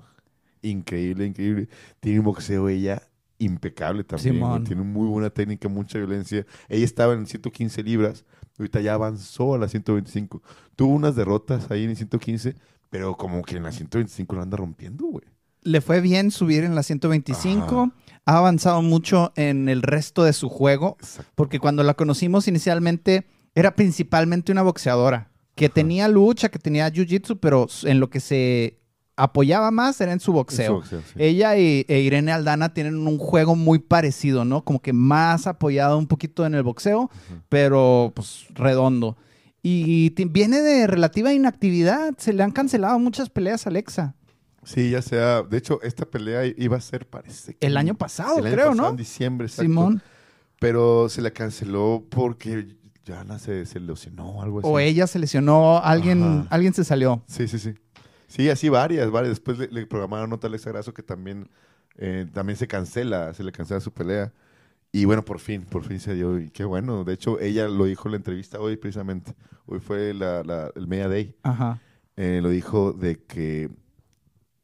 Increíble, 0.62 1.26
increíble. 1.26 1.68
Tiene 1.98 2.20
un 2.20 2.26
boxeo 2.26 2.68
ella 2.68 3.02
impecable 3.38 4.04
también. 4.04 4.34
Simón. 4.34 4.64
Tiene 4.64 4.82
muy 4.82 5.06
buena 5.08 5.30
técnica, 5.30 5.68
mucha 5.68 5.98
violencia. 5.98 6.46
Ella 6.68 6.84
estaba 6.84 7.14
en 7.14 7.26
115 7.26 7.82
libras. 7.82 8.24
Ahorita 8.58 8.80
ya 8.80 8.94
avanzó 8.94 9.54
a 9.54 9.58
las 9.58 9.72
125. 9.72 10.42
Tuvo 10.76 10.94
unas 10.94 11.16
derrotas 11.16 11.70
ahí 11.70 11.84
en 11.84 11.96
115, 11.96 12.54
pero 12.90 13.16
como 13.16 13.42
que 13.42 13.56
en 13.56 13.64
las 13.64 13.74
125 13.76 14.36
lo 14.36 14.42
anda 14.42 14.56
rompiendo, 14.56 15.06
güey. 15.06 15.24
Le 15.62 15.80
fue 15.80 16.00
bien 16.00 16.30
subir 16.30 16.62
en 16.64 16.74
la 16.74 16.82
125. 16.82 17.92
Ha 18.26 18.38
avanzado 18.38 18.82
mucho 18.82 19.32
en 19.36 19.68
el 19.68 19.82
resto 19.82 20.24
de 20.24 20.32
su 20.32 20.48
juego. 20.48 20.96
Exacto. 21.00 21.32
Porque 21.34 21.58
cuando 21.58 21.82
la 21.82 21.94
conocimos 21.94 22.48
inicialmente, 22.48 23.26
era 23.54 23.74
principalmente 23.74 24.52
una 24.52 24.62
boxeadora. 24.62 25.30
Que 25.54 25.68
tenía 25.68 26.08
lucha, 26.08 26.48
que 26.48 26.58
tenía 26.58 26.90
jiu-jitsu, 26.90 27.38
pero 27.40 27.68
en 27.84 28.00
lo 28.00 28.10
que 28.10 28.20
se 28.20 28.80
apoyaba 29.16 29.70
más 29.70 30.00
era 30.00 30.12
en 30.12 30.20
su 30.20 30.32
boxeo. 30.32 30.64
En 30.64 30.68
su 30.68 30.74
boxeo, 30.74 31.00
sí. 31.00 31.14
Ella 31.16 31.56
y, 31.56 31.84
e 31.88 32.00
Irene 32.00 32.32
Aldana 32.32 32.74
tienen 32.74 33.06
un 33.06 33.18
juego 33.18 33.56
muy 33.56 33.78
parecido, 33.78 34.44
¿no? 34.44 34.64
Como 34.64 34.80
que 34.80 34.92
más 34.92 35.46
apoyado 35.46 35.98
un 35.98 36.06
poquito 36.06 36.44
en 36.46 36.54
el 36.54 36.62
boxeo, 36.62 37.10
pero 37.48 38.12
pues 38.14 38.46
redondo. 38.54 39.16
Y 39.62 40.10
viene 40.26 40.60
de 40.60 40.86
relativa 40.86 41.32
inactividad. 41.32 42.14
Se 42.18 42.34
le 42.34 42.42
han 42.42 42.50
cancelado 42.50 42.98
muchas 42.98 43.30
peleas 43.30 43.66
a 43.66 43.70
Alexa. 43.70 44.14
Sí, 44.62 44.90
ya 44.90 45.00
sea. 45.00 45.42
De 45.42 45.56
hecho, 45.56 45.80
esta 45.82 46.04
pelea 46.04 46.44
iba 46.44 46.76
a 46.76 46.80
ser, 46.80 47.06
parece 47.06 47.54
que. 47.54 47.66
El 47.66 47.76
año 47.76 47.94
pasado, 47.94 48.38
el 48.38 48.46
año 48.46 48.54
creo, 48.54 48.68
pasado, 48.70 48.82
¿no? 48.82 48.90
En 48.90 48.96
diciembre, 48.96 49.46
exacto. 49.46 49.62
Simón. 49.62 50.02
Pero 50.58 51.08
se 51.08 51.22
la 51.22 51.30
canceló 51.30 52.04
porque 52.10 52.76
Joana 53.06 53.38
se, 53.38 53.66
se 53.66 53.80
lesionó 53.80 54.42
algo 54.42 54.60
así. 54.60 54.68
O 54.70 54.78
ella 54.78 55.06
se 55.06 55.18
lesionó, 55.18 55.78
alguien, 55.82 56.22
Ajá. 56.22 56.46
alguien 56.50 56.72
se 56.74 56.84
salió. 56.84 57.22
Sí, 57.26 57.48
sí, 57.48 57.58
sí. 57.58 57.74
Sí, 58.34 58.50
así 58.50 58.68
varias, 58.68 59.10
varias. 59.10 59.30
Después 59.30 59.58
le, 59.58 59.68
le 59.68 59.86
programaron 59.86 60.32
otra 60.32 60.48
Alexa 60.48 60.70
Grasso 60.70 60.92
que 60.92 61.02
también, 61.02 61.48
eh, 61.96 62.26
también 62.32 62.56
se 62.56 62.66
cancela, 62.66 63.32
se 63.34 63.44
le 63.44 63.52
cancela 63.52 63.80
su 63.80 63.92
pelea. 63.92 64.32
Y 64.90 65.04
bueno, 65.04 65.24
por 65.24 65.38
fin, 65.38 65.62
por 65.62 65.84
fin 65.84 66.00
se 66.00 66.14
dio. 66.14 66.38
Y 66.40 66.50
qué 66.50 66.64
bueno. 66.64 67.04
De 67.04 67.12
hecho, 67.14 67.38
ella 67.40 67.68
lo 67.68 67.84
dijo 67.84 68.08
en 68.08 68.12
la 68.12 68.16
entrevista 68.16 68.58
hoy 68.60 68.76
precisamente. 68.76 69.34
Hoy 69.66 69.78
fue 69.80 70.14
la, 70.14 70.42
la- 70.42 70.70
el 70.74 70.86
Media 70.88 71.08
Day. 71.08 71.36
Ajá. 71.42 71.80
Eh, 72.16 72.40
lo 72.42 72.48
dijo 72.48 72.92
de 72.92 73.22
que, 73.24 73.70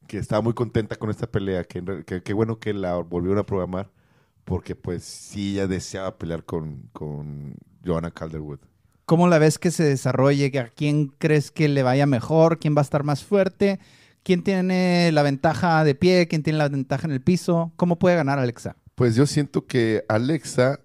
que 0.07 0.19
estaba 0.19 0.41
muy 0.43 0.53
contenta 0.55 0.97
con 0.97 1.11
esta 1.11 1.29
pelea. 1.31 1.65
Que, 1.65 2.05
que 2.25 2.33
bueno 2.33 2.59
que 2.59 2.73
la 2.75 2.97
volvieron 2.97 3.39
a 3.39 3.47
programar. 3.47 3.91
Porque 4.45 4.75
pues 4.75 5.05
sí, 5.05 5.53
ella 5.55 5.67
deseaba 5.69 6.17
pelear 6.19 6.45
con, 6.45 6.89
con 6.93 7.55
Joanna 7.85 8.11
Calderwood. 8.11 8.59
¿Cómo 9.11 9.27
la 9.27 9.41
ves 9.41 9.59
que 9.59 9.73
se 9.73 9.83
desarrolle? 9.83 10.57
¿A 10.61 10.69
quién 10.69 11.09
crees 11.09 11.51
que 11.51 11.69
le 11.69 11.83
vaya 11.83 12.07
mejor? 12.07 12.61
¿Quién 12.61 12.77
va 12.77 12.83
a 12.83 12.83
estar 12.83 13.03
más 13.03 13.25
fuerte? 13.25 13.81
¿Quién 14.23 14.45
tiene 14.45 15.11
la 15.11 15.25
ventaja 15.25 15.83
de 15.83 15.97
pie? 15.97 16.29
¿Quién 16.29 16.45
tiene 16.45 16.61
la 16.61 16.69
ventaja 16.69 17.09
en 17.09 17.15
el 17.15 17.21
piso? 17.21 17.73
¿Cómo 17.75 17.99
puede 17.99 18.15
ganar 18.15 18.39
Alexa? 18.39 18.77
Pues 18.95 19.17
yo 19.17 19.27
siento 19.27 19.67
que 19.67 20.05
Alexa. 20.09 20.79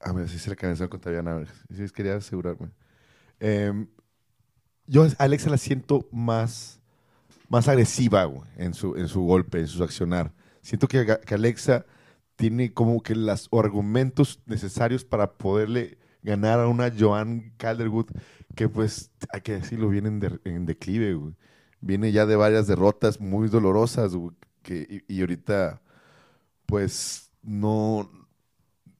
A 0.00 0.12
ver 0.12 0.30
si 0.30 0.38
se 0.38 0.48
le 0.48 0.56
canceló 0.56 0.88
con 0.88 0.98
Taviana. 0.98 1.32
A 1.32 1.34
ver, 1.34 1.48
si 1.68 1.86
quería 1.90 2.16
asegurarme. 2.16 2.70
Em, 3.38 3.86
yo 4.86 5.04
a 5.04 5.08
Alexa 5.18 5.50
la 5.50 5.58
siento 5.58 6.08
más, 6.10 6.80
más 7.50 7.68
agresiva 7.68 8.24
güey, 8.24 8.48
en, 8.56 8.72
su, 8.72 8.96
en 8.96 9.08
su 9.08 9.20
golpe, 9.20 9.60
en 9.60 9.68
su 9.68 9.84
accionar. 9.84 10.32
Siento 10.62 10.88
que 10.88 11.18
Alexa 11.34 11.84
tiene 12.36 12.72
como 12.72 13.02
que 13.02 13.14
los 13.14 13.50
argumentos 13.52 14.40
necesarios 14.46 15.04
para 15.04 15.34
poderle 15.34 15.98
ganar 16.26 16.60
a 16.60 16.68
una 16.68 16.92
Joan 16.98 17.52
Calderwood 17.58 18.08
que 18.54 18.68
pues, 18.68 19.10
hay 19.32 19.40
que 19.42 19.52
decirlo, 19.54 19.88
viene 19.88 20.08
en, 20.08 20.20
de- 20.20 20.40
en 20.44 20.66
declive, 20.66 21.14
güey. 21.14 21.34
Viene 21.80 22.12
ya 22.12 22.26
de 22.26 22.36
varias 22.36 22.66
derrotas 22.66 23.20
muy 23.20 23.48
dolorosas, 23.48 24.14
güey, 24.14 24.32
que, 24.62 25.02
y, 25.08 25.14
y 25.16 25.20
ahorita 25.22 25.80
pues 26.66 27.30
no, 27.42 28.10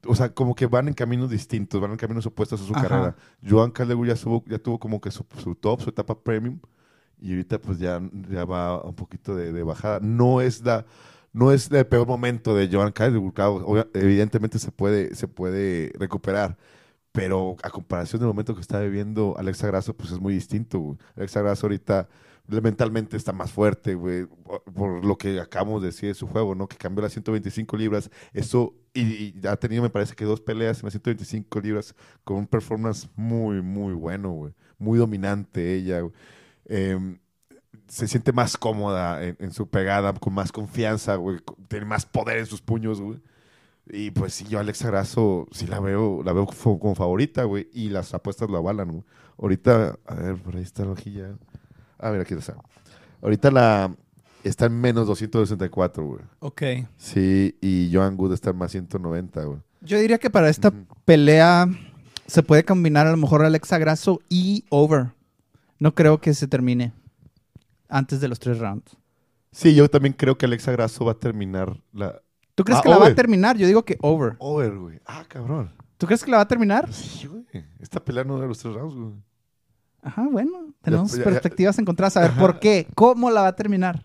o 0.07 0.14
sea, 0.14 0.33
como 0.35 0.55
que 0.55 0.66
van 0.66 0.89
en 0.89 0.95
caminos 0.95 1.31
distintos, 1.31 1.81
van 1.81 1.93
en 1.93 1.97
caminos 1.97 2.27
opuestos 2.27 2.61
a 2.62 2.64
su 2.64 2.74
Ajá. 2.74 2.89
carrera. 2.89 3.16
Joan 3.49 3.70
Calderwood 3.72 4.07
ya, 4.09 4.14
subo- 4.16 4.45
ya 4.47 4.59
tuvo 4.59 4.79
como 4.79 5.01
que 5.01 5.11
su, 5.11 5.27
su 5.43 5.55
top, 5.57 5.81
su 5.83 5.91
etapa 5.91 6.18
premium, 6.22 6.61
y 7.20 7.31
ahorita 7.33 7.61
pues 7.61 7.79
ya, 7.79 8.01
ya 8.31 8.45
va 8.45 8.83
un 8.85 8.95
poquito 8.95 9.35
de, 9.35 9.53
de 9.53 9.62
bajada. 9.64 10.01
No 10.01 10.41
es 10.41 10.62
la, 10.64 10.87
no 11.33 11.53
es 11.53 11.70
el 11.72 11.87
peor 11.87 12.07
momento 12.07 12.55
de 12.55 12.68
Joan 12.70 12.93
Calderwood, 12.93 13.87
evidentemente 13.95 14.59
se 14.59 14.70
puede, 14.72 15.14
se 15.14 15.29
puede 15.29 15.93
recuperar, 15.99 16.57
pero 17.17 17.57
a 17.62 17.71
comparación 17.71 18.21
del 18.21 18.29
momento 18.29 18.55
que 18.55 18.61
está 18.61 18.79
viviendo 18.81 19.35
Alexa 19.39 19.67
Grasso, 19.67 19.97
pues 19.97 20.12
es 20.12 20.21
muy 20.21 20.35
distinto, 20.35 20.79
güey. 20.79 20.99
Alexa 21.17 21.41
Grasso 21.41 21.67
ahorita 21.67 22.09
mentalmente 22.49 23.17
está 23.17 23.33
más 23.33 23.51
fuerte, 23.51 23.95
güey, 23.95 24.27
por- 24.75 25.05
lo 25.05 25.17
que 25.19 25.41
acabamos 25.41 25.81
de 25.83 25.89
decir 25.89 26.11
de 26.11 26.14
su 26.14 26.27
juego, 26.29 26.55
¿no? 26.55 26.69
Que 26.69 26.77
cambió 26.77 27.03
las 27.03 27.12
125 27.12 27.77
libras, 27.77 28.11
eso, 28.35 28.75
y, 28.95 29.35
ha 29.49 29.57
tenido, 29.57 29.83
me 29.83 29.91
parece 29.91 30.14
que 30.14 30.25
dos 30.27 30.41
peleas 30.41 30.79
en 30.79 30.85
las 30.85 30.93
125 30.93 31.59
libras 31.61 31.95
con 32.23 32.37
un 32.37 32.47
performance 32.47 33.09
muy, 33.17 33.62
muy 33.62 33.95
bueno, 33.95 34.31
güey. 34.31 34.53
Muy 34.79 34.99
dominante 34.99 35.75
ella, 35.75 36.01
güey. 36.01 36.12
Em, 36.67 37.19
se 37.89 38.07
siente 38.09 38.33
más 38.33 38.57
cómoda 38.57 39.25
en, 39.25 39.37
en 39.41 39.53
su 39.53 39.69
pegada, 39.69 40.12
con 40.12 40.35
más 40.35 40.53
confianza, 40.53 41.17
güey. 41.17 41.39
Tiene 41.69 41.87
más 41.87 42.05
poder 42.07 42.39
en 42.39 42.47
sus 42.47 42.61
puños, 42.61 43.01
güey. 43.01 43.21
Y 43.89 44.11
pues 44.11 44.34
sí, 44.34 44.47
yo 44.49 44.59
Alexa 44.59 44.89
Grasso 44.89 45.47
sí 45.53 45.66
la 45.66 45.78
veo, 45.80 46.22
la 46.24 46.32
veo 46.32 46.47
como 46.47 46.95
favorita, 46.95 47.45
güey. 47.45 47.68
Y 47.72 47.89
las 47.89 48.14
apuestas 48.14 48.51
la 48.51 48.59
avalan, 48.59 48.91
güey. 48.91 49.05
Ahorita, 49.39 49.99
a 50.07 50.14
ver, 50.14 50.37
por 50.37 50.57
ahí 50.57 50.62
está 50.62 50.84
la 50.84 50.93
hojilla. 50.93 51.37
Ah, 51.99 52.11
mira, 52.11 52.22
aquí 52.22 52.34
está. 52.34 52.57
Ahorita 53.22 53.51
la 53.51 53.95
está 54.43 54.66
en 54.66 54.80
menos 54.80 55.07
264, 55.07 56.05
güey. 56.05 56.20
Ok. 56.41 56.62
Sí, 56.97 57.57
y 57.61 57.91
Joan 57.93 58.16
Good 58.16 58.32
está 58.32 58.51
en 58.51 58.57
más 58.57 58.72
190, 58.72 59.45
güey. 59.45 59.59
Yo 59.82 59.99
diría 59.99 60.18
que 60.18 60.30
para 60.30 60.49
esta 60.49 60.72
pelea 61.05 61.68
se 62.26 62.43
puede 62.43 62.64
combinar 62.64 63.07
a 63.07 63.12
lo 63.12 63.16
mejor 63.16 63.45
Alexa 63.45 63.78
Grasso 63.78 64.20
y 64.28 64.64
Over. 64.68 65.12
No 65.78 65.95
creo 65.95 66.20
que 66.20 66.34
se 66.34 66.49
termine 66.49 66.93
antes 67.89 68.20
de 68.20 68.28
los 68.28 68.41
tres 68.41 68.59
rounds. 68.59 68.97
Sí, 69.53 69.74
yo 69.74 69.89
también 69.89 70.12
creo 70.12 70.37
que 70.37 70.47
Alexa 70.47 70.72
Grasso 70.72 71.05
va 71.05 71.12
a 71.12 71.18
terminar 71.18 71.80
la 71.93 72.20
¿Tú 72.57 72.65
crees 72.65 72.81
Ah, 72.81 72.83
que 72.83 72.89
la 72.89 72.99
va 72.99 73.07
a 73.07 73.15
terminar? 73.15 73.57
Yo 73.57 73.67
digo 73.69 73.85
que 73.85 73.97
Over. 74.01 74.35
over, 74.41 74.77
güey. 74.77 75.01
Ah, 75.07 75.25
cabrón. 75.29 75.71
¿Tú 75.99 76.07
crees 76.07 76.25
que 76.25 76.31
la 76.33 76.39
va 76.39 76.43
a 76.43 76.49
terminar? 76.49 76.93
Sí, 76.93 77.29
güey. 77.29 77.45
Esta 77.79 78.05
pelea 78.05 78.25
no 78.25 78.41
de 78.41 78.49
los 78.49 78.59
tres 78.59 78.75
rounds, 78.75 78.95
güey. 78.97 79.13
Ajá, 80.03 80.27
bueno. 80.31 80.75
Tenemos 80.83 81.13
ya- 81.13 81.19
ya- 81.19 81.25
perspectivas 81.25 81.79
encontradas. 81.79 82.17
A 82.17 82.21
ver, 82.23 82.33
¿por 82.33 82.59
qué? 82.59 82.89
¿Cómo 82.97 83.31
la 83.31 83.43
va 83.43 83.49
a 83.49 83.57
terminar? 83.57 84.05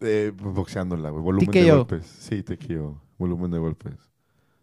Eh, 0.00 0.32
boxeándola, 0.36 1.10
güey. 1.10 1.22
Volumen 1.22 1.50
de 1.50 1.70
golpes. 1.70 2.04
Sí, 2.06 2.42
TKO. 2.42 3.00
Volumen 3.18 3.50
de 3.50 3.58
golpes. 3.58 3.94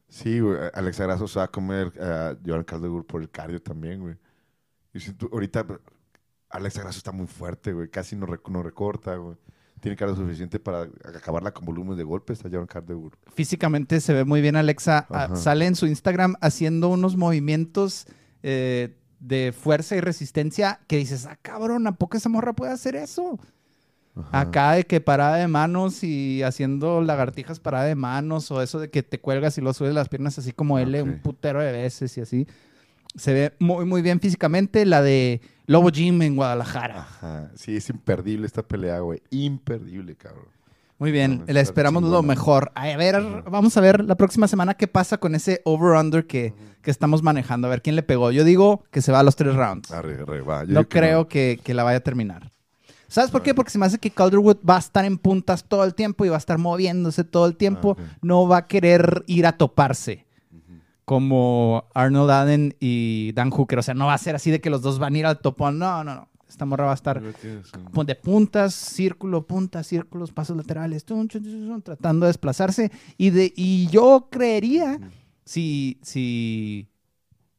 Sí, 0.07 0.39
güey. 0.39 0.57
Alexa 0.73 1.03
Grasso 1.03 1.27
se 1.27 1.39
va 1.39 1.45
a 1.45 1.51
comer 1.51 1.91
a 2.01 2.35
Joan 2.45 2.63
Caldegur 2.63 3.05
por 3.05 3.21
el 3.21 3.29
cardio 3.29 3.61
también, 3.61 3.99
güey. 4.01 4.15
Y 4.93 4.99
si 4.99 5.13
tú- 5.13 5.29
ahorita 5.31 5.65
Alexa 6.49 6.81
Grasso 6.83 6.97
está 6.99 7.11
muy 7.11 7.27
fuerte, 7.27 7.73
güey. 7.73 7.89
Casi 7.89 8.15
no, 8.15 8.25
rec- 8.27 8.49
no 8.49 8.63
recorta, 8.63 9.15
güey. 9.15 9.35
Tiene 9.85 9.95
cardio 9.97 10.15
suficiente 10.15 10.59
para 10.59 10.89
acabarla 11.15 11.53
con 11.53 11.63
volumen 11.63 11.95
de 11.95 12.03
golpes 12.03 12.43
a 12.43 12.49
Joan 12.51 12.65
Caldegur. 12.65 13.11
Físicamente 13.35 14.01
se 14.01 14.15
ve 14.15 14.25
muy 14.25 14.41
bien 14.41 14.55
Alexa. 14.55 15.05
Ah, 15.11 15.35
sale 15.35 15.67
en 15.67 15.75
su 15.75 15.85
Instagram 15.85 16.33
haciendo 16.41 16.89
unos 16.89 17.15
movimientos 17.15 18.07
eh, 18.41 18.97
de 19.19 19.53
fuerza 19.55 19.95
y 19.95 19.99
resistencia 20.01 20.79
que 20.87 20.97
dices, 20.97 21.27
ah, 21.27 21.37
cabrón, 21.39 21.85
¿a 21.85 21.91
poco 21.97 22.17
esa 22.17 22.29
morra 22.29 22.53
puede 22.53 22.71
hacer 22.71 22.95
eso? 22.95 23.37
Ajá. 24.15 24.39
Acá 24.39 24.71
de 24.71 24.85
que 24.85 25.01
parada 25.01 25.35
de 25.35 25.47
manos 25.47 26.03
y 26.03 26.41
haciendo 26.41 27.01
lagartijas 27.01 27.59
parada 27.59 27.85
de 27.85 27.93
manos 27.93 28.49
o 28.49 28.63
eso 28.63 28.79
de 28.79 28.89
que 28.89 29.03
te 29.03 29.19
cuelgas 29.19 29.55
y 29.59 29.61
lo 29.61 29.71
subes 29.71 29.93
las 29.93 30.09
piernas 30.09 30.39
así 30.39 30.51
como 30.51 30.79
él 30.79 30.95
Ok. 30.95 31.03
un 31.05 31.19
putero 31.19 31.59
de 31.59 31.71
veces 31.71 32.17
y 32.17 32.21
así. 32.21 32.47
Se 33.15 33.33
ve 33.33 33.53
muy, 33.59 33.85
muy 33.85 34.01
bien 34.01 34.19
físicamente. 34.19 34.85
La 34.85 35.01
de 35.01 35.41
Lobo 35.67 35.89
Gym 35.89 36.21
en 36.21 36.35
Guadalajara. 36.35 36.99
Ajá. 36.99 37.51
Sí, 37.55 37.75
es 37.77 37.89
imperdible 37.89 38.45
esta 38.45 38.63
pelea, 38.63 38.99
güey. 38.99 39.21
Imperdible, 39.31 40.15
cabrón. 40.15 40.55
Muy 40.97 41.11
bien, 41.11 41.39
Mames, 41.39 41.53
le 41.53 41.59
esperamos 41.59 42.03
lo 42.03 42.23
mejor. 42.23 42.71
A 42.73 42.95
ver, 42.95 43.21
vamos 43.49 43.75
a 43.75 43.81
ver 43.81 44.05
la 44.05 44.15
próxima 44.15 44.47
semana 44.47 44.75
qué 44.75 44.87
pasa 44.87 45.17
con 45.17 45.35
ese 45.35 45.61
over-under 45.65 46.25
que, 46.25 46.53
que 46.81 46.89
estamos 46.89 47.21
manejando. 47.21 47.67
A 47.67 47.71
ver 47.71 47.81
quién 47.81 47.97
le 47.97 48.03
pegó. 48.03 48.31
Yo 48.31 48.45
digo 48.45 48.85
que 48.91 49.01
se 49.01 49.11
va 49.11 49.19
a 49.19 49.23
los 49.23 49.35
tres 49.35 49.55
rounds. 49.55 49.91
Arre, 49.91 50.21
arre, 50.21 50.41
va. 50.41 50.63
Yo 50.63 50.73
no 50.73 50.87
creo 50.87 51.27
que, 51.27 51.59
que 51.61 51.73
la 51.73 51.83
vaya 51.83 51.97
a 51.97 52.01
terminar. 52.01 52.53
¿Sabes 53.07 53.29
por 53.29 53.43
qué? 53.43 53.53
Porque 53.53 53.71
se 53.71 53.77
me 53.77 53.85
hace 53.85 53.99
que 53.99 54.09
Calderwood 54.09 54.57
va 54.67 54.77
a 54.77 54.79
estar 54.79 55.05
en 55.05 55.17
puntas 55.17 55.65
todo 55.65 55.83
el 55.83 55.93
tiempo 55.93 56.25
y 56.25 56.29
va 56.29 56.35
a 56.35 56.39
estar 56.39 56.57
moviéndose 56.57 57.23
todo 57.23 57.45
el 57.45 57.55
tiempo. 57.55 57.97
No 58.21 58.47
va 58.47 58.57
a 58.57 58.67
querer 58.67 59.23
ir 59.27 59.45
a 59.45 59.57
toparse 59.57 60.24
como 61.05 61.87
Arnold 61.93 62.31
Allen 62.31 62.75
y 62.79 63.31
Dan 63.33 63.51
Hooker. 63.51 63.79
O 63.79 63.83
sea, 63.83 63.93
no 63.93 64.07
va 64.07 64.15
a 64.15 64.17
ser 64.17 64.35
así 64.35 64.51
de 64.51 64.59
que 64.59 64.69
los 64.69 64.81
dos 64.81 64.99
van 64.99 65.15
a 65.15 65.17
ir 65.19 65.25
al 65.25 65.39
topón. 65.39 65.79
No, 65.79 66.03
no, 66.03 66.15
no. 66.15 66.29
Esta 66.47 66.65
morra 66.65 66.85
va 66.85 66.91
a 66.91 66.95
estar 66.95 67.21
de 67.21 68.15
puntas, 68.15 68.73
círculo, 68.73 69.45
puntas, 69.45 69.87
círculos, 69.87 70.31
pasos 70.31 70.55
laterales, 70.55 71.03
tun, 71.03 71.27
tratando 71.83 72.25
de 72.25 72.29
desplazarse. 72.29 72.91
Y, 73.17 73.31
de, 73.31 73.51
y 73.55 73.87
yo 73.87 74.29
creería, 74.31 74.99
si, 75.43 75.99
si, 76.01 76.87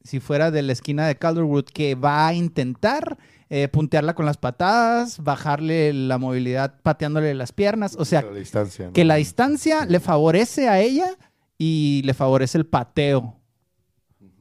si 0.03 0.21
fuera 0.21 0.51
de 0.51 0.63
la 0.63 0.73
esquina 0.73 1.07
de 1.07 1.17
Calderwood, 1.17 1.65
que 1.65 1.95
va 1.95 2.29
a 2.29 2.35
intentar 2.35 3.19
eh, 3.51 3.69
puntearla 3.69 4.15
con 4.15 4.25
las 4.25 4.39
patadas, 4.39 5.23
bajarle 5.23 5.93
la 5.93 6.17
movilidad 6.17 6.81
pateándole 6.83 7.35
las 7.35 7.53
piernas. 7.53 7.97
O 7.99 8.05
sea, 8.05 8.23
la 8.23 8.33
distancia. 8.33 8.87
¿no? 8.87 8.93
que 8.93 9.05
la 9.05 9.17
distancia 9.17 9.85
le 9.85 10.01
favorece 10.01 10.69
a 10.69 10.81
ella 10.81 11.17
y 11.59 12.03
le 12.05 12.15
favorece 12.15 12.59
el 12.59 12.67
pateo. 12.67 13.37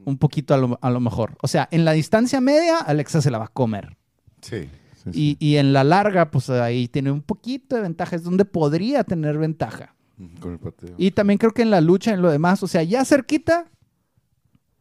Un 0.06 0.18
poquito 0.18 0.54
a 0.54 0.58
lo, 0.58 0.78
a 0.82 0.90
lo 0.92 1.00
mejor. 1.00 1.36
O 1.42 1.48
sea, 1.48 1.68
en 1.72 1.84
la 1.84 1.92
distancia 1.94 2.40
media, 2.40 2.78
Alexa 2.78 3.22
se 3.24 3.32
la 3.32 3.40
va 3.40 3.46
a 3.46 3.50
comer. 3.50 3.98
Sí. 4.42 4.70
sí, 5.04 5.10
Y, 5.10 5.12
sí. 5.12 5.38
y 5.40 5.56
en 5.58 5.74
la 5.74 5.84
larga, 5.84 6.30
pues 6.30 6.50
ahí 6.52 6.88
tiene 6.88 7.10
un 7.12 7.22
poquito 7.24 7.76
de 7.76 7.82
ventaja. 7.82 8.16
Es 8.16 8.24
donde 8.24 8.46
podría 8.46 9.04
tener 9.04 9.40
ventaja. 9.40 9.96
Con 10.40 10.54
el 10.54 10.60
pateo. 10.60 10.94
Y 10.98 11.10
también 11.12 11.40
creo 11.40 11.52
que 11.54 11.64
en 11.64 11.72
la 11.72 11.82
lucha, 11.82 12.14
en 12.14 12.22
lo 12.22 12.30
demás, 12.30 12.62
o 12.62 12.68
sea, 12.68 12.84
ya 12.84 13.04
cerquita, 13.04 13.66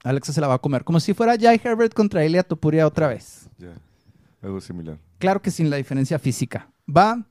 Alexa 0.03 0.35
se 0.35 0.41
la 0.43 0.47
va 0.49 0.55
a 0.55 0.59
comer. 0.59 0.85
Como 0.85 1.01
si 1.01 1.15
fuera 1.15 1.37
Jai 1.41 1.59
Herbert 1.65 1.95
contra 1.95 2.23
Elia 2.23 2.43
Topuria 2.43 2.87
otra 2.87 3.09
vez. 3.09 3.49
Ya. 3.59 3.73
Algo 4.43 4.61
similar. 4.61 4.99
Claro 5.19 5.41
que 5.41 5.51
sin 5.51 5.71
la 5.71 5.77
diferencia 5.77 6.19
física. 6.19 6.71
Va. 6.87 7.25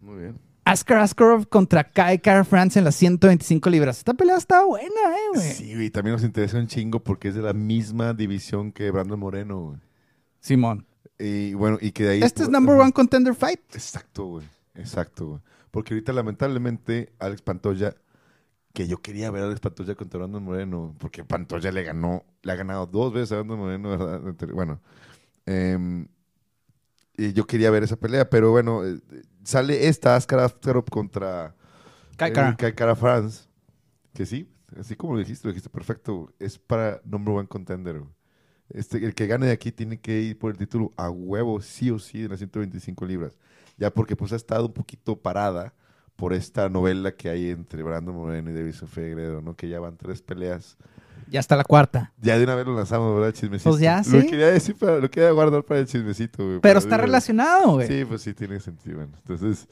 Muy 0.00 0.18
bien. 0.20 0.38
Askar 0.68 0.98
Askarov 0.98 1.48
contra 1.48 1.82
Kai 1.82 2.18
Kara 2.18 2.44
France 2.44 2.78
en 2.78 2.84
las 2.84 2.94
125 2.96 3.70
libras. 3.70 3.98
Esta 3.98 4.12
pelea 4.12 4.36
está 4.36 4.66
buena, 4.66 4.86
eh, 4.86 5.28
güey. 5.34 5.52
Sí, 5.52 5.74
güey. 5.74 5.88
También 5.88 6.12
nos 6.12 6.22
interesa 6.22 6.58
un 6.58 6.66
chingo 6.66 7.02
porque 7.02 7.28
es 7.28 7.34
de 7.34 7.40
la 7.40 7.54
misma 7.54 8.12
división 8.12 8.70
que 8.72 8.90
Brandon 8.90 9.18
Moreno, 9.18 9.60
güey. 9.60 9.78
Simón. 10.40 10.86
Y 11.18 11.54
bueno, 11.54 11.78
y 11.80 11.92
que 11.92 12.04
de 12.04 12.10
ahí. 12.10 12.22
Este 12.22 12.42
es 12.42 12.50
number 12.50 12.76
one 12.76 12.92
contender 12.92 13.34
fight. 13.34 13.60
Exacto, 13.72 14.26
güey. 14.26 14.46
Exacto, 14.74 15.26
güey. 15.26 15.40
Porque 15.70 15.94
ahorita, 15.94 16.12
lamentablemente, 16.12 17.14
Alex 17.18 17.40
Pantoya, 17.40 17.94
que 18.74 18.86
yo 18.86 18.98
quería 18.98 19.30
ver 19.30 19.44
a 19.44 19.46
Alex 19.46 19.60
Pantoya 19.60 19.94
contra 19.94 20.18
Brandon 20.18 20.42
Moreno, 20.42 20.94
porque 20.98 21.24
Pantoya 21.24 21.72
le 21.72 21.82
ganó, 21.82 22.24
le 22.42 22.52
ha 22.52 22.56
ganado 22.56 22.84
dos 22.84 23.10
veces 23.14 23.32
a 23.32 23.36
Brandon 23.36 23.58
Moreno, 23.58 23.88
¿verdad? 23.88 24.20
Bueno. 24.52 24.82
em, 25.46 26.08
y 27.18 27.32
yo 27.32 27.46
quería 27.46 27.70
ver 27.70 27.82
esa 27.82 27.96
pelea, 27.96 28.30
pero 28.30 28.52
bueno, 28.52 28.86
eh, 28.86 29.00
sale 29.42 29.88
esta 29.88 30.14
Askar 30.14 30.38
Askarov 30.38 30.84
contra 30.88 31.54
Kai 32.16 32.30
eh, 32.30 32.32
Kara. 32.32 32.56
Kai 32.56 32.74
Kara 32.74 32.94
France. 32.94 33.48
Que 34.14 34.24
sí, 34.24 34.48
así 34.78 34.94
como 34.94 35.14
lo 35.14 35.18
dijiste, 35.18 35.46
lo 35.46 35.52
dijiste 35.52 35.68
perfecto. 35.68 36.32
Es 36.38 36.58
para 36.58 37.00
number 37.04 37.34
one 37.34 37.48
contender. 37.48 38.02
Este, 38.70 39.04
el 39.04 39.14
que 39.14 39.26
gane 39.26 39.46
de 39.46 39.52
aquí 39.52 39.72
tiene 39.72 40.00
que 40.00 40.20
ir 40.20 40.38
por 40.38 40.52
el 40.52 40.58
título 40.58 40.92
a 40.96 41.10
huevo, 41.10 41.60
sí 41.60 41.90
o 41.90 41.98
sí, 41.98 42.22
en 42.22 42.30
las 42.30 42.38
125 42.38 43.04
libras. 43.04 43.36
Ya 43.76 43.90
porque 43.92 44.14
pues 44.14 44.32
ha 44.32 44.36
estado 44.36 44.66
un 44.66 44.72
poquito 44.72 45.20
parada 45.20 45.74
por 46.16 46.32
esta 46.32 46.68
novela 46.68 47.12
que 47.12 47.28
hay 47.28 47.50
entre 47.50 47.82
Brandon 47.82 48.14
Moreno 48.14 48.50
y 48.50 48.54
David 48.54 48.74
Fegredo, 48.74 49.40
¿no? 49.40 49.56
Que 49.56 49.68
ya 49.68 49.80
van 49.80 49.96
tres 49.96 50.22
peleas. 50.22 50.76
Ya 51.30 51.40
está 51.40 51.56
la 51.56 51.64
cuarta. 51.64 52.12
Ya 52.20 52.38
de 52.38 52.44
una 52.44 52.54
vez 52.54 52.66
lo 52.66 52.74
lanzamos, 52.74 53.14
¿verdad? 53.18 53.32
Chismecito. 53.34 53.70
Pues 53.70 53.80
ya, 53.82 53.98
Lo 53.98 54.20
sí. 54.22 54.26
quería 54.26 54.46
decir, 54.48 54.76
para, 54.76 54.98
lo 54.98 55.10
quería 55.10 55.30
guardar 55.30 55.62
para 55.64 55.80
el 55.80 55.86
chismecito, 55.86 56.44
güey. 56.44 56.60
Pero 56.60 56.78
está 56.78 56.96
relacionado, 56.96 57.72
güey. 57.72 57.86
Sí, 57.86 58.04
pues 58.04 58.22
sí, 58.22 58.32
tiene 58.34 58.58
sentido. 58.60 58.96
Bueno, 58.96 59.12
entonces, 59.16 59.68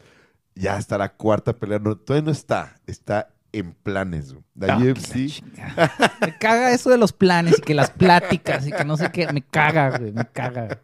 ya 0.54 0.76
está 0.78 0.98
la 0.98 1.10
cuarta 1.12 1.52
pelea. 1.54 1.78
No, 1.78 1.96
todavía 1.96 2.26
no 2.26 2.30
está. 2.32 2.76
Está 2.86 3.28
en 3.52 3.72
planes. 3.72 4.32
güey. 4.32 4.44
La 4.56 4.74
Ah, 4.74 4.78
la. 4.78 5.96
Me 6.26 6.38
caga 6.38 6.72
eso 6.72 6.90
de 6.90 6.98
los 6.98 7.12
planes 7.12 7.56
y 7.58 7.62
que 7.62 7.74
las 7.74 7.90
pláticas 7.90 8.66
y 8.66 8.72
que 8.72 8.84
no 8.84 8.96
sé 8.96 9.10
qué. 9.10 9.32
Me 9.32 9.42
caga, 9.42 9.98
güey. 9.98 10.12
Me 10.12 10.26
caga. 10.26 10.80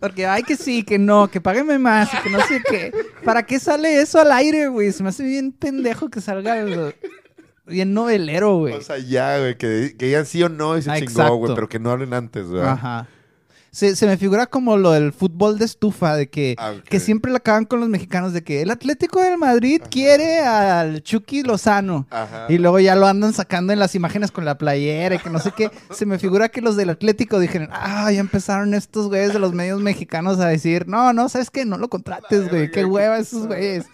Porque 0.00 0.26
hay 0.26 0.42
que 0.44 0.56
sí, 0.56 0.82
que 0.84 0.98
no, 0.98 1.28
que 1.28 1.40
págueme 1.40 1.78
más 1.78 2.08
y 2.14 2.16
que 2.22 2.30
no 2.30 2.40
sé 2.40 2.62
qué. 2.68 2.92
¿Para 3.24 3.42
qué 3.44 3.58
sale 3.58 4.00
eso 4.00 4.20
al 4.20 4.30
aire, 4.32 4.68
güey? 4.68 4.92
Se 4.92 5.02
me 5.02 5.08
hace 5.10 5.24
bien 5.24 5.52
pendejo 5.52 6.08
que 6.08 6.20
salga 6.20 6.58
el- 6.58 6.94
bien 7.68 7.94
novelero, 7.94 8.56
güey. 8.58 8.74
O 8.74 8.80
sea, 8.80 8.98
ya, 8.98 9.38
güey, 9.38 9.56
que, 9.56 9.94
que 9.98 10.06
digan 10.06 10.26
sí 10.26 10.42
o 10.42 10.48
no 10.48 10.76
y 10.76 10.82
se 10.82 10.90
Ah, 10.90 10.98
chingó, 10.98 11.36
güey, 11.36 11.54
pero 11.54 11.68
que 11.68 11.78
no 11.78 11.90
hablen 11.90 12.12
antes, 12.14 12.48
¿verdad? 12.50 12.72
Ajá. 12.72 13.08
Se, 13.70 13.94
se 13.96 14.06
me 14.06 14.16
figura 14.16 14.46
como 14.46 14.78
lo 14.78 14.92
del 14.92 15.12
fútbol 15.12 15.58
de 15.58 15.66
estufa, 15.66 16.16
de 16.16 16.30
que, 16.30 16.56
Ah, 16.58 16.72
que 16.88 16.98
siempre 16.98 17.30
la 17.30 17.36
acaban 17.38 17.66
con 17.66 17.78
los 17.80 17.88
mexicanos, 17.88 18.32
de 18.32 18.42
que 18.42 18.62
el 18.62 18.70
Atlético 18.70 19.20
del 19.20 19.36
Madrid 19.36 19.82
quiere 19.90 20.40
al 20.40 21.02
Chucky 21.02 21.42
Lozano. 21.42 22.06
Ajá. 22.10 22.46
Y 22.48 22.56
luego 22.58 22.80
ya 22.80 22.96
lo 22.96 23.06
andan 23.06 23.34
sacando 23.34 23.72
en 23.74 23.78
las 23.78 23.94
imágenes 23.94 24.32
con 24.32 24.46
la 24.46 24.56
playera 24.56 25.16
y 25.16 25.18
que 25.18 25.28
no 25.30 25.38
sé 25.38 25.52
qué. 25.54 25.70
Se 25.92 26.06
me 26.06 26.18
figura 26.18 26.48
que 26.48 26.62
los 26.62 26.76
del 26.76 26.88
Atlético 26.90 27.38
dijeron, 27.38 27.68
ah, 27.70 28.10
ya 28.10 28.20
empezaron 28.20 28.72
estos 28.72 29.08
güeyes 29.08 29.34
de 29.34 29.38
los 29.38 29.52
medios 29.52 29.80
mexicanos 29.82 30.40
a 30.40 30.48
decir, 30.48 30.88
no, 30.88 31.12
no, 31.12 31.28
¿sabes 31.28 31.50
qué? 31.50 31.66
No 31.66 31.76
lo 31.76 31.88
contrates, 31.88 32.48
güey. 32.48 32.70
Qué 32.70 32.86
hueva 32.86 33.18
esos 33.18 33.46
güeyes. 33.46 33.84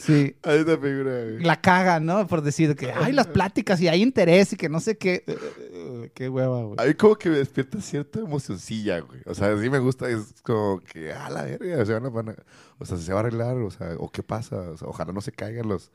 Sí. 0.00 0.34
A 0.42 0.54
esta 0.54 0.78
figura, 0.78 1.10
güey. 1.24 1.40
La 1.40 1.60
caga, 1.60 2.00
¿no? 2.00 2.26
Por 2.26 2.40
decir 2.42 2.74
que 2.74 2.90
hay 2.90 3.12
las 3.12 3.26
pláticas 3.26 3.80
y 3.80 3.88
hay 3.88 4.02
interés 4.02 4.52
y 4.52 4.56
que 4.56 4.68
no 4.68 4.80
sé 4.80 4.96
qué. 4.96 5.24
Eh, 5.26 6.10
qué 6.14 6.28
hueva, 6.28 6.62
güey. 6.64 6.76
A 6.78 6.86
mí 6.88 6.94
como 6.94 7.16
que 7.16 7.28
me 7.28 7.36
despierta 7.36 7.80
cierta 7.80 8.20
emocioncilla, 8.20 9.00
güey. 9.00 9.20
O 9.26 9.34
sea, 9.34 9.56
sí 9.60 9.68
me 9.68 9.78
gusta, 9.78 10.08
es 10.08 10.34
como 10.42 10.80
que, 10.80 11.12
a 11.12 11.28
la 11.28 11.42
verga, 11.42 11.84
se 11.84 11.92
van 11.92 12.06
a, 12.06 12.08
van 12.08 12.28
a- 12.30 12.36
o 12.78 12.84
sea, 12.86 12.96
se 12.96 13.12
va 13.12 13.18
a 13.18 13.22
arreglar, 13.24 13.56
o 13.58 13.70
sea, 13.70 13.90
o 13.98 14.10
qué 14.10 14.22
pasa, 14.22 14.56
o 14.70 14.76
sea, 14.78 14.88
ojalá 14.88 15.12
no 15.12 15.20
se 15.20 15.32
caigan 15.32 15.68
los, 15.68 15.92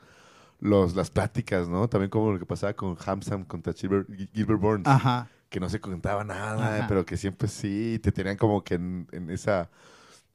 los, 0.59 0.95
las 0.95 1.09
pláticas, 1.09 1.67
¿no? 1.67 1.89
También 1.89 2.11
como 2.11 2.31
lo 2.31 2.37
que 2.37 2.45
pasaba 2.45 2.73
con 2.73 2.95
Hamsam 3.03 3.43
contra 3.43 3.73
Gilbert, 3.73 4.07
Gilbert 4.33 4.59
Burns, 4.61 4.87
Ajá. 4.87 5.29
que 5.49 5.59
no 5.59 5.67
se 5.67 5.79
contaba 5.79 6.23
nada, 6.23 6.77
Ajá. 6.77 6.85
pero 6.87 7.05
que 7.07 7.17
siempre 7.17 7.47
sí, 7.47 7.99
te 8.03 8.11
tenían 8.11 8.37
como 8.37 8.63
que 8.63 8.75
en, 8.75 9.07
en 9.11 9.31
esa, 9.31 9.71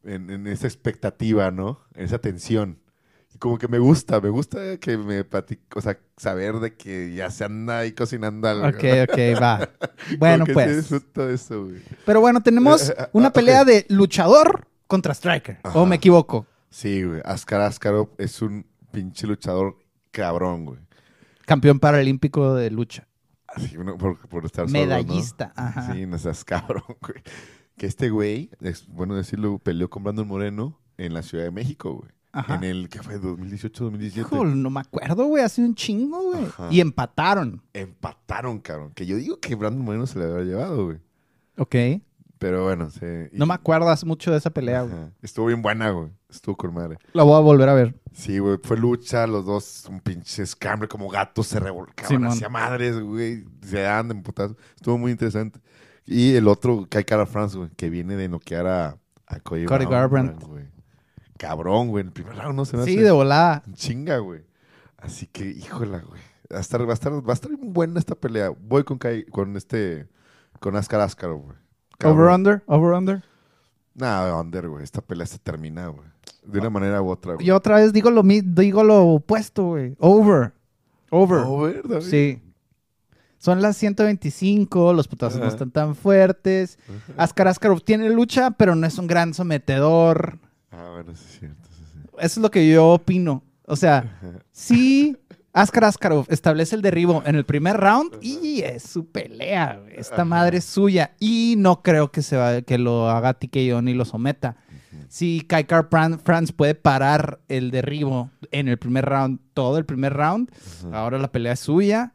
en, 0.02 0.28
en 0.30 0.48
esa 0.48 0.66
expectativa, 0.66 1.52
¿no? 1.52 1.80
En 1.94 2.04
esa 2.04 2.18
tensión. 2.18 2.79
Como 3.41 3.57
que 3.57 3.68
me 3.68 3.78
gusta, 3.78 4.20
me 4.20 4.28
gusta 4.28 4.76
que 4.76 4.99
me 4.99 5.24
platique, 5.24 5.62
o 5.74 5.80
sea, 5.80 5.99
saber 6.18 6.57
de 6.61 6.74
que 6.76 7.14
ya 7.14 7.30
se 7.30 7.45
anda 7.45 7.78
ahí 7.78 7.93
cocinando 7.93 8.47
algo. 8.47 8.68
Ok, 8.68 8.84
ok, 9.09 9.43
va. 9.43 9.68
Bueno, 10.18 10.45
Como 10.45 10.59
que 10.59 10.82
sí 10.82 10.97
pues. 11.01 11.14
de 11.14 11.34
eso, 11.34 11.64
güey. 11.64 11.82
Pero 12.05 12.20
bueno, 12.20 12.43
tenemos 12.43 12.91
Eh, 12.91 12.95
eh, 12.99 13.07
una 13.12 13.28
ah, 13.28 13.32
pelea 13.32 13.64
de 13.64 13.86
luchador 13.88 14.68
contra 14.86 15.14
striker. 15.14 15.59
¿O 15.74 15.86
me 15.86 15.97
equivoco? 15.97 16.47
Sí, 16.68 17.03
güey. 17.03 17.22
Askar 17.24 17.62
Askarov 17.62 18.11
es 18.18 18.43
un 18.43 18.66
pinche 18.93 19.26
luchador 19.26 19.78
cabrón, 20.11 20.66
güey. 20.66 20.80
Campeón 21.47 21.80
paralímpico 21.80 22.55
de 22.55 22.70
lucha. 22.70 23.09
Así, 23.49 23.74
uno 23.78 23.97
por, 23.97 24.18
por 24.28 24.45
estar 24.45 24.68
solo, 24.68 24.78
¿no? 24.78 24.86
Medallista. 24.86 25.53
Ajá. 25.57 25.95
Sí, 25.95 26.05
no 26.05 26.18
seas 26.18 26.45
cabrón, 26.45 26.84
güey. 27.01 27.22
Que 27.78 27.86
este 27.86 28.11
güey, 28.11 28.51
es 28.61 28.86
bueno 28.86 29.14
decirlo, 29.14 29.59
peleó 29.59 29.88
con 29.88 30.05
Brandon 30.05 30.28
Moreno 30.28 30.78
en 30.99 31.14
la 31.14 31.22
Ciudad 31.22 31.45
de 31.45 31.51
México, 31.51 31.95
güey. 31.95 32.11
Ajá. 32.32 32.54
En 32.56 32.64
el, 32.64 32.88
¿qué 32.88 33.02
fue? 33.02 33.18
2018, 33.18 33.84
2017. 33.84 34.28
Híjole, 34.34 34.54
no 34.54 34.70
me 34.70 34.80
acuerdo, 34.80 35.24
güey. 35.26 35.42
Hace 35.42 35.62
un 35.62 35.74
chingo, 35.74 36.32
güey. 36.32 36.44
Y 36.70 36.80
empataron. 36.80 37.62
Empataron, 37.72 38.60
cabrón. 38.60 38.92
Que 38.94 39.04
yo 39.06 39.16
digo 39.16 39.38
que 39.40 39.54
Brandon 39.56 39.84
Moreno 39.84 40.06
se 40.06 40.18
le 40.18 40.26
había 40.26 40.44
llevado, 40.44 40.84
güey. 40.86 40.98
Ok. 41.58 41.74
Pero 42.38 42.64
bueno, 42.64 42.90
se... 42.90 43.28
No 43.34 43.44
me 43.44 43.52
acuerdo 43.52 43.88
hace 43.90 44.06
mucho 44.06 44.30
de 44.30 44.38
esa 44.38 44.48
pelea, 44.50 44.82
güey. 44.82 44.94
Estuvo 45.20 45.46
bien 45.46 45.60
buena, 45.60 45.90
güey. 45.90 46.08
Estuvo 46.30 46.56
con 46.56 46.72
madre. 46.72 46.96
La 47.12 47.22
voy 47.22 47.34
a 47.36 47.40
volver 47.40 47.68
a 47.68 47.74
ver. 47.74 47.94
Sí, 48.14 48.38
güey, 48.38 48.56
fue 48.62 48.78
lucha, 48.78 49.26
los 49.26 49.44
dos, 49.44 49.86
un 49.90 50.00
pinche 50.00 50.42
escambre 50.42 50.88
como 50.88 51.08
gatos, 51.10 51.48
se 51.48 51.60
revolcaban 51.60 52.24
hacia 52.24 52.48
madres, 52.48 52.98
güey, 52.98 53.44
se 53.62 53.80
dan 53.80 54.10
en 54.10 54.22
putazos. 54.22 54.56
Estuvo 54.74 54.96
muy 54.96 55.12
interesante. 55.12 55.60
Y 56.06 56.34
el 56.34 56.48
otro, 56.48 56.86
Kai 56.88 57.04
Cara 57.04 57.26
France, 57.26 57.58
güey, 57.58 57.70
que 57.76 57.90
viene 57.90 58.16
de 58.16 58.28
noquear 58.28 58.66
a, 58.66 58.98
a 59.26 59.40
Cody, 59.40 59.66
Cody 59.66 59.84
Brown, 59.84 59.90
Garbrandt. 59.90 60.42
güey. 60.44 60.64
Cabrón, 61.41 61.88
güey, 61.88 62.03
en 62.03 62.09
el 62.09 62.12
primer 62.12 62.36
round 62.36 62.55
no 62.55 62.66
se 62.66 62.76
me 62.76 62.84
Sí, 62.84 62.97
hace 62.97 63.05
de 63.05 63.11
volada. 63.12 63.62
chinga, 63.72 64.18
güey. 64.18 64.43
Así 64.99 65.26
que, 65.26 65.47
híjola, 65.49 66.01
güey. 66.01 66.20
Va 66.53 66.59
a 66.59 66.61
estar, 66.61 66.86
va 66.86 66.91
a 66.91 66.95
estar, 66.95 67.12
va 67.26 67.30
a 67.30 67.32
estar 67.32 67.51
muy 67.51 67.68
buena 67.68 67.99
esta 67.99 68.14
pelea. 68.14 68.51
Voy 68.51 68.84
con 68.84 68.99
Kai, 68.99 69.24
con 69.24 69.57
este, 69.57 70.07
con 70.59 70.76
Ascar 70.76 71.01
Ascaro, 71.01 71.38
güey. 71.38 71.57
Cabrón. 71.97 72.18
Over-under, 72.20 72.62
over-under. 72.66 73.24
Nah, 73.95 74.38
under, 74.38 74.68
güey. 74.68 74.84
Esta 74.84 75.01
pelea 75.01 75.24
se 75.24 75.38
termina, 75.38 75.86
güey. 75.86 76.07
De 76.45 76.59
una 76.59 76.68
manera 76.68 77.01
u 77.01 77.09
otra, 77.09 77.34
güey. 77.34 77.47
Yo 77.47 77.57
otra 77.57 77.76
vez 77.76 77.95
digo 77.95 78.11
lo, 78.11 78.22
digo 78.22 78.84
lo 78.84 79.07
opuesto, 79.07 79.64
güey. 79.64 79.97
Over. 79.99 80.53
Over. 81.09 81.38
Over, 81.47 81.88
David. 81.88 82.05
Sí. 82.05 82.43
Son 83.38 83.62
las 83.62 83.78
125, 83.78 84.93
los 84.93 85.09
putazos 85.09 85.41
no 85.41 85.47
están 85.49 85.70
tan 85.70 85.95
fuertes. 85.95 86.78
Askar 87.16 87.49
Askarov 87.49 87.80
tiene 87.80 88.11
lucha, 88.11 88.51
pero 88.51 88.74
no 88.74 88.86
es 88.86 88.99
un 88.99 89.07
gran 89.07 89.32
sometedor. 89.32 90.38
Ah, 90.70 90.90
bueno, 90.92 91.14
sí 91.14 91.24
es 91.26 91.38
cierto. 91.38 91.68
sí, 91.70 91.84
sí. 91.92 91.98
Eso 92.18 92.38
es 92.40 92.42
lo 92.42 92.50
que 92.50 92.68
yo 92.68 92.88
opino. 92.88 93.42
O 93.66 93.76
sea, 93.76 94.18
sí, 94.52 95.16
Askar 95.52 95.84
Askarov 95.84 96.26
establece 96.28 96.76
el 96.76 96.82
derribo 96.82 97.22
en 97.26 97.34
el 97.34 97.44
primer 97.44 97.76
round 97.76 98.18
y 98.20 98.60
es 98.62 98.84
su 98.84 99.06
pelea. 99.06 99.80
güey. 99.80 99.94
Esta 99.96 100.24
madre 100.24 100.58
es 100.58 100.64
suya. 100.64 101.12
Y 101.18 101.56
no 101.58 101.82
creo 101.82 102.12
que, 102.12 102.22
se 102.22 102.36
va, 102.36 102.62
que 102.62 102.78
lo 102.78 103.08
haga 103.10 103.34
TKO 103.34 103.82
ni 103.82 103.94
lo 103.94 104.04
someta. 104.04 104.56
Si 105.08 105.40
Kai 105.40 105.64
Car 105.64 105.88
France 106.22 106.52
puede 106.52 106.76
parar 106.76 107.40
el 107.48 107.72
derribo 107.72 108.30
en 108.52 108.68
el 108.68 108.78
primer 108.78 109.06
round, 109.06 109.40
todo 109.54 109.76
el 109.78 109.84
primer 109.84 110.12
round, 110.12 110.52
ahora 110.92 111.18
la 111.18 111.32
pelea 111.32 111.52
es 111.52 111.60
suya. 111.60 112.12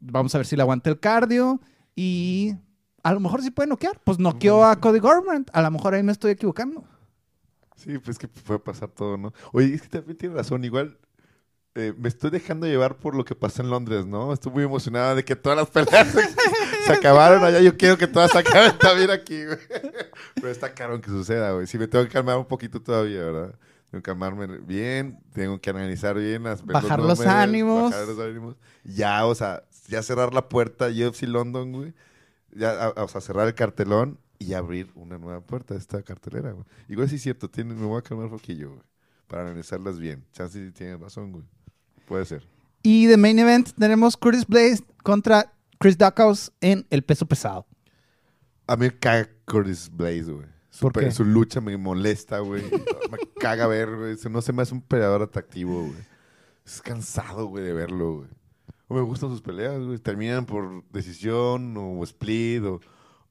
Vamos 0.00 0.34
a 0.34 0.38
ver 0.38 0.46
si 0.46 0.56
le 0.56 0.62
aguanta 0.62 0.90
el 0.90 0.98
cardio 0.98 1.60
y 1.94 2.54
a 3.04 3.12
lo 3.12 3.20
mejor 3.20 3.42
sí 3.42 3.52
puede 3.52 3.68
noquear. 3.68 4.00
Pues 4.02 4.18
noqueó 4.18 4.64
a 4.64 4.74
Cody 4.80 4.98
Garbrandt. 4.98 5.50
A 5.52 5.62
lo 5.62 5.70
mejor 5.70 5.94
ahí 5.94 6.02
me 6.02 6.10
estoy 6.10 6.32
equivocando. 6.32 6.82
Sí, 7.76 7.98
pues 7.98 8.18
que 8.18 8.26
puede 8.28 8.58
pasar 8.58 8.88
todo, 8.88 9.16
¿no? 9.16 9.32
Oye, 9.52 9.74
es 9.74 9.82
que 9.82 9.88
también 9.88 10.16
tiene 10.16 10.34
razón. 10.34 10.64
Igual 10.64 10.98
eh, 11.74 11.92
me 11.98 12.08
estoy 12.08 12.30
dejando 12.30 12.66
llevar 12.66 12.96
por 12.96 13.14
lo 13.14 13.24
que 13.24 13.34
pasó 13.34 13.62
en 13.62 13.68
Londres, 13.70 14.06
¿no? 14.06 14.32
Estoy 14.32 14.50
muy 14.52 14.64
emocionada 14.64 15.14
de 15.14 15.24
que 15.24 15.36
todas 15.36 15.58
las 15.58 15.68
peleas 15.68 16.08
se, 16.08 16.22
se 16.86 16.92
acabaron 16.92 17.44
allá. 17.44 17.60
Yo 17.60 17.76
quiero 17.76 17.98
que 17.98 18.06
todas 18.06 18.30
se 18.32 18.38
acaben 18.38 18.72
también 18.80 19.10
aquí, 19.10 19.44
güey. 19.44 19.58
Pero 20.36 20.48
está 20.48 20.72
caro 20.72 21.00
que 21.00 21.10
suceda, 21.10 21.52
güey. 21.52 21.66
Sí, 21.66 21.76
me 21.78 21.86
tengo 21.86 22.04
que 22.04 22.10
calmar 22.10 22.38
un 22.38 22.46
poquito 22.46 22.80
todavía, 22.80 23.20
¿verdad? 23.24 23.54
Tengo 23.90 24.02
que 24.02 24.10
calmarme 24.10 24.46
bien, 24.58 25.20
tengo 25.34 25.60
que 25.60 25.68
analizar 25.70 26.16
bien 26.18 26.44
las 26.44 26.64
Bajar 26.64 26.98
los 26.98 27.18
números, 27.18 27.26
ánimos. 27.26 27.90
Bajar 27.92 28.08
los 28.08 28.18
ánimos. 28.18 28.56
Ya, 28.84 29.26
o 29.26 29.34
sea, 29.34 29.62
ya 29.88 30.02
cerrar 30.02 30.32
la 30.32 30.48
puerta 30.48 30.86
UFC 30.88 31.24
London, 31.24 31.72
güey. 31.72 31.94
Ya, 32.52 32.70
a- 32.86 33.04
o 33.04 33.08
sea, 33.08 33.20
cerrar 33.20 33.46
el 33.46 33.54
cartelón 33.54 34.18
y 34.38 34.54
abrir 34.54 34.90
una 34.94 35.18
nueva 35.18 35.40
puerta 35.40 35.74
de 35.74 35.80
esta 35.80 36.02
cartelera, 36.02 36.52
güey. 36.52 36.64
Igual 36.88 37.08
sí 37.08 37.16
es 37.16 37.22
cierto, 37.22 37.48
tiene, 37.48 37.74
me 37.74 37.86
voy 37.86 37.98
a 37.98 38.02
calmar 38.02 38.26
un 38.26 38.32
poquillo, 38.32 38.70
güey. 38.70 38.82
Para 39.26 39.42
analizarlas 39.42 39.98
bien. 39.98 40.24
Chance 40.32 40.66
sí 40.66 40.72
tiene 40.72 40.96
razón, 40.96 41.32
güey. 41.32 41.44
Puede 42.06 42.24
ser. 42.24 42.46
Y 42.82 43.06
de 43.06 43.16
main 43.16 43.38
event 43.38 43.70
tenemos 43.76 44.16
Curtis 44.16 44.46
Blaze 44.46 44.84
contra 45.02 45.52
Chris 45.78 45.98
Duckhouse 45.98 46.52
en 46.60 46.86
el 46.90 47.02
peso 47.02 47.26
pesado. 47.26 47.66
A 48.66 48.76
mí 48.76 48.86
me 48.86 48.98
caga 48.98 49.28
Curtis 49.44 49.90
Blaze, 49.92 50.30
güey. 50.30 50.46
Su, 50.70 50.82
¿Por 50.82 50.92
qué? 50.92 51.10
su 51.10 51.24
lucha 51.24 51.60
me 51.60 51.76
molesta, 51.76 52.38
güey. 52.38 52.62
me 53.10 53.18
caga 53.40 53.66
ver, 53.66 53.96
güey. 53.96 54.16
No 54.30 54.42
se 54.42 54.52
me 54.52 54.62
hace 54.62 54.74
un 54.74 54.82
peleador 54.82 55.22
atractivo, 55.22 55.82
güey. 55.82 56.16
Es 56.64 56.80
cansado, 56.82 57.46
güey, 57.46 57.64
de 57.64 57.72
verlo, 57.72 58.18
güey. 58.18 58.28
O 58.88 58.94
me 58.94 59.00
gustan 59.00 59.30
sus 59.30 59.42
peleas, 59.42 59.80
güey. 59.80 59.98
Terminan 59.98 60.46
por 60.46 60.84
decisión 60.90 61.76
o 61.76 62.04
split 62.04 62.62
o, 62.62 62.80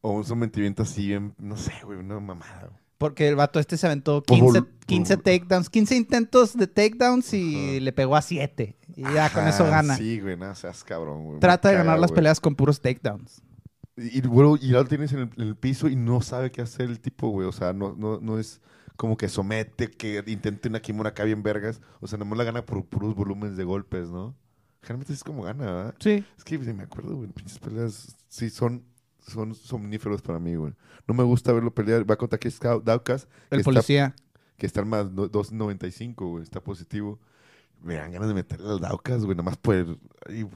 o 0.05 0.11
un 0.11 0.23
sometimiento 0.23 0.83
así 0.83 1.07
bien, 1.07 1.33
no 1.39 1.57
sé, 1.57 1.73
güey, 1.83 1.97
una 1.99 2.19
mamada. 2.19 2.67
güey. 2.69 2.79
Porque 2.97 3.27
el 3.27 3.35
vato 3.35 3.59
este 3.59 3.75
se 3.77 3.87
aventó 3.87 4.23
Por 4.23 4.37
15, 4.37 4.59
vol- 4.61 4.67
15 4.85 5.15
por- 5.17 5.23
takedowns, 5.23 5.69
15 5.69 5.95
intentos 5.97 6.55
de 6.55 6.67
takedowns 6.67 7.33
y 7.33 7.79
le 7.81 7.91
pegó 7.91 8.15
a 8.15 8.21
7. 8.21 8.77
Y 8.95 9.01
ya 9.01 9.29
con 9.33 9.47
eso 9.47 9.65
gana. 9.65 9.97
Sí, 9.97 10.21
güey, 10.21 10.37
no 10.37 10.53
seas 10.55 10.83
cabrón, 10.83 11.25
güey. 11.25 11.39
Trata 11.39 11.69
de 11.69 11.73
caga, 11.75 11.83
ganar 11.83 11.99
las 11.99 12.11
güey. 12.11 12.15
peleas 12.17 12.39
con 12.39 12.55
puros 12.55 12.79
takedowns. 12.81 13.41
Y, 13.97 14.21
luego, 14.21 14.57
y 14.57 14.69
ya 14.69 14.77
lo 14.77 14.85
tienes 14.85 15.11
en 15.13 15.19
el, 15.19 15.29
en 15.37 15.47
el 15.47 15.55
piso 15.55 15.87
y 15.89 15.95
no 15.95 16.21
sabe 16.21 16.51
qué 16.51 16.61
hacer 16.61 16.89
el 16.89 16.99
tipo, 16.99 17.29
güey. 17.29 17.47
O 17.47 17.51
sea, 17.51 17.73
no, 17.73 17.95
no, 17.97 18.19
no 18.21 18.39
es 18.39 18.61
como 18.95 19.17
que 19.17 19.27
somete, 19.27 19.89
que 19.91 20.23
intente 20.27 20.69
una 20.69 20.81
kimura 20.81 21.09
acá 21.09 21.23
bien 21.25 21.43
vergas. 21.43 21.81
O 21.99 22.07
sea, 22.07 22.17
nomás 22.17 22.37
la 22.37 22.43
gana 22.45 22.65
por 22.65 22.85
puros 22.85 23.13
volúmenes 23.15 23.57
de 23.57 23.63
golpes, 23.65 24.09
¿no? 24.09 24.35
Generalmente 24.81 25.13
es 25.13 25.23
como 25.23 25.43
gana, 25.43 25.65
¿verdad? 25.65 25.95
Sí. 25.99 26.23
Es 26.37 26.43
que 26.43 26.57
me 26.59 26.83
acuerdo, 26.83 27.15
güey. 27.15 27.29
Pinches 27.29 27.59
peleas 27.59 28.15
sí 28.29 28.49
son, 28.49 28.83
son 29.27 29.53
somníferos 29.55 30.21
para 30.21 30.39
mí, 30.39 30.55
güey. 30.55 30.73
No 31.07 31.13
me 31.13 31.23
gusta 31.23 31.51
verlo 31.53 31.73
pelear. 31.73 32.09
Va 32.09 32.15
contra 32.15 32.39
Chris 32.39 32.59
Dau- 32.59 32.81
Daukas, 32.83 33.25
que 33.25 33.55
El 33.55 33.59
está, 33.59 33.71
policía. 33.71 34.15
que 34.57 34.65
está 34.65 34.83
más 34.85 35.11
no- 35.11 35.29
2.95, 35.29 36.15
güey. 36.29 36.43
Está 36.43 36.61
positivo. 36.61 37.19
Me 37.81 37.95
dan 37.95 38.11
ganas 38.11 38.27
de 38.29 38.33
meterle 38.33 38.69
al 38.69 38.79
Daukas, 38.79 39.23
güey. 39.25 39.35
Nada 39.35 39.43
más 39.49 39.57
por, 39.57 39.97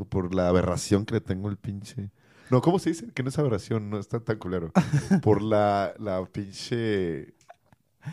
por 0.09 0.33
la 0.33 0.47
aberración 0.47 1.05
que 1.05 1.15
le 1.15 1.21
tengo 1.21 1.49
al 1.49 1.57
pinche. 1.57 2.09
No, 2.49 2.61
¿cómo 2.61 2.79
se 2.79 2.89
dice? 2.89 3.11
Que 3.13 3.21
no 3.21 3.29
es 3.29 3.37
aberración, 3.37 3.89
no 3.91 3.99
está 3.99 4.19
tan 4.21 4.37
culero. 4.39 4.71
Por 5.21 5.39
la, 5.43 5.93
la 5.99 6.25
pinche. 6.25 7.35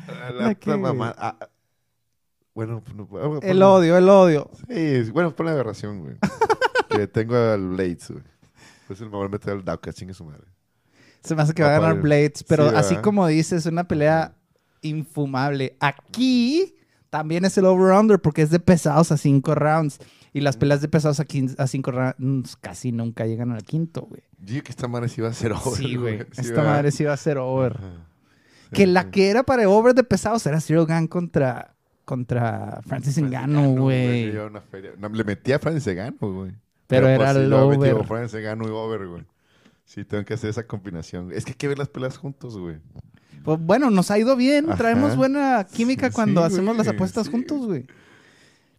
La, 0.08 0.30
¿La 0.32 0.58
la 0.62 0.76
mamá. 0.76 1.14
ah, 1.16 1.38
bueno, 2.54 2.82
pues 2.84 2.94
no, 2.96 3.08
ah, 3.14 3.38
El 3.42 3.62
odio, 3.62 3.96
el 3.96 4.06
odio. 4.10 4.50
Sí, 4.68 5.10
bueno, 5.10 5.34
ponle 5.34 5.52
aberración, 5.52 6.00
güey. 6.02 6.16
que 6.90 7.06
tengo 7.06 7.34
al 7.34 7.66
Blades, 7.68 8.10
güey. 8.10 8.24
Pues 8.86 9.00
el 9.00 9.10
me 9.10 9.16
voy 9.16 9.26
a 9.26 9.28
meter 9.28 9.52
al 9.54 9.64
Daukas, 9.64 9.94
chingue 9.94 10.14
su 10.14 10.24
madre. 10.24 10.44
Se 11.22 11.34
me 11.34 11.42
hace 11.42 11.54
que 11.54 11.62
va 11.62 11.68
a 11.68 11.72
Va 11.72 11.76
a 11.78 11.88
ganar 11.88 12.02
Blades, 12.02 12.44
pero 12.44 12.70
Sí, 12.70 12.76
así 12.76 12.88
¿verdad? 12.90 13.02
como 13.04 13.26
dices, 13.26 13.60
es 13.60 13.66
una 13.66 13.88
pelea 13.88 14.36
infumable. 14.82 15.76
Aquí 15.80 16.74
también 17.10 17.44
es 17.44 17.56
el 17.58 17.64
over-under 17.66 18.20
porque 18.20 18.42
es 18.42 18.50
de 18.50 18.60
pesados 18.60 19.10
a 19.12 19.16
5 19.16 19.54
rounds. 19.54 19.98
Y 20.32 20.40
las 20.42 20.56
peleas 20.58 20.82
de 20.82 20.88
pesados 20.88 21.18
a 21.18 21.66
5 21.66 21.90
rounds 21.90 22.56
casi 22.56 22.92
nunca 22.92 23.26
llegan 23.26 23.52
al 23.52 23.62
quinto, 23.62 24.02
güey. 24.02 24.22
Digo 24.38 24.62
que 24.64 24.70
esta 24.70 24.86
madre 24.86 25.08
sí 25.08 25.22
va 25.22 25.28
a 25.28 25.32
ser 25.32 25.52
over. 25.52 25.78
Sí, 25.78 25.96
güey. 25.96 26.18
Sí, 26.32 26.42
Esta 26.42 26.42
¿verdad? 26.60 26.64
madre 26.64 26.90
sí 26.92 27.04
va 27.04 27.14
a 27.14 27.16
ser 27.16 27.38
over. 27.38 27.78
Sí, 27.78 28.70
Que 28.74 28.86
la 28.86 29.10
que 29.10 29.30
era 29.30 29.42
para 29.44 29.66
over 29.68 29.94
de 29.94 30.04
pesados 30.04 30.44
era 30.46 30.60
Zero 30.60 30.86
Gun 30.86 31.06
contra, 31.06 31.74
contra 32.04 32.82
Francis 32.86 33.16
Ngannou, 33.18 33.78
güey. 33.78 34.30
Le 34.30 35.24
metí 35.24 35.52
a 35.52 35.58
Francis 35.58 35.94
Gano, 35.94 36.16
güey. 36.20 36.52
Pero 36.86 37.08
era 37.08 37.32
pues, 37.32 37.48
lo 37.48 37.66
over. 37.66 37.94
Ngannou 37.96 38.68
y 38.68 38.70
over, 38.70 39.06
güey. 39.08 39.24
Sí, 39.84 40.04
tengo 40.04 40.24
que 40.24 40.34
hacer 40.34 40.50
esa 40.50 40.66
combinación. 40.66 41.32
Es 41.32 41.44
que 41.44 41.52
hay 41.52 41.56
que 41.56 41.68
ver 41.68 41.78
las 41.78 41.88
peleas 41.88 42.16
juntos, 42.18 42.58
güey. 42.58 42.76
Pues 43.44 43.58
bueno, 43.60 43.90
nos 43.90 44.10
ha 44.10 44.18
ido 44.18 44.34
bien. 44.36 44.66
Ajá. 44.68 44.76
Traemos 44.78 45.16
buena 45.16 45.64
química 45.72 46.08
Sí, 46.08 46.14
cuando 46.14 46.40
sí, 46.42 46.46
hacemos 46.54 46.76
las 46.76 46.86
güey, 46.86 46.96
apuestas 46.96 47.26
sí. 47.26 47.32
juntos, 47.32 47.66
güey. 47.66 47.86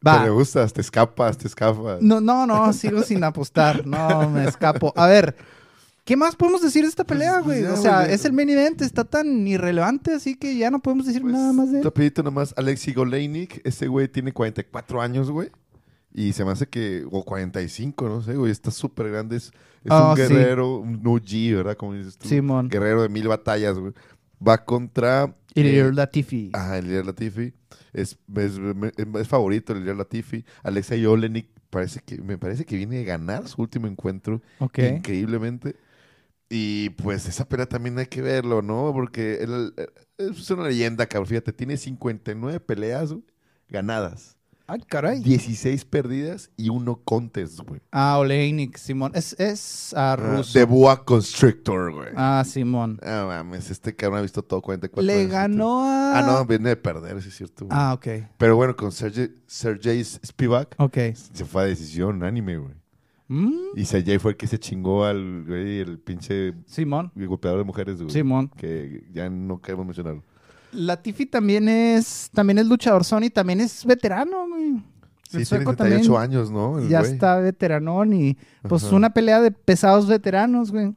Va. 0.05 0.23
Me 0.23 0.29
gustas, 0.29 0.73
te 0.73 0.81
escapas, 0.81 1.37
te 1.37 1.47
escapas. 1.47 2.01
No, 2.01 2.19
no, 2.21 2.45
no, 2.45 2.71
sigo 2.73 3.01
sin 3.03 3.23
apostar. 3.23 3.85
No, 3.87 4.29
me 4.29 4.43
escapo. 4.45 4.93
A 4.95 5.07
ver, 5.07 5.35
¿qué 6.03 6.15
más 6.17 6.35
podemos 6.35 6.61
decir 6.61 6.83
de 6.83 6.89
esta 6.89 7.03
pelea, 7.05 7.41
Pues, 7.43 7.45
güey? 7.45 7.61
ya, 7.63 7.73
o 7.73 7.77
sea, 7.81 8.01
güey, 8.01 8.13
es 8.13 8.25
el 8.25 8.33
main 8.33 8.49
event, 8.49 8.81
está 8.81 9.05
tan 9.05 9.47
irrelevante, 9.47 10.13
así 10.13 10.35
que 10.35 10.57
ya 10.57 10.69
no 10.69 10.79
podemos 10.81 11.05
decir 11.07 11.21
Pues, 11.21 11.33
nada 11.33 11.53
más 11.53 11.71
de 11.71 11.79
él. 11.79 11.83
Rapidito 11.85 12.21
nomás, 12.21 12.53
Alexi 12.57 12.93
Goleinik, 12.93 13.61
ese 13.65 13.87
güey 13.87 14.07
tiene 14.07 14.33
44 14.33 15.01
años, 15.01 15.31
güey. 15.31 15.49
Y 16.17 16.33
se 16.33 16.43
me 16.43 16.51
hace 16.51 16.67
que, 16.67 17.05
o 17.11 17.23
45, 17.23 18.09
no 18.09 18.21
sé, 18.23 18.35
güey, 18.35 18.51
está 18.51 18.71
súper 18.71 19.11
grande. 19.11 19.35
Es, 19.37 19.51
es 19.83 19.91
Ah, 19.91 20.11
un 20.11 20.17
sí. 20.17 20.23
guerrero, 20.23 20.77
un 20.79 20.99
OG, 21.05 21.55
¿verdad? 21.57 21.77
Como 21.77 21.93
dices 21.93 22.17
tú. 22.17 22.27
Simón. 22.27 22.69
Guerrero 22.69 23.03
de 23.03 23.09
mil 23.09 23.27
batallas, 23.27 23.77
güey. 23.77 23.93
Va 24.45 24.65
contra... 24.65 25.35
Ilir 25.53 25.85
eh, 25.85 25.93
Latifi. 25.93 26.49
Ajá, 26.53 26.79
Elier 26.79 27.05
Latifi. 27.05 27.53
Es, 27.93 28.17
es, 28.35 28.59
es 29.19 29.27
favorito 29.27 29.73
el 29.73 29.85
Latifi. 29.97 30.43
Alexei 30.63 31.05
Olenik 31.05 31.49
parece 31.69 32.01
que, 32.01 32.19
me 32.21 32.37
parece 32.39 32.65
que 32.65 32.75
viene 32.77 33.01
a 33.01 33.03
ganar 33.03 33.47
su 33.47 33.61
último 33.61 33.87
encuentro 33.87 34.41
ok. 34.59 34.79
increíblemente. 34.79 35.75
Y 36.49 36.91
pues 36.91 37.27
esa 37.27 37.47
pelea 37.47 37.67
también 37.67 37.99
hay 37.99 38.07
que 38.07 38.21
verlo, 38.21 38.61
¿no? 38.61 38.91
Porque 38.93 39.43
él, 39.43 39.73
es 40.17 40.49
una 40.49 40.63
leyenda, 40.63 41.05
cabrón. 41.07 41.27
Fíjate, 41.27 41.53
tiene 41.53 41.77
59 41.77 42.59
peleas 42.61 43.11
güey, 43.11 43.25
ganadas. 43.69 44.36
Ay, 44.69 44.81
caray. 44.85 45.21
16 45.21 45.85
perdidas 45.85 46.51
y 46.57 46.67
uno 46.67 46.97
contest, 47.03 47.61
güey. 47.61 47.79
Ah, 47.89 48.17
Oleinik, 48.19 48.75
Simón. 48.75 49.13
Es, 49.15 49.31
es 49.39 49.93
ah, 49.95 50.11
Ah, 50.11 50.15
ruso. 50.17 50.59
de 50.59 50.65
Boa 50.65 51.05
Constrictor, 51.05 51.93
güey. 51.93 52.09
Ah, 52.17 52.43
Simón. 52.45 52.99
Ah, 53.01 53.23
mames, 53.27 53.71
este 53.71 53.95
cabrón 53.95 54.19
ha 54.19 54.21
visto 54.23 54.43
todo 54.43 54.61
44 54.61 55.05
Le 55.05 55.25
ganó 55.27 55.83
a... 55.85 56.19
Ah, 56.19 56.21
no, 56.21 56.45
viene 56.45 56.69
de 56.69 56.75
perder, 56.75 57.21
sí 57.21 57.29
es 57.29 57.35
cierto. 57.37 57.65
güey. 57.65 57.77
Ah, 57.79 57.93
ok. 57.93 58.07
Pero 58.37 58.57
bueno, 58.57 58.75
con 58.75 58.91
Sergey, 58.91 59.33
Sergey 59.45 60.03
Spivak 60.03 60.75
Ok. 60.79 60.97
se 61.15 61.45
fue 61.45 61.63
a 61.63 61.65
decisión 61.67 62.17
unánime, 62.17 62.57
güey. 62.57 62.73
Mm, 63.29 63.53
Y 63.75 63.85
Sergey 63.85 64.19
fue 64.19 64.31
el 64.31 64.37
que 64.37 64.47
se 64.47 64.59
chingó 64.59 65.05
al, 65.05 65.45
güey, 65.47 65.79
el 65.79 65.97
pinche 65.99 66.53
Simón. 66.65 67.11
golpeador 67.15 67.59
de 67.59 67.65
mujeres, 67.65 67.97
güey. 68.01 68.09
Simón. 68.09 68.49
Que 68.49 69.05
ya 69.13 69.29
no 69.29 69.61
queremos 69.61 69.85
mencionarlo. 69.85 70.23
Latifi 70.77 71.25
también 71.25 71.67
es, 71.69 72.29
también 72.33 72.59
es 72.59 72.67
luchador 72.67 73.03
Sony, 73.03 73.29
también 73.33 73.61
es 73.61 73.85
veterano, 73.85 74.47
güey. 74.47 74.75
Sí, 75.23 75.31
tiene 75.31 75.45
sueco 75.45 75.75
38 75.75 76.13
también 76.13 76.21
años, 76.31 76.51
¿no? 76.51 76.79
El 76.79 76.87
ya 76.87 76.99
güey. 77.01 77.11
está 77.11 77.35
veteranón 77.37 78.13
y 78.13 78.37
pues 78.67 78.85
Ajá. 78.85 78.95
una 78.95 79.09
pelea 79.13 79.41
de 79.41 79.51
pesados 79.51 80.07
veteranos, 80.07 80.71
güey. 80.71 80.95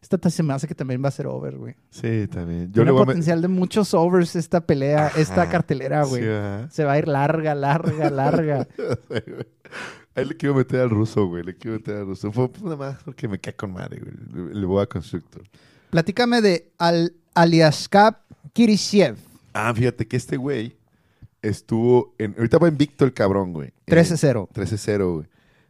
Esta 0.00 0.18
ta- 0.18 0.30
se 0.30 0.44
me 0.44 0.52
hace 0.54 0.68
que 0.68 0.74
también 0.76 1.02
va 1.02 1.08
a 1.08 1.10
ser 1.10 1.26
over, 1.26 1.56
güey. 1.56 1.74
Sí, 1.90 2.28
también. 2.28 2.66
Yo 2.66 2.72
Tiene 2.74 2.84
le 2.86 2.90
voy 2.92 3.02
a 3.02 3.06
potencial 3.06 3.42
de 3.42 3.48
muchos 3.48 3.92
overs 3.92 4.36
esta 4.36 4.60
pelea, 4.64 5.10
esta 5.16 5.48
cartelera, 5.48 6.04
güey. 6.04 6.22
Sí. 6.22 6.28
Se 6.70 6.84
va 6.84 6.92
a 6.92 6.98
ir 6.98 7.08
larga, 7.08 7.56
larga, 7.56 8.08
larga. 8.10 8.68
Ahí 10.14 10.24
le 10.24 10.36
quiero 10.36 10.54
meter 10.54 10.80
al 10.80 10.90
ruso, 10.90 11.26
güey. 11.26 11.42
Le 11.42 11.56
quiero 11.56 11.76
meter 11.78 11.96
al 11.96 12.06
ruso. 12.06 12.30
Fue 12.32 12.48
fue 12.48 12.62
nada 12.70 12.76
más 12.76 13.02
porque 13.02 13.26
me 13.26 13.38
cae 13.40 13.54
con 13.56 13.72
madre, 13.72 13.98
güey. 14.00 14.46
Le- 14.48 14.54
Le 14.60 14.66
voy 14.66 14.80
a 14.82 14.86
Constructor. 14.86 15.42
Platícame 15.90 16.40
de 16.40 16.72
Al 16.78 17.14
Aliashkap 17.34 18.20
Kirishev. 18.52 19.16
Ah, 19.52 19.72
fíjate 19.74 20.06
que 20.06 20.16
este 20.16 20.36
güey 20.36 20.76
estuvo 21.42 22.14
en... 22.18 22.34
Ahorita 22.36 22.58
va 22.58 22.68
invicto 22.68 23.04
el 23.04 23.12
cabrón, 23.12 23.52
güey. 23.52 23.72
13-0. 23.86 24.48
13-0, 24.50 25.14
güey. 25.14 25.26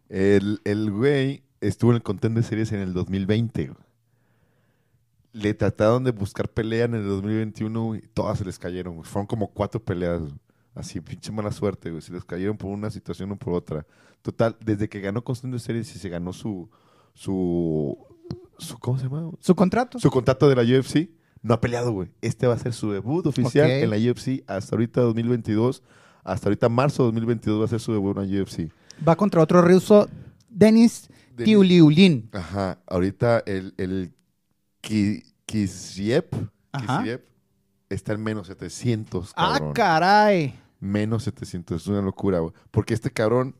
El, 0.09 0.61
el 0.65 0.90
güey 0.90 1.43
estuvo 1.61 1.90
en 1.90 1.97
el 1.97 2.03
Contender 2.03 2.43
Series 2.43 2.73
en 2.73 2.81
el 2.81 2.93
2020, 2.93 3.66
güey. 3.66 3.78
Le 5.32 5.53
trataron 5.55 6.03
de 6.05 6.12
buscar 6.12 6.48
pelea 6.48 6.86
en 6.86 6.94
el 6.94 7.07
2021 7.07 7.85
güey, 7.85 8.01
y 8.03 8.09
todas 8.09 8.39
se 8.39 8.44
les 8.44 8.59
cayeron, 8.59 8.97
güey. 8.97 9.09
Fueron 9.09 9.27
como 9.27 9.48
cuatro 9.48 9.82
peleas, 9.82 10.20
güey. 10.20 10.35
Así, 10.74 11.01
pinche 11.01 11.32
mala 11.32 11.53
suerte, 11.53 11.90
güey. 11.90 12.03
Se 12.03 12.12
les 12.12 12.24
cayeron 12.24 12.57
por 12.57 12.70
una 12.70 12.90
situación 12.90 13.32
o 13.32 13.36
por 13.36 13.55
otra. 13.55 13.86
Total, 14.23 14.57
desde 14.65 14.89
que 14.89 15.01
ganó 15.01 15.23
Contender 15.23 15.61
Series 15.61 15.94
y 15.94 15.98
se 15.98 16.09
ganó 16.09 16.32
su... 16.32 16.69
su, 17.15 17.97
su 18.59 18.78
¿Cómo 18.78 18.98
se 18.98 19.05
llama? 19.05 19.31
Su 19.40 19.55
contrato. 19.55 19.98
Su 19.98 20.11
contrato 20.11 20.48
de 20.48 20.57
la 20.57 20.62
UFC, 20.62 21.11
no 21.47 21.55
ha 21.55 21.60
peleado, 21.60 21.93
güey. 21.93 22.09
Este 22.23 22.47
va 22.47 22.55
a 22.55 22.59
ser 22.59 22.73
su 22.73 22.90
debut 22.90 23.24
oficial 23.27 23.70
en 23.70 23.89
la 23.90 23.97
UFC 23.97 24.43
hasta 24.48 24.74
ahorita 24.74 25.01
2022. 25.02 25.82
Hasta 26.24 26.48
ahorita 26.48 26.68
marzo 26.68 27.05
de 27.05 27.06
2022 27.09 27.60
va 27.60 27.64
a 27.66 27.68
ser 27.68 27.78
su 27.81 27.93
debut 27.93 28.16
en 28.18 28.35
la 28.36 28.43
UFC. 28.43 28.68
Va 29.06 29.14
contra 29.14 29.40
otro 29.43 29.62
ruso, 29.62 30.09
Denis 30.48 31.09
Tiuliulin. 31.36 32.28
Ajá. 32.32 32.78
Ahorita 32.86 33.44
el, 33.47 33.74
el 33.77 34.12
Kisiev, 35.47 36.27
está 37.89 38.12
en 38.12 38.23
menos 38.24 38.47
700, 38.48 39.32
Ah, 39.36 39.52
cabrón. 39.55 39.73
caray. 39.74 40.55
menos 40.81 41.23
700. 41.24 41.82
Es 41.82 41.89
una 41.89 42.02
locura, 42.02 42.40
güey. 42.40 42.52
Porque 42.70 42.94
este 42.94 43.10
cabrón, 43.10 43.55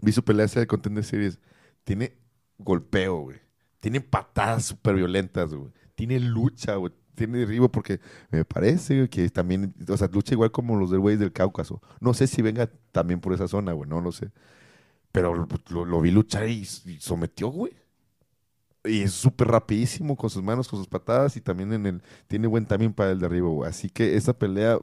vi 0.00 0.12
su 0.12 0.24
pelea 0.24 0.46
de 0.46 0.66
Contender 0.66 1.04
Series, 1.04 1.38
tiene 1.84 2.16
golpeo, 2.58 3.20
güey. 3.20 3.38
Tiene 3.80 4.00
patadas 4.00 4.64
súper 4.64 4.96
violentas, 4.96 5.54
güey. 5.54 5.70
Tiene 5.96 6.20
lucha, 6.20 6.76
güey. 6.76 6.92
Tiene 7.16 7.38
derribo 7.38 7.70
porque 7.70 7.98
me 8.30 8.44
parece 8.44 9.08
que 9.08 9.28
también, 9.30 9.74
o 9.88 9.96
sea, 9.96 10.08
lucha 10.12 10.34
igual 10.34 10.52
como 10.52 10.76
los 10.76 10.90
del 10.90 11.00
güey 11.00 11.16
del 11.16 11.32
Cáucaso. 11.32 11.80
No 11.98 12.14
sé 12.14 12.26
si 12.26 12.42
venga 12.42 12.70
también 12.92 13.20
por 13.20 13.32
esa 13.32 13.48
zona, 13.48 13.72
güey, 13.72 13.88
no 13.88 14.00
lo 14.00 14.12
sé. 14.12 14.30
Pero 15.12 15.48
lo, 15.70 16.00
vi 16.02 16.10
luchar 16.10 16.46
y, 16.46 16.60
y 16.60 16.98
sometió, 17.00 17.48
güey. 17.48 17.72
Y 18.84 19.02
es 19.02 19.12
súper 19.12 19.48
rapidísimo 19.48 20.14
con 20.14 20.28
sus 20.28 20.42
manos, 20.42 20.68
con 20.68 20.78
sus 20.78 20.88
patadas 20.88 21.36
y 21.38 21.40
también 21.40 21.72
en 21.72 21.86
el, 21.86 22.02
tiene 22.28 22.46
buen 22.46 22.66
timing 22.66 22.92
para 22.92 23.12
el 23.12 23.18
derribo, 23.18 23.52
güey. 23.52 23.70
Así 23.70 23.88
que 23.88 24.14
esa 24.16 24.38
pelea, 24.38 24.78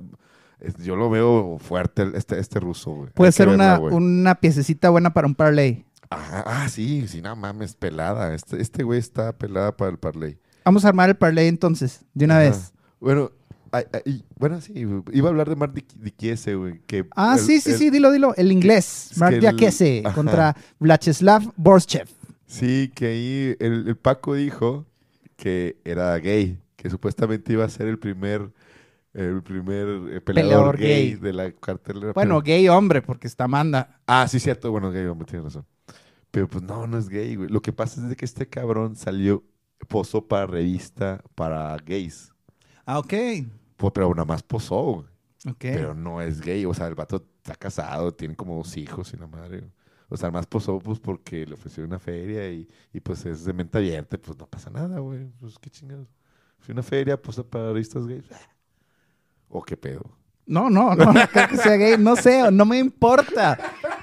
yo 0.80 0.95
lo 0.95 1.11
veo 1.11 1.57
fuerte, 1.60 2.11
este, 2.15 2.40
este 2.40 2.60
ruso, 2.60 2.91
güey. 2.91 3.11
Puede 3.11 3.30
Hay 3.30 3.34
ser 3.34 3.49
una, 3.49 3.77
güey. 3.77 3.94
una 3.94 4.35
piececita 4.35 4.90
buena 4.90 5.14
para 5.14 5.27
un 5.27 5.35
parlay. 5.35 5.85
Ajá, 6.10 6.44
ah, 6.45 6.69
sí, 6.69 7.07
sí, 7.07 7.22
no 7.22 7.35
mames, 7.35 7.76
pelada. 7.76 8.34
Este, 8.34 8.61
este 8.61 8.84
güey 8.84 8.99
está 8.99 9.38
pelada 9.38 9.76
para 9.77 9.91
el 9.91 9.98
parlay. 9.98 10.40
Vamos 10.65 10.85
a 10.85 10.90
armar 10.90 11.10
el 11.10 11.15
parlay 11.15 11.48
entonces, 11.48 12.02
de 12.14 12.26
una 12.26 12.35
Ajá. 12.40 12.49
vez. 12.49 12.73
Bueno, 12.99 13.31
ay, 13.72 13.84
ay, 14.06 14.23
bueno, 14.38 14.61
sí, 14.61 14.73
iba 15.11 15.27
a 15.27 15.31
hablar 15.31 15.49
de 15.49 15.56
Mark 15.56 15.73
Di- 15.73 15.85
Dikiese, 15.99 16.56
güey. 16.56 16.81
Ah, 17.15 17.35
el- 17.38 17.44
sí, 17.44 17.60
sí, 17.61 17.72
el- 17.72 17.77
sí, 17.77 17.90
dilo, 17.90 18.11
dilo. 18.11 18.34
El 18.35 18.52
inglés, 18.52 19.11
Mark 19.18 19.35
ajá. 20.06 20.14
contra 20.14 20.56
Vyacheslav 20.80 21.52
Borschev. 21.57 22.07
Sí, 22.45 22.91
que 22.94 23.06
ahí 23.07 23.56
el, 23.60 23.88
el 23.88 23.98
Paco 23.98 24.35
dijo 24.35 24.85
que 25.35 25.77
era 25.84 26.15
gay, 26.19 26.60
que 26.76 26.90
supuestamente 26.90 27.52
iba 27.53 27.65
a 27.65 27.69
ser 27.69 27.88
el 27.88 27.98
primer, 27.98 28.52
el 29.14 29.41
primer 29.41 29.88
eh, 30.11 30.22
peleador, 30.22 30.23
Peleador 30.23 30.77
gay, 30.77 31.10
gay. 31.11 31.15
de 31.15 31.34
la 31.34 31.52
cartelera. 31.52 32.14
Bueno, 32.14 32.35
pero- 32.35 32.41
gay 32.44 32.69
hombre, 32.69 33.02
porque 33.02 33.27
está 33.27 33.45
Amanda. 33.45 33.99
ah, 34.07 34.27
sí, 34.30 34.40
cierto, 34.40 34.72
bueno, 34.72 34.91
gay, 34.91 35.06
hombre, 35.07 35.26
tienes 35.27 35.45
razón. 35.45 35.65
Pero 36.31 36.48
pues 36.48 36.64
no, 36.64 36.88
no 36.88 36.98
es 36.98 37.10
gay, 37.10 37.35
güey. 37.35 37.49
Lo 37.49 37.61
que 37.61 37.72
pasa 37.73 38.02
es 38.02 38.10
de 38.10 38.15
que 38.15 38.26
este 38.26 38.48
cabrón 38.48 38.95
salió, 38.95 39.44
posó 39.85 40.27
para 40.27 40.45
revista 40.45 41.23
para 41.35 41.76
gays. 41.77 42.34
Ah, 42.85 42.99
ok. 42.99 43.14
Pues, 43.77 43.91
pero 43.93 44.10
nada 44.11 44.26
más 44.26 44.43
posó, 44.43 44.81
güey. 44.81 45.07
Ok. 45.47 45.60
Pero 45.60 45.93
no 45.93 46.22
es 46.22 46.41
gay, 46.41 46.65
o 46.65 46.73
sea, 46.73 46.88
el 46.88 46.95
vato 46.95 47.26
está 47.38 47.55
casado, 47.55 48.14
tiene 48.14 48.35
como 48.35 48.55
dos 48.55 48.77
hijos 48.77 49.14
y 49.14 49.18
la 49.18 49.27
madre. 49.27 49.69
O 50.10 50.18
sea, 50.18 50.31
más 50.31 50.45
posó 50.45 50.80
pues 50.80 50.99
porque 50.99 51.45
le 51.45 51.55
ofrecieron 51.55 51.89
una 51.89 51.99
feria 51.99 52.49
y, 52.51 52.69
y 52.93 52.99
pues 52.99 53.26
es 53.26 53.45
de 53.45 53.53
mente 53.53 53.77
abierta, 53.77 54.18
pues 54.18 54.38
no 54.38 54.47
pasa 54.47 54.69
nada, 54.69 54.99
güey. 54.99 55.27
Pues 55.39 55.57
qué 55.60 55.69
chingados. 55.69 56.07
Fui 56.60 56.72
a 56.72 56.76
una 56.76 56.84
feria, 56.84 57.22
posa 57.22 57.43
para 57.43 57.73
revistas 57.73 58.05
gays. 58.07 58.26
¿O 59.49 59.61
qué 59.64 59.76
pedo? 59.76 60.23
No, 60.45 60.70
no, 60.70 60.94
no, 60.94 61.14
no 61.14 61.28
creo 61.32 61.48
que 61.48 61.57
sea 61.57 61.76
gay. 61.76 61.98
No 61.98 62.15
sé, 62.15 62.52
no 62.52 62.65
me 62.65 62.78
importa. 62.78 63.57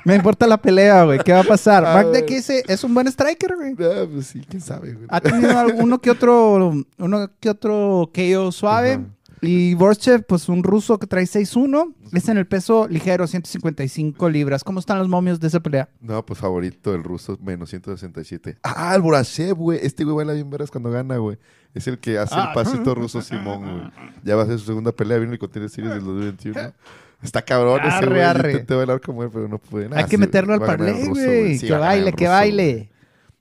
Me 0.04 0.14
importa 0.14 0.46
la 0.46 0.56
pelea, 0.56 1.04
güey. 1.04 1.18
¿Qué 1.18 1.32
va 1.32 1.40
a 1.40 1.44
pasar? 1.44 1.84
A 1.84 1.94
Mark 1.94 2.12
es 2.26 2.84
un 2.84 2.94
buen 2.94 3.06
striker, 3.08 3.54
güey. 3.56 3.74
Ah, 3.80 4.06
pues 4.10 4.28
sí, 4.28 4.42
quién 4.48 4.62
sabe, 4.62 4.94
güey. 4.94 5.06
Ha 5.10 5.20
tenido 5.20 5.58
alguno 5.58 6.00
que 6.00 6.10
otro, 6.10 6.72
uno 6.98 7.30
que 7.38 7.50
otro 7.50 8.10
KO 8.14 8.52
suave. 8.52 9.00
Y 9.42 9.74
Borchev, 9.74 10.24
pues 10.26 10.48
un 10.50 10.62
ruso 10.62 10.98
que 10.98 11.06
trae 11.06 11.24
6'1". 11.24 11.94
Es 12.12 12.28
en 12.28 12.36
el 12.36 12.46
peso 12.46 12.86
ligero, 12.88 13.26
155 13.26 14.28
libras. 14.28 14.64
¿Cómo 14.64 14.80
están 14.80 14.98
los 14.98 15.08
momios 15.08 15.40
de 15.40 15.46
esa 15.48 15.60
pelea? 15.60 15.88
No, 16.00 16.24
pues 16.26 16.38
favorito, 16.38 16.94
el 16.94 17.02
ruso, 17.04 17.38
menos 17.42 17.70
167. 17.70 18.58
Ah, 18.62 18.94
el 18.94 19.00
Borashev, 19.02 19.54
güey. 19.56 19.78
Este 19.82 20.04
güey 20.04 20.16
baila 20.16 20.32
bien 20.34 20.50
veras 20.50 20.70
cuando 20.70 20.90
gana, 20.90 21.16
güey. 21.16 21.38
Es 21.72 21.86
el 21.86 21.98
que 21.98 22.18
hace 22.18 22.34
Ah. 22.36 22.48
el 22.48 22.54
pasito 22.54 22.94
ruso 22.94 23.22
Simón, 23.22 23.62
güey. 23.62 23.90
Ya 24.24 24.36
va 24.36 24.42
a 24.42 24.46
ser 24.46 24.58
su 24.58 24.66
segunda 24.66 24.92
pelea, 24.92 25.18
viene 25.18 25.32
el 25.34 25.38
Contender 25.38 25.70
Series 25.70 25.94
del 25.94 26.04
2021. 26.04 26.72
Está 27.22 27.42
cabrón 27.42 27.80
ese 27.80 27.88
Arre, 27.96 28.06
güey. 28.08 28.20
Yo 28.22 28.28
arre. 28.28 28.50
Intenté 28.52 28.74
bailar 28.74 29.00
como 29.00 29.22
él, 29.22 29.30
pero 29.32 29.46
no 29.46 29.58
pude. 29.58 29.88
Nah, 29.88 29.98
Hay 29.98 30.04
que 30.04 30.10
sí, 30.12 30.16
meterlo 30.18 30.54
al 30.54 30.60
parlay, 30.60 31.06
güey. 31.06 31.58
Sí, 31.58 31.66
que 31.66 31.72
baile, 31.74 32.12
que 32.12 32.24
ruso, 32.24 32.30
baile. 32.32 32.72
güey. 32.72 32.90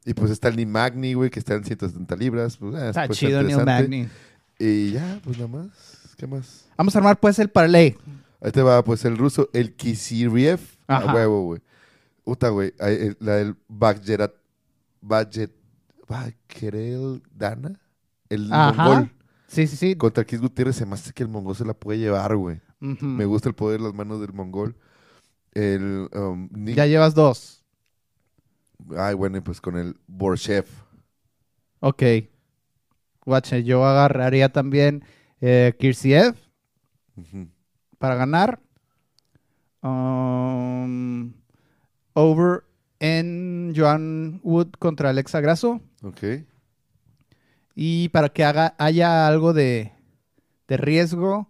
Y 0.05 0.13
pues 0.13 0.31
está 0.31 0.47
el 0.49 0.55
Neil 0.57 0.67
Magny, 0.67 1.13
güey, 1.13 1.29
que 1.29 1.39
está 1.39 1.53
en 1.55 1.63
170 1.63 2.15
libras. 2.17 2.57
Pues, 2.57 2.75
ah, 2.75 2.89
Está 2.89 3.05
puede 3.07 3.17
ser 3.19 3.29
chido 3.29 3.43
Neil. 3.43 3.65
Magny. 3.65 4.07
Y 4.59 4.91
ya, 4.91 5.19
pues 5.23 5.37
nada 5.37 5.47
más. 5.49 5.88
¿Qué 6.19 6.27
más? 6.27 6.67
Vamos 6.77 6.93
a 6.93 6.99
armar 6.99 7.17
pues 7.17 7.39
el 7.39 7.49
parlay. 7.49 7.95
Ahí 8.41 8.51
te 8.51 8.61
va, 8.61 8.83
pues 8.83 9.05
el 9.05 9.17
ruso, 9.17 9.49
el 9.53 9.73
Kisiriev. 9.73 10.59
Ajá. 10.85 11.11
A 11.11 11.15
huevo, 11.15 11.43
güey. 11.45 11.61
Puta, 12.25 12.49
güey. 12.49 12.73
el- 12.79 13.15
La 13.21 13.35
del 13.37 13.55
Bagjerat. 13.69 14.33
Bagjet. 14.99 15.53
Bagjerel 16.09 17.23
Dana. 17.33 17.79
El 18.27 18.51
Ajá. 18.51 18.83
mongol. 18.83 19.11
Sí, 19.47 19.65
sí, 19.65 19.77
sí. 19.77 19.95
Contra 19.95 20.25
Kis 20.25 20.41
Gutiérrez 20.41 20.75
se 20.75 20.85
me 20.85 20.95
hace 20.95 21.13
que 21.13 21.23
el 21.23 21.29
mongol 21.29 21.55
se 21.55 21.63
la 21.63 21.73
puede 21.73 21.99
llevar, 21.99 22.35
güey. 22.35 22.59
Me 22.81 23.23
gusta 23.23 23.47
el 23.47 23.55
poder 23.55 23.79
de 23.79 23.85
las 23.85 23.93
manos 23.95 24.19
del 24.19 24.33
mongol. 24.33 24.75
El, 25.53 26.09
um, 26.13 26.49
Nick- 26.51 26.75
Ya 26.75 26.85
llevas 26.85 27.15
dos. 27.15 27.63
Ay, 28.97 29.15
bueno, 29.15 29.37
y 29.37 29.41
pues 29.41 29.61
con 29.61 29.77
el 29.77 29.95
Borshev. 30.05 30.65
Ok. 31.79 32.03
Guache, 33.25 33.63
yo 33.63 33.85
agarraría 33.85 34.51
también 34.51 35.03
eh, 35.41 35.73
para 37.97 38.15
ganar. 38.15 38.59
Um, 39.81 41.33
over 42.13 42.63
en 42.99 43.73
Joan 43.75 44.41
Wood 44.43 44.71
contra 44.79 45.09
Alexa 45.09 45.39
Grasso. 45.41 45.81
Ok. 46.03 46.43
Y 47.75 48.09
para 48.09 48.29
que 48.29 48.43
haga, 48.43 48.75
haya 48.77 49.27
algo 49.27 49.53
de, 49.53 49.93
de 50.67 50.77
riesgo, 50.77 51.49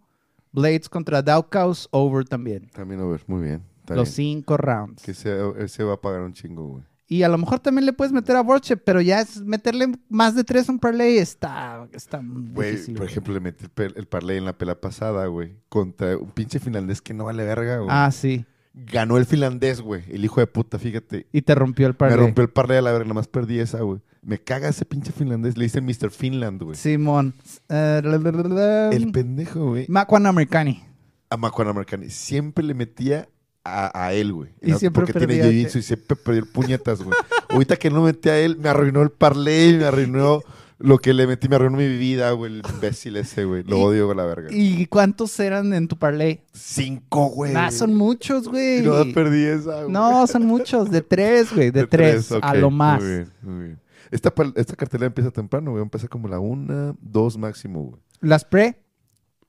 Blades 0.51 0.89
contra 0.89 1.21
Daukaus, 1.21 1.87
over 1.91 2.25
también. 2.25 2.69
También 2.69 3.01
over. 3.01 3.23
Muy 3.27 3.41
bien. 3.41 3.63
Los 3.87 4.15
bien. 4.15 4.37
cinco 4.37 4.57
rounds. 4.57 5.01
Que 5.01 5.11
ese, 5.11 5.35
ese 5.57 5.83
va 5.83 5.93
a 5.95 6.01
pagar 6.01 6.21
un 6.21 6.33
chingo, 6.33 6.67
güey. 6.67 6.83
Y 7.11 7.23
a 7.23 7.27
lo 7.27 7.39
mejor 7.39 7.59
también 7.59 7.87
le 7.87 7.93
puedes 7.93 8.13
meter 8.13 8.35
a 8.35 8.41
Borchep, 8.41 8.81
pero 8.85 9.01
ya 9.01 9.19
es 9.21 9.41
meterle 9.41 9.87
más 10.09 10.35
de 10.35 10.43
tres 10.43 10.69
a 10.69 10.71
un 10.71 10.77
parlay 10.79 11.17
está, 11.17 11.87
está 11.91 12.21
muy 12.21 12.51
Güey, 12.53 12.71
difícil. 12.73 12.93
por 12.93 13.01
güey. 13.01 13.11
ejemplo, 13.11 13.33
le 13.33 13.39
metí 13.39 13.65
el, 13.77 14.05
parlay 14.07 14.37
en 14.37 14.45
la 14.45 14.57
pela 14.57 14.79
pasada, 14.79 15.25
güey. 15.25 15.55
Contra 15.69 16.15
un 16.17 16.29
pinche 16.29 16.59
finlandés 16.59 17.01
que 17.01 17.15
no 17.15 17.25
vale 17.25 17.43
verga, 17.43 17.77
güey. 17.79 17.89
Ah, 17.91 18.11
sí. 18.11 18.45
Ganó 18.75 19.17
el 19.17 19.25
finlandés, 19.25 19.81
güey. 19.81 20.03
El 20.09 20.23
hijo 20.23 20.39
de 20.39 20.45
puta, 20.45 20.77
fíjate. 20.77 21.25
Y 21.33 21.41
te 21.41 21.55
rompió 21.55 21.87
el 21.87 21.93
Me 21.93 21.97
parlay. 21.97 22.17
rompió 22.19 22.43
el 22.43 22.51
parlay 22.51 22.77
a 22.77 22.81
la 22.83 22.91
verga, 22.91 23.05
nada 23.05 23.15
más 23.15 23.27
perdí 23.27 23.59
esa, 23.59 23.81
güey. 23.81 23.99
Me 24.21 24.37
caga 24.37 24.69
ese 24.69 24.85
pinche 24.85 25.11
finlandés. 25.11 25.57
Le 25.57 25.63
dicen 25.63 25.85
Mr. 25.85 26.11
Finland, 26.11 26.61
güey. 26.61 26.75
Simón. 26.77 27.33
Eh, 27.69 28.01
la, 28.03 28.17
la, 28.19 28.31
la, 28.31 28.43
la, 28.47 28.89
El 28.89 29.11
pendejo, 29.11 29.69
güey. 29.69 29.85
Makwan 29.89 30.27
Americani. 30.27 30.83
A 31.31 31.37
Macuana 31.37 31.71
Americani. 31.71 32.09
Siempre 32.11 32.63
le 32.63 32.73
metía 32.75 33.27
a, 33.63 34.05
a 34.05 34.13
él, 34.13 34.33
güey. 34.33 34.51
Y 34.61 34.73
siempre 34.73 35.05
Porque 35.05 35.13
tiene 35.13 35.41
jiu-jitsu 35.43 35.77
y 35.77 35.81
siempre 35.81 36.15
perdió 36.15 36.45
puñetas, 36.45 37.01
güey. 37.01 37.17
Ahorita 37.49 37.75
que 37.75 37.89
no 37.89 38.03
metí 38.03 38.29
a 38.29 38.39
él, 38.39 38.57
me 38.57 38.69
arruinó 38.69 39.01
el 39.01 39.11
parlay, 39.11 39.77
me 39.77 39.85
arruinó 39.85 40.41
lo 40.77 40.97
que 40.97 41.13
le 41.13 41.27
metí, 41.27 41.49
me 41.49 41.57
arruinó 41.57 41.77
mi 41.77 41.87
vida, 41.87 42.31
güey. 42.31 42.53
El 42.53 42.63
imbécil 42.73 43.17
ese, 43.17 43.43
güey. 43.45 43.63
Lo 43.63 43.79
odio 43.81 44.09
a 44.11 44.15
la 44.15 44.25
verga. 44.25 44.49
¿Y 44.51 44.85
cuántos 44.87 45.37
eran 45.39 45.73
en 45.73 45.87
tu 45.87 45.97
parlay? 45.97 46.41
Cinco, 46.53 47.27
güey. 47.27 47.53
Ah, 47.55 47.69
son 47.71 47.93
muchos, 47.95 48.47
güey. 48.47 48.81
no 48.81 49.03
perdí 49.13 49.43
esa, 49.43 49.81
güey. 49.83 49.91
No, 49.91 50.25
son 50.27 50.45
muchos. 50.45 50.89
De 50.89 51.01
tres, 51.01 51.53
güey. 51.53 51.71
De, 51.71 51.85
tres, 51.85 52.31
a 52.41 52.53
lo 52.55 52.71
más. 52.71 53.01
Muy 53.01 53.11
bien, 53.11 53.33
muy 53.41 53.63
bien. 53.65 53.79
Esta, 54.11 54.33
esta 54.55 54.75
cartelera 54.75 55.07
empieza 55.07 55.29
temprano, 55.31 55.71
güey. 55.71 55.83
Empieza 55.83 56.07
como 56.07 56.27
la 56.27 56.39
una, 56.39 56.95
dos 57.01 57.37
máximo, 57.37 57.83
güey. 57.83 58.01
Las 58.21 58.45
pre. 58.45 58.81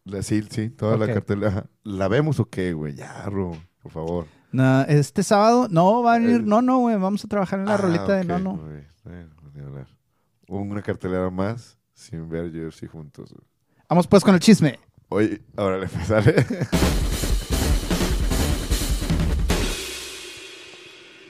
La- 0.05 0.23
Sí, 0.23 0.43
sí, 0.51 0.71
toda 0.71 0.97
la 0.97 1.07
cartelera. 1.07 1.67
¿La 1.85 2.09
vemos 2.09 2.41
o 2.41 2.47
qué, 2.47 2.73
güey? 2.73 2.95
Ya, 2.95 3.25
Ro, 3.27 3.53
por 3.83 3.93
favor. 3.93 4.27
Este 4.89 5.23
sábado, 5.23 5.69
no, 5.71 6.03
va 6.03 6.15
a 6.15 6.19
venir. 6.19 6.43
No, 6.43 6.61
no, 6.63 6.79
güey. 6.81 6.97
Vamos 6.97 7.25
a 7.25 7.29
trabajar 7.29 7.61
en 7.61 7.67
la 7.67 7.75
Ah, 7.75 7.77
rolita 7.77 8.17
de 8.17 8.25
no, 8.25 8.39
no. 8.39 8.61
hablar. 9.67 9.87
Una 10.49 10.83
cartelera 10.83 11.31
más 11.31 11.79
sin 11.95 12.29
ver 12.29 12.47
UFC 12.47 12.89
juntos. 12.89 13.35
Vamos 13.89 14.07
pues 14.07 14.25
con 14.25 14.35
el 14.35 14.41
chisme. 14.41 14.79
Oye, 15.09 15.43
ahora 15.57 15.79
le 15.79 15.89
sale. 16.07 16.47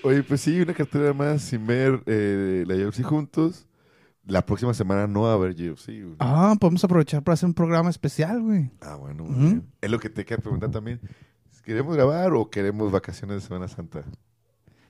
Oye, 0.02 0.22
pues 0.22 0.40
sí, 0.40 0.58
una 0.60 0.72
cartelera 0.72 1.12
más 1.12 1.42
sin 1.42 1.66
ver 1.66 2.02
eh, 2.06 2.64
la 2.66 2.74
UFC 2.74 3.02
juntos. 3.02 3.66
La 4.26 4.44
próxima 4.46 4.72
semana 4.74 5.06
no 5.06 5.22
va 5.22 5.32
a 5.32 5.34
haber 5.34 5.50
UFC. 5.52 5.86
güey. 5.88 6.16
Ah, 6.20 6.54
podemos 6.58 6.82
aprovechar 6.84 7.22
para 7.22 7.34
hacer 7.34 7.46
un 7.46 7.54
programa 7.54 7.90
especial, 7.90 8.40
güey. 8.40 8.70
Ah, 8.80 8.94
bueno, 8.96 9.24
bien. 9.24 9.66
Es 9.80 9.90
lo 9.90 9.98
que 9.98 10.08
te 10.08 10.24
queda 10.24 10.38
preguntar 10.38 10.70
también. 10.70 11.00
¿Queremos 11.70 11.94
grabar 11.94 12.32
o 12.32 12.50
queremos 12.50 12.90
vacaciones 12.90 13.36
de 13.36 13.40
Semana 13.46 13.68
Santa? 13.68 14.02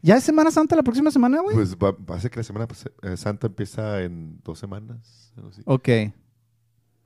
¿Ya 0.00 0.16
es 0.16 0.24
Semana 0.24 0.50
Santa 0.50 0.74
la 0.74 0.82
próxima 0.82 1.10
semana, 1.10 1.38
güey? 1.42 1.54
Pues 1.54 1.76
va, 1.76 1.90
va 1.92 2.16
a 2.16 2.20
ser 2.20 2.30
que 2.30 2.38
la 2.38 2.42
Semana 2.42 2.66
eh, 3.02 3.18
Santa 3.18 3.48
empieza 3.48 4.00
en 4.00 4.40
dos 4.42 4.58
semanas. 4.58 5.30
algo 5.36 5.50
así. 5.50 5.60
Ok. 5.66 5.88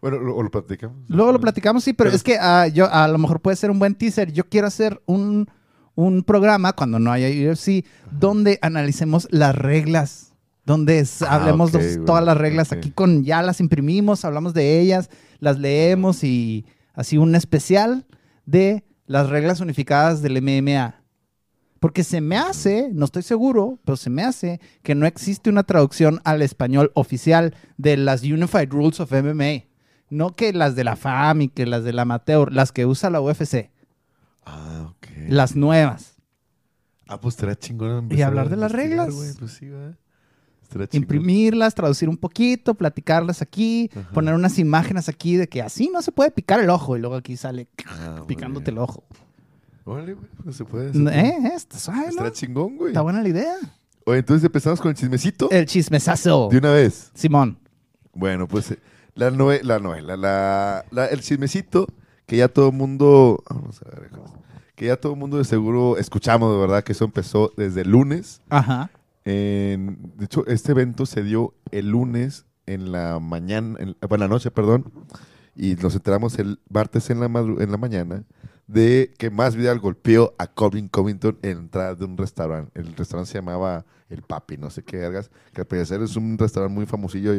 Bueno, 0.00 0.18
lo, 0.20 0.36
o 0.36 0.44
lo 0.44 0.50
platicamos. 0.52 0.98
Luego 1.10 1.32
lo 1.32 1.40
platicamos, 1.40 1.82
sí, 1.82 1.92
pero, 1.92 2.10
Pero- 2.10 2.16
es 2.16 2.22
que 2.22 2.38
ah, 2.40 2.68
yo 2.68 2.88
a 2.88 3.08
lo 3.08 3.18
mejor 3.18 3.40
puede 3.40 3.56
ser 3.56 3.72
un 3.72 3.80
buen 3.80 3.96
teaser. 3.96 4.30
Yo 4.32 4.48
quiero 4.48 4.68
hacer 4.68 5.02
un, 5.06 5.48
un 5.96 6.22
programa 6.22 6.72
cuando 6.74 7.00
no 7.00 7.10
haya 7.10 7.26
UFC 7.50 7.84
donde 8.12 8.60
analicemos 8.62 9.26
las 9.32 9.56
reglas. 9.56 10.34
Donde 10.64 11.04
Ah, 11.22 11.34
hablemos 11.34 11.72
de 11.72 11.96
todas 11.96 12.24
las 12.24 12.36
reglas. 12.36 12.70
Aquí 12.70 12.92
con 12.92 13.24
ya 13.24 13.42
las 13.42 13.58
imprimimos, 13.58 14.24
hablamos 14.24 14.54
de 14.54 14.78
ellas, 14.80 15.10
las 15.40 15.58
leemos 15.58 16.22
y 16.22 16.64
así 16.92 17.18
un 17.18 17.34
especial 17.34 18.06
de 18.46 18.84
las 19.06 19.28
reglas 19.28 19.60
unificadas 19.60 20.22
del 20.22 20.40
MMA. 20.42 21.00
Porque 21.80 22.02
se 22.04 22.20
me 22.22 22.38
hace, 22.38 22.88
no 22.92 23.04
estoy 23.04 23.22
seguro, 23.22 23.78
pero 23.84 23.96
se 23.96 24.08
me 24.08 24.22
hace 24.24 24.58
que 24.82 24.94
no 24.94 25.04
existe 25.06 25.50
una 25.50 25.64
traducción 25.64 26.20
al 26.24 26.40
español 26.40 26.90
oficial 26.94 27.54
de 27.76 27.96
las 27.98 28.22
Unified 28.22 28.70
Rules 28.70 29.00
of 29.00 29.12
MMA. 29.12 29.64
No 30.08 30.30
que 30.30 30.52
las 30.54 30.76
de 30.76 30.84
la 30.84 30.96
FAM 30.96 31.42
y 31.42 31.48
que 31.48 31.66
las 31.66 31.84
del 31.84 31.98
amateur, 31.98 32.52
las 32.52 32.72
que 32.72 32.86
usa 32.86 33.10
la 33.10 33.20
UFC, 33.20 33.70
Ah, 34.46 34.86
ok. 34.90 35.06
las 35.28 35.56
nuevas. 35.56 36.14
Ah, 37.06 37.20
pues 37.20 37.34
estará 37.34 37.54
chingón. 37.54 38.08
Y 38.10 38.22
hablar 38.22 38.48
de 38.48 38.56
las 38.56 38.72
reglas. 38.72 39.14
güey, 39.14 39.32
Pues 39.38 39.52
sí, 39.52 39.68
¿verdad? 39.68 39.96
Imprimirlas, 40.92 41.74
traducir 41.74 42.08
un 42.08 42.16
poquito, 42.16 42.74
platicarlas 42.74 43.42
aquí, 43.42 43.90
Ajá. 43.96 44.10
poner 44.12 44.34
unas 44.34 44.58
imágenes 44.58 45.08
aquí 45.08 45.36
de 45.36 45.48
que 45.48 45.62
así 45.62 45.90
no 45.92 46.02
se 46.02 46.12
puede 46.12 46.30
picar 46.30 46.60
el 46.60 46.70
ojo 46.70 46.96
y 46.96 47.00
luego 47.00 47.16
aquí 47.16 47.36
sale 47.36 47.68
Ah, 47.86 48.22
picándote 48.26 48.70
el 48.70 48.78
ojo. 48.78 49.04
Órale, 49.84 50.14
güey, 50.14 50.26
pues 50.42 50.56
se 50.56 50.64
puede. 50.64 50.90
puede. 50.92 51.20
¿Eh? 51.20 51.34
eh, 51.44 51.50
Está 51.54 51.78
suave, 51.78 52.08
¿no? 52.16 52.28
Chingón, 52.30 52.76
güey. 52.76 52.90
Está 52.92 53.02
buena 53.02 53.20
la 53.22 53.28
idea. 53.28 53.54
Oye, 54.06 54.18
entonces 54.18 54.44
empezamos 54.44 54.80
con 54.80 54.90
el 54.90 54.96
chismecito. 54.96 55.50
El 55.50 55.66
chismesazo. 55.66 56.48
De 56.50 56.58
una 56.58 56.70
vez. 56.72 57.10
Simón. 57.14 57.58
Bueno, 58.14 58.46
pues 58.48 58.70
eh, 58.70 58.78
la, 59.14 59.30
nove- 59.30 59.62
la 59.62 59.78
novela, 59.78 60.16
la, 60.16 60.84
la- 60.90 61.06
el 61.06 61.20
chismecito 61.20 61.86
que 62.26 62.36
ya 62.38 62.48
todo 62.48 62.68
el 62.68 62.74
mundo, 62.74 63.42
vamos 63.50 63.80
a 63.82 63.90
ver, 64.00 64.10
que 64.74 64.86
ya 64.86 64.96
todo 64.96 65.12
el 65.12 65.18
mundo 65.18 65.36
de 65.38 65.44
seguro 65.44 65.98
escuchamos, 65.98 66.50
de 66.54 66.58
verdad, 66.60 66.82
que 66.82 66.92
eso 66.92 67.04
empezó 67.04 67.52
desde 67.56 67.82
el 67.82 67.90
lunes. 67.90 68.40
Ajá. 68.48 68.90
En- 69.24 70.12
de 70.16 70.24
hecho, 70.26 70.46
este 70.46 70.72
evento 70.72 71.06
se 71.06 71.22
dio 71.22 71.54
el 71.70 71.88
lunes 71.90 72.46
en 72.66 72.92
la 72.92 73.18
mañana, 73.20 73.78
en, 73.80 73.96
bueno, 74.08 74.24
en 74.24 74.30
la 74.30 74.34
noche, 74.34 74.50
perdón, 74.50 74.92
y 75.56 75.74
nos 75.76 75.94
enteramos 75.94 76.38
el 76.38 76.60
martes 76.68 77.08
en 77.10 77.20
la, 77.20 77.26
en 77.26 77.70
la 77.70 77.76
mañana 77.76 78.24
de 78.66 79.12
que 79.18 79.30
Más 79.30 79.56
Vidal 79.56 79.78
golpeó 79.78 80.34
a 80.38 80.46
Colvin 80.46 80.88
Covington 80.88 81.38
en 81.42 81.54
la 81.56 81.60
entrada 81.62 81.94
de 81.94 82.04
un 82.06 82.16
restaurante. 82.16 82.70
El 82.80 82.94
restaurante 82.96 83.30
se 83.32 83.38
llamaba 83.38 83.84
El 84.08 84.22
Papi, 84.22 84.56
no 84.56 84.70
sé 84.70 84.82
qué 84.82 84.96
vergas, 84.96 85.30
que 85.52 85.60
al 85.60 85.66
parecer 85.66 86.00
es 86.02 86.16
un 86.16 86.38
restaurante 86.38 86.74
muy 86.74 86.86
famosillo. 86.86 87.32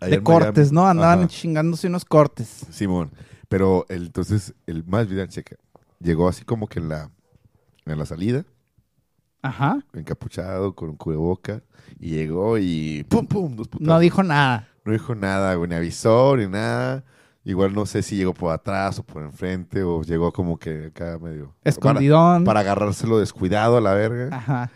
De 0.00 0.22
cortes. 0.22 0.72
¿no? 0.72 0.86
Andaban 0.88 1.20
Ajá. 1.20 1.28
chingándose 1.28 1.86
unos 1.86 2.04
cortes. 2.04 2.66
Simón. 2.70 3.12
Pero 3.48 3.86
el- 3.88 4.06
entonces 4.06 4.54
el 4.66 4.84
Más 4.84 5.08
Vidal, 5.08 5.28
checa, 5.28 5.56
llegó 6.00 6.26
así 6.28 6.44
como 6.44 6.66
que 6.66 6.80
en 6.80 6.88
la, 6.88 7.10
en 7.86 7.98
la 7.98 8.06
salida, 8.06 8.44
Ajá. 9.42 9.80
encapuchado, 9.92 10.74
con 10.74 10.90
un 10.90 10.96
cubreboca, 10.96 11.62
y 11.98 12.10
llegó 12.10 12.58
y 12.58 13.04
¡pum, 13.08 13.26
pum! 13.26 13.56
Dos 13.56 13.68
putazos. 13.68 13.88
No 13.88 13.98
dijo 13.98 14.22
nada. 14.22 14.68
No 14.84 14.92
dijo 14.92 15.14
nada, 15.14 15.54
güey, 15.56 15.68
ni 15.68 15.74
avisó, 15.76 16.36
ni 16.36 16.46
nada. 16.46 17.04
Igual 17.44 17.74
no 17.74 17.86
sé 17.86 18.02
si 18.02 18.16
llegó 18.16 18.34
por 18.34 18.52
atrás 18.52 19.00
o 19.00 19.02
por 19.02 19.22
enfrente, 19.22 19.82
o 19.82 20.02
llegó 20.02 20.32
como 20.32 20.58
que 20.58 20.86
acá 20.86 21.18
medio... 21.20 21.54
Escondidón. 21.64 22.44
Para, 22.44 22.60
para 22.60 22.60
agarrárselo 22.60 23.18
descuidado 23.18 23.76
a 23.76 23.80
la 23.80 23.94
verga. 23.94 24.28
Ajá. 24.36 24.70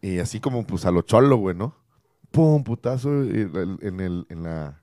Y 0.00 0.18
así 0.20 0.38
como 0.38 0.64
pues 0.64 0.84
a 0.86 0.92
lo 0.92 1.02
cholo, 1.02 1.36
güey, 1.36 1.56
¿no? 1.56 1.74
Pum, 2.30 2.62
putazo 2.62 3.10
el- 3.22 3.78
en, 3.82 4.00
el, 4.00 4.26
en 4.28 4.42
la... 4.44 4.80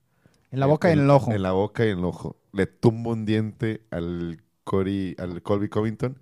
En 0.52 0.60
la 0.60 0.66
boca 0.66 0.90
y 0.90 0.94
en 0.94 0.99
el 0.99 1.10
ojo. 1.10 1.32
En 1.32 1.41
la 1.44 1.52
boca 1.52 1.86
y 1.86 1.90
en 1.90 1.99
el 1.99 2.06
ojo. 2.06 2.36
Le 2.52 2.66
tumba 2.68 3.11
un 3.11 3.26
diente 3.26 3.86
al 3.91 4.41
Cory, 4.66 5.16
al 5.18 5.41
Colby 5.41 5.70
Covington. 5.70 6.18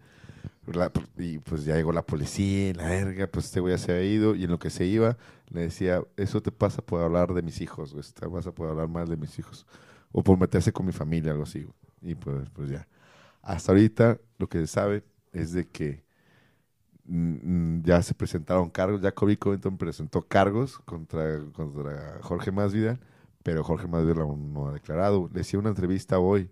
Y 1.18 1.40
pues 1.40 1.64
ya 1.66 1.76
llegó 1.76 1.94
la 1.94 2.06
policía, 2.06 2.74
la 2.74 2.88
verga, 2.88 3.28
pues 3.28 3.46
este 3.46 3.60
güey 3.60 3.74
ya 3.74 3.78
se 3.78 3.92
había 3.92 4.06
ido. 4.06 4.36
Y 4.36 4.44
en 4.44 4.52
lo 4.52 4.60
que 4.60 4.70
se 4.70 4.86
iba, 4.86 5.18
le 5.50 5.62
decía, 5.62 6.04
eso 6.18 6.42
te 6.42 6.52
pasa 6.52 6.82
por 6.82 7.02
hablar 7.02 7.34
de 7.34 7.42
mis 7.42 7.62
hijos, 7.62 7.94
güey. 7.94 8.06
Te 8.14 8.28
pasa 8.30 8.52
por 8.52 8.70
hablar 8.70 8.88
mal 8.88 9.08
de 9.08 9.18
mis 9.18 9.38
hijos. 9.40 9.66
O 10.12 10.24
por 10.24 10.38
meterse 10.38 10.72
con 10.72 10.86
mi 10.86 10.92
familia, 10.92 11.32
algo 11.32 11.44
así. 11.44 11.68
Y 12.02 12.16
pues, 12.16 12.50
pues 12.50 12.70
ya. 12.70 12.88
Hasta 13.42 13.72
ahorita 13.72 14.20
lo 14.38 14.48
que 14.50 14.60
se 14.60 14.68
sabe 14.68 15.04
es 15.32 15.54
de 15.54 15.66
que 15.66 16.04
mm, 17.06 17.78
mm, 17.78 17.84
ya 17.84 18.02
se 18.02 18.14
presentaron 18.14 18.70
cargos, 18.70 19.02
ya 19.02 19.14
Kobe 19.14 19.38
Covington 19.38 19.78
presentó 19.78 20.22
cargos 20.28 20.80
contra, 20.80 21.40
contra 21.54 22.20
Jorge 22.22 22.52
Masvidal, 22.52 23.00
pero 23.44 23.64
Jorge 23.64 23.88
Masvidal 23.88 24.22
aún 24.22 24.54
no 24.54 24.68
ha 24.68 24.74
declarado. 24.74 25.30
Le 25.34 25.42
hice 25.42 25.58
una 25.58 25.70
entrevista 25.70 26.20
hoy, 26.20 26.50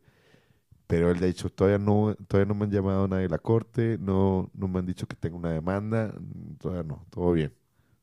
pero 0.87 1.11
él 1.11 1.17
ha 1.23 1.27
dicho, 1.27 1.49
todavía 1.49 1.79
no, 1.79 2.15
todavía 2.27 2.47
no 2.47 2.55
me 2.55 2.65
han 2.65 2.71
llamado 2.71 3.07
nadie 3.07 3.23
de 3.23 3.29
la 3.29 3.39
corte, 3.39 3.97
no, 3.99 4.49
no 4.53 4.67
me 4.67 4.79
han 4.79 4.85
dicho 4.85 5.07
que 5.07 5.15
tengo 5.15 5.37
una 5.37 5.51
demanda, 5.51 6.13
todavía 6.59 6.83
no, 6.83 7.05
todo 7.09 7.31
bien, 7.33 7.53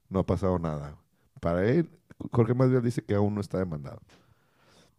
no 0.09 0.20
ha 0.20 0.26
pasado 0.26 0.59
nada. 0.59 0.96
Para 1.40 1.64
él, 1.68 1.90
Jorge 2.32 2.54
Masvidal 2.54 2.82
dice 2.82 3.04
que 3.04 3.14
aún 3.14 3.34
no 3.34 3.40
está 3.40 3.59
demandado. 3.59 4.00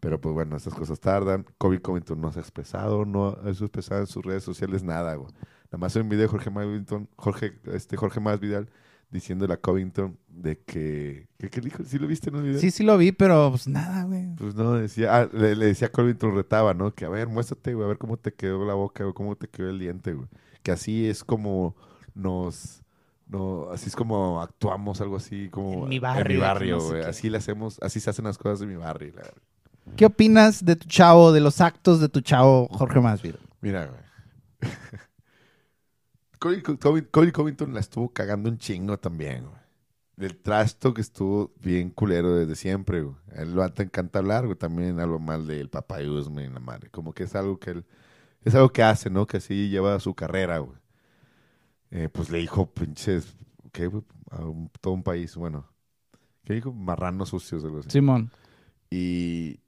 Pero 0.00 0.20
pues 0.20 0.34
bueno, 0.34 0.56
estas 0.56 0.74
cosas 0.74 1.00
tardan. 1.00 1.46
Kobe 1.56 1.80
Covington 1.80 2.20
no 2.20 2.30
se 2.30 2.38
ha 2.38 2.42
expresado, 2.42 3.06
no 3.06 3.38
ha 3.42 3.48
expresado 3.48 4.02
en 4.02 4.06
sus 4.06 4.22
redes 4.22 4.44
sociales 4.44 4.82
nada. 4.82 5.16
Nada 5.16 5.78
más 5.78 5.96
hay 5.96 6.02
un 6.02 6.10
video 6.10 6.24
de 6.24 6.28
Jorge 6.28 6.50
Masvidal, 6.50 7.08
Jorge, 7.16 7.58
este, 7.72 7.96
Jorge 7.96 8.20
Masvidal 8.20 8.68
diciéndole 9.14 9.54
a 9.54 9.56
Covington 9.56 10.18
de 10.28 10.58
que... 10.58 11.28
¿Qué, 11.38 11.48
qué 11.48 11.60
dijo? 11.60 11.84
¿Sí 11.84 11.98
lo 11.98 12.06
viste 12.08 12.30
en 12.30 12.36
un 12.36 12.42
video? 12.42 12.60
Sí, 12.60 12.70
sí 12.72 12.82
lo 12.82 12.98
vi, 12.98 13.12
pero 13.12 13.50
pues 13.50 13.68
nada, 13.68 14.02
güey. 14.04 14.34
Pues 14.34 14.56
no, 14.56 14.72
decía, 14.74 15.16
ah, 15.16 15.28
le, 15.32 15.54
le 15.54 15.66
decía 15.66 15.86
a 15.86 15.92
Covington, 15.92 16.34
retaba, 16.34 16.74
¿no? 16.74 16.92
Que 16.92 17.04
a 17.04 17.08
ver, 17.08 17.28
muéstrate, 17.28 17.72
güey, 17.74 17.84
a 17.84 17.88
ver 17.88 17.98
cómo 17.98 18.16
te 18.16 18.34
quedó 18.34 18.66
la 18.66 18.74
boca, 18.74 19.04
güey, 19.04 19.14
cómo 19.14 19.36
te 19.36 19.48
quedó 19.48 19.70
el 19.70 19.78
diente, 19.78 20.12
güey. 20.12 20.28
Que 20.64 20.72
así 20.72 21.08
es 21.08 21.22
como 21.22 21.76
nos, 22.14 22.82
no, 23.28 23.68
así 23.70 23.88
es 23.88 23.94
como 23.96 24.42
actuamos, 24.42 25.00
algo 25.00 25.16
así, 25.16 25.48
como 25.50 25.84
En 25.84 25.88
mi 25.90 25.96
En 25.96 26.02
barrio, 26.02 26.34
mi 26.34 26.40
barrio, 26.40 26.74
no 26.76 26.80
sé 26.80 26.88
güey. 26.90 27.02
así 27.04 27.30
le 27.30 27.38
hacemos, 27.38 27.78
así 27.82 28.00
se 28.00 28.10
hacen 28.10 28.24
las 28.24 28.36
cosas 28.36 28.62
en 28.62 28.68
mi 28.68 28.76
barrio. 28.76 29.12
la 29.14 29.22
verdad. 29.22 29.42
¿Qué 29.96 30.06
opinas 30.06 30.64
de 30.64 30.76
tu 30.76 30.88
chavo, 30.88 31.30
de 31.30 31.40
los 31.40 31.60
actos 31.60 32.00
de 32.00 32.08
tu 32.08 32.20
chavo 32.20 32.68
Jorge 32.72 33.00
Masvidal? 33.00 33.38
Mira, 33.60 33.86
güey. 33.86 34.72
Cody, 36.44 37.02
Cody- 37.10 37.32
Covington 37.32 37.72
la 37.72 37.80
estuvo 37.80 38.12
cagando 38.12 38.50
un 38.50 38.58
chingo 38.58 38.98
también, 38.98 39.44
güey. 39.44 39.56
Del 40.16 40.36
trasto 40.36 40.92
que 40.94 41.00
estuvo 41.00 41.52
bien 41.60 41.90
culero 41.90 42.34
desde 42.36 42.54
siempre, 42.54 43.02
güey. 43.02 43.16
A 43.34 43.42
él 43.42 43.54
lo 43.54 43.64
encanta 43.64 44.18
hablar, 44.20 44.44
güey. 44.44 44.56
También 44.58 45.00
hablo 45.00 45.18
mal 45.18 45.46
del 45.46 45.70
papá 45.70 46.02
y 46.02 46.06
la 46.54 46.60
madre. 46.60 46.90
Como 46.90 47.12
que 47.14 47.24
es 47.24 47.34
algo 47.34 47.58
que 47.58 47.70
él... 47.70 47.86
Es 48.42 48.54
algo 48.54 48.70
que 48.72 48.82
hace, 48.82 49.08
¿no? 49.10 49.26
Que 49.26 49.38
así 49.38 49.70
lleva 49.70 49.98
su 50.00 50.14
carrera, 50.14 50.58
güey. 50.58 50.76
Eh, 51.90 52.08
pues 52.10 52.30
le 52.30 52.38
dijo 52.38 52.66
pinches... 52.70 53.36
¿Qué, 53.72 53.86
güey? 53.86 54.04
A 54.30 54.44
un- 54.44 54.70
todo 54.80 54.94
un 54.94 55.02
país, 55.02 55.34
bueno. 55.36 55.66
¿Qué 56.44 56.52
dijo? 56.54 56.72
Marranos 56.72 57.30
sucios, 57.30 57.64
algo 57.64 57.78
así. 57.80 57.90
Simón. 57.90 58.30
Y, 58.90 59.60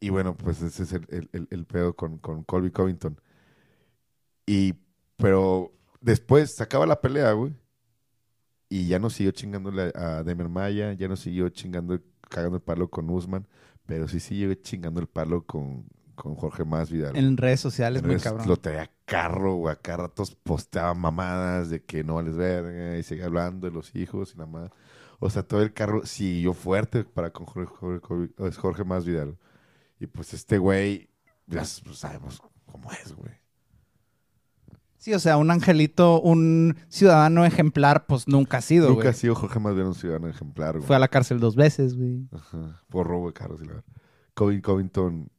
y 0.00 0.10
bueno, 0.10 0.36
pues 0.36 0.60
ese 0.62 0.82
es 0.82 0.92
el, 0.92 1.06
el, 1.10 1.30
el- 1.32 1.48
el 1.50 1.64
pedo 1.64 1.94
con, 1.94 2.18
con 2.18 2.42
Colby 2.42 2.70
Covington. 2.72 3.18
Y, 4.46 4.74
pero 5.20 5.72
después 6.00 6.54
se 6.54 6.62
acaba 6.62 6.86
la 6.86 7.00
pelea, 7.00 7.32
güey. 7.32 7.52
Y 8.68 8.86
ya 8.86 8.98
no 8.98 9.10
siguió 9.10 9.32
chingándole 9.32 9.92
a 9.94 10.22
Demer 10.22 10.48
Maya, 10.48 10.92
ya 10.92 11.08
no 11.08 11.16
siguió 11.16 11.48
chingando, 11.48 12.00
cagando 12.28 12.56
el 12.56 12.62
palo 12.62 12.88
con 12.88 13.10
Usman, 13.10 13.46
pero 13.86 14.06
sí 14.06 14.20
siguió 14.20 14.54
chingando 14.54 15.00
el 15.00 15.08
palo 15.08 15.44
con, 15.44 15.86
con 16.14 16.36
Jorge 16.36 16.64
Masvidal. 16.64 17.16
En 17.16 17.36
redes 17.36 17.60
sociales, 17.60 18.02
muy 18.04 18.16
cabrón. 18.18 18.46
Lo 18.46 18.56
traía 18.56 18.90
carro, 19.06 19.56
güey. 19.56 19.72
Acá 19.72 19.96
ratos 19.96 20.36
posteaba 20.36 20.94
mamadas 20.94 21.70
de 21.70 21.82
que 21.82 22.04
no 22.04 22.14
vales 22.16 22.36
verga 22.36 22.96
y 22.96 23.02
seguía 23.02 23.26
hablando 23.26 23.66
de 23.66 23.72
los 23.72 23.96
hijos 23.96 24.34
y 24.34 24.38
la 24.38 24.46
madre. 24.46 24.70
O 25.18 25.28
sea, 25.28 25.42
todo 25.42 25.62
el 25.62 25.72
carro 25.72 26.06
siguió 26.06 26.54
fuerte 26.54 27.04
para 27.04 27.32
con 27.32 27.46
Jorge, 27.46 28.00
Jorge, 28.00 28.52
Jorge 28.56 28.84
Masvidal. 28.84 29.36
Y 29.98 30.06
pues 30.06 30.32
este 30.32 30.58
güey, 30.58 31.10
ya 31.46 31.58
pues, 31.58 31.82
sabemos 31.92 32.40
cómo 32.66 32.92
es, 32.92 33.12
güey. 33.14 33.39
Sí, 35.00 35.14
o 35.14 35.18
sea, 35.18 35.38
un 35.38 35.50
angelito, 35.50 36.20
un 36.20 36.76
ciudadano 36.90 37.46
ejemplar, 37.46 38.04
pues 38.04 38.28
nunca 38.28 38.58
ha 38.58 38.60
sido, 38.60 38.90
Nunca 38.90 39.08
ha 39.08 39.12
sido 39.14 39.34
Jorge 39.34 39.58
Masvidal 39.58 39.86
un 39.88 39.94
ciudadano 39.94 40.28
ejemplar, 40.28 40.76
güey. 40.76 40.86
Fue 40.86 40.94
a 40.94 40.98
la 40.98 41.08
cárcel 41.08 41.40
dos 41.40 41.56
veces, 41.56 41.96
güey. 41.96 42.28
Ajá, 42.30 42.82
por 42.90 43.06
robo 43.06 43.28
de 43.28 43.32
carros 43.32 43.62
y 43.62 43.64
la 43.64 43.72
verdad. 43.76 43.84
Covin 44.34 44.60
Covington, 44.60 45.30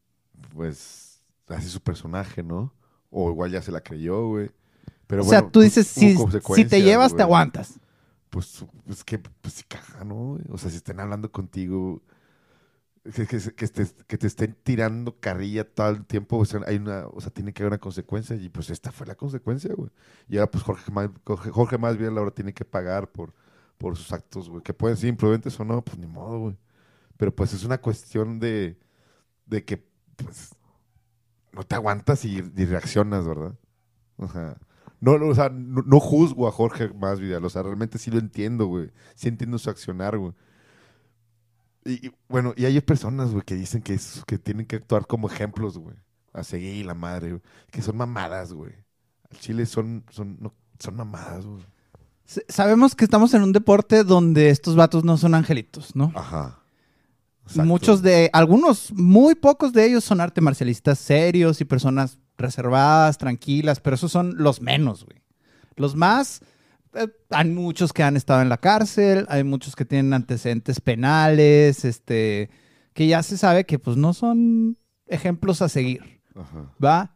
pues, 0.56 1.24
hace 1.48 1.70
su 1.70 1.80
personaje, 1.80 2.42
¿no? 2.42 2.74
O 3.12 3.30
igual 3.30 3.52
ya 3.52 3.62
se 3.62 3.72
la 3.72 3.82
creyó, 3.82 4.30
güey. 4.30 4.50
Pero 5.06 5.22
o 5.22 5.26
sea, 5.26 5.42
bueno, 5.42 5.52
tú 5.52 5.60
pues, 5.60 5.76
dices, 5.76 5.88
si, 5.88 6.18
si 6.56 6.66
te 6.66 6.82
llevas, 6.82 7.16
te 7.16 7.22
aguantas. 7.22 7.80
pues, 8.32 8.66
pues 8.88 9.04
que 9.04 9.20
pues 9.20 9.54
sí 9.54 9.64
caga, 9.68 10.04
¿no? 10.04 10.40
O 10.50 10.58
sea, 10.58 10.72
si 10.72 10.78
estén 10.78 11.00
hablando 11.00 11.32
contigo, 11.32 12.02
que, 13.04 13.26
que, 13.26 13.66
que, 14.08 14.18
te 14.18 14.28
estén 14.28 14.56
tirando 14.64 15.20
carrilla 15.20 15.68
todo 15.68 15.90
el 15.90 16.06
tiempo, 16.06 16.38
o 16.38 16.46
sea, 16.46 16.62
hay 16.68 16.78
una, 16.78 17.08
o 17.08 17.20
sea, 17.20 17.32
tiene 17.32 17.52
que 17.52 17.64
haber 17.64 17.74
una 17.74 17.80
consecuencia 17.80 18.36
y 18.36 18.50
pues 18.50 18.70
esta 18.70 18.92
fue 18.92 19.08
la 19.08 19.16
consecuencia, 19.16 19.74
güey. 19.76 19.90
Y 20.30 20.38
ahora 20.38 20.52
pues 20.52 20.64
Jorge 20.64 20.92
más, 20.92 21.10
Jorge, 21.26 21.78
más 21.80 21.98
bien 21.98 22.18
ahora 22.18 22.32
tiene 22.32 22.54
que 22.54 22.64
pagar 22.64 23.12
por, 23.12 23.34
por 23.78 23.98
sus 23.98 24.12
actos, 24.14 24.50
güey, 24.50 24.62
que 24.62 24.74
pueden 24.74 24.98
ser 24.98 25.10
imprudentes 25.10 25.60
o 25.60 25.66
no, 25.66 25.84
pues 25.84 25.98
ni 25.98 26.06
modo, 26.08 26.40
güey. 26.40 26.58
Pero 27.18 27.36
pues 27.36 27.54
es 27.54 27.64
una 27.64 27.80
cuestión 27.80 28.40
de, 28.40 28.78
de 29.46 29.66
que, 29.66 29.84
pues, 30.18 30.56
no 31.54 31.64
te 31.64 31.76
aguantas 31.76 32.24
y, 32.26 32.38
y 32.38 32.66
reaccionas, 32.66 33.28
¿verdad? 33.28 33.56
Ajá. 34.20 34.58
No, 35.00 35.18
no, 35.18 35.28
o 35.30 35.36
sea, 35.36 35.50
no, 35.50 35.82
no 35.82 36.00
juzgo 36.00 36.48
a 36.48 36.52
Jorge 36.52 36.90
Masvidal, 36.90 37.44
o 37.44 37.50
sea, 37.50 37.64
realmente 37.64 37.98
sí 37.98 38.12
lo 38.12 38.20
entiendo, 38.20 38.68
güey. 38.68 38.92
Sí 39.16 39.28
entiendo 39.28 39.58
su 39.58 39.70
accionar, 39.70 40.18
güey. 40.18 40.34
Y, 41.86 42.08
y, 42.08 42.12
bueno, 42.30 42.54
y 42.56 42.66
hay 42.66 42.80
personas, 42.82 43.32
güey, 43.32 43.44
que 43.44 43.56
dicen 43.56 43.82
que, 43.82 43.94
es- 43.94 44.24
que 44.28 44.38
tienen 44.38 44.66
que 44.66 44.76
actuar 44.78 45.08
como 45.08 45.30
ejemplos, 45.30 45.78
güey. 45.78 45.96
A 46.34 46.44
seguir 46.44 46.86
la 46.86 46.94
madre, 46.94 47.30
güey. 47.32 47.42
Que 47.72 47.82
son 47.82 47.98
mamadas, 47.98 48.54
güey. 48.54 48.74
Al 49.30 49.40
Chile 49.40 49.66
son, 49.66 50.04
son, 50.10 50.38
no, 50.40 50.54
son 50.80 50.96
mamadas, 50.96 51.46
güey. 51.46 51.64
Sabemos 52.48 52.96
que 52.96 53.04
estamos 53.04 53.34
en 53.34 53.42
un 53.44 53.52
deporte 53.52 54.04
donde 54.06 54.50
estos 54.50 54.76
vatos 54.76 55.04
no 55.04 55.18
son 55.18 55.36
angelitos, 55.36 55.96
¿no? 55.96 56.14
Ajá. 56.16 56.60
Exacto. 57.44 57.68
Muchos 57.68 58.02
de, 58.02 58.30
algunos, 58.32 58.94
muy 58.94 59.36
pocos 59.36 59.74
de 59.74 59.86
ellos 59.86 60.06
son 60.06 60.22
arte 60.22 60.40
marcialistas 60.40 61.00
serios 61.00 61.60
y 61.60 61.66
personas 61.66 62.20
reservadas, 62.38 63.18
tranquilas, 63.18 63.82
pero 63.82 63.96
esos 63.96 64.12
son 64.12 64.36
los 64.38 64.62
menos, 64.62 65.04
güey. 65.04 65.22
Los 65.76 65.96
más, 65.96 66.42
hay 67.30 67.50
muchos 67.50 67.94
que 67.94 68.04
han 68.04 68.18
estado 68.18 68.42
en 68.42 68.50
la 68.50 68.58
cárcel, 68.58 69.26
hay 69.30 69.44
muchos 69.44 69.76
que 69.76 69.86
tienen 69.86 70.14
antecedentes 70.14 70.82
penales, 70.82 71.86
este, 71.86 72.50
que 72.94 73.08
ya 73.08 73.24
se 73.24 73.38
sabe 73.38 73.66
que 73.66 73.80
pues 73.80 73.98
no 73.98 74.14
son 74.14 74.78
ejemplos 75.08 75.62
a 75.62 75.70
seguir, 75.70 76.22
Ajá. 76.36 76.72
¿va? 76.84 77.16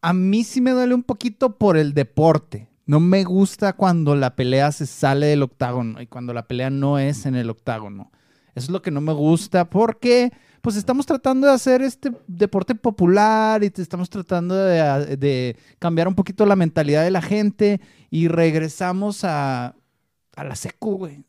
A 0.00 0.12
mí 0.12 0.44
sí 0.44 0.60
me 0.60 0.72
duele 0.72 0.94
un 0.94 1.04
poquito 1.04 1.58
por 1.58 1.76
el 1.76 1.94
deporte. 1.94 2.68
No 2.86 2.98
me 2.98 3.22
gusta 3.22 3.74
cuando 3.74 4.16
la 4.16 4.34
pelea 4.34 4.72
se 4.72 4.86
sale 4.86 5.26
del 5.26 5.44
octágono 5.44 6.02
y 6.02 6.08
cuando 6.08 6.34
la 6.34 6.48
pelea 6.48 6.70
no 6.70 6.98
es 6.98 7.26
en 7.26 7.36
el 7.36 7.48
octágono. 7.48 8.10
Eso 8.54 8.66
es 8.66 8.70
lo 8.70 8.82
que 8.82 8.90
no 8.90 9.00
me 9.00 9.12
gusta 9.12 9.70
porque 9.70 10.32
pues 10.62 10.76
estamos 10.76 11.04
tratando 11.06 11.46
de 11.48 11.52
hacer 11.52 11.82
este 11.82 12.12
deporte 12.26 12.74
popular 12.74 13.62
y 13.64 13.70
te 13.70 13.82
estamos 13.82 14.08
tratando 14.08 14.54
de, 14.54 15.16
de 15.16 15.56
cambiar 15.78 16.08
un 16.08 16.14
poquito 16.14 16.46
la 16.46 16.56
mentalidad 16.56 17.02
de 17.02 17.10
la 17.10 17.20
gente 17.20 17.80
y 18.10 18.28
regresamos 18.28 19.24
a, 19.24 19.74
a 20.36 20.44
la 20.44 20.56
secu, 20.56 20.96
güey. 20.98 21.24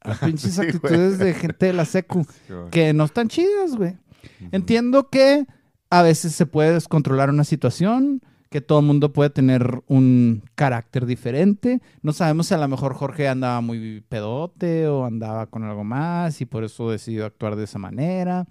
A 0.00 0.08
las 0.08 0.18
pinches 0.24 0.52
Sí, 0.54 0.56
güey. 0.56 0.68
actitudes 0.70 1.18
de 1.18 1.34
gente 1.34 1.66
de 1.66 1.72
la 1.74 1.84
secu 1.84 2.24
Sí, 2.48 2.54
que 2.70 2.92
no 2.92 3.04
están 3.04 3.28
chidas, 3.28 3.76
güey. 3.76 3.96
Entiendo 4.50 5.08
que 5.10 5.46
a 5.90 6.02
veces 6.02 6.34
se 6.34 6.46
puede 6.46 6.72
descontrolar 6.72 7.30
una 7.30 7.44
situación, 7.44 8.22
que 8.48 8.60
todo 8.60 8.80
el 8.80 8.86
mundo 8.86 9.12
puede 9.12 9.30
tener 9.30 9.82
un 9.86 10.42
carácter 10.54 11.06
diferente. 11.06 11.80
No 12.02 12.12
sabemos 12.12 12.46
si 12.48 12.54
a 12.54 12.58
lo 12.58 12.66
mejor 12.68 12.94
Jorge 12.94 13.28
andaba 13.28 13.60
muy 13.60 14.02
pedote 14.08 14.88
o 14.88 15.04
andaba 15.04 15.46
con 15.46 15.64
algo 15.64 15.84
más 15.84 16.40
y 16.40 16.46
por 16.46 16.64
eso 16.64 16.90
decidió 16.90 17.26
actuar 17.26 17.56
de 17.56 17.64
esa 17.64 17.78
manera. 17.78 18.46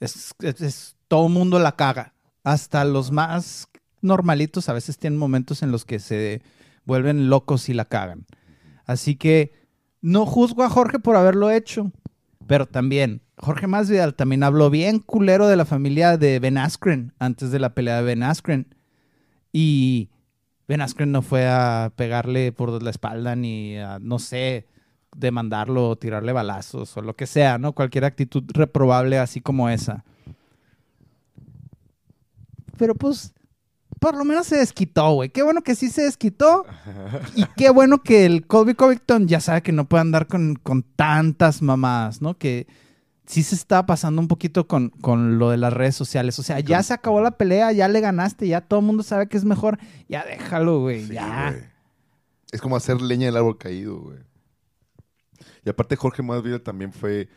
Es, 0.00 0.34
es- 0.40 0.60
es- 0.60 0.96
todo 1.08 1.28
mundo 1.28 1.58
la 1.58 1.76
caga. 1.76 2.14
Hasta 2.44 2.84
los 2.84 3.10
más 3.12 3.68
normalitos 4.02 4.68
a 4.68 4.72
veces 4.72 4.98
tienen 4.98 5.18
momentos 5.18 5.62
en 5.62 5.70
los 5.72 5.84
que 5.84 5.98
se 5.98 6.42
vuelven 6.84 7.28
locos 7.30 7.68
y 7.68 7.74
la 7.74 7.84
cagan. 7.84 8.26
Así 8.86 9.16
que 9.16 9.52
no 10.00 10.26
juzgo 10.26 10.62
a 10.62 10.70
Jorge 10.70 10.98
por 10.98 11.16
haberlo 11.16 11.50
hecho, 11.50 11.90
pero 12.46 12.66
también 12.66 13.22
Jorge 13.38 13.66
Masvidal 13.66 14.14
también 14.14 14.42
habló 14.42 14.70
bien 14.70 15.00
culero 15.00 15.46
de 15.48 15.56
la 15.56 15.64
familia 15.64 16.16
de 16.16 16.38
Ben 16.38 16.56
Askren 16.58 17.12
antes 17.18 17.50
de 17.50 17.58
la 17.58 17.74
pelea 17.74 17.96
de 17.96 18.02
Ben 18.02 18.22
Askren. 18.22 18.74
Y 19.52 20.10
Ben 20.68 20.80
Askren 20.80 21.12
no 21.12 21.22
fue 21.22 21.48
a 21.48 21.92
pegarle 21.96 22.52
por 22.52 22.82
la 22.82 22.90
espalda 22.90 23.36
ni 23.36 23.76
a, 23.78 23.98
no 24.00 24.18
sé, 24.18 24.66
demandarlo 25.16 25.90
o 25.90 25.96
tirarle 25.96 26.32
balazos 26.32 26.96
o 26.96 27.02
lo 27.02 27.14
que 27.14 27.26
sea, 27.26 27.58
¿no? 27.58 27.72
Cualquier 27.72 28.04
actitud 28.04 28.44
reprobable 28.52 29.18
así 29.18 29.40
como 29.40 29.68
esa. 29.68 30.04
Pero 32.76 32.94
pues, 32.94 33.32
por 34.00 34.16
lo 34.16 34.24
menos 34.24 34.46
se 34.46 34.58
desquitó, 34.58 35.12
güey. 35.14 35.30
Qué 35.30 35.42
bueno 35.42 35.62
que 35.62 35.74
sí 35.74 35.88
se 35.88 36.02
desquitó. 36.02 36.66
Y 37.34 37.44
qué 37.56 37.70
bueno 37.70 38.02
que 38.02 38.26
el 38.26 38.46
Colby 38.46 38.74
Covington 38.74 39.26
ya 39.26 39.40
sabe 39.40 39.62
que 39.62 39.72
no 39.72 39.88
puede 39.88 40.02
andar 40.02 40.26
con, 40.26 40.56
con 40.56 40.82
tantas 40.82 41.62
mamadas, 41.62 42.20
¿no? 42.20 42.36
Que 42.36 42.66
sí 43.26 43.42
se 43.42 43.54
está 43.54 43.86
pasando 43.86 44.20
un 44.20 44.28
poquito 44.28 44.66
con, 44.66 44.90
con 44.90 45.38
lo 45.38 45.50
de 45.50 45.56
las 45.56 45.72
redes 45.72 45.96
sociales. 45.96 46.38
O 46.38 46.42
sea, 46.42 46.60
ya 46.60 46.82
se 46.82 46.94
acabó 46.94 47.20
la 47.20 47.32
pelea, 47.32 47.72
ya 47.72 47.88
le 47.88 48.00
ganaste, 48.00 48.46
ya 48.46 48.60
todo 48.60 48.80
el 48.80 48.86
mundo 48.86 49.02
sabe 49.02 49.28
que 49.28 49.36
es 49.36 49.44
mejor. 49.44 49.78
Ya 50.08 50.24
déjalo, 50.24 50.80
güey, 50.80 51.06
Sí, 51.06 51.14
ya. 51.14 51.54
Es 52.52 52.60
como 52.60 52.76
hacer 52.76 53.00
leña 53.00 53.26
del 53.26 53.36
árbol 53.36 53.58
caído, 53.58 53.98
güey. 53.98 54.18
Y 55.66 55.68
aparte 55.68 55.96
Jorge 55.96 56.22
Masvidal 56.22 56.60
también 56.62 56.92
fue 56.92 57.28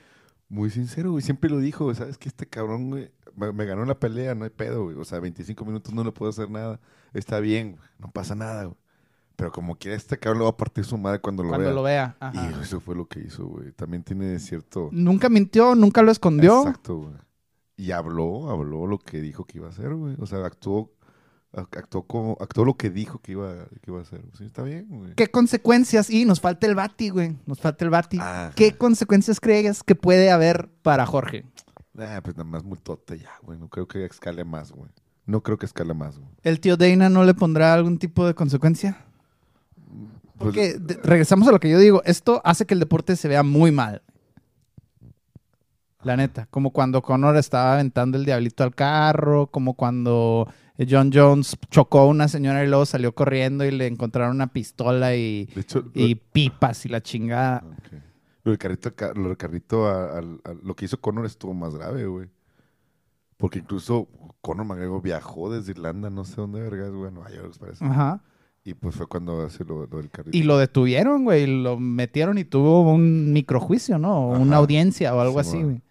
muy 0.49 0.69
sincero, 0.69 1.09
güey. 1.11 1.23
Siempre 1.23 1.49
lo 1.49 1.57
dijo, 1.57 1.85
güey, 1.85 1.95
¿sabes 1.95 2.19
qué? 2.19 2.29
Este 2.29 2.45
cabrón, 2.45 2.91
güey, 2.91 3.11
me, 3.35 3.51
me 3.51 3.65
ganó 3.65 3.83
la 3.85 3.99
pelea, 3.99 4.35
no 4.35 4.43
hay 4.43 4.51
pedo, 4.51 4.83
güey. 4.83 4.95
O 4.97 5.03
sea, 5.03 5.19
25 5.19 5.65
minutos 5.65 5.93
no 5.95 6.03
le 6.03 6.11
puedo 6.11 6.29
hacer 6.29 6.47
nada. 6.47 6.79
Está 7.11 7.39
bien, 7.39 7.71
güey, 7.71 7.89
no 7.97 8.11
pasa 8.11 8.35
nada, 8.35 8.65
güey. 8.65 8.77
Pero 9.35 9.51
como 9.51 9.75
quiera, 9.77 9.97
este 9.97 10.19
cabrón 10.19 10.39
lo 10.39 10.45
va 10.45 10.51
a 10.51 10.57
partir 10.57 10.85
su 10.85 10.95
madre 10.97 11.19
cuando 11.21 11.41
lo 11.41 11.49
Cuando 11.49 11.65
vea. 11.65 11.73
lo 11.73 11.83
vea. 11.83 12.17
Y 12.33 12.61
eso 12.61 12.79
fue 12.79 12.93
lo 12.95 13.07
que 13.07 13.21
hizo, 13.21 13.47
güey. 13.47 13.71
También 13.71 14.03
tiene 14.03 14.37
cierto... 14.37 14.89
Nunca 14.91 15.27
mintió, 15.29 15.73
nunca 15.73 16.03
lo 16.03 16.11
escondió. 16.11 16.59
Exacto, 16.59 16.97
güey. 16.97 17.13
Y 17.77 17.91
habló, 17.91 18.51
habló 18.51 18.85
lo 18.85 18.99
que 18.99 19.21
dijo 19.21 19.45
que 19.45 19.57
iba 19.57 19.67
a 19.67 19.71
hacer, 19.71 19.95
güey. 19.95 20.15
O 20.19 20.27
sea, 20.27 20.45
actuó 20.45 20.91
Actuó, 21.51 22.03
como, 22.03 22.37
actuó 22.39 22.63
lo 22.63 22.75
que 22.75 22.91
dijo 22.91 23.19
que 23.19 23.31
iba, 23.31 23.65
que 23.81 23.89
iba 23.89 23.99
a 23.99 24.01
hacer. 24.03 24.21
Sí, 24.37 24.45
está 24.45 24.61
bien, 24.61 24.85
güey. 24.87 25.15
¿Qué 25.15 25.27
consecuencias? 25.27 26.09
Y 26.09 26.25
nos 26.25 26.39
falta 26.39 26.67
el 26.67 26.75
Bati, 26.75 27.09
güey. 27.09 27.37
Nos 27.47 27.59
falta 27.59 27.83
el 27.85 27.89
Bati. 27.89 28.17
Ah. 28.21 28.51
¿Qué 28.55 28.77
consecuencias 28.77 29.39
crees 29.39 29.81
que 29.81 29.95
puede 29.95 30.29
haber 30.29 30.69
para 30.83 31.07
Jorge? 31.07 31.45
Ah, 31.97 32.21
pues 32.23 32.37
nada 32.37 32.49
más 32.49 32.63
multote 32.63 33.17
ya, 33.17 33.31
güey. 33.41 33.57
No 33.57 33.67
creo 33.67 33.87
que 33.87 34.05
escale 34.05 34.43
más, 34.43 34.71
güey. 34.71 34.91
No 35.25 35.41
creo 35.41 35.57
que 35.57 35.65
escale 35.65 35.93
más, 35.93 36.17
güey. 36.17 36.29
¿El 36.43 36.59
tío 36.59 36.77
Dana 36.77 37.09
no 37.09 37.23
le 37.23 37.33
pondrá 37.33 37.73
algún 37.73 37.97
tipo 37.97 38.27
de 38.27 38.35
consecuencia? 38.35 39.05
Pues, 40.37 40.55
Porque 40.55 40.79
regresamos 41.03 41.47
a 41.47 41.51
lo 41.51 41.59
que 41.59 41.69
yo 41.69 41.79
digo. 41.79 42.01
Esto 42.05 42.41
hace 42.45 42.65
que 42.65 42.75
el 42.75 42.79
deporte 42.79 43.15
se 43.15 43.27
vea 43.27 43.43
muy 43.43 43.71
mal. 43.71 44.03
La 46.03 46.15
neta. 46.15 46.47
Como 46.49 46.71
cuando 46.71 47.01
Connor 47.01 47.35
estaba 47.37 47.73
aventando 47.73 48.17
el 48.17 48.25
diablito 48.25 48.63
al 48.63 48.73
carro. 48.73 49.47
Como 49.47 49.73
cuando 49.73 50.47
eh, 50.77 50.87
John 50.89 51.11
Jones 51.13 51.57
chocó 51.69 51.99
a 51.99 52.05
una 52.07 52.27
señora 52.27 52.63
y 52.63 52.67
luego 52.67 52.85
salió 52.85 53.13
corriendo 53.13 53.65
y 53.65 53.71
le 53.71 53.87
encontraron 53.87 54.35
una 54.35 54.47
pistola 54.47 55.15
y, 55.15 55.49
lo- 55.55 55.91
y 55.93 56.15
pipas 56.15 56.85
y 56.85 56.89
la 56.89 57.01
chingada. 57.01 57.63
Ok. 57.65 57.93
Lo 58.45 58.51
del 58.51 58.57
carrito, 58.57 58.91
lo 59.15 59.27
del 59.27 59.37
carrito 59.37 59.87
a- 59.87 60.21
lo 60.63 60.75
que 60.75 60.85
hizo 60.85 60.99
Conor 61.01 61.25
estuvo 61.25 61.53
más 61.53 61.75
grave, 61.75 62.05
güey. 62.05 62.29
Porque 63.37 63.59
incluso 63.59 64.07
Conor 64.41 64.65
McGregor 64.65 65.01
viajó 65.01 65.51
desde 65.51 65.71
Irlanda, 65.71 66.09
no 66.09 66.23
sé 66.25 66.35
dónde 66.37 66.61
vergas, 66.61 66.91
güey, 66.91 67.09
a 67.09 67.11
Nueva 67.11 67.31
York, 67.31 67.53
parece. 67.59 67.83
Ajá. 67.85 68.21
Y 68.65 68.73
pues 68.73 68.95
fue 68.95 69.07
cuando 69.07 69.41
hace 69.45 69.63
lo, 69.63 69.85
lo 69.87 69.97
del 69.97 70.09
carrito. 70.09 70.37
Y 70.37 70.43
lo 70.43 70.57
detuvieron, 70.57 71.23
güey. 71.23 71.43
y 71.43 71.61
Lo 71.63 71.77
metieron 71.79 72.37
y 72.37 72.43
tuvo 72.45 72.81
un 72.91 73.31
microjuicio, 73.33 73.97
¿no? 73.97 74.27
Una 74.29 74.57
audiencia 74.57 75.15
o 75.15 75.19
algo 75.21 75.41
Sí, 75.43 75.49
así, 75.49 75.63
güey. 75.63 75.81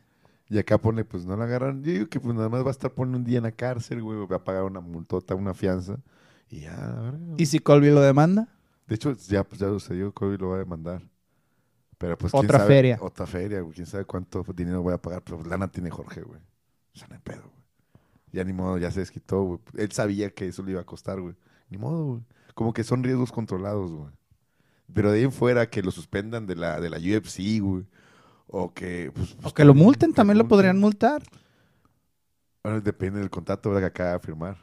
Y 0.50 0.58
acá 0.58 0.78
pone, 0.78 1.04
pues 1.04 1.26
no 1.26 1.36
la 1.36 1.44
agarran. 1.44 1.82
Yo 1.82 1.92
digo 1.92 2.06
que 2.08 2.20
pues 2.20 2.34
nada 2.34 2.48
más 2.48 2.62
va 2.64 2.68
a 2.68 2.70
estar 2.70 2.90
poniendo 2.92 3.18
un 3.18 3.24
día 3.24 3.38
en 3.38 3.44
la 3.44 3.52
cárcel, 3.52 4.02
güey. 4.02 4.26
Va 4.26 4.36
a 4.36 4.44
pagar 4.44 4.64
una 4.64 4.80
multota, 4.80 5.34
una 5.34 5.52
fianza. 5.54 5.98
Y 6.48 6.60
ya, 6.60 6.74
verga, 6.76 7.18
güey. 7.18 7.34
¿Y 7.42 7.46
si 7.46 7.58
Colby 7.58 7.90
lo 7.90 8.00
demanda? 8.00 8.48
De 8.86 8.94
hecho, 8.94 9.12
ya, 9.12 9.44
pues, 9.44 9.60
ya 9.60 9.68
sucedió, 9.68 10.12
Kobe 10.14 10.38
lo 10.38 10.48
va 10.50 10.56
a 10.56 10.58
demandar. 10.60 11.02
Pero 11.98 12.16
pues 12.16 12.32
Otra 12.32 12.58
sabe- 12.60 12.68
feria. 12.74 12.98
Otra 13.02 13.26
feria, 13.26 13.60
güey. 13.60 13.74
Quién 13.74 13.86
sabe 13.86 14.04
cuánto 14.06 14.42
dinero 14.54 14.80
voy 14.82 14.94
a 14.94 15.02
pagar. 15.02 15.22
Pero 15.22 15.36
pues, 15.38 15.48
lana 15.48 15.68
tiene 15.68 15.90
Jorge, 15.90 16.22
güey. 16.22 16.40
O 16.94 16.98
sea, 16.98 17.08
no 17.08 17.14
hay 17.16 17.20
pedo, 17.22 17.42
güey. 17.42 17.64
Ya 18.32 18.44
ni 18.44 18.52
modo, 18.52 18.78
ya 18.78 18.90
se 18.90 19.00
desquitó, 19.00 19.42
güey. 19.42 19.60
Él 19.76 19.92
sabía 19.92 20.30
que 20.30 20.46
eso 20.48 20.62
le 20.62 20.70
iba 20.72 20.80
a 20.80 20.84
costar, 20.86 21.20
güey. 21.20 21.34
Ni 21.68 21.76
modo, 21.76 22.04
güey. 22.06 22.22
Como 22.54 22.72
que 22.72 22.84
son 22.84 23.02
riesgos 23.02 23.32
controlados, 23.32 23.92
güey. 23.92 24.10
Pero 24.94 25.10
de 25.10 25.18
ahí 25.18 25.24
en 25.24 25.32
fuera 25.32 25.68
que 25.68 25.82
lo 25.82 25.90
suspendan 25.90 26.46
de 26.46 26.56
la, 26.56 26.80
de 26.80 26.88
la 26.88 26.96
UFC, 26.96 27.60
güey. 27.60 27.84
O 28.48 28.72
que... 28.72 29.12
Pues, 29.14 29.36
O 29.42 29.52
que 29.52 29.64
lo 29.64 29.74
multen, 29.74 30.12
también 30.12 30.38
lo 30.38 30.48
podrían 30.48 30.78
multar. 30.78 31.22
Bueno, 32.62 32.80
depende 32.80 33.20
del 33.20 33.30
contrato 33.30 33.70
¿verdad? 33.70 33.82
que 33.82 33.86
acaba 33.86 34.12
de 34.14 34.18
firmar. 34.20 34.56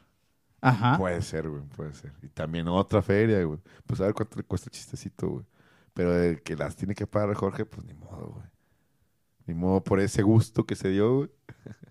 Ajá. 0.60 0.96
Puede 0.98 1.22
ser, 1.22 1.48
güey, 1.48 1.62
puede 1.76 1.94
ser. 1.94 2.12
Y 2.22 2.28
también 2.28 2.66
otra 2.68 3.02
feria, 3.02 3.42
güey. 3.44 3.60
Pues 3.86 4.00
a 4.00 4.04
ver 4.04 4.14
cuánto 4.14 4.36
le 4.36 4.42
cuesta 4.44 4.66
el 4.68 4.72
chistecito, 4.72 5.28
güey. 5.28 5.44
Pero 5.94 6.12
de 6.12 6.40
que 6.42 6.56
las 6.56 6.76
tiene 6.76 6.94
que 6.94 7.06
pagar 7.06 7.34
Jorge, 7.34 7.64
pues 7.64 7.86
ni 7.86 7.94
modo, 7.94 8.32
güey. 8.34 8.46
Ni 9.46 9.54
modo 9.54 9.82
por 9.82 10.00
ese 10.00 10.22
gusto 10.22 10.64
que 10.64 10.76
se 10.76 10.88
dio, 10.90 11.16
güey. 11.18 11.30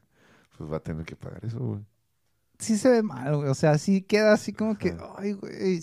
Pues 0.57 0.71
va 0.71 0.77
a 0.77 0.79
tener 0.79 1.05
que 1.05 1.17
pagar 1.17 1.43
eso, 1.43 1.59
güey. 1.59 1.81
Sí 2.59 2.77
se 2.77 2.89
ve 2.89 3.03
mal, 3.03 3.35
güey. 3.35 3.49
O 3.49 3.55
sea, 3.55 3.77
sí 3.77 4.01
queda 4.01 4.31
así 4.31 4.53
como 4.53 4.77
que, 4.77 4.95
ay, 5.17 5.33
güey, 5.33 5.81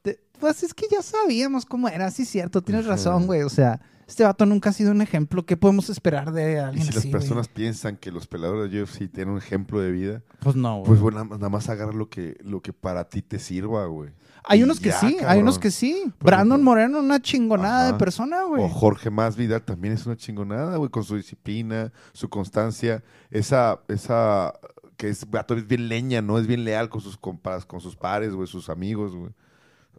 te- 0.00 0.18
Pues 0.38 0.62
es 0.62 0.72
que 0.72 0.86
ya 0.90 1.02
sabíamos 1.02 1.66
cómo 1.66 1.86
era, 1.86 2.10
sí, 2.10 2.24
cierto, 2.24 2.62
tienes 2.62 2.86
Ajá. 2.86 2.92
razón, 2.92 3.26
güey. 3.26 3.42
O 3.42 3.50
sea, 3.50 3.78
este 4.10 4.24
vato 4.24 4.44
nunca 4.44 4.70
ha 4.70 4.72
sido 4.72 4.90
un 4.90 5.00
ejemplo. 5.02 5.46
¿Qué 5.46 5.56
podemos 5.56 5.88
esperar 5.88 6.32
de 6.32 6.54
Y 6.54 6.56
alguien 6.56 6.84
si 6.86 6.92
las 6.92 7.04
güey? 7.04 7.12
personas 7.12 7.48
piensan 7.48 7.96
que 7.96 8.10
los 8.10 8.26
peleadores 8.26 8.70
de 8.70 8.82
UFC 8.82 9.10
tienen 9.10 9.30
un 9.30 9.38
ejemplo 9.38 9.80
de 9.80 9.90
vida, 9.92 10.22
Pues 10.40 10.56
no, 10.56 10.76
güey. 10.78 10.86
pues 10.86 11.00
bueno, 11.00 11.24
nada, 11.24 11.48
más 11.48 11.68
agarra 11.68 11.92
lo 11.92 12.08
que, 12.10 12.36
lo 12.44 12.60
que 12.60 12.72
para 12.72 13.08
ti 13.08 13.22
te 13.22 13.38
sirva, 13.38 13.86
güey. 13.86 14.10
hay 14.44 14.60
y 14.60 14.62
unos 14.64 14.80
que 14.80 14.90
sí, 14.92 15.16
hay 15.26 15.40
unos 15.40 15.58
que 15.58 15.70
sí. 15.70 16.12
Brandon. 16.20 16.62
Moreno, 16.62 16.98
una 17.00 17.20
chingonada 17.22 17.84
Ajá. 17.84 17.92
de 17.92 17.98
persona, 17.98 18.42
güey. 18.44 18.62
O 18.64 18.68
Jorge 18.68 19.10
Más 19.10 19.36
Vidal 19.36 19.62
también 19.62 19.94
es 19.94 20.04
una 20.06 20.16
chingonada, 20.16 20.76
güey, 20.76 20.90
con 20.90 21.04
su 21.04 21.16
disciplina, 21.16 21.92
su 22.12 22.28
constancia, 22.28 23.02
esa, 23.30 23.80
esa, 23.88 24.54
que 24.96 25.08
es, 25.08 25.30
vato, 25.30 25.54
es 25.54 25.66
bien 25.66 25.88
leña, 25.88 26.20
¿no? 26.20 26.38
Es 26.38 26.46
bien 26.46 26.64
leal 26.64 26.88
con 26.88 27.00
sus 27.00 27.16
compas, 27.16 27.64
con 27.64 27.80
sus 27.80 27.96
pares, 27.96 28.34
güey, 28.34 28.48
sus 28.48 28.68
amigos, 28.70 29.14
güey. 29.14 29.30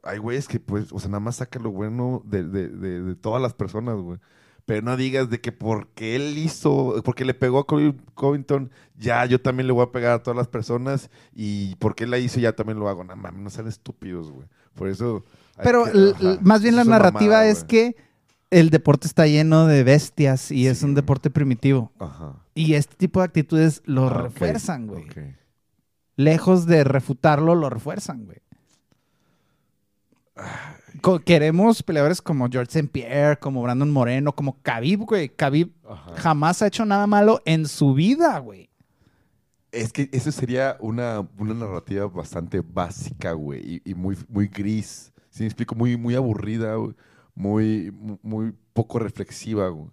Hay 0.04 0.18
güeyes 0.18 0.48
que, 0.48 0.60
pues, 0.60 0.92
o 0.92 1.00
sea, 1.00 1.10
nada 1.10 1.20
más 1.20 1.36
saca 1.38 1.60
lo 1.60 1.72
bueno 1.72 2.22
de, 2.26 2.44
de, 2.44 2.70
de, 2.70 3.02
de 3.02 3.16
todas 3.16 3.42
las 3.42 3.54
personas, 3.54 3.98
güey. 3.98 4.18
Pero 4.66 4.84
no 4.84 4.96
digas 4.96 5.30
de 5.30 5.42
que 5.42 5.52
porque 5.52 6.16
él 6.16 6.38
hizo, 6.38 7.02
porque 7.04 7.26
le 7.26 7.34
pegó 7.34 7.60
a 7.60 7.66
Covington, 7.66 8.72
ya 8.96 9.26
yo 9.26 9.42
también 9.42 9.68
le 9.68 9.74
voy 9.74 9.84
a 9.84 9.92
pegar 9.92 10.14
a 10.14 10.24
todas 10.24 10.38
las 10.38 10.48
personas 10.48 11.10
y 11.34 11.76
porque 11.76 12.04
él 12.06 12.12
la 12.12 12.20
hizo, 12.20 12.40
ya 12.40 12.54
también 12.54 12.80
lo 12.80 12.88
hago. 12.88 13.04
No 13.04 13.16
mames, 13.16 13.42
no 13.42 13.50
sean 13.50 13.68
estúpidos, 13.68 14.32
güey. 14.32 14.48
Por 14.76 14.88
eso. 14.88 15.24
Pero 15.64 15.86
que- 15.86 16.14
ajá, 16.16 16.38
más 16.42 16.62
bien 16.62 16.76
la 16.76 16.84
narrativa 16.86 17.34
mamada, 17.38 17.48
es 17.48 17.64
que 17.64 17.96
el 18.52 18.70
deporte 18.70 19.08
está 19.08 19.26
lleno 19.28 19.66
de 19.66 19.84
bestias 19.84 20.52
y 20.52 20.68
es 20.68 20.84
un 20.84 20.94
deporte 20.94 21.30
primitivo. 21.32 21.92
Ajá. 22.00 22.36
Y 22.54 22.74
este 22.76 22.96
tipo 22.96 23.20
de 23.20 23.26
actitudes 23.26 23.82
lo 23.86 24.08
Ah, 24.10 24.22
refuerzan, 24.24 24.88
güey. 24.88 25.06
ok. 25.06 25.18
Lejos 26.18 26.66
de 26.66 26.84
refutarlo, 26.84 27.56
lo 27.56 27.70
refuerzan, 27.70 28.26
güey. 28.26 28.40
Queremos 31.26 31.82
peleadores 31.82 32.22
como 32.22 32.48
George 32.50 32.70
St. 32.72 32.88
Pierre, 32.92 33.40
como 33.40 33.62
Brandon 33.64 33.90
Moreno, 33.90 34.34
como 34.36 34.58
Khabib, 34.62 35.02
güey. 35.06 35.30
Khabib 35.30 35.72
Ajá. 35.90 36.12
jamás 36.16 36.62
ha 36.62 36.68
hecho 36.68 36.86
nada 36.86 37.08
malo 37.08 37.42
en 37.46 37.68
su 37.68 37.94
vida, 37.94 38.38
güey. 38.40 38.70
Es 39.72 39.94
que 39.94 40.10
eso 40.12 40.32
sería 40.32 40.76
una, 40.82 41.26
una 41.38 41.54
narrativa 41.54 42.06
bastante 42.08 42.62
básica, 42.62 43.32
güey, 43.32 43.82
y, 43.86 43.92
y 43.92 43.96
muy, 43.96 44.18
muy 44.28 44.48
gris. 44.48 45.14
Si 45.30 45.44
me 45.44 45.48
explico, 45.48 45.76
muy, 45.76 45.96
muy 45.98 46.14
aburrida, 46.16 46.76
güey. 46.76 46.94
Muy, 47.34 47.92
mu- 47.92 48.18
muy 48.22 48.54
poco 48.74 49.00
reflexiva, 49.00 49.70
güey. 49.70 49.90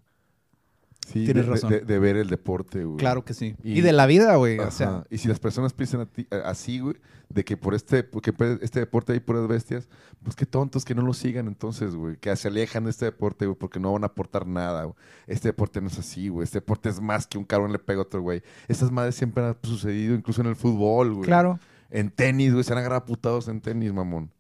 Sí, 1.11 1.25
Tienes 1.25 1.47
de, 1.47 1.53
razón. 1.53 1.71
De, 1.71 1.81
de 1.81 1.99
ver 1.99 2.17
el 2.17 2.29
deporte, 2.29 2.85
güey. 2.85 2.99
Claro 2.99 3.25
que 3.25 3.33
sí. 3.33 3.57
Y, 3.63 3.79
Y- 3.79 3.81
de 3.81 3.93
la 3.93 4.05
vida, 4.07 4.37
güey. 4.37 4.59
O 4.59 4.71
sea, 4.71 5.05
y 5.09 5.17
si 5.19 5.27
las 5.29 5.39
personas 5.41 5.73
piensan 5.73 6.03
a 6.03 6.07
ti- 6.07 6.27
a- 6.31 6.51
así, 6.51 6.81
güey, 6.81 6.97
de 7.31 7.45
que 7.45 7.57
por 7.57 7.75
este, 7.75 8.03
porque 8.05 8.33
por 8.33 8.47
este 8.63 8.81
deporte 8.81 9.13
hay 9.15 9.21
puras 9.21 9.49
bestias, 9.49 9.89
pues 10.23 10.37
qué 10.37 10.45
tontos 10.45 10.85
que 10.85 10.95
no 10.95 11.01
lo 11.03 11.15
sigan 11.15 11.47
entonces, 11.47 11.95
güey, 11.95 12.17
que 12.17 12.35
se 12.37 12.49
alejan 12.49 12.85
de 12.85 12.91
este 12.91 13.07
deporte, 13.07 13.47
güey, 13.47 13.57
porque 13.59 13.81
no 13.81 13.93
van 13.93 14.03
a 14.03 14.09
aportar 14.09 14.47
nada, 14.47 14.85
güey. 14.85 14.97
Este 15.27 15.49
deporte 15.49 15.81
no 15.81 15.87
es 15.87 15.99
así, 15.99 16.29
güey. 16.29 16.45
Este 16.45 16.59
deporte 16.59 16.89
es 16.91 17.01
más 17.01 17.27
que 17.27 17.39
un 17.39 17.45
cabrón 17.45 17.73
le 17.73 17.79
pega 17.79 18.01
a 18.01 18.03
otro, 18.03 18.21
güey. 18.21 18.43
Estas 18.69 18.91
madres 18.91 19.15
siempre 19.15 19.43
han 19.45 19.57
sucedido, 19.63 20.15
incluso 20.15 20.41
en 20.43 20.47
el 20.49 20.57
fútbol, 20.57 21.15
güey. 21.15 21.27
claro. 21.27 21.59
En 21.91 22.11
tenis, 22.11 22.53
güey, 22.53 22.65
se 22.65 22.73
han 22.75 22.79
agarrado 22.81 23.07
putados 23.07 23.49
en 23.49 23.63
tenis, 23.63 23.95
mamón. 23.95 24.31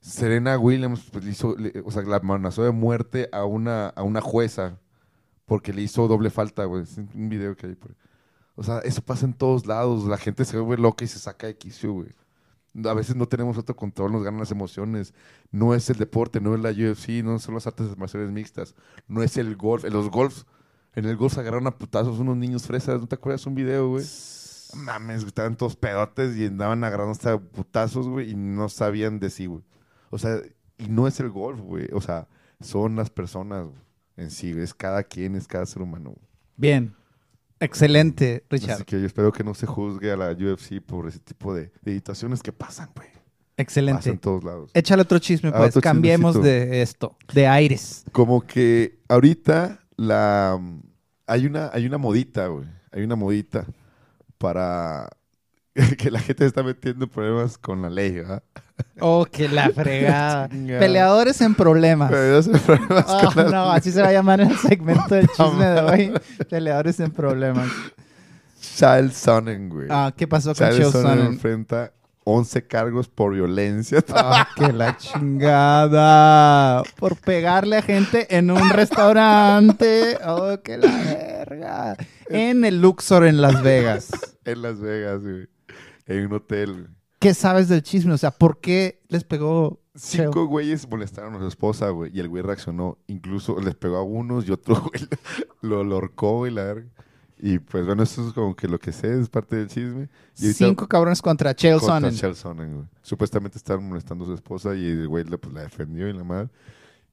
Serena 0.00 0.56
Williams, 0.58 1.02
pues, 1.12 1.26
hizo, 1.26 1.56
le- 1.58 1.82
o 1.84 1.90
sea, 1.90 2.02
la 2.02 2.16
amenazó 2.16 2.62
de 2.64 2.70
muerte 2.70 3.28
a 3.32 3.44
una, 3.44 3.88
a 3.88 4.02
una 4.02 4.20
jueza 4.20 4.78
porque 5.50 5.72
le 5.72 5.82
hizo 5.82 6.06
doble 6.06 6.30
falta, 6.30 6.64
güey. 6.64 6.84
Es 6.84 6.96
un 6.96 7.28
video 7.28 7.56
que 7.56 7.66
hay 7.66 7.74
por 7.74 7.90
ahí. 7.90 7.96
O 8.54 8.62
sea, 8.62 8.78
eso 8.84 9.02
pasa 9.02 9.26
en 9.26 9.32
todos 9.32 9.66
lados. 9.66 10.04
La 10.04 10.16
gente 10.16 10.44
se 10.44 10.56
vuelve 10.56 10.80
loca 10.80 11.04
y 11.04 11.08
se 11.08 11.18
saca 11.18 11.48
de 11.48 11.56
quicio, 11.56 11.92
güey. 11.92 12.10
A 12.84 12.94
veces 12.94 13.16
no 13.16 13.26
tenemos 13.26 13.58
otro 13.58 13.74
control, 13.74 14.12
nos 14.12 14.22
ganan 14.22 14.38
las 14.38 14.52
emociones. 14.52 15.12
No 15.50 15.74
es 15.74 15.90
el 15.90 15.96
deporte, 15.96 16.40
no 16.40 16.54
es 16.54 16.60
la 16.60 16.70
UFC, 16.70 17.24
no 17.24 17.36
son 17.40 17.56
las 17.56 17.66
artes 17.66 17.98
marciales 17.98 18.30
mixtas, 18.30 18.76
no 19.08 19.24
es 19.24 19.36
el 19.38 19.56
golf. 19.56 19.84
En 19.84 19.92
los 19.92 20.08
golfs, 20.08 20.46
en 20.94 21.06
el 21.06 21.16
golf 21.16 21.34
se 21.34 21.40
agarraron 21.40 21.66
a 21.66 21.76
putazos 21.76 22.20
unos 22.20 22.36
niños 22.36 22.68
fresas. 22.68 23.00
¿No 23.00 23.08
te 23.08 23.16
acuerdas 23.16 23.44
un 23.44 23.56
video, 23.56 23.88
güey? 23.88 24.04
Mames, 24.76 25.24
estaban 25.24 25.56
todos 25.56 25.74
pedotes 25.74 26.36
y 26.36 26.46
andaban 26.46 26.84
agarrando 26.84 27.10
hasta 27.10 27.40
putazos, 27.40 28.06
güey, 28.06 28.30
y 28.30 28.34
no 28.36 28.68
sabían 28.68 29.18
de 29.18 29.30
sí, 29.30 29.46
güey. 29.46 29.64
O 30.10 30.18
sea, 30.18 30.40
y 30.78 30.86
no 30.86 31.08
es 31.08 31.18
el 31.18 31.28
golf, 31.28 31.58
güey. 31.58 31.88
O 31.92 32.00
sea, 32.00 32.28
son 32.60 32.94
las 32.94 33.10
personas 33.10 33.66
güey, 33.66 33.89
en 34.20 34.30
sí. 34.30 34.50
Es 34.58 34.74
cada 34.74 35.02
quien, 35.02 35.34
es 35.36 35.46
cada 35.48 35.66
ser 35.66 35.82
humano. 35.82 36.14
Bien. 36.56 36.94
Excelente, 37.62 38.44
Así 38.50 38.62
Richard. 38.66 38.84
que 38.86 38.98
yo 39.00 39.06
espero 39.06 39.32
que 39.32 39.44
no 39.44 39.52
se 39.54 39.66
juzgue 39.66 40.10
a 40.12 40.16
la 40.16 40.30
UFC 40.32 40.80
por 40.80 41.06
ese 41.08 41.18
tipo 41.18 41.54
de, 41.54 41.70
de 41.82 41.92
situaciones 41.94 42.42
que 42.42 42.52
pasan, 42.52 42.90
güey. 42.96 43.08
Pasan 43.08 43.20
en 43.56 43.62
Excelente. 43.62 44.16
todos 44.16 44.42
lados. 44.44 44.70
Échale 44.72 45.02
otro 45.02 45.18
chisme, 45.18 45.50
Ah, 45.50 45.58
pues. 45.58 45.70
otro 45.70 45.82
Cambiemos 45.82 46.34
chismecito. 46.36 46.70
de 46.70 46.80
esto, 46.82 47.16
de 47.34 47.46
aires. 47.46 48.04
Como 48.12 48.40
que 48.46 48.98
ahorita 49.08 49.80
la 49.96 50.58
hay 51.26 51.44
una, 51.46 51.68
hay 51.74 51.84
una 51.84 51.98
modita, 51.98 52.46
güey. 52.46 52.66
Hay 52.92 53.02
una 53.02 53.16
modita 53.16 53.66
para 54.38 55.10
que 55.98 56.10
la 56.10 56.20
gente 56.20 56.44
se 56.44 56.48
está 56.48 56.62
metiendo 56.62 57.04
en 57.04 57.10
problemas 57.10 57.58
con 57.58 57.82
la 57.82 57.90
ley, 57.90 58.12
¿verdad? 58.12 58.42
Oh, 59.00 59.26
que 59.30 59.48
la 59.48 59.70
fregada. 59.70 60.48
Peleadores 60.48 61.40
en 61.40 61.54
problemas. 61.54 62.10
Pero 62.10 62.38
esos 62.38 62.60
problemas 62.60 63.04
Oh, 63.08 63.32
la 63.34 63.44
no, 63.44 63.70
así 63.70 63.90
se 63.92 64.02
va 64.02 64.08
a 64.08 64.12
llamar 64.12 64.40
el 64.40 64.56
segmento 64.56 65.14
del 65.14 65.28
chisme 65.28 65.66
de 65.66 65.80
hoy. 65.80 66.12
Peleadores 66.48 67.00
en 67.00 67.10
problemas. 67.10 67.68
Child 68.60 69.12
Sonnen, 69.12 69.68
güey. 69.68 69.86
Ah, 69.90 70.12
¿qué 70.16 70.26
pasó 70.28 70.54
con 70.54 70.68
Child 70.70 70.92
Sonnen 70.92 71.08
Sonnen? 71.10 71.26
enfrenta 71.26 71.92
11 72.24 72.66
cargos 72.66 73.08
por 73.08 73.32
violencia. 73.34 74.04
Ah, 74.14 74.46
que 74.56 74.72
la 74.72 74.96
chingada. 74.98 76.82
Por 76.96 77.16
pegarle 77.16 77.78
a 77.78 77.82
gente 77.82 78.36
en 78.36 78.50
un 78.50 78.68
restaurante. 78.70 80.18
Oh, 80.26 80.58
que 80.62 80.78
la 80.78 80.88
verga. 80.88 81.96
En 82.28 82.64
el 82.64 82.80
Luxor 82.80 83.26
en 83.26 83.40
Las 83.40 83.62
Vegas. 83.62 84.10
en 84.44 84.62
Las 84.62 84.80
Vegas, 84.80 85.22
güey. 85.22 85.48
En 86.06 86.26
un 86.26 86.32
hotel, 86.34 86.72
güey. 86.72 86.99
¿Qué 87.20 87.34
sabes 87.34 87.68
del 87.68 87.82
chisme? 87.82 88.12
O 88.14 88.18
sea, 88.18 88.32
¿por 88.32 88.60
qué 88.60 89.02
les 89.08 89.22
pegó 89.22 89.80
Cinco 89.94 90.46
güeyes 90.46 90.88
molestaron 90.88 91.34
a 91.34 91.38
su 91.38 91.46
esposa, 91.46 91.90
güey. 91.90 92.10
Y 92.16 92.20
el 92.20 92.28
güey 92.28 92.42
reaccionó. 92.42 92.98
Incluso 93.06 93.60
les 93.60 93.74
pegó 93.74 93.96
a 93.96 94.02
unos 94.02 94.48
y 94.48 94.52
otro 94.52 94.74
güey 94.80 95.06
lo, 95.60 95.84
lo 95.84 95.96
ahorcó, 95.96 96.38
güey, 96.38 96.52
la 96.52 96.64
verga. 96.64 96.88
Y 97.42 97.58
pues 97.58 97.86
bueno, 97.86 98.02
eso 98.02 98.26
es 98.26 98.34
como 98.34 98.54
que 98.54 98.68
lo 98.68 98.78
que 98.78 98.92
sé, 98.92 99.18
es 99.18 99.28
parte 99.28 99.56
del 99.56 99.68
chisme. 99.68 100.08
Y 100.38 100.46
ahorita- 100.46 100.66
Cinco 100.66 100.88
cabrones 100.88 101.22
contra 101.22 101.54
Chael 101.54 101.80
contra 101.80 102.10
güey. 102.10 102.84
Supuestamente 103.02 103.58
estaban 103.58 103.88
molestando 103.88 104.24
a 104.24 104.28
su 104.28 104.34
esposa 104.34 104.74
y 104.74 104.86
el 104.86 105.08
güey 105.08 105.24
pues, 105.24 105.52
la 105.52 105.62
defendió 105.62 106.08
y 106.08 106.12
la 106.12 106.24
madre. 106.24 106.50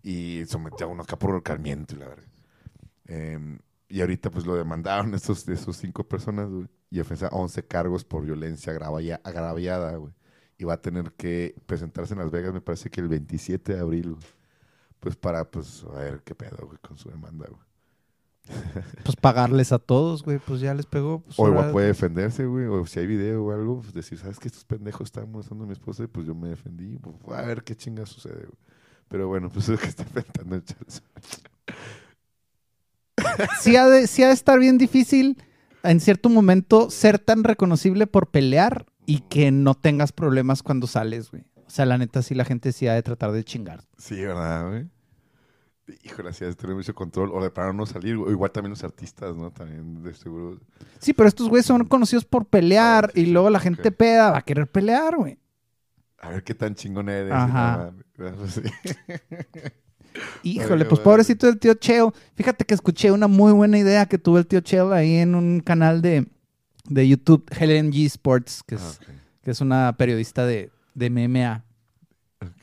Y 0.04 0.44
sometió 0.48 0.86
a 0.86 0.90
uno 0.90 1.04
acá 1.04 1.18
por 1.18 1.32
ahorcamiento 1.32 1.96
y 1.96 2.00
la 2.00 2.08
verga. 2.08 2.28
Em, 3.06 3.60
y 3.90 4.02
ahorita 4.02 4.30
pues 4.30 4.46
lo 4.46 4.56
demandaron 4.56 5.14
estos, 5.16 5.48
esos 5.48 5.78
cinco 5.78 6.04
personas, 6.08 6.50
güey. 6.50 6.68
Y 6.89 6.99
ofensa 6.99 7.27
11 7.31 7.64
cargos 7.65 8.03
por 8.05 8.23
violencia 8.23 8.72
agravia- 8.73 9.19
agraviada, 9.23 9.95
güey. 9.97 10.14
Y 10.57 10.64
va 10.64 10.73
a 10.76 10.81
tener 10.81 11.11
que 11.14 11.53
presentarse 11.65 12.14
en 12.14 12.19
Las 12.19 12.31
Vegas, 12.31 12.53
me 12.53 12.61
parece 12.61 12.89
que 12.89 13.01
el 13.01 13.07
27 13.09 13.73
de 13.76 13.80
abril, 13.80 14.11
güey. 14.14 14.26
Pues 14.99 15.15
para, 15.15 15.49
pues, 15.51 15.84
a 15.93 15.99
ver 15.99 16.22
qué 16.23 16.34
pedo, 16.34 16.65
güey, 16.65 16.77
con 16.80 16.97
su 16.97 17.09
demanda, 17.09 17.45
güey. 17.47 17.61
Pues 19.03 19.15
pagarles 19.18 19.72
a 19.73 19.80
todos, 19.80 20.23
güey. 20.23 20.39
Pues 20.39 20.61
ya 20.61 20.73
les 20.73 20.85
pegó. 20.85 21.19
pues, 21.19 21.38
O 21.38 21.47
igual 21.49 21.72
puede 21.72 21.88
defenderse, 21.88 22.45
güey. 22.45 22.65
O 22.65 22.85
si 22.88 22.99
hay 22.99 23.05
video 23.07 23.43
o 23.45 23.51
algo, 23.51 23.81
pues 23.81 23.93
decir, 23.93 24.18
¿sabes 24.18 24.39
que 24.39 24.47
estos 24.47 24.64
pendejos 24.65 25.05
estaban 25.07 25.30
molestando 25.31 25.65
a 25.65 25.68
mi 25.68 25.73
esposa? 25.73 26.03
Y 26.03 26.07
pues 26.07 26.26
yo 26.26 26.34
me 26.34 26.49
defendí. 26.49 26.97
Pues, 26.97 27.38
a 27.38 27.41
ver 27.43 27.64
qué 27.64 27.76
chinga 27.76 28.05
sucede, 28.05 28.35
güey. 28.45 28.57
Pero 29.09 29.27
bueno, 29.27 29.49
pues 29.49 29.65
es 29.69 29.69
lo 29.69 29.77
que 29.77 29.88
está 29.88 30.03
enfrentando 30.03 30.55
el 30.55 30.64
Charles. 30.64 31.03
sí 33.61 33.76
ha, 33.76 33.88
de, 33.88 34.07
sí 34.07 34.23
ha 34.23 34.27
de 34.27 34.34
estar 34.34 34.57
bien 34.59 34.77
difícil 34.77 35.38
en 35.91 35.99
cierto 35.99 36.30
momento 36.30 36.89
ser 36.89 37.19
tan 37.19 37.43
reconocible 37.43 38.07
por 38.07 38.30
pelear 38.30 38.85
y 39.05 39.19
que 39.22 39.51
no 39.51 39.73
tengas 39.73 40.11
problemas 40.11 40.64
cuando 40.64 40.88
sales, 40.88 41.31
güey. 41.31 41.43
O 41.65 41.69
sea, 41.69 41.85
la 41.85 41.97
neta, 41.97 42.22
sí, 42.22 42.35
la 42.35 42.45
gente 42.45 42.72
sí 42.72 42.88
ha 42.88 42.93
de 42.93 43.03
tratar 43.03 43.31
de 43.31 43.43
chingar. 43.43 43.84
Sí, 43.97 44.15
¿verdad, 44.15 44.69
güey? 44.69 44.88
Híjole, 46.03 46.30
así 46.30 46.43
de 46.43 46.53
tener 46.55 46.76
mucho 46.76 46.93
control. 46.93 47.31
O 47.34 47.41
de 47.41 47.49
para 47.49 47.72
no 47.73 47.85
salir. 47.85 48.15
O 48.15 48.30
igual 48.31 48.51
también 48.51 48.72
los 48.72 48.84
artistas, 48.84 49.35
¿no? 49.35 49.51
También, 49.51 50.03
de 50.03 50.14
seguro. 50.14 50.59
Sí, 50.99 51.14
pero 51.14 51.30
estos 51.30 51.47
güeyes 51.47 51.65
son 51.65 51.85
conocidos 51.85 52.26
por 52.26 52.45
pelear 52.45 53.05
Ah, 53.05 53.11
sí, 53.14 53.22
y 53.22 53.26
luego 53.27 53.49
la 53.49 53.59
gente 53.59 53.91
peda, 53.91 54.31
va 54.31 54.39
a 54.39 54.41
querer 54.43 54.68
pelear, 54.68 55.15
güey. 55.15 55.39
A 56.19 56.30
ver 56.30 56.43
qué 56.43 56.55
tan 56.55 56.76
chingón 56.76 57.09
eres. 57.09 57.31
Ajá. 57.31 57.93
Sí. 58.47 58.61
Híjole, 60.44 60.85
pues 60.85 61.02
pobrecito 61.02 61.48
del 61.48 61.60
tío 61.60 61.73
Cheo. 61.76 62.14
Fíjate 62.35 62.65
que 62.65 62.73
escuché 62.73 63.11
una 63.11 63.27
muy 63.27 63.52
buena 63.52 63.77
idea 63.77 64.06
que 64.06 64.18
tuvo 64.18 64.38
el 64.38 64.48
tío 64.48 64.61
Cheo 64.61 64.91
ahí 64.91 65.15
en 65.15 65.35
un 65.35 65.60
canal 65.60 66.02
de, 66.02 66.27
de 66.85 67.07
YouTube, 67.07 67.45
Helen 67.57 67.91
G 67.91 68.06
Sports, 68.06 68.64
que 68.65 68.76
es, 68.76 68.99
Ah, 69.02 69.11
que 69.44 69.52
es 69.52 69.61
una 69.61 69.95
periodista 69.98 70.45
de, 70.45 70.72
de 70.94 71.10
MMA. 71.10 71.64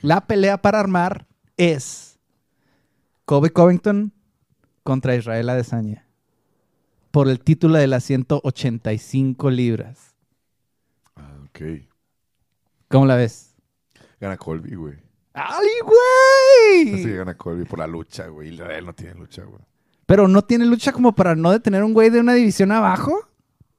La 0.02 0.26
pelea 0.26 0.60
para 0.60 0.80
armar 0.80 1.26
es 1.56 2.18
Kobe 3.24 3.50
Covington 3.50 4.12
contra 4.82 5.16
Israel 5.16 5.48
Adesanya 5.48 6.04
por 7.14 7.28
el 7.28 7.38
título 7.38 7.78
de 7.78 7.86
las 7.86 8.02
185 8.02 9.48
libras. 9.48 10.16
Ah, 11.14 11.36
ok. 11.44 11.86
¿Cómo 12.88 13.06
la 13.06 13.14
ves? 13.14 13.54
Gana 14.20 14.36
Colby, 14.36 14.74
güey. 14.74 15.03
¡Ay, 15.34 15.66
Así 16.84 16.92
que 16.92 17.02
güey! 17.02 17.16
gana 17.16 17.36
Colby 17.36 17.64
por 17.64 17.80
la 17.80 17.86
lucha, 17.86 18.28
güey. 18.28 18.54
Y 18.54 18.60
él 18.60 18.86
no 18.86 18.94
tiene 18.94 19.14
lucha, 19.14 19.42
güey. 19.42 19.60
Pero 20.06 20.28
no 20.28 20.42
tiene 20.42 20.64
lucha 20.64 20.92
como 20.92 21.14
para 21.14 21.34
no 21.34 21.50
detener 21.50 21.82
a 21.82 21.84
un 21.84 21.92
güey 21.92 22.10
de 22.10 22.20
una 22.20 22.34
división 22.34 22.70
abajo. 22.72 23.28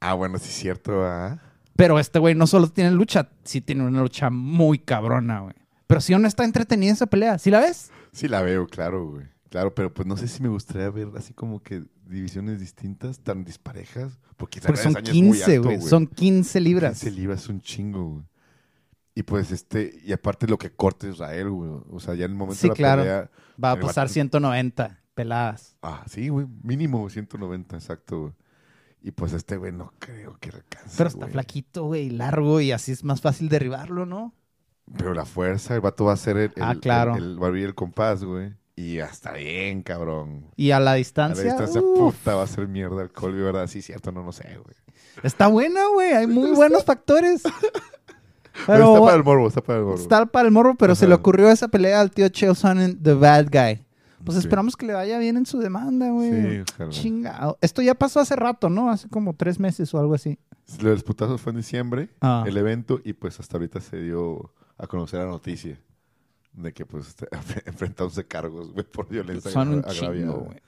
Ah, 0.01 0.13
bueno, 0.13 0.37
sí 0.37 0.49
es 0.49 0.55
cierto, 0.55 1.05
¿ah? 1.05 1.39
Pero 1.75 1.99
este 1.99 2.19
güey 2.19 2.35
no 2.35 2.47
solo 2.47 2.67
tiene 2.67 2.91
lucha, 2.91 3.29
sí 3.43 3.61
tiene 3.61 3.85
una 3.85 4.01
lucha 4.01 4.29
muy 4.29 4.79
cabrona, 4.79 5.41
güey. 5.41 5.55
Pero 5.87 6.01
si 6.01 6.15
no 6.15 6.27
está 6.27 6.43
entretenida 6.43 6.93
esa 6.93 7.05
pelea, 7.05 7.37
¿sí 7.37 7.51
la 7.51 7.59
ves? 7.59 7.91
Sí 8.11 8.27
la 8.27 8.41
veo, 8.41 8.67
claro, 8.67 9.07
güey. 9.11 9.25
Claro, 9.49 9.73
pero 9.73 9.93
pues 9.93 10.07
no 10.07 10.17
sé 10.17 10.27
si 10.27 10.41
me 10.41 10.49
gustaría 10.49 10.89
ver 10.89 11.09
así 11.15 11.33
como 11.33 11.61
que 11.61 11.83
divisiones 12.05 12.59
distintas, 12.59 13.19
tan 13.19 13.45
disparejas. 13.45 14.19
Porque 14.35 14.59
Porque 14.61 14.81
son 14.81 14.91
Israel 14.91 15.05
Adesanya 15.05 15.19
es 15.19 15.23
muy 15.23 15.37
15, 15.37 15.55
alto, 15.55 15.63
güey. 15.63 15.81
Son 15.81 16.07
15 16.07 16.59
libras. 16.59 16.99
15 16.99 17.11
libras 17.11 17.43
es 17.43 17.49
un 17.49 17.61
chingo, 17.61 18.03
güey. 18.05 18.23
Y 19.17 19.23
pues 19.23 19.51
este, 19.51 19.97
y 20.03 20.11
aparte 20.11 20.45
lo 20.47 20.57
que 20.57 20.71
corta 20.71 21.07
Israel, 21.07 21.49
güey. 21.49 21.71
O 21.91 21.99
sea, 22.01 22.15
ya 22.15 22.25
en 22.25 22.31
el 22.31 22.37
momento 22.37 22.59
Sí, 22.59 22.67
de 22.67 22.71
la 22.71 22.75
claro. 22.75 23.01
pelea. 23.03 23.29
Va 23.63 23.71
a 23.71 23.79
pasar 23.79 24.05
vato- 24.07 24.13
190 24.13 24.99
peladas. 25.13 25.77
Ah, 25.81 26.03
sí, 26.07 26.27
güey. 26.27 26.45
Mínimo 26.63 27.09
190, 27.09 27.77
exacto, 27.77 28.19
güey. 28.19 28.33
Y 29.01 29.11
pues 29.11 29.33
este 29.33 29.55
güey 29.55 29.71
no 29.71 29.93
creo 29.99 30.35
que 30.41 30.49
alcance. 30.49 30.95
Pero 30.97 31.07
está 31.07 31.19
güey. 31.21 31.31
flaquito, 31.31 31.83
güey, 31.85 32.09
largo 32.09 32.59
y 32.59 32.71
así 32.73 32.91
es 32.91 33.03
más 33.03 33.21
fácil 33.21 33.47
derribarlo, 33.49 34.05
¿no? 34.05 34.33
Pero 34.97 35.13
la 35.13 35.25
fuerza, 35.25 35.75
el 35.75 35.81
vato 35.81 36.05
va 36.05 36.13
a 36.13 36.17
ser 36.17 36.37
el, 36.37 36.51
el- 36.55 36.63
Ah, 36.63 36.75
claro. 36.81 37.15
el, 37.15 37.37
el- 37.41 37.55
el 37.63 37.75
compás, 37.75 38.23
güey. 38.23 38.53
Y 38.75 38.99
hasta 38.99 39.31
bien, 39.31 39.83
cabrón. 39.83 40.47
Y 40.57 40.71
a 40.71 40.79
la 40.81 40.91
A 40.91 40.93
la 40.93 40.97
distancia, 40.97 41.43
distancia, 41.45 41.81
uf, 41.81 42.15
puta, 42.17 42.35
va 42.35 42.43
a 42.43 42.47
ser 42.47 42.67
mierda 42.67 43.01
el 43.03 43.11
Colby, 43.13 43.39
¿verdad? 43.41 43.67
Sí, 43.67 43.81
cierto, 43.81 44.11
no 44.11 44.21
lo 44.23 44.33
sé, 44.33 44.43
güey. 44.61 44.75
está 45.23 45.47
buena, 45.47 45.87
güey. 45.93 46.11
Hay 46.11 46.27
muy 46.27 46.51
buenos 46.51 46.83
factores. 46.83 47.41
Pero 48.65 48.93
está 48.93 49.05
para 49.05 49.15
el 49.17 49.23
morbo, 49.23 49.47
está 49.47 49.61
para 49.61 49.79
el 49.79 49.85
morbo. 49.85 49.99
está 50.01 50.25
para 50.25 50.47
el 50.47 50.51
morro, 50.53 50.75
pero 50.75 50.95
se 50.95 51.07
le 51.07 51.13
ocurrió 51.13 51.49
esa 51.49 51.67
pelea 51.67 51.99
al 52.01 52.11
tío 52.11 52.27
Chael 52.29 52.55
Sonnen, 52.55 53.01
The 53.01 53.13
Bad 53.13 53.47
Guy. 53.51 53.85
Pues 54.23 54.37
Sí. 54.37 54.39
esperamos 54.39 54.75
que 54.75 54.85
le 54.87 54.93
vaya 54.93 55.19
bien 55.19 55.37
en 55.37 55.45
su 55.45 55.59
demanda, 55.59 56.09
güey. 56.09 56.31
Sí, 56.31 56.63
ojalá. 56.73 56.89
Chingado. 56.89 57.57
Esto 57.61 57.81
ya 57.83 57.93
pasó 57.93 58.19
hace 58.19 58.35
rato, 58.35 58.69
¿no? 58.69 58.89
Hace 58.89 59.07
como 59.09 59.33
tres 59.35 59.59
meses 59.59 59.93
o 59.93 59.99
algo 59.99 60.15
así. 60.15 60.39
Los 60.81 61.03
putazos 61.03 61.39
fue 61.41 61.51
en 61.51 61.57
diciembre, 61.57 62.09
Ah. 62.21 62.43
el 62.47 62.57
evento, 62.57 62.99
y 63.03 63.13
pues 63.13 63.39
hasta 63.39 63.57
ahorita 63.57 63.81
se 63.81 63.97
dio 64.01 64.51
a 64.79 64.87
conocer 64.87 65.19
la 65.19 65.27
noticia 65.27 65.79
de 66.53 66.73
que 66.73 66.85
pues 66.87 67.15
enfrentándose 67.65 68.25
cargos 68.25 68.71
güey, 68.71 68.85
por 68.85 69.07
violencia 69.07 69.51
Son 69.51 69.67
un 69.67 69.79
agra- 69.79 69.91
agraviada. 69.91 70.31
chingo, 70.33 70.45
güey. 70.45 70.61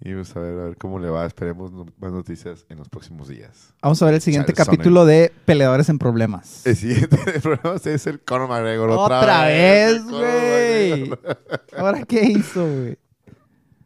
Y 0.00 0.12
vamos 0.12 0.36
a 0.36 0.40
ver, 0.40 0.58
a 0.58 0.64
ver 0.64 0.76
cómo 0.76 0.98
le 0.98 1.08
va. 1.08 1.24
Esperemos 1.26 1.72
no- 1.72 1.86
más 1.98 2.12
noticias 2.12 2.66
en 2.68 2.78
los 2.78 2.88
próximos 2.88 3.28
días. 3.28 3.72
Vamos 3.82 4.00
a 4.02 4.06
ver 4.06 4.14
el 4.16 4.20
siguiente 4.20 4.52
capítulo 4.52 5.06
de 5.06 5.32
Peleadores 5.46 5.88
en 5.88 5.98
Problemas. 5.98 6.66
El 6.66 6.76
siguiente 6.76 7.16
programa 7.42 7.80
es 7.82 8.06
el 8.06 8.20
Conor 8.20 8.48
McGregor. 8.48 8.90
Otra, 8.90 9.46
vez, 9.46 9.96
el 9.96 10.02
Conor 10.04 10.20
güey. 10.20 10.90
McGregor. 11.10 11.38
¿Ahora 11.78 12.04
qué 12.04 12.24
hizo, 12.24 12.62
güey? 12.66 12.98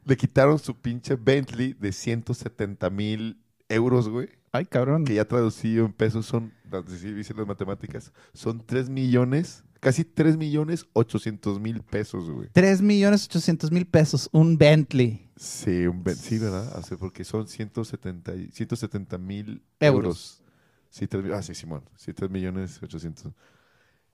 Le 0.05 0.17
quitaron 0.17 0.59
su 0.59 0.75
pinche 0.75 1.15
Bentley 1.15 1.75
de 1.79 1.93
170 1.93 2.91
mil 2.91 3.41
euros, 3.69 4.09
güey. 4.09 4.29
Ay, 4.51 4.67
cabrón. 4.67 5.05
Que 5.05 5.15
ya 5.15 5.25
traducido 5.27 5.87
en 5.87 5.93
pesos 5.93 6.27
son, 6.27 6.53
así 6.73 7.13
dicen 7.13 7.37
las 7.37 7.47
matemáticas, 7.47 8.13
son 8.35 8.67
3 8.67 8.91
millones, 8.91 9.63
casi 9.81 10.05
3 10.05 10.37
millones 10.37 10.87
800 10.93 11.59
mil 11.61 11.83
pesos, 11.83 12.31
güey. 12.31 12.49
3 12.53 12.83
millones 12.83 13.25
800 13.27 13.71
mil 13.73 13.87
pesos. 13.87 14.29
Un 14.33 14.57
Bentley. 14.59 15.29
Sí, 15.37 15.87
un 15.87 16.05
Ben- 16.05 16.17
sí, 16.17 16.39
¿verdad? 16.39 16.73
Así, 16.77 16.95
porque 16.97 17.25
son 17.25 17.49
170 17.49 18.35
y- 18.37 18.51
170 18.53 19.19
mil 19.19 19.63
Euros. 19.81 19.97
euros. 20.05 20.43
Sí, 20.91 21.07
tres 21.07 21.25
mi- 21.25 21.33
ah, 21.33 21.41
sí, 21.43 21.55
Simón. 21.55 21.83
Sí, 21.97 22.13
3 22.13 22.31
millones 22.31 22.79
800. 22.83 23.33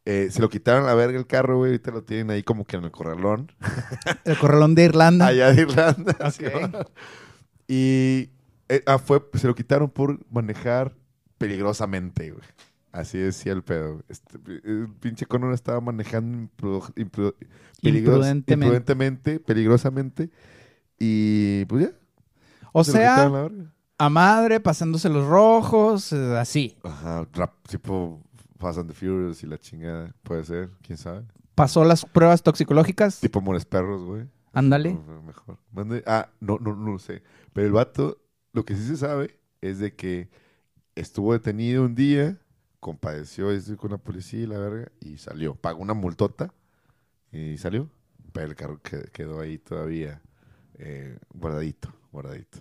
Eh, 0.05 0.29
se 0.31 0.41
lo 0.41 0.49
quitaron 0.49 0.85
a 0.85 0.89
la 0.89 0.95
verga 0.95 1.19
el 1.19 1.27
carro, 1.27 1.57
güey. 1.59 1.73
Ahorita 1.73 1.91
lo 1.91 2.05
tienen 2.05 2.31
ahí 2.31 2.43
como 2.45 2.65
que 2.65 2.77
en 2.77 2.85
el 2.85 2.91
corralón. 2.93 3.51
El 4.25 4.39
corralón 4.39 4.75
de 4.77 4.85
Irlanda. 4.85 5.27
allá 5.27 5.53
de 5.53 5.63
Irlanda. 5.63 6.13
Ok. 6.21 6.33
Simón. 6.33 6.73
Y 7.67 8.31
eh, 8.69 8.83
ah, 8.87 8.99
fue, 8.99 9.21
se 9.35 9.47
lo 9.49 9.55
quitaron 9.55 9.91
por 9.91 10.21
manejar 10.31 10.95
peligrosamente, 11.39 12.31
güey. 12.31 12.45
Así 12.97 13.19
decía 13.19 13.53
el 13.53 13.63
pedo. 13.63 14.03
Este, 14.09 14.39
el 14.65 14.89
pinche 15.01 15.27
Conor 15.27 15.53
estaba 15.53 15.81
manejando 15.81 16.49
peligros- 16.57 16.95
Imprudentemente. 17.85 18.53
imprudentemente, 18.55 19.41
peligrosamente. 19.41 20.31
Y 20.99 21.65
pues 21.67 21.85
ya. 21.89 21.93
o 22.73 22.85
se 22.85 22.93
sea, 22.93 23.31
a 23.99 24.09
madre, 24.11 24.61
pasándose 24.61 25.09
los 25.11 25.27
rojos, 25.27 26.13
eh, 26.13 26.39
así. 26.39 26.77
Ajá, 26.83 27.27
rap, 27.35 27.53
tipo 27.69 28.23
Fast 28.59 28.79
and 28.79 28.89
the 28.89 28.95
Furious 28.95 29.43
y 29.43 29.47
la 29.47 29.59
chingada. 29.59 30.15
Puede 30.23 30.45
ser, 30.45 30.71
quién 30.83 30.97
sabe. 30.97 31.27
Pasó 31.55 31.85
las 31.85 32.05
pruebas 32.07 32.43
toxicológicas. 32.43 33.21
Tipo 33.21 33.41
Mores 33.43 33.65
Perros, 33.67 34.03
güey. 34.05 34.27
Ándale. 34.55 34.95
Mejor, 34.95 35.23
Mejor. 35.23 35.59
Mande- 35.73 36.03
Ah, 36.07 36.31
no, 36.41 36.59
no, 36.59 36.75
no 36.75 36.99
sé. 36.99 37.23
Pero 37.53 37.67
el 37.67 37.73
vato, 37.75 38.19
lo 38.55 38.65
que 38.65 38.75
sí 38.75 38.87
se 38.87 38.97
sabe 38.97 39.39
es 39.61 39.79
de 39.79 39.95
que 39.95 40.31
estuvo 40.95 41.35
detenido 41.35 41.85
un 41.85 41.95
día, 41.95 42.39
compadeció 42.87 43.51
ese 43.51 43.77
con 43.77 43.91
la 43.91 43.99
policía 43.99 44.41
y 44.43 44.47
la 44.47 44.59
verga, 44.59 44.93
y 45.01 45.19
salió. 45.19 45.57
Pagó 45.57 45.83
una 45.83 45.93
multota 45.93 46.55
y 47.33 47.59
salió. 47.59 47.91
Pero 48.33 48.47
el 48.47 48.55
carro 48.55 48.81
que- 48.81 49.11
quedó 49.13 49.41
ahí 49.41 49.59
todavía 49.59 50.23
eh, 50.79 51.19
guardadito, 51.35 51.93
guardadito. 52.13 52.59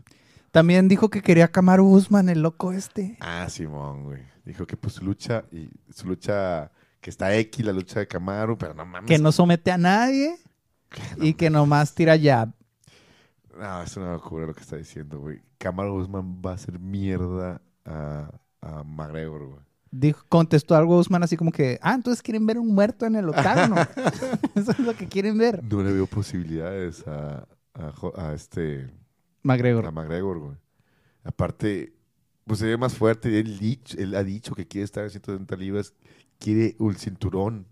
También 0.50 0.88
dijo 0.88 1.10
que 1.12 1.22
quería 1.22 1.46
a 1.46 1.48
Kamaru 1.50 1.86
Usman, 1.88 2.28
el 2.30 2.42
loco 2.42 2.72
este. 2.72 3.18
Ah, 3.20 3.48
Simón, 3.50 4.06
güey. 4.06 4.24
Dijo 4.46 4.66
que 4.66 4.76
pues 4.78 4.94
su 4.96 5.04
lucha, 5.06 5.46
y 5.52 5.70
su 5.94 6.08
lucha, 6.08 6.72
que 7.02 7.12
está 7.12 7.36
X, 7.36 7.64
la 7.64 7.72
lucha 7.74 8.00
de 8.00 8.08
Camaro, 8.08 8.58
pero 8.58 8.74
no 8.74 8.84
mames. 8.84 9.08
Que 9.08 9.20
no 9.20 9.32
somete 9.32 9.70
a 9.72 9.78
nadie 9.78 10.38
y 11.18 11.36
que 11.36 11.52
nomás 11.52 11.94
tira 11.94 12.18
jab. 12.18 12.50
No, 13.56 13.84
es 13.84 13.96
una 13.96 14.14
locura 14.14 14.48
lo 14.48 14.56
que 14.56 14.62
está 14.62 14.76
diciendo, 14.78 15.20
güey. 15.20 15.42
Camaro 15.60 15.94
Guzmán 15.94 16.42
va 16.44 16.52
a 16.52 16.56
hacer 16.56 16.80
mierda 16.80 17.62
a, 17.86 18.32
a 18.62 18.84
McGregor, 18.84 19.46
güey. 19.46 19.66
Dijo, 20.00 20.24
contestó 20.30 20.76
algo 20.76 20.98
Usman 20.98 21.24
así 21.24 21.38
como 21.38 21.52
que, 21.52 21.80
ah, 21.82 21.94
entonces 21.94 22.22
quieren 22.22 22.46
ver 22.46 22.58
un 22.60 22.74
muerto 22.74 23.06
en 23.06 23.16
el 23.16 23.30
octágono. 23.30 23.76
Eso 24.56 24.72
es 24.72 24.80
lo 24.80 24.94
que 24.96 25.08
quieren 25.08 25.38
ver. 25.38 25.64
No 25.64 25.84
le 25.84 25.92
veo 25.94 26.08
posibilidades 26.08 27.06
a, 27.08 27.48
a, 28.18 28.34
este 28.34 28.90
McGregor. 29.44 29.86
a 29.86 29.92
McGregor, 29.92 30.40
güey. 30.40 30.56
Aparte, 31.24 31.94
pues 32.46 32.60
se 32.60 32.66
ve 32.68 32.78
más 32.78 32.94
fuerte. 32.96 33.40
Él, 33.40 34.16
ha 34.16 34.24
dicho 34.24 34.54
que 34.56 34.68
quiere 34.68 34.86
estar 34.86 35.04
en 35.04 35.10
170 35.10 35.56
libras, 35.56 35.94
quiere 36.40 36.76
un 36.80 36.96
cinturón 36.96 37.66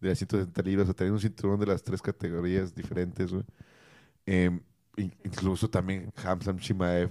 de 0.00 0.08
las 0.10 0.18
170 0.18 0.62
libras, 0.62 0.88
o 0.88 0.94
tener 0.94 1.12
un 1.12 1.20
cinturón 1.20 1.58
de 1.58 1.66
las 1.66 1.82
tres 1.82 2.02
categorías 2.02 2.74
diferentes, 2.74 3.32
güey. 3.32 3.44
Em, 4.26 4.60
in- 4.96 5.14
incluso 5.24 5.68
también 5.70 6.12
Hamzam 6.22 6.56
Shimaev 6.58 7.10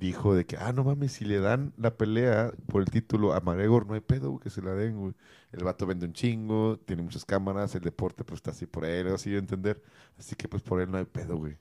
dijo 0.00 0.34
de 0.34 0.46
que, 0.46 0.56
ah, 0.56 0.72
no 0.72 0.82
mames, 0.82 1.12
si 1.12 1.26
le 1.26 1.38
dan 1.40 1.74
la 1.76 1.96
pelea 1.96 2.52
por 2.66 2.80
el 2.82 2.90
título 2.90 3.34
a 3.34 3.40
McGregor, 3.40 3.86
no 3.86 3.94
hay 3.94 4.00
pedo 4.00 4.40
que 4.40 4.48
se 4.48 4.62
la 4.62 4.72
den, 4.72 4.98
güey. 4.98 5.14
El 5.52 5.62
vato 5.62 5.86
vende 5.86 6.06
un 6.06 6.14
chingo, 6.14 6.78
tiene 6.78 7.02
muchas 7.02 7.24
cámaras, 7.26 7.74
el 7.74 7.82
deporte 7.82 8.24
pues 8.24 8.38
está 8.38 8.50
así 8.52 8.66
por 8.66 8.86
él, 8.86 9.08
así 9.08 9.30
de 9.30 9.38
entender. 9.38 9.82
Así 10.18 10.34
que 10.34 10.48
pues 10.48 10.62
por 10.62 10.80
él 10.80 10.90
no 10.90 10.96
hay 10.96 11.04
pedo, 11.04 11.36
güey. 11.36 11.58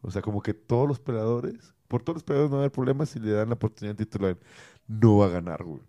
O 0.00 0.10
sea, 0.10 0.22
como 0.22 0.42
que 0.42 0.54
todos 0.54 0.88
los 0.88 0.98
peleadores, 0.98 1.74
por 1.86 2.02
todos 2.02 2.16
los 2.16 2.24
peleadores 2.24 2.50
no 2.50 2.56
va 2.56 2.62
a 2.62 2.64
haber 2.64 2.72
problemas 2.72 3.10
si 3.10 3.20
le 3.20 3.32
dan 3.32 3.48
la 3.48 3.54
oportunidad 3.54 3.94
de 3.94 4.06
titular. 4.06 4.38
No 4.88 5.18
va 5.18 5.26
a 5.26 5.28
ganar, 5.30 5.62
güey. 5.62 5.82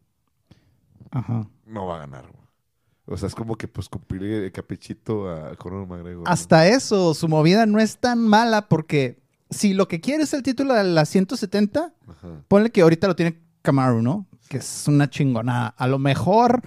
Ajá. 1.12 1.48
No 1.66 1.86
va 1.86 1.96
a 1.96 2.00
ganar, 2.00 2.24
güey. 2.24 2.42
O 3.06 3.18
sea, 3.18 3.28
es 3.28 3.36
como 3.36 3.56
que 3.56 3.68
pues 3.68 3.88
cumplir 3.88 4.24
el 4.24 4.52
caprichito 4.52 5.30
a 5.30 5.56
Conor 5.56 5.88
McGregor. 5.88 6.26
¿no? 6.26 6.30
Hasta 6.30 6.68
eso, 6.68 7.14
su 7.14 7.30
movida 7.30 7.66
no 7.66 7.80
es 7.80 7.98
tan 7.98 8.20
mala 8.20 8.68
porque 8.68 9.22
si 9.52 9.74
lo 9.74 9.88
que 9.88 10.02
quiere 10.02 10.24
es 10.24 10.34
el 10.34 10.42
título 10.44 10.74
de 10.74 10.84
las 10.84 11.10
170, 11.10 11.94
Ajá. 12.08 12.28
ponle 12.48 12.72
que 12.72 12.82
ahorita 12.82 13.08
lo 13.08 13.16
tiene 13.16 13.40
Kamaru, 13.62 14.02
¿no? 14.02 14.26
Que 14.50 14.58
es 14.58 14.86
una 14.88 15.10
chingonada. 15.10 15.68
A 15.78 15.88
lo 15.88 16.00
mejor, 16.00 16.62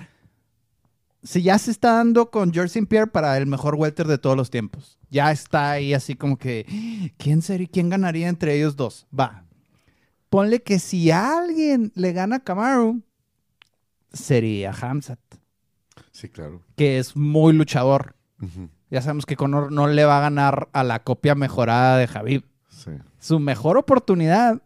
si 1.23 1.43
ya 1.43 1.59
se 1.59 1.71
está 1.71 1.93
dando 1.97 2.31
con 2.31 2.53
George 2.53 2.69
St. 2.79 2.87
Pierre 2.87 3.07
para 3.11 3.37
el 3.37 3.47
mejor 3.47 3.75
welter 3.75 4.07
de 4.07 4.19
todos 4.19 4.37
los 4.37 4.51
tiempos. 4.51 4.99
Ya 5.11 5.31
está 5.33 5.71
ahí 5.73 5.95
así 5.95 6.15
como 6.15 6.37
que, 6.39 7.13
¿quién 7.19 7.43
sería, 7.43 7.69
quién 7.71 7.89
ganaría 7.91 8.29
entre 8.29 8.55
ellos 8.57 8.77
dos? 8.77 9.07
Va. 9.19 9.45
Ponle 10.31 10.63
que 10.63 10.79
si 10.79 11.11
alguien 11.11 11.93
le 11.95 12.13
gana 12.13 12.37
a 12.37 12.41
Kamaru, 12.41 13.03
sería 14.13 14.73
Hamzat, 14.73 15.19
Sí, 16.11 16.29
claro. 16.29 16.63
que 16.77 16.99
es 16.99 17.17
muy 17.17 17.53
luchador. 17.53 18.15
Ya 18.91 19.01
sabemos 19.01 19.25
que 19.27 19.37
Conor 19.37 19.73
no 19.73 19.87
le 19.89 20.05
va 20.05 20.19
a 20.19 20.23
ganar 20.23 20.69
a 20.73 20.85
la 20.85 21.03
copia 21.03 21.35
mejorada 21.35 21.97
de 21.99 22.07
Javib. 22.07 22.45
Sí. 22.85 22.91
Su 23.19 23.39
mejor 23.39 23.79
oportunidad, 23.79 24.61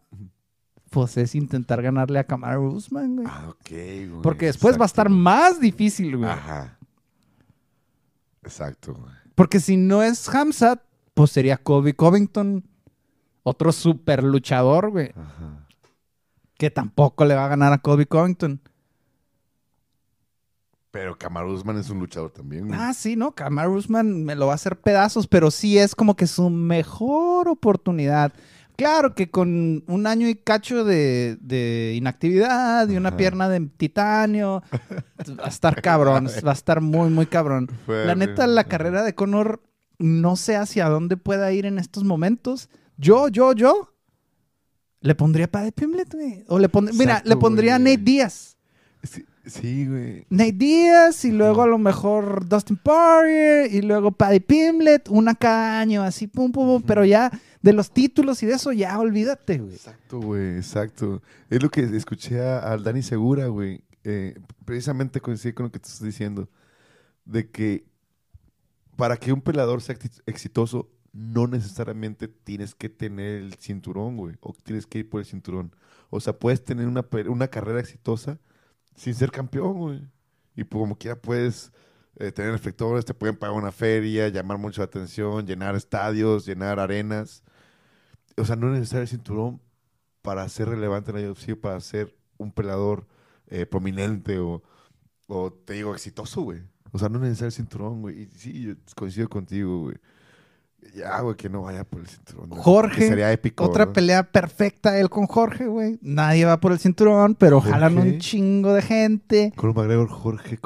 pues 0.91 1.17
es 1.17 1.35
intentar 1.35 1.83
ganarle 1.83 2.19
a 2.19 2.25
Kamaru 2.25 2.73
Usman, 2.73 3.17
güey. 3.17 3.29
Ah, 3.31 3.47
ok, 3.51 3.71
güey. 3.71 4.23
Porque 4.23 4.47
después 4.47 4.79
va 4.79 4.85
a 4.85 4.87
estar 4.87 5.09
más 5.09 5.61
difícil, 5.61 6.17
güey. 6.17 6.31
Ajá. 6.31 6.79
Exacto, 8.43 8.95
güey. 8.95 9.13
Porque 9.35 9.61
si 9.61 9.77
no 9.77 10.03
es 10.03 10.29
Hamzat, 10.29 10.83
pues 11.15 11.31
sería 11.31 11.59
Kobe 11.59 11.95
Covington, 11.95 12.65
otro 13.45 13.71
super 13.73 14.25
luchador, 14.25 14.91
güey. 14.91 15.13
Ajá. 15.15 15.67
Que 16.57 16.71
tampoco 16.71 17.25
le 17.25 17.37
va 17.37 17.45
a 17.45 17.49
ganar 17.49 17.73
a 17.73 17.79
Kobe 17.79 18.07
Covington. 18.07 18.61
Pero 20.99 21.17
Kamaru 21.17 21.53
Usman 21.53 21.79
es 21.79 21.91
un 21.91 22.01
luchador 22.01 22.33
también, 22.33 22.67
güey. 22.67 22.77
Ah, 22.77 22.93
sí, 22.93 23.15
¿no? 23.15 23.31
Kamaru 23.31 23.77
Usman 23.77 24.25
me 24.25 24.35
lo 24.35 24.47
va 24.47 24.53
a 24.53 24.55
hacer 24.57 24.77
pedazos, 24.81 25.29
pero 25.29 25.53
sí 25.53 25.79
es 25.79 25.95
como 25.95 26.17
que 26.17 26.27
su 26.27 26.51
mejor 26.51 27.47
oportunidad. 27.47 28.33
Claro 28.75 29.15
que 29.15 29.31
con 29.31 29.85
un 29.87 30.07
año 30.09 30.29
y 30.29 30.35
cacho 30.35 30.83
de, 30.83 31.39
de 31.41 31.95
inactividad 31.95 32.89
y 32.89 32.97
una 32.97 33.11
Ajá. 33.11 33.17
pierna 33.17 33.49
de 33.49 33.61
titanio, 33.77 34.65
va 35.39 35.45
a 35.45 35.49
estar 35.49 35.81
cabrón, 35.83 36.27
va 36.45 36.51
a 36.51 36.55
estar 36.55 36.81
muy, 36.81 37.11
muy 37.11 37.27
cabrón. 37.27 37.71
Fue 37.87 38.05
La 38.05 38.17
neta, 38.17 38.49
la 38.49 38.65
carrera 38.65 39.05
de 39.05 39.15
Conor 39.15 39.63
no 39.99 40.35
sé 40.35 40.57
hacia 40.57 40.89
dónde 40.89 41.17
pueda 41.17 41.53
ir 41.53 41.65
en 41.65 41.79
estos 41.79 42.03
momentos. 42.03 42.71
Yo, 42.97 43.29
yo, 43.29 43.53
yo, 43.53 43.95
le 45.01 45.15
pondría 45.15 45.49
Paddy 45.49 45.71
Pimblett, 45.71 46.13
güey. 46.13 46.45
O 46.49 46.59
le 46.59 46.69
pondría, 46.69 46.99
mira, 46.99 47.23
le 47.25 47.37
pondría 47.37 47.77
a. 47.77 47.79
Nate 47.79 47.99
Díaz. 47.99 48.57
Sí, 49.05 49.25
sí, 49.49 49.87
güey. 49.87 50.27
Nate 50.31 50.53
Díaz 50.53 51.25
y 51.25 51.33
luego 51.33 51.63
a 51.63 51.67
lo 51.67 51.79
mejor 51.79 52.49
Dustin 52.49 52.77
Poirier 52.77 53.73
y 53.73 53.83
luego 53.83 54.13
Paddy 54.13 54.41
Pimblett, 54.41 55.09
una 55.09 55.35
cada 55.35 55.81
año, 55.81 56.03
así, 56.03 56.27
pum, 56.27 56.53
pum, 56.53 56.67
pum, 56.67 56.83
pero 56.87 57.05
ya 57.05 57.31
de 57.63 57.73
los 57.73 57.91
títulos 57.91 58.43
y 58.43 58.47
de 58.47 58.55
eso 58.55 58.73
ya 58.73 58.99
olvídate, 58.99 59.59
güey. 59.59 59.75
Exacto, 59.75 60.21
güey, 60.21 60.57
exacto. 60.57 61.23
Es 61.51 61.63
lo 61.63 61.71
que 61.71 61.81
escuché 61.83 62.41
a- 62.41 62.59
al 62.61 62.83
Dani 62.85 63.03
Segura, 63.03 63.47
güey. 63.49 63.83
Eh, 64.05 64.35
precisamente 64.65 65.21
coincide 65.21 65.55
con 65.55 65.65
lo 65.67 65.73
que 65.73 65.79
tú 65.81 65.89
estás 65.89 66.03
diciendo. 66.05 66.49
De 67.25 67.51
que 67.51 67.85
para 68.97 69.17
que 69.17 69.33
un 69.33 69.41
peleador 69.43 69.81
sea 69.83 69.97
exi- 69.97 70.23
exitoso, 70.27 70.91
no 71.13 71.47
necesariamente 71.47 72.29
tienes 72.29 72.75
que 72.75 72.89
tener 72.89 73.43
el 73.43 73.55
cinturón, 73.55 74.17
güey. 74.17 74.37
O 74.41 74.53
tienes 74.63 74.87
que 74.87 74.99
ir 75.01 75.09
por 75.11 75.21
el 75.21 75.27
cinturón. 75.27 75.75
O 76.11 76.21
sea, 76.21 76.33
puedes 76.39 76.65
tener 76.65 76.87
una, 76.87 77.05
una 77.29 77.49
carrera 77.49 77.81
exitosa 77.81 78.39
sin 78.99 79.15
ser 79.15 79.31
campeón, 79.31 79.79
güey. 79.79 80.03
Y 80.57 80.65
pues, 80.65 80.81
como 80.81 80.99
quiera 80.99 81.21
puedes 81.21 81.73
eh, 82.17 82.33
tener 82.33 82.53
reflectores, 82.53 83.05
te 83.05 83.15
pueden 83.15 83.37
pagar 83.37 83.57
una 83.57 83.73
feria, 83.73 84.29
llamar 84.29 84.59
mucho 84.59 84.81
la 84.81 84.87
atención, 84.87 85.47
llenar 85.47 85.77
estadios, 85.77 86.45
llenar 86.47 86.81
arenas. 86.81 87.45
O 88.37 88.45
sea, 88.45 88.57
no 88.57 88.67
es 88.69 88.81
necesario 88.81 89.03
el 89.03 89.09
cinturón 89.09 89.61
para 90.23 90.49
ser 90.49 90.69
relevante 90.69 91.11
en 91.13 91.23
la 91.23 91.31
UFC, 91.31 91.55
para 91.57 91.81
ser 91.81 92.17
un 92.37 92.53
peleador 92.53 93.07
eh, 93.49 93.67
prominente 93.67 94.39
o, 94.41 94.63
o, 95.29 95.53
te 95.53 95.75
digo, 95.75 95.95
exitoso, 95.95 96.43
güey. 96.43 96.63
O 96.93 96.99
sea, 96.99 97.09
no 97.09 97.19
es 97.19 97.23
necesario 97.23 97.47
el 97.49 97.53
cinturón, 97.53 98.03
güey. 98.03 98.23
Y 98.23 98.27
sí, 98.27 98.77
coincido 98.97 99.29
contigo, 99.29 99.83
güey. 99.83 99.97
Ya, 100.95 101.21
güey, 101.21 101.37
que 101.37 101.49
no 101.49 101.63
vaya 101.63 101.85
por 101.85 102.01
el 102.01 102.07
cinturón. 102.09 102.51
Jorge, 102.51 102.97
Que 103.03 103.09
sería 103.09 103.33
épico. 103.33 103.65
Otra 103.65 103.87
¿no? 103.87 103.93
pelea 103.93 104.23
perfecta 104.25 104.99
él 104.99 105.11
con 105.11 105.27
Jorge, 105.27 105.67
güey. 105.67 105.99
Nadie 106.03 106.45
va 106.45 106.59
por 106.61 106.73
el 106.73 106.79
cinturón, 106.79 107.35
pero 107.35 107.61
Jorge. 107.61 107.73
jalan 107.73 107.99
un 107.99 108.19
chingo 108.19 108.73
de 108.73 108.83
gente. 108.83 109.53
Conor 109.57 109.77
McGregor, 109.77 110.09
Jorge, 110.09 110.59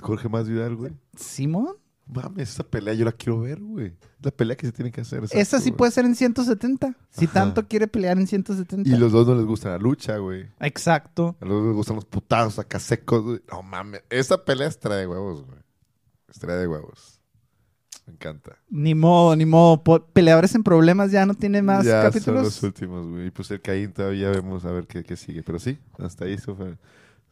Jorge 0.00 0.28
más 0.28 0.48
Vidal, 0.48 0.76
güey. 0.76 0.92
Simón, 1.16 1.76
Mames, 2.12 2.50
esa 2.50 2.64
pelea 2.64 2.92
yo 2.94 3.04
la 3.04 3.12
quiero 3.12 3.40
ver, 3.40 3.60
güey. 3.60 3.94
La 4.20 4.30
pelea 4.32 4.56
que 4.56 4.66
se 4.66 4.72
tiene 4.72 4.90
que 4.90 5.00
hacer. 5.00 5.22
esa 5.30 5.58
sí 5.60 5.70
güey. 5.70 5.76
puede 5.78 5.92
ser 5.92 6.04
en 6.04 6.14
170. 6.16 6.96
Si 7.10 7.26
Ajá. 7.26 7.34
tanto 7.34 7.68
quiere 7.68 7.86
pelear 7.86 8.18
en 8.18 8.26
170. 8.26 8.88
Y 8.88 8.96
los 8.96 9.12
dos 9.12 9.28
no 9.28 9.34
les 9.36 9.44
gusta 9.46 9.70
la 9.70 9.78
lucha, 9.78 10.16
güey. 10.18 10.48
Exacto. 10.58 11.36
A 11.40 11.44
los 11.44 11.58
dos 11.58 11.66
les 11.66 11.74
gustan 11.76 11.96
los 11.96 12.04
putazos 12.04 12.58
acá 12.58 12.80
secos, 12.80 13.22
güey. 13.22 13.40
No 13.50 13.62
mames. 13.62 14.02
Esa 14.10 14.44
pelea 14.44 14.66
es 14.66 14.78
trae 14.78 14.98
de 14.98 15.06
huevos, 15.06 15.44
güey. 15.46 15.58
Es 16.28 16.38
trae 16.38 16.56
de 16.56 16.66
huevos. 16.66 17.19
Me 18.10 18.14
encanta. 18.14 18.56
Ni 18.68 18.94
modo, 18.96 19.36
ni 19.36 19.46
modo. 19.46 19.82
Peleadores 20.12 20.52
en 20.56 20.64
problemas 20.64 21.12
ya 21.12 21.24
no 21.26 21.34
tiene 21.34 21.62
más 21.62 21.84
ya 21.84 22.02
son 22.02 22.10
capítulos. 22.10 22.42
los 22.44 22.62
últimos, 22.64 23.06
güey. 23.06 23.28
Y 23.28 23.30
pues 23.30 23.50
el 23.52 23.60
Caín 23.60 23.92
todavía 23.92 24.30
vemos 24.30 24.64
a 24.64 24.72
ver 24.72 24.86
qué, 24.88 25.04
qué 25.04 25.16
sigue. 25.16 25.42
Pero 25.44 25.58
sí, 25.60 25.78
hasta 25.98 26.24
ahí 26.24 26.36
fue- 26.38 26.76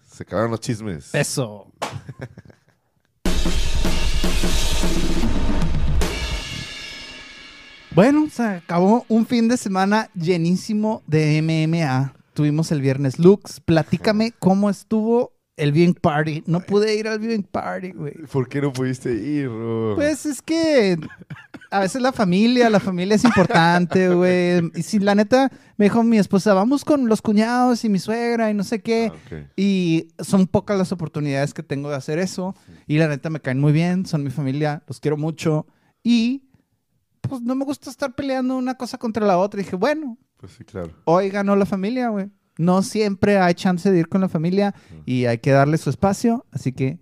se 0.08 0.22
acabaron 0.22 0.52
los 0.52 0.60
chismes. 0.60 1.14
Eso. 1.14 1.66
Bueno, 7.94 8.28
se 8.30 8.42
acabó 8.44 9.04
un 9.08 9.26
fin 9.26 9.48
de 9.48 9.56
semana 9.56 10.10
llenísimo 10.14 11.02
de 11.06 11.42
MMA. 11.42 12.14
Tuvimos 12.34 12.70
el 12.70 12.80
viernes 12.80 13.18
Lux. 13.18 13.60
Platícame 13.60 14.32
cómo 14.38 14.70
estuvo 14.70 15.32
el 15.58 15.72
viewing 15.72 15.94
party. 15.94 16.42
No 16.46 16.60
pude 16.60 16.94
ir 16.96 17.06
al 17.08 17.18
viewing 17.18 17.42
party, 17.42 17.90
güey. 17.92 18.14
¿Por 18.32 18.48
qué 18.48 18.60
no 18.62 18.72
pudiste 18.72 19.12
ir, 19.12 19.48
bro? 19.48 19.94
Pues 19.96 20.24
es 20.26 20.40
que 20.40 20.96
a 21.70 21.80
veces 21.80 22.00
la 22.00 22.12
familia, 22.12 22.70
la 22.70 22.80
familia 22.80 23.16
es 23.16 23.24
importante, 23.24 24.08
güey. 24.14 24.70
Y 24.74 24.82
si 24.82 24.98
la 24.98 25.14
neta 25.14 25.50
me 25.76 25.86
dijo 25.86 26.02
mi 26.02 26.18
esposa, 26.18 26.54
vamos 26.54 26.84
con 26.84 27.08
los 27.08 27.20
cuñados 27.20 27.84
y 27.84 27.88
mi 27.88 27.98
suegra 27.98 28.50
y 28.50 28.54
no 28.54 28.64
sé 28.64 28.80
qué. 28.80 29.12
Ah. 29.30 29.36
Y 29.56 30.08
son 30.18 30.46
pocas 30.46 30.78
las 30.78 30.92
oportunidades 30.92 31.52
que 31.52 31.62
tengo 31.62 31.90
de 31.90 31.96
hacer 31.96 32.18
eso. 32.18 32.54
Y 32.86 32.98
la 32.98 33.08
neta 33.08 33.28
me 33.30 33.40
caen 33.40 33.60
muy 33.60 33.72
bien, 33.72 34.06
son 34.06 34.24
mi 34.24 34.30
familia, 34.30 34.82
los 34.86 35.00
quiero 35.00 35.16
mucho. 35.16 35.66
Y 36.02 36.44
pues 37.20 37.42
no 37.42 37.54
me 37.54 37.64
gusta 37.64 37.90
estar 37.90 38.14
peleando 38.14 38.56
una 38.56 38.76
cosa 38.76 38.96
contra 38.96 39.26
la 39.26 39.36
otra. 39.38 39.60
Y 39.60 39.64
dije, 39.64 39.76
bueno, 39.76 40.16
Pues 40.38 40.52
sí, 40.52 40.64
claro. 40.64 40.90
hoy 41.04 41.28
ganó 41.28 41.54
la 41.56 41.66
familia, 41.66 42.08
güey. 42.08 42.30
No 42.58 42.82
siempre 42.82 43.38
hay 43.38 43.54
chance 43.54 43.90
de 43.90 43.98
ir 43.98 44.08
con 44.08 44.20
la 44.20 44.28
familia 44.28 44.74
y 45.06 45.24
hay 45.24 45.38
que 45.38 45.52
darle 45.52 45.78
su 45.78 45.88
espacio. 45.88 46.44
Así 46.52 46.72
que 46.72 46.98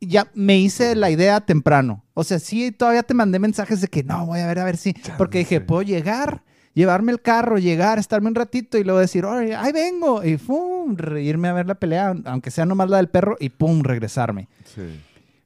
ya 0.00 0.30
me 0.34 0.58
hice 0.58 0.94
la 0.94 1.10
idea 1.10 1.40
temprano. 1.40 2.04
O 2.14 2.22
sea, 2.22 2.38
sí, 2.38 2.70
todavía 2.70 3.02
te 3.02 3.14
mandé 3.14 3.38
mensajes 3.38 3.80
de 3.80 3.88
que 3.88 4.04
no, 4.04 4.26
voy 4.26 4.40
a 4.40 4.46
ver, 4.46 4.58
a 4.60 4.64
ver 4.64 4.76
si. 4.76 4.94
Porque 5.18 5.38
dije, 5.38 5.60
puedo 5.62 5.82
llegar, 5.82 6.42
llevarme 6.74 7.10
el 7.12 7.20
carro, 7.22 7.58
llegar, 7.58 7.98
estarme 7.98 8.28
un 8.28 8.34
ratito 8.34 8.76
y 8.78 8.84
luego 8.84 9.00
decir, 9.00 9.24
"Órale, 9.24 9.54
ahí 9.56 9.72
vengo. 9.72 10.22
Y 10.22 10.36
pum, 10.36 10.94
irme 11.18 11.48
a 11.48 11.54
ver 11.54 11.66
la 11.66 11.74
pelea, 11.76 12.14
aunque 12.26 12.50
sea 12.50 12.66
nomás 12.66 12.90
la 12.90 12.98
del 12.98 13.08
perro, 13.08 13.36
y 13.40 13.48
pum, 13.48 13.82
regresarme. 13.82 14.48
Sí. 14.74 14.82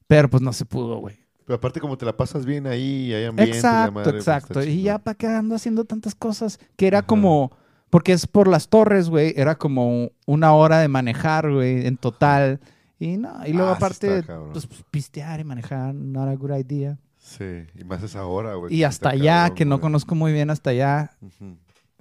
Pero 0.09 0.29
pues 0.29 0.43
no 0.43 0.53
se 0.53 0.65
pudo, 0.65 0.99
güey. 0.99 1.17
Pero 1.47 1.57
aparte, 1.57 1.81
como 1.81 1.97
te 1.97 2.05
la 2.05 2.17
pasas 2.17 2.45
bien 2.45 2.67
ahí, 2.67 3.13
hay 3.15 3.25
ambiente. 3.27 3.51
y 3.57 3.61
la 3.63 3.69
Exacto, 3.69 3.93
madre, 3.93 4.11
pues, 4.11 4.19
está 4.21 4.37
exacto. 4.37 4.63
Y 4.63 4.67
chingón. 4.67 4.85
ya 4.85 4.99
para 4.99 5.15
qué 5.15 5.27
ando 5.29 5.55
haciendo 5.55 5.85
tantas 5.85 6.15
cosas 6.15 6.59
que 6.77 6.87
era 6.89 7.03
como 7.03 7.53
Porque 7.91 8.13
es 8.13 8.27
por 8.27 8.49
las 8.49 8.69
torres, 8.69 9.09
güey. 9.09 9.33
Era 9.37 9.55
como 9.57 10.11
una 10.27 10.53
hora 10.53 10.79
de 10.81 10.89
manejar, 10.89 11.51
güey, 11.53 11.87
en 11.87 11.97
total. 11.97 12.61
Y 12.99 13.17
no, 13.17 13.31
y 13.47 13.53
luego 13.53 13.71
Ah, 13.71 13.75
aparte, 13.77 14.19
está 14.19 14.27
cabrón. 14.35 14.51
pues 14.53 14.69
pistear 14.91 15.41
y 15.41 15.45
manejar, 15.45 15.95
not 15.95 16.29
a 16.29 16.35
good 16.35 16.53
idea. 16.57 16.99
Sí, 17.19 17.45
y 17.75 17.85
más 17.85 18.03
esa 18.03 18.25
hora, 18.27 18.55
güey. 18.55 18.75
Y 18.75 18.85
hasta 18.85 19.09
está 19.11 19.23
allá, 19.23 19.41
cabrón, 19.43 19.57
que 19.57 19.65
no 19.65 19.75
güey. 19.77 19.83
conozco 19.83 20.15
muy 20.15 20.33
bien 20.33 20.51
hasta 20.51 20.71
allá, 20.71 21.13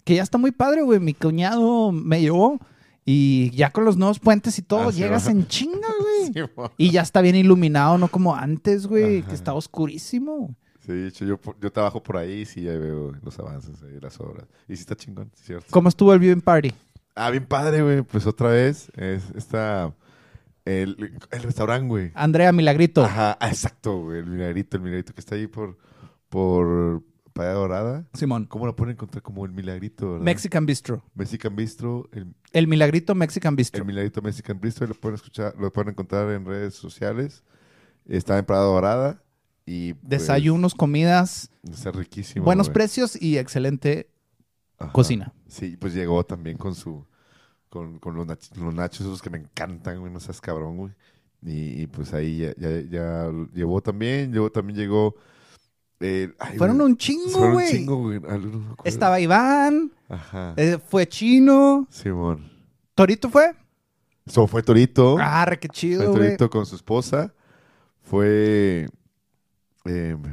que 0.03 0.15
ya 0.15 0.23
está 0.23 0.37
muy 0.37 0.51
padre, 0.51 0.81
güey. 0.81 0.99
Mi 0.99 1.13
cuñado 1.13 1.91
me 1.91 2.19
llevó 2.21 2.59
y 3.05 3.49
ya 3.51 3.71
con 3.71 3.85
los 3.85 3.95
nuevos 3.97 4.19
puentes 4.19 4.57
y 4.59 4.61
todo, 4.61 4.89
Ah, 4.89 4.91
llegas 4.91 5.27
en 5.27 5.47
chinga, 5.47 5.87
güey. 5.99 6.33
Sí. 6.33 6.41
Y 6.77 6.91
ya 6.91 7.01
está 7.01 7.21
bien 7.21 7.35
iluminado, 7.35 7.97
no 7.97 8.07
como 8.09 8.35
antes, 8.35 8.87
güey, 8.87 9.19
Ajá. 9.19 9.29
que 9.29 9.35
estaba 9.35 9.57
oscurísimo. 9.57 10.55
Sí, 10.87 11.25
yo, 11.25 11.37
yo 11.59 11.71
trabajo 11.71 12.01
por 12.01 12.15
ahí 12.15 12.41
y 12.41 12.45
sí, 12.45 12.61
ya 12.61 12.77
veo 12.77 13.11
los 13.21 13.37
avances 13.39 13.75
ahí, 13.83 13.99
las 13.99 14.17
obras. 14.21 14.47
Y 14.69 14.75
sí 14.77 14.81
está 14.81 14.95
chingón, 14.95 15.29
¿cierto? 15.35 15.67
¿Cómo 15.69 15.89
estuvo 15.89 16.13
el 16.13 16.19
viewing 16.19 16.39
party? 16.39 16.71
Ah, 17.13 17.29
bien 17.29 17.45
padre, 17.45 17.81
güey. 17.81 18.03
Pues 18.03 18.25
otra 18.25 18.49
vez, 18.49 18.89
es 18.95 19.23
esta... 19.35 19.93
El, 20.63 21.17
el 21.31 21.43
restaurante, 21.43 21.87
güey. 21.87 22.11
Andrea 22.13 22.51
Milagrito. 22.53 23.03
Ajá, 23.03 23.37
ah, 23.39 23.49
exacto, 23.49 24.01
güey. 24.03 24.19
El 24.19 24.27
milagrito, 24.27 24.77
el 24.77 24.83
milagrito 24.83 25.13
que 25.13 25.19
está 25.19 25.35
ahí 25.35 25.47
por, 25.47 25.77
por 26.29 27.03
Playa 27.33 27.53
Dorada. 27.53 28.05
Simón. 28.13 28.45
¿Cómo 28.45 28.65
lo 28.65 28.75
pueden 28.75 28.93
encontrar? 28.93 29.21
Como 29.21 29.45
el 29.45 29.51
milagrito, 29.51 30.11
¿verdad? 30.11 30.25
Mexican 30.25 30.65
Bistro. 30.65 31.03
Mexican 31.15 31.55
Bistro, 31.55 32.09
el, 32.13 32.33
El 32.53 32.67
Milagrito 32.67 33.13
Mexican 33.13 33.55
Bistro. 33.55 33.81
el 33.81 33.87
milagrito 33.87 34.21
Mexican 34.21 34.59
Bistro, 34.59 34.87
lo 34.87 34.93
pueden 34.93 35.15
escuchar, 35.15 35.53
lo 35.57 35.71
pueden 35.71 35.91
encontrar 35.91 36.29
en 36.31 36.45
redes 36.45 36.75
sociales. 36.75 37.43
Está 38.05 38.37
en 38.37 38.45
Playa 38.45 38.63
Dorada 38.63 39.23
y 39.67 39.93
pues, 39.93 40.09
Desayunos, 40.09 40.73
comidas, 40.73 41.51
Está 41.69 41.91
riquísimo. 41.91 42.43
buenos 42.45 42.67
güey. 42.67 42.73
precios 42.73 43.21
y 43.21 43.37
excelente 43.37 44.09
Ajá. 44.79 44.91
cocina. 44.93 45.33
Sí, 45.47 45.77
pues 45.77 45.93
llegó 45.93 46.25
también 46.25 46.57
con 46.57 46.73
su 46.73 47.05
con, 47.69 47.99
con 47.99 48.15
los, 48.15 48.25
nach- 48.25 48.55
los 48.55 48.73
nachos 48.73 49.01
esos 49.01 49.21
que 49.21 49.29
me 49.29 49.37
encantan, 49.39 49.99
güey, 49.99 50.11
no 50.11 50.19
seas 50.21 50.39
cabrón, 50.41 50.77
güey. 50.77 50.93
Y, 51.43 51.83
y, 51.83 51.87
pues 51.87 52.13
ahí 52.13 52.37
ya, 52.37 52.53
ya, 52.57 52.81
ya 52.89 53.31
llevó 53.53 53.81
también, 53.81 54.31
llevó 54.33 54.49
también 54.49 54.79
llegó 54.79 55.15
eh, 55.99 56.33
ay, 56.39 56.57
Fueron 56.57 56.79
un 56.81 56.95
chingo, 56.97 57.29
fueron 57.29 57.47
un 57.49 57.53
güey. 57.55 57.69
chingo, 57.71 57.97
güey. 57.97 58.21
Ah, 58.27 58.37
no. 58.37 58.75
Estaba 58.85 59.19
Iván, 59.19 59.91
Ajá. 60.07 60.53
eh, 60.55 60.77
fue 60.87 61.07
Chino, 61.07 61.87
Simón. 61.91 62.49
Torito 62.95 63.29
fue. 63.29 63.53
So, 64.27 64.47
fue 64.47 64.63
Torito. 64.63 65.17
Ah, 65.19 65.45
re, 65.45 65.59
qué 65.59 65.67
fue 65.67 65.75
chido, 65.75 66.11
güey. 66.11 66.23
Torito 66.25 66.49
con 66.49 66.65
su 66.65 66.75
esposa. 66.75 67.33
Fue 68.01 68.87
em, 69.87 70.23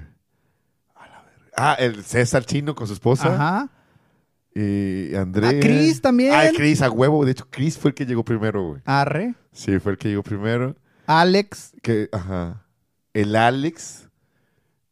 a 0.94 1.06
la 1.06 1.22
verga. 1.22 1.50
Ah, 1.56 1.76
el 1.78 2.04
César 2.04 2.44
Chino 2.44 2.74
con 2.74 2.86
su 2.86 2.92
esposa. 2.92 3.34
Ajá. 3.34 3.70
Y 4.54 5.14
Andrés. 5.16 5.54
Ah, 5.56 5.60
Chris 5.60 6.00
también. 6.00 6.32
Ah, 6.32 6.48
Chris, 6.54 6.80
a 6.80 6.90
huevo. 6.90 7.24
De 7.24 7.32
hecho, 7.32 7.46
Chris 7.50 7.76
fue 7.76 7.90
el 7.90 7.94
que 7.94 8.06
llegó 8.06 8.24
primero, 8.24 8.68
güey. 8.68 8.82
Arre. 8.84 9.34
Sí, 9.52 9.78
fue 9.80 9.92
el 9.92 9.98
que 9.98 10.08
llegó 10.08 10.22
primero. 10.22 10.76
Alex. 11.06 11.72
Que, 11.82 12.08
ajá. 12.12 12.64
El 13.12 13.34
Alex. 13.34 14.08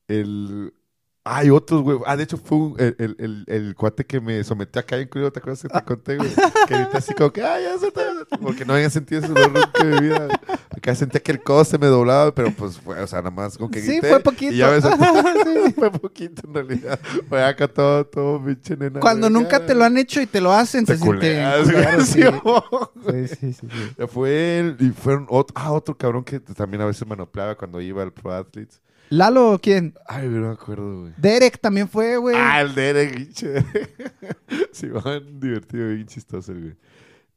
El. 0.09 0.75
Hay 1.25 1.51
otros, 1.51 1.83
güey. 1.83 1.99
Ah, 2.05 2.17
de 2.17 2.25
hecho, 2.25 2.37
fue 2.37 2.59
un- 2.59 2.75
el, 2.81 2.97
el, 2.99 3.17
el, 3.19 3.45
el 3.47 3.75
cuate 3.77 4.05
que 4.05 4.21
me 4.21 4.43
sometió 4.43 4.81
acá 4.81 4.97
en 4.97 5.07
Curio, 5.07 5.31
¿te 5.31 5.39
acuerdas 5.39 5.63
que 5.63 5.69
te 5.69 5.83
conté, 5.85 6.17
güey? 6.17 6.29
Que 6.67 6.75
ahorita 6.75 6.99
así 6.99 7.15
como 7.15 7.33
que, 7.33 7.43
ay, 7.45 7.63
ya 7.63 7.79
se 7.79 7.87
está. 7.89 8.03
Porque 8.41 8.65
no 8.65 8.75
había 8.75 8.91
sentido 8.91 9.21
ese 9.23 9.33
dolor 9.33 9.71
que 9.73 9.85
mi 9.85 10.01
vida. 10.01 10.29
Acá 10.77 10.97
sentía 10.97 11.21
que 11.23 11.31
el 11.31 11.41
codo 11.41 11.65
se 11.65 11.79
me 11.79 11.87
doblaba, 11.87 12.35
pero 12.35 12.51
pues 12.51 12.77
fue, 12.81 13.01
o 13.01 13.07
sea, 13.07 13.21
nada 13.21 13.31
más 13.31 13.57
con 13.57 13.71
que 13.71 13.81
Sí, 13.81 14.01
fue 14.01 14.19
poquito. 14.19 14.53
Y 14.53 14.57
ya 14.57 14.71
me 14.73 14.81
soltó. 14.81 15.05
Sí. 15.45 15.73
fue 15.77 15.91
poquito 15.93 16.43
en 16.49 16.55
realidad. 16.55 16.99
Fue 17.29 17.45
acá 17.45 17.69
todo, 17.69 18.05
todo 18.05 18.45
pinche 18.45 18.77
nena. 18.77 18.99
Cuando 18.99 19.29
güey, 19.31 19.43
nunca 19.43 19.65
te 19.65 19.77
lo 19.77 19.85
han 19.85 19.97
hecho 19.99 20.21
y 20.21 20.27
te 20.27 20.41
lo 20.41 20.53
hacen, 20.53 20.85
Te 20.85 20.97
se 20.97 21.03
siente 21.05 21.21
culeas, 21.21 21.63
culero, 21.71 21.93
güey. 21.93 23.29
sí. 23.29 23.33
Sí. 23.33 23.37
Sí, 23.37 23.53
sí, 23.53 23.69
sí, 23.97 24.07
Fue 24.09 24.59
él 24.59 24.77
y 24.81 24.89
fueron 24.91 25.27
otro, 25.29 25.55
ah, 25.57 25.71
otro 25.73 25.97
cabrón 25.97 26.25
que 26.25 26.41
también 26.41 26.83
a 26.83 26.87
veces 26.87 27.07
manopleaba 27.07 27.55
cuando 27.55 27.81
iba 27.81 28.03
al 28.03 28.13
Pro 28.13 28.33
Athletes. 28.33 28.82
Lalo, 29.13 29.59
¿quién? 29.63 29.95
Ay, 30.07 30.27
no 30.27 30.49
me 30.49 30.55
acuerdo, 30.55 31.03
güey. 31.03 31.13
Derek 31.19 31.61
también 31.61 31.87
fue, 31.87 32.17
güey. 32.17 32.35
Ah, 32.39 32.63
el 32.63 32.75
Derek. 32.75 33.29
Sí, 34.73 34.89
van 34.89 35.39
divertido, 35.39 35.89
bien 35.89 36.07
chistoso, 36.07 36.53
güey. 36.55 36.75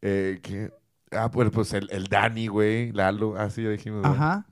Eh, 0.02 0.40
¿qué? 0.42 0.72
Ah, 1.12 1.30
pues, 1.30 1.50
pues 1.52 1.74
el, 1.74 1.90
el 1.92 2.06
Dani, 2.06 2.48
güey, 2.48 2.92
Lalo. 2.94 3.36
Ah, 3.38 3.50
sí, 3.50 3.64
ya 3.64 3.70
dijimos. 3.70 4.06
Ajá. 4.06 4.46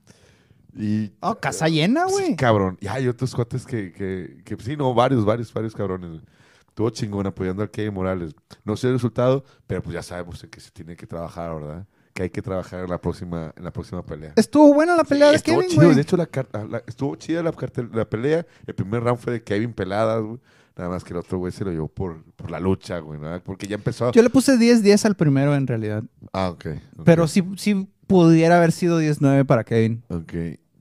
Y. 0.76 1.12
Oh, 1.20 1.36
casa 1.36 1.68
llena, 1.68 2.06
Sí, 2.08 2.12
güey. 2.12 2.36
cabrón. 2.36 2.76
Y 2.80 2.88
hay 2.88 3.08
otros 3.08 3.34
cuates 3.34 3.64
que, 3.64 3.92
que, 3.92 4.42
que, 4.44 4.56
sí, 4.62 4.76
no, 4.76 4.92
varios, 4.92 5.24
varios, 5.24 5.52
varios 5.52 5.74
cabrones. 5.74 6.10
güey. 6.10 6.22
Estuvo 6.68 6.90
chingón 6.90 7.26
apoyando 7.26 7.62
al 7.62 7.70
Kevin 7.70 7.94
Morales. 7.94 8.34
No 8.64 8.76
sé 8.76 8.88
el 8.88 8.94
resultado, 8.94 9.44
pero 9.66 9.82
pues 9.82 9.94
ya 9.94 10.02
sabemos 10.02 10.42
en 10.44 10.50
que 10.50 10.60
se 10.60 10.70
tiene 10.72 10.94
que 10.96 11.06
trabajar, 11.06 11.54
¿verdad? 11.54 11.86
Que 12.14 12.22
hay 12.22 12.30
que 12.30 12.40
trabajar 12.42 12.84
en 12.84 12.90
la 12.90 12.98
próxima, 13.00 13.52
en 13.56 13.64
la 13.64 13.72
próxima 13.72 14.02
pelea. 14.06 14.32
Estuvo 14.36 14.72
buena 14.72 14.94
la 14.96 15.02
pelea 15.04 15.26
Sí, 15.26 15.32
de 15.32 15.36
estuvo 15.36 15.56
Kevin, 15.60 15.70
chido. 15.74 15.94
De 15.94 16.00
hecho, 16.00 16.16
la, 16.16 16.28
la- 16.70 16.82
estuvo 16.86 17.16
chida 17.16 17.42
la, 17.42 17.52
la 17.92 18.04
pelea. 18.08 18.46
El 18.66 18.74
primer 18.74 19.02
round 19.02 19.18
fue 19.18 19.32
de 19.32 19.42
Kevin 19.42 19.72
Peladas, 19.72 20.22
güey. 20.22 20.38
Nada 20.76 20.90
más 20.90 21.04
que 21.04 21.12
el 21.12 21.18
otro 21.18 21.38
güey 21.38 21.52
se 21.52 21.64
lo 21.64 21.70
llevó 21.72 21.88
por, 21.88 22.22
por 22.36 22.50
la 22.50 22.58
lucha, 22.60 22.98
güey, 23.00 23.18
¿no? 23.20 23.40
Porque 23.42 23.66
ya 23.66 23.74
empezó. 23.76 24.10
Yo 24.12 24.22
le 24.22 24.30
puse 24.30 24.56
10-10 24.56 25.04
al 25.06 25.14
primero, 25.16 25.54
en 25.54 25.66
realidad. 25.66 26.02
Ah, 26.32 26.50
ok. 26.50 26.66
ok, 26.98 27.02
Pero 27.04 27.26
sí, 27.28 27.44
sí 27.56 27.88
pudiera 28.06 28.56
haber 28.58 28.70
sido 28.72 29.00
10-9 29.00 29.44
para 29.46 29.64
Kevin. 29.64 30.02
Ok. 30.08 30.32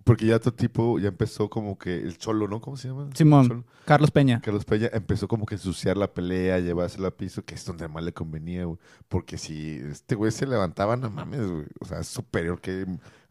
Porque 0.03 0.25
ya 0.25 0.35
otro 0.35 0.53
tipo 0.53 0.99
ya 0.99 1.07
empezó 1.09 1.49
como 1.49 1.77
que 1.77 1.95
el 1.97 2.17
cholo, 2.17 2.47
¿no? 2.47 2.59
¿Cómo 2.59 2.75
se 2.75 2.89
llama? 2.89 3.09
Simón. 3.13 3.65
Carlos 3.85 4.11
Peña. 4.11 4.41
Carlos 4.41 4.65
Peña 4.65 4.89
empezó 4.91 5.27
como 5.27 5.45
que 5.45 5.55
a 5.55 5.57
ensuciar 5.57 5.95
la 5.97 6.13
pelea, 6.13 6.59
llevársela 6.59 7.07
al 7.07 7.13
piso, 7.13 7.43
que 7.45 7.55
es 7.55 7.65
donde 7.65 7.87
más 7.87 8.03
le 8.03 8.11
convenía, 8.13 8.65
güey. 8.65 8.77
Porque 9.07 9.37
si 9.37 9.79
este 9.91 10.15
güey 10.15 10.31
se 10.31 10.45
levantaba, 10.45 10.97
no 10.97 11.09
mames, 11.09 11.49
güey. 11.49 11.65
O 11.79 11.85
sea, 11.85 11.99
es 12.01 12.07
superior 12.07 12.59
que 12.59 12.85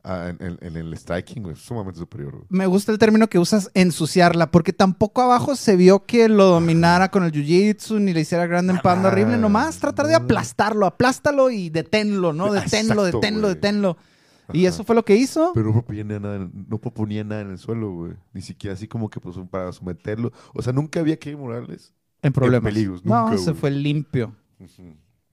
ah, 0.04 0.30
en, 0.30 0.46
en- 0.46 0.58
en 0.62 0.76
el 0.76 0.96
striking, 0.96 1.42
güey. 1.42 1.56
Sumamente 1.56 1.98
superior, 2.00 2.32
güey. 2.32 2.44
Me 2.48 2.66
gusta 2.66 2.90
el 2.90 2.96
término 2.98 3.28
que 3.28 3.38
usas, 3.38 3.70
ensuciarla, 3.74 4.50
porque 4.50 4.72
tampoco 4.72 5.20
abajo 5.20 5.56
se 5.56 5.76
vio 5.76 6.06
que 6.06 6.30
lo 6.30 6.46
dominara 6.46 7.10
con 7.10 7.24
el 7.24 7.32
jiu-jitsu 7.32 8.00
ni 8.00 8.14
le 8.14 8.20
hiciera 8.20 8.46
grande 8.46 8.72
empando 8.72 9.08
Ah, 9.08 9.12
horrible. 9.12 9.36
Nomás 9.36 9.78
tratar 9.78 10.06
de 10.06 10.14
aplastarlo, 10.14 10.86
aplástalo 10.86 11.50
y 11.50 11.68
deténlo, 11.68 12.32
¿no? 12.32 12.50
Deténlo, 12.50 12.92
Exacto, 13.06 13.18
deténlo, 13.20 13.40
güey. 13.42 13.54
deténlo. 13.56 13.96
Y 14.00 14.11
Ajá. 14.60 14.68
eso 14.68 14.84
fue 14.84 14.94
lo 14.94 15.04
que 15.04 15.16
hizo. 15.16 15.52
Pero 15.54 15.66
no 15.66 15.72
proponía 15.72 16.04
nada, 16.04 16.36
en- 16.36 16.66
no 16.68 16.78
proponía 16.78 17.24
nada 17.24 17.40
en 17.42 17.50
el 17.50 17.58
suelo, 17.58 17.90
güey. 17.92 18.12
Ni 18.32 18.42
siquiera 18.42 18.74
así 18.74 18.86
como 18.88 19.08
que 19.10 19.20
pues, 19.20 19.36
para 19.50 19.72
someterlo. 19.72 20.32
O 20.54 20.62
sea, 20.62 20.72
nunca 20.72 21.00
había 21.00 21.18
Kevin 21.18 21.40
Morales. 21.40 21.92
En 22.22 22.32
problemas. 22.32 22.72
peligros, 22.72 23.04
no, 23.04 23.36
se 23.36 23.52
fue 23.54 23.70
limpio. 23.72 24.34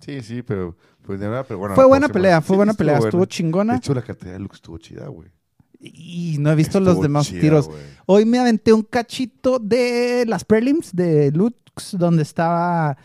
Sí, 0.02 0.22
sí, 0.22 0.42
pero 0.42 0.76
pues 1.04 1.20
de 1.20 1.28
verdad, 1.28 1.46
pero 1.48 1.60
bueno. 1.60 1.76
fue 1.76 1.86
buena 1.86 2.08
pelea, 2.08 2.42
fue 2.42 2.54
Sí, 2.54 2.58
buena 2.58 2.72
estuvo 2.72 2.78
pelea. 2.86 2.94
buena. 3.00 3.08
Estuvo 3.10 3.22
De 3.22 3.28
chingona. 3.28 3.76
hecho, 3.76 3.94
la 3.94 4.02
cartera 4.02 4.32
de 4.34 4.40
Luke 4.40 4.56
estuvo 4.56 4.78
chida, 4.80 5.08
güey. 5.08 5.30
Y 5.82 6.38
no 6.40 6.52
he 6.52 6.56
visto 6.56 6.80
los 6.80 7.00
demás 7.02 7.28
chida, 7.28 7.42
tiros. 7.42 7.70
Hoy 8.06 8.26
me 8.26 8.40
aventé 8.40 8.74
un 8.74 8.82
cachito 8.82 9.60
de 9.60 10.26
las 10.28 10.44
prelims 10.46 10.94
de 10.96 11.32
Lux, 11.32 11.96
donde 11.98 12.24
estaba 12.24 12.98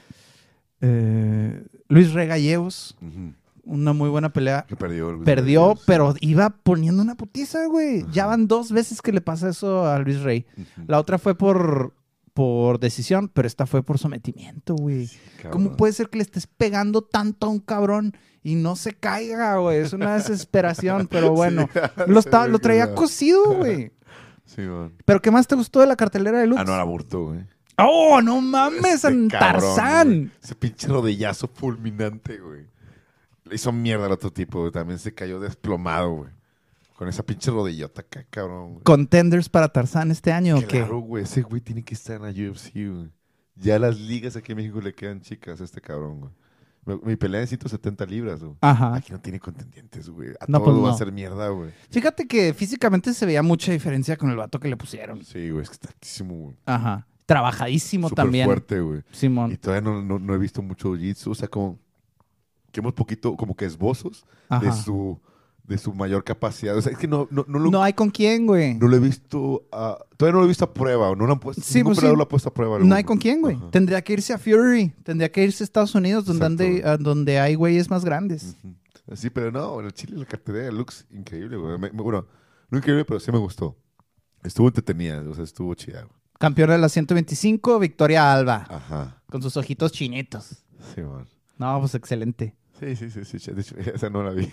eh, 0.80 1.64
Luis 1.88 2.12
Regalleos. 2.12 2.96
Ujú. 3.00 3.34
Una 3.66 3.92
muy 3.92 4.08
buena 4.10 4.32
pelea. 4.32 4.66
Que 4.68 4.76
perdió. 4.76 5.12
Luis 5.12 5.24
Perdió, 5.24 5.68
Reyes. 5.70 5.84
pero 5.86 6.14
iba 6.20 6.50
poniendo 6.50 7.02
una 7.02 7.14
putiza, 7.16 7.66
güey. 7.66 8.04
Ya 8.12 8.26
van 8.26 8.46
dos 8.46 8.70
veces 8.72 9.00
que 9.00 9.12
le 9.12 9.20
pasa 9.20 9.48
eso 9.48 9.86
a 9.86 9.98
Luis 9.98 10.20
Rey. 10.20 10.46
La 10.86 10.98
otra 11.00 11.18
fue 11.18 11.34
por, 11.34 11.94
por 12.34 12.78
decisión, 12.78 13.28
pero 13.32 13.46
esta 13.48 13.64
fue 13.66 13.82
por 13.82 13.98
sometimiento, 13.98 14.74
güey. 14.76 15.08
¿Cómo 15.50 15.76
puede 15.76 15.92
ser 15.94 16.10
que 16.10 16.18
le 16.18 16.22
estés 16.24 16.46
pegando 16.46 17.02
tanto 17.02 17.46
a 17.46 17.50
un 17.50 17.60
cabrón 17.60 18.12
y 18.42 18.56
no 18.56 18.76
se 18.76 18.92
caiga, 18.92 19.56
güey? 19.56 19.78
Es 19.78 19.92
una 19.94 20.14
desesperación, 20.14 21.06
pero 21.10 21.32
bueno. 21.32 21.68
Lo, 22.06 22.20
estaba- 22.20 22.46
lo 22.48 22.58
traía 22.58 22.86
ya- 22.88 22.94
cosido, 22.94 23.54
güey. 23.54 23.92
Sí, 24.46 24.60
man. 24.60 24.92
¿Pero 25.06 25.22
qué 25.22 25.30
más 25.30 25.46
te 25.46 25.54
gustó 25.54 25.80
de 25.80 25.86
la 25.86 25.96
cartelera 25.96 26.38
de 26.38 26.46
Lux? 26.46 26.60
Ah, 26.60 26.64
no, 26.64 26.76
la 26.76 26.84
burtó, 26.84 27.28
güey. 27.28 27.40
¡Oh, 27.78 28.20
no 28.20 28.42
mames! 28.42 29.00
Cabrón, 29.00 29.28
Tarzán! 29.30 30.06
güey. 30.08 30.30
Ese 30.42 30.54
pinche 30.54 30.86
rodillazo 30.86 31.48
fulminante, 31.48 32.38
güey. 32.38 32.66
Le 33.44 33.54
hizo 33.56 33.72
mierda 33.72 34.06
al 34.06 34.12
otro 34.12 34.32
tipo, 34.32 34.60
güey. 34.60 34.72
También 34.72 34.98
se 34.98 35.12
cayó 35.14 35.38
desplomado, 35.40 36.10
güey. 36.14 36.30
Con 36.96 37.08
esa 37.08 37.24
pinche 37.24 37.50
rodillota 37.50 38.02
acá, 38.02 38.24
cabrón. 38.30 38.72
güey. 38.74 38.82
¿Contenders 38.84 39.48
para 39.48 39.68
Tarzán 39.68 40.10
este 40.10 40.32
año 40.32 40.56
o 40.56 40.60
qué? 40.60 40.78
Claro, 40.78 40.98
güey. 41.00 41.24
Ese 41.24 41.42
güey 41.42 41.60
tiene 41.60 41.84
que 41.84 41.94
estar 41.94 42.16
en 42.16 42.22
la 42.22 42.30
UFC, 42.50 42.72
güey. 42.74 43.10
Ya 43.56 43.78
las 43.78 43.98
ligas 43.98 44.36
aquí 44.36 44.52
en 44.52 44.58
México 44.58 44.80
le 44.80 44.94
quedan 44.94 45.20
chicas 45.20 45.60
a 45.60 45.64
este 45.64 45.80
cabrón, 45.80 46.20
güey. 46.20 46.32
Mi, 46.86 47.10
mi 47.10 47.16
pelea 47.16 47.40
de 47.40 47.46
170 47.46 48.04
libras, 48.06 48.40
güey. 48.44 48.56
Ajá. 48.60 48.94
Aquí 48.94 49.12
no 49.12 49.20
tiene 49.20 49.40
contendientes, 49.40 50.08
güey. 50.08 50.30
A 50.40 50.44
No, 50.48 50.60
todo 50.60 50.74
pues 50.80 50.84
va 50.92 50.94
a 50.94 50.98
ser 50.98 51.12
mierda, 51.12 51.48
güey. 51.48 51.70
Fíjate 51.90 52.26
que 52.26 52.52
físicamente 52.54 53.12
se 53.14 53.26
veía 53.26 53.42
mucha 53.42 53.72
diferencia 53.72 54.16
con 54.16 54.30
el 54.30 54.36
vato 54.36 54.60
que 54.60 54.68
le 54.68 54.76
pusieron. 54.76 55.24
Sí, 55.24 55.50
güey. 55.50 55.62
Es 55.62 55.70
que 55.70 55.74
está 55.74 55.88
altísimo, 55.88 56.34
güey. 56.34 56.56
Ajá. 56.66 57.06
Trabajadísimo 57.26 58.08
Súper 58.10 58.24
también. 58.24 58.44
fuerte, 58.46 58.80
güey. 58.80 59.00
Y 59.12 59.16
Simón. 59.16 59.56
todavía 59.56 59.80
no, 59.80 60.02
no, 60.02 60.18
no 60.18 60.34
he 60.34 60.38
visto 60.38 60.60
mucho 60.62 60.94
jiu-jitsu. 60.94 61.30
O 61.30 61.34
sea, 61.34 61.48
como 61.48 61.78
que 62.74 62.80
hemos 62.80 62.92
poquito, 62.92 63.36
como 63.36 63.54
que 63.56 63.64
esbozos 63.64 64.26
de 64.60 64.70
su 64.72 65.18
de 65.66 65.78
su 65.78 65.94
mayor 65.94 66.22
capacidad. 66.24 66.76
O 66.76 66.82
sea, 66.82 66.92
es 66.92 66.98
que 66.98 67.08
no, 67.08 67.26
no, 67.30 67.46
no 67.48 67.58
lo, 67.58 67.70
No 67.70 67.82
hay 67.82 67.94
con 67.94 68.10
quién, 68.10 68.46
güey. 68.46 68.74
no 68.74 68.86
lo 68.86 68.96
he 68.96 69.00
visto, 69.00 69.66
a- 69.72 69.96
todavía 70.18 70.34
no 70.34 70.40
lo 70.40 70.44
he 70.44 70.48
visto 70.48 70.66
a 70.66 70.74
prueba, 70.74 71.08
o 71.08 71.16
no 71.16 71.24
lo 71.26 71.32
han 71.32 71.40
puesto, 71.40 71.62
Sí, 71.62 71.82
pues 71.82 71.96
sí. 71.98 72.04
lo 72.06 72.22
ha 72.22 72.28
puesto 72.28 72.50
a 72.50 72.52
prueba. 72.52 72.78
No 72.80 72.94
hay 72.94 73.02
con 73.04 73.16
quién, 73.16 73.40
güey. 73.40 73.56
Ajá. 73.56 73.70
Tendría 73.70 74.02
que 74.04 74.12
irse 74.12 74.34
a 74.34 74.38
Fury. 74.38 74.92
Tendría 75.04 75.32
que 75.32 75.42
irse 75.42 75.62
a 75.62 75.64
Estados 75.64 75.94
Unidos, 75.94 76.26
donde, 76.26 76.44
ande- 76.44 76.84
a 76.84 76.98
donde 76.98 77.40
hay 77.40 77.54
güeyes 77.54 77.88
más 77.88 78.04
grandes. 78.04 78.56
Ujú. 78.62 78.74
Sí, 79.16 79.30
pero 79.30 79.50
no, 79.50 79.80
en 79.80 79.86
el 79.86 79.92
Chile 79.94 80.18
la 80.18 80.26
cartelera 80.26 80.70
Lux, 80.70 81.06
increíble, 81.10 81.56
güey. 81.56 81.78
Me- 81.78 81.90
me- 81.92 82.02
bueno, 82.02 82.26
no 82.68 82.76
increíble, 82.76 83.06
pero 83.06 83.18
sí 83.18 83.32
me 83.32 83.38
gustó. 83.38 83.74
Estuvo 84.42 84.66
entretenida, 84.68 85.22
o 85.26 85.34
sea, 85.34 85.44
estuvo 85.44 85.74
chida, 85.74 86.02
güey. 86.02 86.12
Campeona 86.38 86.74
de 86.74 86.78
la 86.80 86.90
125, 86.90 87.78
Victoria 87.78 88.34
Alba. 88.34 88.66
Ajá. 88.68 89.22
Con 89.30 89.40
sus 89.40 89.56
ojitos 89.56 89.92
chinitos. 89.92 90.62
Sí, 90.94 91.00
man. 91.00 91.26
No, 91.56 91.80
pues 91.80 91.94
excelente. 91.94 92.54
Sí, 92.78 92.96
sí, 92.96 93.10
sí, 93.10 93.38
sí. 93.38 93.52
De 93.52 93.60
hecho, 93.60 93.76
esa 93.94 94.10
no 94.10 94.22
la 94.22 94.30
vi. 94.30 94.50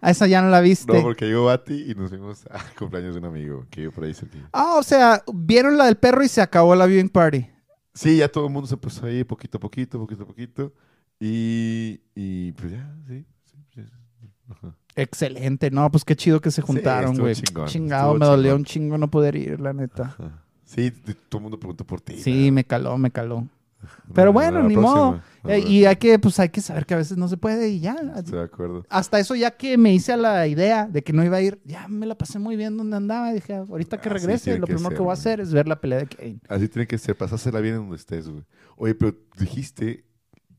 A 0.00 0.10
esa 0.10 0.26
ya 0.26 0.42
no 0.42 0.48
la 0.48 0.60
viste. 0.60 0.92
No, 0.92 1.02
porque 1.02 1.26
llegó 1.26 1.46
Bati 1.46 1.90
y 1.90 1.94
nos 1.94 2.10
fuimos 2.10 2.44
al 2.50 2.74
cumpleaños 2.78 3.14
de 3.14 3.20
un 3.20 3.26
amigo 3.26 3.66
que 3.70 3.82
yo 3.82 3.92
por 3.92 4.04
ahí 4.04 4.14
cerquilla. 4.14 4.48
Ah, 4.52 4.76
o 4.76 4.82
sea, 4.82 5.22
vieron 5.32 5.76
la 5.76 5.86
del 5.86 5.96
perro 5.96 6.22
y 6.22 6.28
se 6.28 6.40
acabó 6.40 6.74
la 6.74 6.86
viewing 6.86 7.08
party. 7.08 7.48
Sí, 7.94 8.16
ya 8.16 8.28
todo 8.28 8.46
el 8.46 8.52
mundo 8.52 8.66
se 8.66 8.74
empezó 8.74 9.06
ahí 9.06 9.24
poquito 9.24 9.58
a 9.58 9.60
poquito, 9.60 9.98
poquito 9.98 10.22
a 10.22 10.26
poquito. 10.26 10.72
Y, 11.20 12.00
y 12.14 12.52
pues 12.52 12.72
ya, 12.72 12.96
sí. 13.06 13.24
sí, 13.44 13.56
sí. 13.74 13.82
Ajá. 14.48 14.74
Excelente. 14.96 15.70
No, 15.70 15.90
pues 15.90 16.04
qué 16.04 16.16
chido 16.16 16.40
que 16.40 16.50
se 16.50 16.62
juntaron, 16.62 17.16
güey. 17.16 17.34
Chingado, 17.34 18.12
estuvo 18.12 18.18
me 18.18 18.26
dolió 18.26 18.56
un 18.56 18.64
chingo 18.64 18.98
no 18.98 19.10
poder 19.10 19.36
ir, 19.36 19.60
la 19.60 19.72
neta. 19.72 20.04
Ajá. 20.18 20.42
Sí, 20.64 20.90
todo 21.28 21.38
el 21.38 21.42
mundo 21.42 21.58
preguntó 21.58 21.86
por 21.86 22.00
ti. 22.00 22.18
Sí, 22.18 22.50
me 22.50 22.64
caló, 22.64 22.96
me 22.96 23.10
caló. 23.10 23.46
Pero 24.14 24.32
bueno, 24.32 24.62
ni 24.62 24.74
próxima. 24.74 24.94
modo. 24.94 25.20
Eh, 25.44 25.58
y 25.58 25.84
hay 25.86 25.96
que, 25.96 26.18
pues 26.18 26.38
hay 26.38 26.50
que 26.50 26.60
saber 26.60 26.86
que 26.86 26.94
a 26.94 26.98
veces 26.98 27.16
no 27.16 27.26
se 27.28 27.36
puede 27.36 27.68
y 27.68 27.80
ya. 27.80 27.96
Estoy 28.16 28.38
de 28.38 28.44
acuerdo. 28.44 28.84
Hasta 28.88 29.18
eso 29.18 29.34
ya 29.34 29.50
que 29.50 29.76
me 29.76 29.92
hice 29.92 30.12
a 30.12 30.16
la 30.16 30.46
idea 30.46 30.86
de 30.86 31.02
que 31.02 31.12
no 31.12 31.24
iba 31.24 31.38
a 31.38 31.40
ir, 31.40 31.60
ya 31.64 31.88
me 31.88 32.06
la 32.06 32.16
pasé 32.16 32.38
muy 32.38 32.56
bien 32.56 32.76
donde 32.76 32.96
andaba. 32.96 33.32
Dije, 33.32 33.54
ahorita 33.54 34.00
que 34.00 34.08
regrese, 34.08 34.58
lo 34.58 34.66
que 34.66 34.74
primero 34.74 34.90
ser, 34.90 34.96
que 34.96 35.02
voy 35.02 35.10
a 35.10 35.14
hacer 35.14 35.40
es 35.40 35.52
ver 35.52 35.66
la 35.66 35.80
pelea 35.80 35.98
de 35.98 36.06
Kane. 36.06 36.38
Así 36.48 36.68
tiene 36.68 36.86
que 36.86 36.98
ser, 36.98 37.16
pasársela 37.16 37.60
bien 37.60 37.74
en 37.74 37.80
donde 37.82 37.96
estés, 37.96 38.28
güey. 38.28 38.44
Oye, 38.76 38.94
pero 38.94 39.16
dijiste 39.38 40.04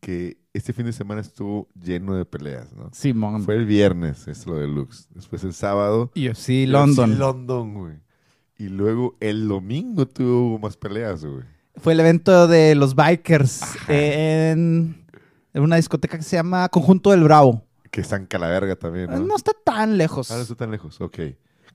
que 0.02 0.38
este 0.54 0.74
fin 0.74 0.86
de 0.86 0.94
semana 0.94 1.22
estuvo 1.22 1.70
lleno 1.82 2.16
de 2.16 2.26
peleas, 2.26 2.74
¿no? 2.74 2.90
Simón. 2.94 3.44
Fue 3.44 3.56
el 3.56 3.66
viernes, 3.66 4.28
es 4.28 4.46
lo 4.46 4.56
de 4.58 4.68
Lux. 4.68 5.08
Después 5.12 5.44
el 5.46 5.54
sábado. 5.54 6.12
UFC 6.16 6.68
London. 6.68 7.12
UFC 7.12 7.20
London, 7.20 7.74
güey. 7.74 7.96
Y 8.58 8.68
luego 8.68 9.16
el 9.20 9.48
domingo 9.48 10.06
tuvo 10.08 10.60
más 10.60 10.78
peleas, 10.78 11.26
güey. 11.26 11.46
Fue 11.76 11.94
el 11.94 12.00
evento 12.00 12.48
de 12.48 12.76
los 12.76 12.96
bikers 12.96 13.62
en, 13.88 15.06
en 15.54 15.64
una 15.64 15.76
discoteca 15.78 16.18
que 16.18 16.24
se 16.24 16.36
llama 16.36 16.70
Conjunto 16.70 17.12
del 17.12 17.24
Bravo. 17.24 17.64
Que 17.92 18.02
están 18.02 18.26
calaverga 18.26 18.76
también, 18.76 19.10
¿no? 19.10 19.20
No, 19.20 19.36
está 19.36 19.52
tan 19.64 19.98
lejos. 19.98 20.32
Ah, 20.32 20.36
no 20.36 20.42
está 20.42 20.56
tan 20.56 20.72
lejos. 20.72 21.00
Ok. 21.02 21.20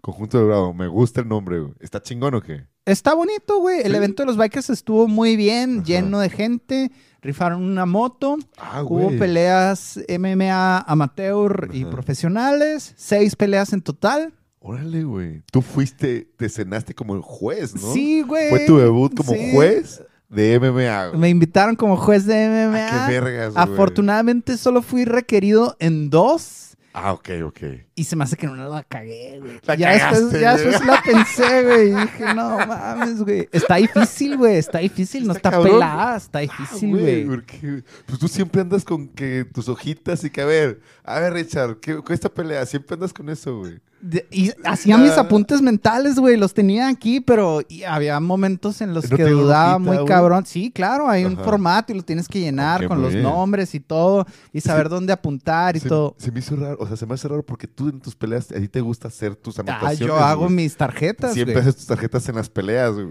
Conjunto 0.00 0.38
de 0.38 0.44
Bravo. 0.44 0.72
Me 0.74 0.86
gusta 0.88 1.20
el 1.20 1.28
nombre, 1.28 1.60
güey. 1.60 1.72
¿Está 1.80 2.00
chingón 2.02 2.34
o 2.34 2.40
qué? 2.40 2.66
Está 2.84 3.14
bonito, 3.14 3.58
güey. 3.60 3.80
El 3.80 3.90
Sí. 3.92 3.96
evento 3.96 4.22
de 4.22 4.26
los 4.28 4.36
bikers 4.36 4.70
estuvo 4.70 5.08
muy 5.08 5.36
bien, 5.36 5.78
Ajá. 5.78 5.84
lleno 5.84 6.20
de 6.20 6.30
gente. 6.30 6.90
Rifaron 7.20 7.62
una 7.62 7.84
moto. 7.84 8.36
Ah, 8.56 8.82
Hubo 8.84 9.10
peleas 9.18 9.98
MMA 10.08 10.78
amateur 10.78 11.68
y 11.72 11.84
profesionales. 11.84 12.94
Seis 12.96 13.34
peleas 13.36 13.72
en 13.72 13.82
total. 13.82 14.32
Órale, 14.68 15.02
güey. 15.04 15.42
Tú 15.50 15.62
fuiste, 15.62 16.28
te 16.36 16.48
cenaste 16.48 16.94
como 16.94 17.14
el 17.14 17.22
juez, 17.22 17.74
¿no? 17.74 17.92
Sí, 17.94 18.20
güey. 18.22 18.50
Fue 18.50 18.66
tu 18.66 18.76
debut 18.78 19.14
como 19.14 19.32
Sí. 19.32 19.50
juez 19.52 20.02
de 20.28 20.58
MMA, 20.60 21.06
güey. 21.08 21.18
Me 21.20 21.28
invitaron 21.30 21.74
como 21.74 21.96
juez 21.96 22.26
de 22.26 22.34
MMA. 22.48 22.88
Ah, 22.90 23.06
qué 23.08 23.18
vergas, 23.20 23.54
güey. 23.54 23.64
Afortunadamente 23.64 24.58
solo 24.58 24.82
fui 24.82 25.06
requerido 25.06 25.74
en 25.80 26.10
dos. 26.10 26.64
Ah, 26.92 27.12
ok, 27.12 27.28
ok. 27.44 27.60
Y 27.94 28.04
se 28.04 28.16
me 28.16 28.24
hace 28.24 28.36
que 28.36 28.48
una 28.48 28.66
la 28.66 28.82
cagué, 28.82 29.38
güey. 29.40 29.60
La 29.64 29.74
ya 29.76 29.92
después, 29.92 30.18
cagaste, 30.20 30.40
ya 30.40 30.52
güey. 30.54 30.64
después 30.66 30.86
la 30.86 31.02
pensé, 31.02 31.62
güey. 31.64 31.88
Y 31.90 31.94
dije, 31.94 32.34
no 32.34 32.66
mames, 32.66 33.22
güey. 33.22 33.48
Está 33.52 33.76
difícil, 33.76 34.36
güey. 34.36 34.56
Está 34.56 34.78
difícil. 34.78 35.26
No 35.26 35.32
Está 35.34 35.50
cabrón. 35.52 35.72
pelada. 35.74 36.16
Está 36.16 36.38
Ah, 36.40 36.42
difícil, 36.42 36.90
güey, 36.90 37.24
güey. 37.24 37.36
porque 37.36 37.82
pues 38.06 38.18
tú 38.18 38.26
siempre 38.26 38.62
andas 38.62 38.84
con 38.84 39.06
que 39.08 39.46
tus 39.52 39.68
hojitas 39.68 40.24
y 40.24 40.30
que, 40.30 40.40
a 40.40 40.46
ver, 40.46 40.80
a 41.04 41.20
ver, 41.20 41.34
Richard, 41.34 41.76
¿qué, 41.80 41.96
con 42.02 42.12
esta 42.12 42.28
pelea? 42.28 42.66
Siempre 42.66 42.94
andas 42.94 43.12
con 43.12 43.28
eso, 43.28 43.58
güey. 43.60 43.78
De- 44.00 44.26
y 44.30 44.52
hacía 44.64 44.96
mis 44.96 45.10
Ah. 45.12 45.22
apuntes 45.22 45.60
mentales, 45.60 46.16
güey. 46.20 46.36
Los 46.36 46.54
tenía 46.54 46.86
aquí, 46.88 47.20
pero 47.20 47.62
y 47.68 47.82
había 47.82 48.20
momentos 48.20 48.80
en 48.80 48.94
los 48.94 49.10
¿No 49.10 49.16
que 49.16 49.24
dudaba 49.24 49.74
hojita, 49.74 49.78
muy 49.80 49.96
güey? 49.96 50.06
cabrón. 50.08 50.46
Sí, 50.46 50.70
claro, 50.70 51.08
hay 51.08 51.24
un 51.24 51.36
formato 51.36 51.92
y 51.92 51.96
lo 51.96 52.02
tienes 52.04 52.28
que 52.28 52.38
llenar 52.38 52.86
con 52.86 53.02
los 53.02 53.10
bien. 53.12 53.24
nombres 53.24 53.74
y 53.74 53.80
todo. 53.80 54.24
Y 54.52 54.60
saber 54.60 54.88
dónde 54.88 55.12
apuntar 55.12 55.76
y 55.76 55.80
se, 55.80 55.88
todo. 55.88 56.14
se 56.18 56.30
me 56.30 56.38
hizo 56.38 56.54
raro, 56.54 56.76
o 56.78 56.86
sea, 56.86 56.96
se 56.96 57.06
me 57.06 57.14
hace 57.14 57.26
raro 57.26 57.44
porque 57.44 57.66
tú 57.66 57.88
en 57.88 57.98
tus 58.00 58.14
peleas, 58.14 58.52
a 58.52 58.54
ti 58.60 58.68
te 58.68 58.80
gusta 58.80 59.08
hacer 59.08 59.34
tus 59.34 59.58
Ah, 59.58 59.62
anotaciones. 59.62 59.98
yo 59.98 60.16
hago 60.16 60.42
güey. 60.44 60.54
mis 60.54 60.76
tarjetas, 60.76 61.34
Siempre 61.34 61.54
güey. 61.54 61.62
haces 61.62 61.76
tus 61.76 61.86
tarjetas 61.86 62.28
en 62.28 62.36
las 62.36 62.48
peleas, 62.48 62.92
güey. 62.92 63.06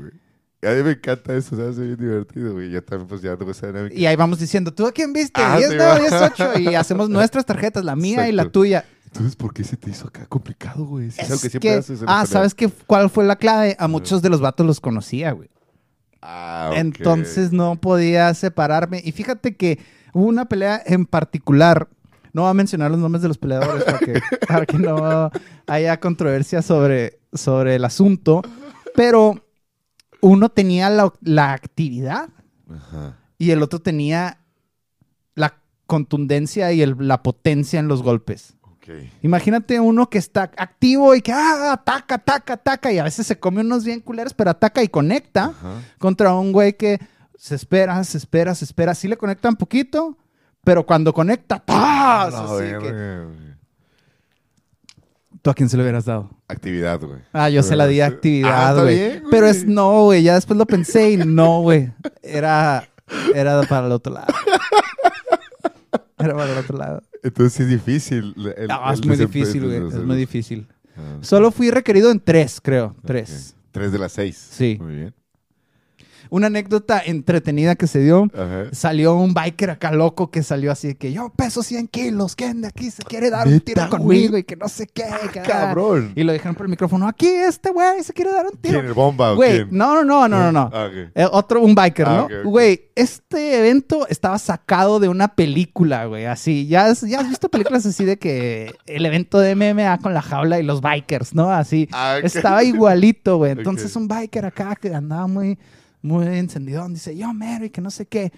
A 0.63 0.71
mí 0.71 0.81
me 0.83 0.91
encanta 0.91 1.35
eso, 1.35 1.55
se 1.55 1.61
hace 1.67 1.81
bien 1.81 1.97
divertido, 1.97 2.53
güey. 2.53 2.71
Yo 2.71 2.83
también, 2.83 3.07
pues, 3.07 3.21
ya 3.21 3.37
tengo 3.37 3.51
esa 3.51 3.67
dinámica. 3.67 3.93
Y 3.95 4.07
ahí 4.07 4.15
vamos 4.15 4.39
diciendo, 4.39 4.73
¿tú 4.73 4.87
a 4.87 4.91
quién 4.91 5.13
viste? 5.13 5.39
Ah, 5.39 5.55
10, 5.57 5.69
sí, 5.69 5.75
9, 5.77 5.91
va. 5.91 5.99
10, 5.99 6.31
8. 6.33 6.59
Y 6.59 6.73
hacemos 6.75 7.09
nuestras 7.11 7.45
tarjetas, 7.45 7.85
la 7.85 7.95
mía 7.95 8.27
y 8.27 8.31
la 8.31 8.49
tuya. 8.49 8.83
Entonces, 9.17 9.35
¿por 9.35 9.53
qué 9.53 9.63
se 9.63 9.77
te 9.77 9.89
hizo 9.89 10.07
acá 10.07 10.25
complicado, 10.27 10.85
güey? 10.85 11.11
Si 11.11 11.19
es, 11.21 11.25
Es 11.25 11.31
algo 11.31 11.41
que 11.41 11.49
siempre 11.49 11.69
que- 11.71 11.75
haces 11.75 12.01
en 12.01 12.07
ah. 12.09 12.25
¿sabes 12.25 12.53
qué, 12.53 12.69
cuál 12.85 13.09
fue 13.09 13.25
la 13.25 13.35
clave? 13.35 13.75
A 13.79 13.87
muchos 13.87 14.21
de 14.21 14.29
los 14.29 14.41
vatos 14.41 14.65
los 14.65 14.79
conocía, 14.79 15.31
güey. 15.31 15.49
Ah, 16.21 16.69
ok. 16.71 16.77
Entonces 16.77 17.51
no 17.51 17.75
podía 17.75 18.33
separarme. 18.33 19.01
Y 19.03 19.11
fíjate 19.11 19.55
que 19.55 19.79
hubo 20.13 20.25
una 20.25 20.45
pelea 20.45 20.81
en 20.85 21.05
particular. 21.05 21.87
No 22.33 22.43
voy 22.43 22.51
a 22.51 22.53
mencionar 22.53 22.91
los 22.91 22.99
nombres 22.99 23.21
de 23.21 23.27
los 23.29 23.37
peleadores 23.37 23.83
para 23.83 23.99
que, 23.99 24.19
para 24.47 24.65
que 24.65 24.77
no 24.77 25.31
haya 25.67 25.99
controversia 25.99 26.61
sobre, 26.61 27.19
sobre 27.33 27.75
el 27.75 27.85
asunto. 27.85 28.41
Pero 28.95 29.43
uno 30.21 30.49
tenía 30.49 30.89
la, 30.89 31.13
la 31.21 31.53
actividad 31.53 32.29
Ajá. 32.69 33.17
y 33.37 33.51
el 33.51 33.61
otro 33.63 33.79
tenía 33.79 34.39
la 35.35 35.53
contundencia 35.85 36.71
y 36.73 36.81
el- 36.81 36.95
la 36.99 37.23
potencia 37.23 37.79
en 37.79 37.87
los 37.87 38.03
golpes. 38.03 38.55
Ok. 38.87 38.95
Imagínate 39.21 39.79
uno 39.79 40.09
que 40.09 40.17
está 40.17 40.43
activo 40.55 41.13
y 41.15 41.21
que 41.21 41.33
ah, 41.33 41.73
ataca, 41.73 42.15
ataca, 42.15 42.53
ataca 42.53 42.91
y 42.91 42.99
a 42.99 43.03
veces 43.03 43.27
se 43.27 43.37
come 43.39 43.61
unos 43.61 43.83
bien 43.83 43.99
culeros, 43.99 44.33
pero 44.33 44.51
ataca 44.51 44.81
y 44.81 44.87
conecta 44.87 45.45
Ajá. 45.45 45.81
contra 45.97 46.33
un 46.33 46.51
güey 46.53 46.73
que 46.77 46.99
se 47.37 47.55
espera, 47.55 48.01
se 48.03 48.17
espera, 48.17 48.55
se 48.55 48.65
espera. 48.65 48.95
Sí 48.95 49.07
le 49.07 49.17
conecta 49.17 49.49
un 49.49 49.55
poquito, 49.57 50.17
pero 50.63 50.85
cuando 50.85 51.13
conecta. 51.13 51.61
La 51.67 52.23
Así 52.23 52.63
que-. 52.81 53.47
¿Tú 55.41 55.49
a 55.51 55.53
quién 55.53 55.69
se 55.69 55.77
lo 55.77 55.83
hubieras 55.83 56.05
dado? 56.05 56.29
Actividad, 56.47 56.99
güey. 56.99 57.19
Ah, 57.31 57.49
yo 57.49 57.63
se 57.63 57.75
la 57.75 57.87
di 57.87 58.01
Ah, 58.01 58.07
actividad, 58.07 58.81
güey. 58.81 58.95
bien, 58.95 59.19
güey. 59.19 59.31
pero 59.31 59.47
es 59.47 59.65
no, 59.65 60.03
güey. 60.05 60.23
Ya 60.23 60.33
después 60.35 60.57
lo 60.57 60.65
pensé 60.65 61.11
y 61.11 61.17
no, 61.17 61.61
güey. 61.61 61.91
Era, 62.23 62.89
era 63.35 63.61
para 63.63 63.85
el 63.87 63.91
otro 63.91 64.13
lado. 64.13 64.27
Era 66.17 66.33
para 66.35 66.51
el 66.51 66.57
otro 66.57 66.77
lado. 66.77 67.03
Entonces 67.23 67.53
sí 67.53 67.63
es 67.63 67.69
difícil. 67.69 68.33
el- 68.57 68.67
No, 68.67 68.87
el 68.87 68.93
es 68.93 69.05
muy 69.05 69.17
difícil, 69.17 69.65
güey. 69.65 69.87
Es 69.87 69.95
muy 70.03 70.15
difícil. 70.17 70.67
Ah, 70.95 71.17
Solo 71.21 71.51
fui 71.51 71.69
requerido 71.69 72.11
en 72.11 72.19
tres, 72.19 72.59
creo. 72.61 72.95
Tres. 73.05 73.55
Tres 73.71 73.91
de 73.91 73.99
las 73.99 74.13
seis. 74.13 74.35
Sí. 74.51 74.77
Muy 74.81 74.95
bien. 74.95 75.13
Una 76.29 76.47
anécdota 76.47 77.01
entretenida 77.05 77.75
que 77.75 77.87
se 77.87 77.99
dio. 77.99 78.27
Ajá. 78.33 78.65
Salió 78.71 79.15
un 79.15 79.33
biker 79.33 79.69
acá 79.71 79.91
loco 79.91 80.29
que 80.31 80.43
salió 80.43 80.71
así 80.71 80.87
de 80.89 80.95
que 80.95 81.11
yo 81.13 81.31
peso 81.35 81.63
100 81.63 81.87
kilos, 81.87 82.35
¿quién 82.35 82.61
de 82.61 82.67
aquí 82.67 82.91
se 82.91 83.03
quiere 83.03 83.29
dar 83.29 83.47
un 83.47 83.53
¿Neta, 83.53 83.65
tiro 83.65 83.81
güey? 83.87 83.99
conmigo? 83.99 84.37
Y 84.37 84.43
que 84.43 84.55
no 84.55 84.67
sé 84.67 84.87
qué. 84.87 85.05
que- 85.33 85.41
Cabrón. 85.41 86.13
Y 86.15 86.23
lo 86.23 86.33
dijeron 86.33 86.55
por 86.55 86.65
el 86.65 86.69
micrófono, 86.69 87.07
aquí 87.07 87.27
este 87.27 87.71
güey 87.71 88.03
se 88.03 88.13
quiere 88.13 88.31
dar 88.31 88.45
un 88.45 88.57
tiro. 88.57 88.75
¿Quién? 88.75 88.85
¿El 88.87 88.93
bomba 88.93 89.31
o 89.31 89.35
Güey, 89.35 89.55
quién? 89.65 89.67
no, 89.71 89.95
no, 89.95 90.03
no, 90.03 90.27
no, 90.27 90.39
no, 90.39 90.51
no. 90.51 90.69
Ah. 90.73 90.89
Eh, 91.15 91.27
otro, 91.31 91.61
un 91.61 91.75
biker, 91.75 92.07
Ah, 92.07 92.27
¿no? 92.29 92.49
Güey, 92.49 92.89
este 92.95 93.59
evento 93.59 94.07
estaba 94.09 94.37
sacado 94.39 94.99
de 94.99 95.07
una 95.09 95.29
película, 95.35 96.05
güey, 96.05 96.25
así. 96.25 96.67
¿Ya 96.67 96.85
has, 96.85 97.01
ya 97.01 97.19
has 97.19 97.29
visto 97.29 97.49
películas 97.49 97.85
así 97.85 98.05
de 98.05 98.17
que 98.17 98.73
el 98.85 99.05
evento 99.05 99.39
de 99.39 99.55
MMA 99.55 99.97
con 99.99 100.13
la 100.13 100.21
jaula 100.21 100.59
y 100.59 100.63
los 100.63 100.81
bikers, 100.81 101.33
¿no? 101.35 101.51
Así. 101.51 101.87
Ah. 101.91 102.17
Estaba 102.23 102.63
igualito, 102.63 103.37
güey. 103.37 103.51
Entonces 103.57 103.95
un 103.95 104.07
biker 104.07 104.45
acá 104.45 104.75
que 104.75 104.93
andaba 104.93 105.27
muy, 105.27 105.57
muy 106.07 106.25
encendido 106.27 106.87
dice, 106.89 107.15
yo, 107.15 107.33
Mary, 107.33 107.69
que 107.69 107.81
no 107.81 107.91
sé 107.91 108.05
qué. 108.05 108.31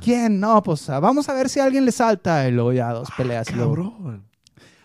¿Quién? 0.00 0.40
No, 0.40 0.62
pues 0.62 0.88
ah, 0.90 1.00
vamos 1.00 1.28
a 1.28 1.34
ver 1.34 1.48
si 1.48 1.60
alguien 1.60 1.84
le 1.84 1.92
salta. 1.92 2.48
Y 2.48 2.52
luego 2.52 2.72
ya 2.72 2.92
dos 2.92 3.08
peleas. 3.16 3.50
y 3.50 3.54
luego, 3.54 3.74
Cabrón. 3.74 4.24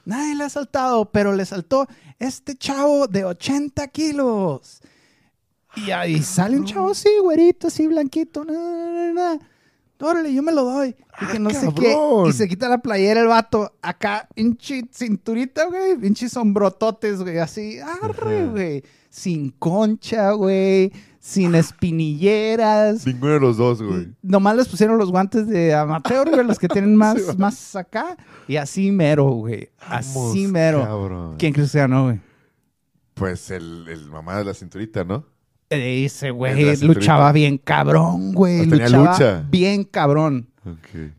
Nadie 0.06 0.36
le 0.36 0.46
ha 0.46 0.50
saltado, 0.50 1.06
pero 1.12 1.34
le 1.34 1.46
saltó 1.46 1.88
este 2.18 2.56
chavo 2.56 3.08
de 3.08 3.24
80 3.26 3.88
kilos. 3.90 4.82
Y 5.76 5.92
ahí 5.92 6.22
sale 6.22 6.58
un 6.58 6.66
chavo 6.66 6.92
así, 6.92 7.10
güerito, 7.22 7.68
así, 7.68 7.88
blanquito. 7.88 8.44
Na, 8.44 8.54
na, 8.54 9.14
na. 9.14 9.40
Órale, 10.00 10.34
yo 10.34 10.42
me 10.42 10.52
lo 10.52 10.64
doy. 10.64 10.96
Y 11.22 11.26
que 11.28 11.38
Ah, 11.38 11.40
no 11.40 11.50
sé 11.52 11.70
qué. 11.76 11.96
Y 12.28 12.34
se 12.34 12.48
quita 12.48 12.68
la 12.68 12.80
playera 12.80 13.22
el 13.22 13.28
vato. 13.28 13.72
Acá, 13.82 14.28
pinche 14.34 14.84
cinturita, 14.92 15.66
güey. 15.68 15.96
Pinches 15.96 16.32
sombrototes, 16.32 17.22
güey. 17.22 17.38
Así, 17.38 17.78
arre, 17.80 18.48
güey. 18.48 18.84
Sin 19.10 19.52
concha, 19.52 20.32
güey. 20.32 20.92
Sin 21.22 21.54
espinilleras. 21.56 23.06
Ninguno 23.06 23.34
de 23.34 23.40
los 23.40 23.58
dos, 23.58 23.82
güey. 23.82 24.10
Nomás 24.24 24.58
les 24.58 24.68
pusieron 24.68 24.98
los 24.98 25.12
guantes 25.12 25.48
de 25.48 25.74
amateur, 25.74 26.30
güey, 26.30 26.44
los 26.44 26.58
que 26.60 26.68
tienen 26.68 26.96
más, 26.98 27.38
más 27.38 27.76
acá. 27.76 28.18
Y 28.48 28.56
así 28.58 28.92
mero, 28.92 29.26
güey. 29.30 29.70
Así 29.80 30.48
mero. 30.48 30.84
cabrón. 30.84 31.36
¿Quién 31.38 31.54
crees 31.54 31.72
que 31.72 31.78
ganó, 31.78 32.06
güey? 32.06 32.20
Pues 33.14 33.52
el, 33.52 33.86
el 33.88 34.10
mamá 34.10 34.38
de 34.40 34.46
la 34.46 34.54
cinturita, 34.54 35.04
¿no? 35.04 35.26
Ese 35.70 36.32
güey 36.32 36.76
luchaba 36.82 37.32
bien 37.32 37.58
cabrón, 37.58 38.34
güey. 38.34 38.68
Tenía 38.68 38.90
Luchaba 38.90 39.12
lucha. 39.14 39.46
bien 39.50 39.84
cabrón. 39.86 40.50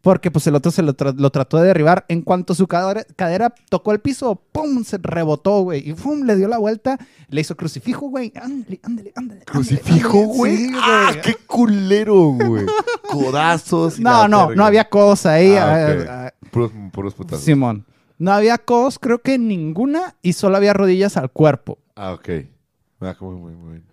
Porque 0.03 0.31
pues 0.31 0.47
el 0.47 0.55
otro 0.55 0.71
se 0.71 0.83
lo, 0.83 0.97
tra- 0.97 1.15
lo 1.17 1.31
trató 1.31 1.57
de 1.59 1.67
derribar. 1.67 2.05
En 2.09 2.23
cuanto 2.23 2.55
su 2.55 2.69
cadera, 2.69 3.05
cadera 3.17 3.53
tocó 3.69 3.91
el 3.93 4.01
piso, 4.01 4.37
¡pum! 4.53 4.85
Se 4.85 4.99
rebotó, 4.99 5.63
güey. 5.63 5.89
Y 5.89 5.95
¡pum! 5.95 6.23
Le 6.23 6.37
dio 6.37 6.47
la 6.47 6.59
vuelta. 6.59 6.97
Le 7.29 7.41
hizo 7.41 7.57
crucifijo, 7.57 8.09
güey. 8.09 8.33
Ándale, 8.41 8.79
ándale, 8.85 9.13
ándale. 9.17 9.41
¿Crucifijo, 9.45 10.19
güey? 10.27 10.57
Sí, 10.57 10.73
¡Ah, 10.77 11.09
güey. 11.11 11.21
qué 11.23 11.35
culero, 11.47 12.15
güey! 12.33 12.67
Codazos. 13.11 13.99
y 13.99 14.03
No, 14.03 14.29
no, 14.29 14.55
no 14.55 14.65
había 14.65 14.89
cosa 14.89 15.33
ahí. 15.33 15.55
Ah, 15.57 15.89
ok. 16.01 16.07
ah, 16.09 16.33
Puros, 16.51 16.71
puros 16.93 17.15
putazos. 17.15 17.45
Simón. 17.45 17.85
No 18.19 18.33
había 18.33 18.59
cos, 18.59 18.99
creo 19.01 19.21
que 19.23 19.39
ninguna. 19.39 20.15
Y 20.23 20.35
solo 20.35 20.57
había 20.57 20.73
rodillas 20.73 21.17
al 21.17 21.31
cuerpo. 21.31 21.79
Ah, 21.97 22.13
ok. 22.13 22.29
Ah, 23.01 23.17
muy, 23.21 23.35
muy, 23.35 23.53
muy 23.55 23.71
bien. 23.73 23.85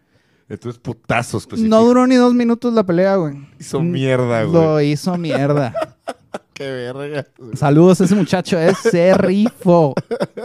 Entonces, 0.49 0.81
putazos. 0.81 1.43
No 1.43 1.49
crucifijo. 1.49 1.83
duró 1.83 2.07
ni 2.07 2.15
dos 2.15 2.33
minutos 2.33 2.73
la 2.73 2.83
pelea, 2.83 3.15
güey. 3.15 3.47
Hizo 3.59 3.81
mierda, 3.81 4.43
güey. 4.43 4.53
Lo 4.53 4.81
hizo 4.81 5.15
mierda. 5.17 5.73
Qué 6.59 6.69
verga. 6.69 7.25
Saludos 7.53 8.01
a 8.01 8.03
ese 8.03 8.15
muchacho, 8.15 8.59
es 8.59 8.77
se 8.91 9.13
rifó. 9.13 9.93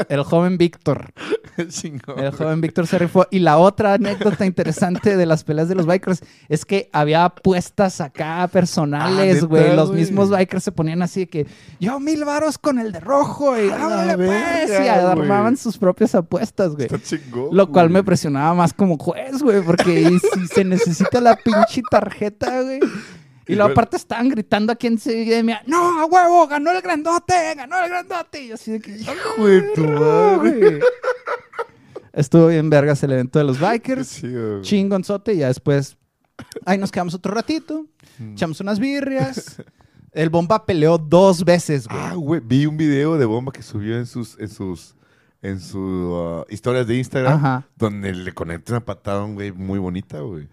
El 0.08 0.22
joven 0.22 0.56
Víctor. 0.56 1.12
El 1.56 2.30
joven 2.30 2.60
Víctor 2.60 2.86
se 2.86 3.00
rifó. 3.00 3.26
Y 3.32 3.40
la 3.40 3.58
otra 3.58 3.94
anécdota 3.94 4.46
interesante 4.46 5.16
de 5.16 5.26
las 5.26 5.42
peleas 5.42 5.68
de 5.68 5.74
los 5.74 5.86
bikers 5.86 6.20
es 6.48 6.64
que 6.64 6.88
había 6.92 7.24
apuestas 7.24 8.00
acá 8.00 8.44
Ah, 8.44 8.48
personales, 8.48 9.34
¿neta, 9.34 9.46
güey. 9.46 9.74
Los 9.74 9.90
mismos 9.90 10.30
bikers 10.30 10.62
se 10.62 10.70
ponían 10.70 11.02
así 11.02 11.20
de 11.20 11.26
que 11.26 11.46
yo 11.80 11.98
mil 11.98 12.24
varos 12.24 12.58
con 12.58 12.78
el 12.78 12.92
de 12.92 13.00
rojo 13.00 13.58
y 13.58 13.68
pues. 13.68 14.16
verga, 14.16 14.84
Y 14.84 14.88
armaban 14.88 15.56
sus 15.56 15.78
propias 15.78 16.14
apuestas, 16.14 16.76
güey. 16.76 16.86
Está 16.86 17.02
chingón. 17.02 17.48
Lo 17.50 17.68
cual 17.72 17.90
me 17.90 18.04
presionaba 18.04 18.54
más 18.54 18.72
como 18.72 18.98
juez, 18.98 19.42
güey, 19.42 19.62
porque 19.62 20.16
si 20.32 20.46
se 20.46 20.64
necesita 20.64 21.20
la 21.20 21.34
pinche 21.34 21.82
tarjeta, 21.90 22.62
güey. 22.62 22.78
Y 23.46 23.52
Y 23.52 23.56
luego 23.56 23.72
aparte 23.72 23.96
estaban 23.96 24.28
gritando 24.28 24.72
aquí 24.72 24.86
en 24.86 24.98
Sevilla, 24.98 25.62
no, 25.66 26.00
a 26.00 26.06
huevo, 26.06 26.46
ganó 26.48 26.70
el 26.72 26.80
grandote, 26.80 27.34
ganó 27.54 27.78
el 27.82 27.88
grandote. 27.90 28.42
Y 28.44 28.48
yo 28.48 28.54
así 28.54 28.72
de 28.72 28.80
que, 28.80 28.96
Hijo 28.96 29.46
de 29.46 29.60
tu 29.74 29.82
madre. 29.86 30.80
Estuvo 32.12 32.46
bien 32.48 32.70
vergas 32.70 33.02
el 33.02 33.12
evento 33.12 33.38
de 33.38 33.44
los 33.44 33.58
bikers. 33.58 34.20
güey. 34.22 34.62
Chingonzote, 34.62 35.34
y 35.34 35.38
ya 35.38 35.48
después 35.48 35.96
ahí 36.64 36.78
nos 36.78 36.90
quedamos 36.92 37.14
otro 37.14 37.34
ratito, 37.34 37.86
Mm. 38.18 38.32
echamos 38.34 38.60
unas 38.60 38.78
birrias. 38.78 39.60
El 40.12 40.30
bomba 40.30 40.64
peleó 40.64 40.96
dos 40.98 41.44
veces, 41.44 41.88
güey. 41.88 42.00
Ah, 42.00 42.14
güey, 42.14 42.40
vi 42.44 42.66
un 42.66 42.76
video 42.76 43.18
de 43.18 43.24
bomba 43.24 43.50
que 43.50 43.62
subió 43.62 43.96
en 43.98 44.06
sus, 44.06 44.38
en 44.38 44.48
sus, 44.48 44.94
en 45.42 45.58
sus 45.58 45.74
uh, 45.80 46.44
historias 46.48 46.86
de 46.86 46.96
Instagram, 46.96 47.32
Ajá. 47.34 47.68
donde 47.76 48.12
le 48.14 48.32
conecta 48.32 48.72
una 48.74 48.84
patada 48.84 49.22
a 49.22 49.24
un 49.24 49.34
güey 49.34 49.50
muy 49.50 49.80
bonita, 49.80 50.20
güey. 50.20 50.46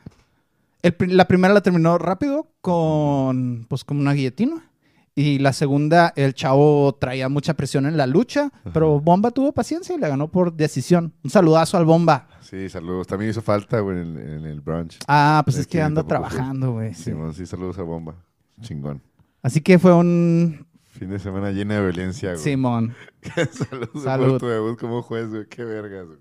El 0.83 0.95
la 1.15 1.27
primera 1.27 1.53
la 1.53 1.61
terminó 1.61 1.97
rápido 1.97 2.47
con, 2.61 3.65
pues, 3.69 3.83
como 3.83 3.99
una 4.01 4.13
guillotina. 4.13 4.67
Y 5.13 5.39
la 5.39 5.51
segunda, 5.51 6.13
el 6.15 6.33
chavo 6.33 6.95
traía 6.99 7.27
mucha 7.27 7.53
presión 7.53 7.85
en 7.85 7.97
la 7.97 8.07
lucha, 8.07 8.49
pero 8.73 9.01
Bomba 9.01 9.31
tuvo 9.31 9.51
paciencia 9.51 9.93
y 9.93 9.99
le 9.99 10.07
ganó 10.07 10.29
por 10.31 10.53
decisión. 10.53 11.13
Un 11.21 11.29
saludazo 11.29 11.75
al 11.77 11.83
Bomba. 11.85 12.29
Sí, 12.39 12.69
saludos. 12.69 13.07
También 13.07 13.31
hizo 13.31 13.41
falta, 13.41 13.81
güey, 13.81 13.99
en, 13.99 14.17
el- 14.17 14.27
en 14.39 14.45
el 14.45 14.61
brunch. 14.61 14.99
Ah, 15.09 15.41
pues 15.43 15.57
es 15.57 15.67
que 15.67 15.81
anda 15.81 16.03
trabajando, 16.03 16.71
güey. 16.73 16.93
sí. 16.93 17.03
Simón, 17.03 17.33
sí, 17.33 17.45
saludos 17.45 17.77
a 17.77 17.83
bomba. 17.83 18.15
Chingón. 18.61 19.01
Así 19.43 19.59
que 19.61 19.77
fue 19.79 19.93
un 19.93 20.65
Fin 20.91 21.09
de 21.09 21.19
semana 21.19 21.51
llena 21.51 21.75
de 21.75 21.81
violencia, 21.81 22.31
güey. 22.31 22.43
Simón. 22.43 22.93
saludos 23.51 24.03
Salud. 24.03 24.37
tu 24.39 24.47
debut 24.47 24.79
como 24.79 25.01
juez, 25.01 25.29
güey. 25.29 25.45
Qué 25.47 25.63
vergas, 25.65 26.07
güey. 26.07 26.19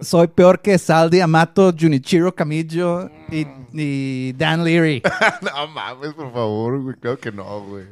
Soy 0.00 0.28
peor 0.28 0.60
que 0.60 0.76
Saldi 0.78 1.20
Amato, 1.20 1.72
Junichiro 1.78 2.34
Camillo 2.34 3.10
y, 3.30 3.46
y 3.72 4.32
Dan 4.34 4.64
Leary. 4.64 5.02
no 5.42 5.68
mames, 5.68 6.12
por 6.14 6.32
favor, 6.32 6.82
güey. 6.82 6.96
Claro 6.96 7.18
que 7.18 7.32
no, 7.32 7.64
güey. 7.66 7.84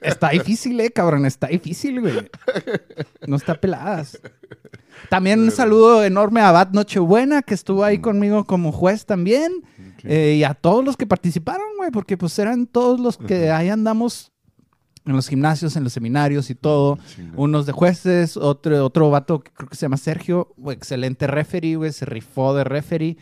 Está 0.00 0.30
difícil, 0.30 0.80
eh, 0.80 0.90
cabrón. 0.90 1.26
Está 1.26 1.46
difícil, 1.46 2.00
güey. 2.00 2.28
No 3.26 3.36
está 3.36 3.54
peladas. 3.54 4.20
También 5.08 5.40
un 5.40 5.50
saludo 5.50 6.04
enorme 6.04 6.40
a 6.40 6.52
Bat 6.52 6.72
Nochebuena, 6.72 7.42
que 7.42 7.54
estuvo 7.54 7.84
ahí 7.84 7.98
conmigo 7.98 8.44
como 8.44 8.72
juez 8.72 9.06
también. 9.06 9.62
Eh, 10.04 10.36
y 10.38 10.44
a 10.44 10.54
todos 10.54 10.84
los 10.84 10.96
que 10.96 11.06
participaron, 11.06 11.66
güey, 11.76 11.90
porque 11.92 12.16
pues 12.16 12.36
eran 12.38 12.66
todos 12.66 12.98
los 12.98 13.16
que 13.16 13.50
ahí 13.50 13.68
andamos 13.68 14.31
en 15.04 15.16
los 15.16 15.28
gimnasios, 15.28 15.76
en 15.76 15.84
los 15.84 15.92
seminarios 15.92 16.50
y 16.50 16.54
todo. 16.54 16.98
Unos 17.36 17.66
de 17.66 17.72
jueces, 17.72 18.36
otro, 18.36 18.84
otro 18.84 19.10
vato 19.10 19.40
que 19.40 19.50
creo 19.52 19.68
que 19.68 19.76
se 19.76 19.82
llama 19.82 19.96
Sergio, 19.96 20.54
excelente 20.68 21.26
referee, 21.26 21.76
güey, 21.76 21.92
se 21.92 22.04
rifó 22.04 22.54
de 22.54 22.64
referee. 22.64 23.16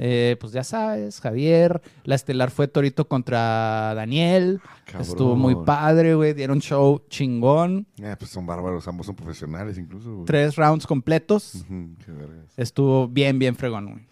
Eh, 0.00 0.36
pues 0.40 0.52
ya 0.52 0.62
sabes, 0.62 1.20
Javier. 1.20 1.82
La 2.04 2.14
estelar 2.14 2.52
fue 2.52 2.68
Torito 2.68 3.08
contra 3.08 3.94
Daniel. 3.94 4.60
Cabrón. 4.84 5.02
Estuvo 5.02 5.34
muy 5.34 5.56
padre, 5.64 6.14
güey. 6.14 6.34
Dieron 6.34 6.60
show 6.60 7.02
chingón. 7.10 7.84
Eh, 8.00 8.14
pues 8.16 8.30
son 8.30 8.46
bárbaros, 8.46 8.86
ambos 8.86 9.06
son 9.06 9.16
profesionales 9.16 9.76
incluso, 9.76 10.14
güey. 10.14 10.24
Tres 10.24 10.54
rounds 10.54 10.86
completos. 10.86 11.64
Qué. 11.68 12.12
Estuvo 12.56 13.08
bien, 13.08 13.40
bien 13.40 13.56
fregón, 13.56 13.90
güey. 13.90 14.08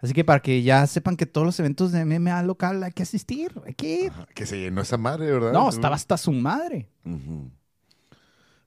Así 0.00 0.12
que 0.12 0.24
para 0.24 0.40
que 0.40 0.62
ya 0.62 0.86
sepan 0.86 1.16
que 1.16 1.26
todos 1.26 1.46
los 1.46 1.58
eventos 1.60 1.92
de 1.92 2.04
MMA 2.04 2.42
local 2.42 2.82
hay 2.82 2.92
que 2.92 3.02
asistir, 3.02 3.52
hay 3.64 3.74
que 3.74 4.04
ir. 4.04 4.10
Ajá, 4.10 4.26
Que 4.34 4.46
se 4.46 4.58
llenó 4.58 4.82
esa 4.82 4.96
madre, 4.98 5.30
¿verdad? 5.30 5.52
No, 5.52 5.68
estaba 5.68 5.96
hasta 5.96 6.16
su 6.16 6.32
madre. 6.32 6.88
Ujú. 7.04 7.50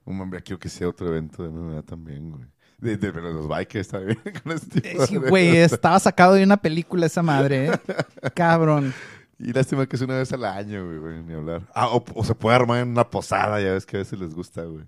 Un 0.04 0.20
hombre, 0.20 0.42
quiero 0.42 0.58
que 0.58 0.68
sea 0.68 0.88
otro 0.88 1.08
evento 1.08 1.42
de 1.42 1.50
MMA 1.50 1.82
también, 1.82 2.30
güey. 2.30 2.44
De, 2.78 2.96
de, 2.96 3.12
de 3.12 3.20
los 3.20 3.46
bikers 3.46 3.88
también. 3.88 4.18
Con 4.42 4.52
este 4.52 4.80
tipo 4.80 5.06
Sí, 5.06 5.16
güey, 5.16 5.56
estaba 5.58 6.00
sacado 6.00 6.34
de 6.34 6.42
una 6.42 6.56
película 6.56 7.06
esa 7.06 7.22
madre, 7.22 7.66
¿eh? 7.66 7.80
Cabrón. 8.34 8.92
Y 9.38 9.52
lástima 9.52 9.86
que 9.86 9.96
es 9.96 10.02
una 10.02 10.16
vez 10.18 10.32
al 10.32 10.44
año, 10.44 10.84
güey, 10.84 10.98
güey, 10.98 11.22
ni 11.22 11.34
hablar. 11.34 11.62
Ah, 11.74 11.88
o, 11.88 12.04
o 12.14 12.24
se 12.24 12.34
puede 12.34 12.56
armar 12.56 12.80
en 12.80 12.88
una 12.88 13.08
posada, 13.08 13.60
ya 13.60 13.72
ves 13.72 13.86
que 13.86 13.96
a 13.96 14.00
veces 14.00 14.18
les 14.18 14.34
gusta, 14.34 14.64
güey. 14.64 14.84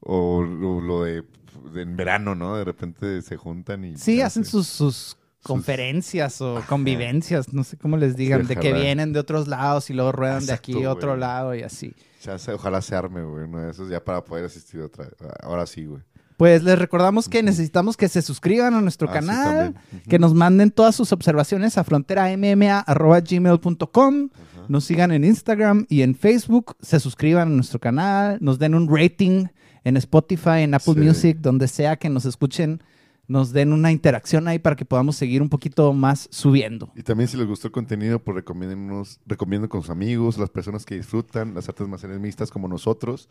O, 0.00 0.38
o 0.38 0.80
lo 0.80 1.04
de, 1.04 1.22
de 1.72 1.82
en 1.82 1.96
verano, 1.96 2.34
¿no? 2.34 2.56
De 2.56 2.64
repente 2.64 3.22
se 3.22 3.36
juntan 3.36 3.84
y... 3.84 3.96
Sí, 3.96 4.20
hacen 4.20 4.44
sus 4.44 5.16
conferencias 5.42 6.40
o 6.40 6.62
convivencias, 6.68 7.52
no 7.52 7.64
sé 7.64 7.76
cómo 7.76 7.96
les 7.96 8.16
digan, 8.16 8.42
Sí, 8.42 8.48
de 8.48 8.56
que 8.56 8.72
vienen 8.72 9.12
de 9.12 9.18
otros 9.20 9.48
lados 9.48 9.90
y 9.90 9.94
luego 9.94 10.12
ruedan 10.12 10.46
de 10.46 10.52
aquí 10.52 10.84
a 10.84 10.90
otro 10.92 11.16
lado 11.16 11.54
y 11.54 11.62
así. 11.62 11.94
Ya 12.24 12.36
ojalá 12.54 12.80
se 12.82 12.94
arme, 12.94 13.24
güey, 13.24 13.44
uno 13.44 13.62
de 13.62 13.70
esos 13.72 13.90
ya 13.90 14.02
para 14.04 14.22
poder 14.24 14.44
asistir 14.44 14.80
otra 14.80 15.08
Ahora 15.42 15.66
sí, 15.66 15.84
güey. 15.86 16.02
Pues 16.36 16.62
les 16.62 16.78
recordamos 16.78 17.28
que 17.28 17.42
necesitamos 17.42 17.96
que 17.96 18.08
se 18.08 18.22
suscriban 18.22 18.74
a 18.74 18.80
nuestro 18.80 19.08
Ah, 19.08 19.12
sí, 19.12 19.18
canal, 19.18 19.74
que 20.08 20.18
nos 20.18 20.34
manden 20.34 20.70
todas 20.70 20.94
sus 20.96 21.12
observaciones 21.12 21.78
a 21.78 21.84
fronteramma.gmail.com, 21.84 24.28
nos 24.68 24.84
sigan 24.84 25.12
en 25.12 25.24
Instagram 25.24 25.86
y 25.88 26.02
en 26.02 26.14
Facebook, 26.14 26.76
se 26.80 27.00
suscriban 27.00 27.48
a 27.48 27.54
nuestro 27.54 27.80
canal, 27.80 28.38
nos 28.40 28.58
den 28.58 28.74
un 28.74 28.88
rating 28.88 29.46
en 29.84 29.96
Spotify, 29.96 30.60
en 30.60 30.74
Apple 30.74 30.94
Sí. 30.94 31.00
Music, 31.00 31.38
donde 31.40 31.68
sea 31.68 31.96
que 31.96 32.08
nos 32.08 32.24
escuchen, 32.24 32.82
nos 33.28 33.52
den 33.52 33.72
una 33.72 33.92
interacción 33.92 34.48
ahí 34.48 34.58
para 34.58 34.76
que 34.76 34.84
podamos 34.84 35.16
seguir 35.16 35.40
un 35.42 35.48
poquito 35.48 35.92
más 35.92 36.28
subiendo. 36.30 36.92
Y 36.96 37.02
también 37.02 37.28
si 37.28 37.36
les 37.36 37.46
gustó 37.46 37.68
el 37.68 37.72
contenido, 37.72 38.18
pues 38.18 38.34
recomiéndennos, 38.34 39.20
recomienden 39.26 39.68
con 39.68 39.80
sus 39.82 39.90
amigos, 39.90 40.38
las 40.38 40.50
personas 40.50 40.84
que 40.84 40.96
disfrutan 40.96 41.54
las 41.54 41.68
artes 41.68 41.86
marciales 41.88 42.20
mixtas 42.20 42.50
como 42.50 42.68
nosotros. 42.68 43.28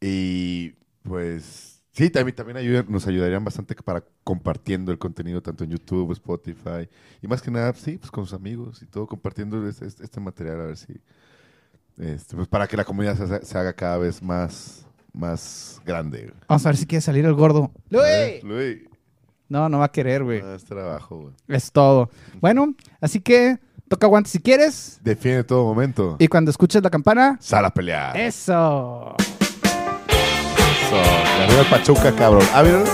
Y 0.00 0.72
pues 1.02 1.82
sí, 1.92 2.10
también, 2.10 2.34
también 2.36 2.56
ayudan- 2.58 2.86
nos 2.88 3.06
ayudarían 3.06 3.44
bastante 3.44 3.74
para 3.74 4.04
compartiendo 4.22 4.92
el 4.92 4.98
contenido 4.98 5.42
tanto 5.42 5.64
en 5.64 5.70
YouTube, 5.70 6.12
Spotify. 6.12 6.88
Y 7.20 7.26
más 7.28 7.42
que 7.42 7.50
nada, 7.50 7.72
sí, 7.74 7.98
pues 7.98 8.10
con 8.10 8.24
sus 8.24 8.34
amigos 8.34 8.82
y 8.82 8.86
todo, 8.86 9.06
compartiendo 9.06 9.66
este, 9.68 9.86
este- 9.86 10.20
material 10.20 10.60
a 10.60 10.64
ver 10.66 10.76
si... 10.76 10.94
este, 11.98 12.36
pues 12.36 12.48
para 12.48 12.66
que 12.66 12.76
la 12.76 12.84
comunidad 12.84 13.16
se, 13.16 13.44
se 13.44 13.58
haga 13.58 13.72
cada 13.72 13.98
vez 13.98 14.22
más, 14.22 14.86
más 15.12 15.80
grande. 15.84 16.32
Vamos 16.48 16.64
a 16.64 16.68
ver 16.70 16.76
si 16.76 16.86
quiere 16.86 17.02
salir 17.02 17.24
el 17.24 17.34
gordo. 17.34 17.70
Ver, 17.90 18.42
Luis. 18.44 18.78
No, 19.54 19.68
no 19.68 19.78
va 19.78 19.84
a 19.84 19.92
querer, 19.92 20.24
güey. 20.24 20.40
Ah, 20.44 20.54
es 20.56 20.64
trabajo, 20.64 21.16
güey. 21.16 21.34
Es 21.46 21.70
todo. 21.70 22.10
Bueno, 22.40 22.74
así 23.00 23.20
que 23.20 23.60
toca 23.88 24.08
guantes 24.08 24.32
si 24.32 24.40
quieres. 24.40 24.98
Defiende 25.04 25.44
todo 25.44 25.62
momento. 25.62 26.16
Y 26.18 26.26
cuando 26.26 26.50
escuches 26.50 26.82
la 26.82 26.90
campana, 26.90 27.36
Sal 27.40 27.64
a 27.64 27.70
pelear. 27.70 28.16
eso. 28.16 29.14
Eso. 30.00 30.96
De 30.96 31.44
arriba 31.44 31.60
el 31.60 31.66
Pachuca, 31.66 32.12
cabrón. 32.16 32.42
A 32.52 32.62
ver. 32.62 32.84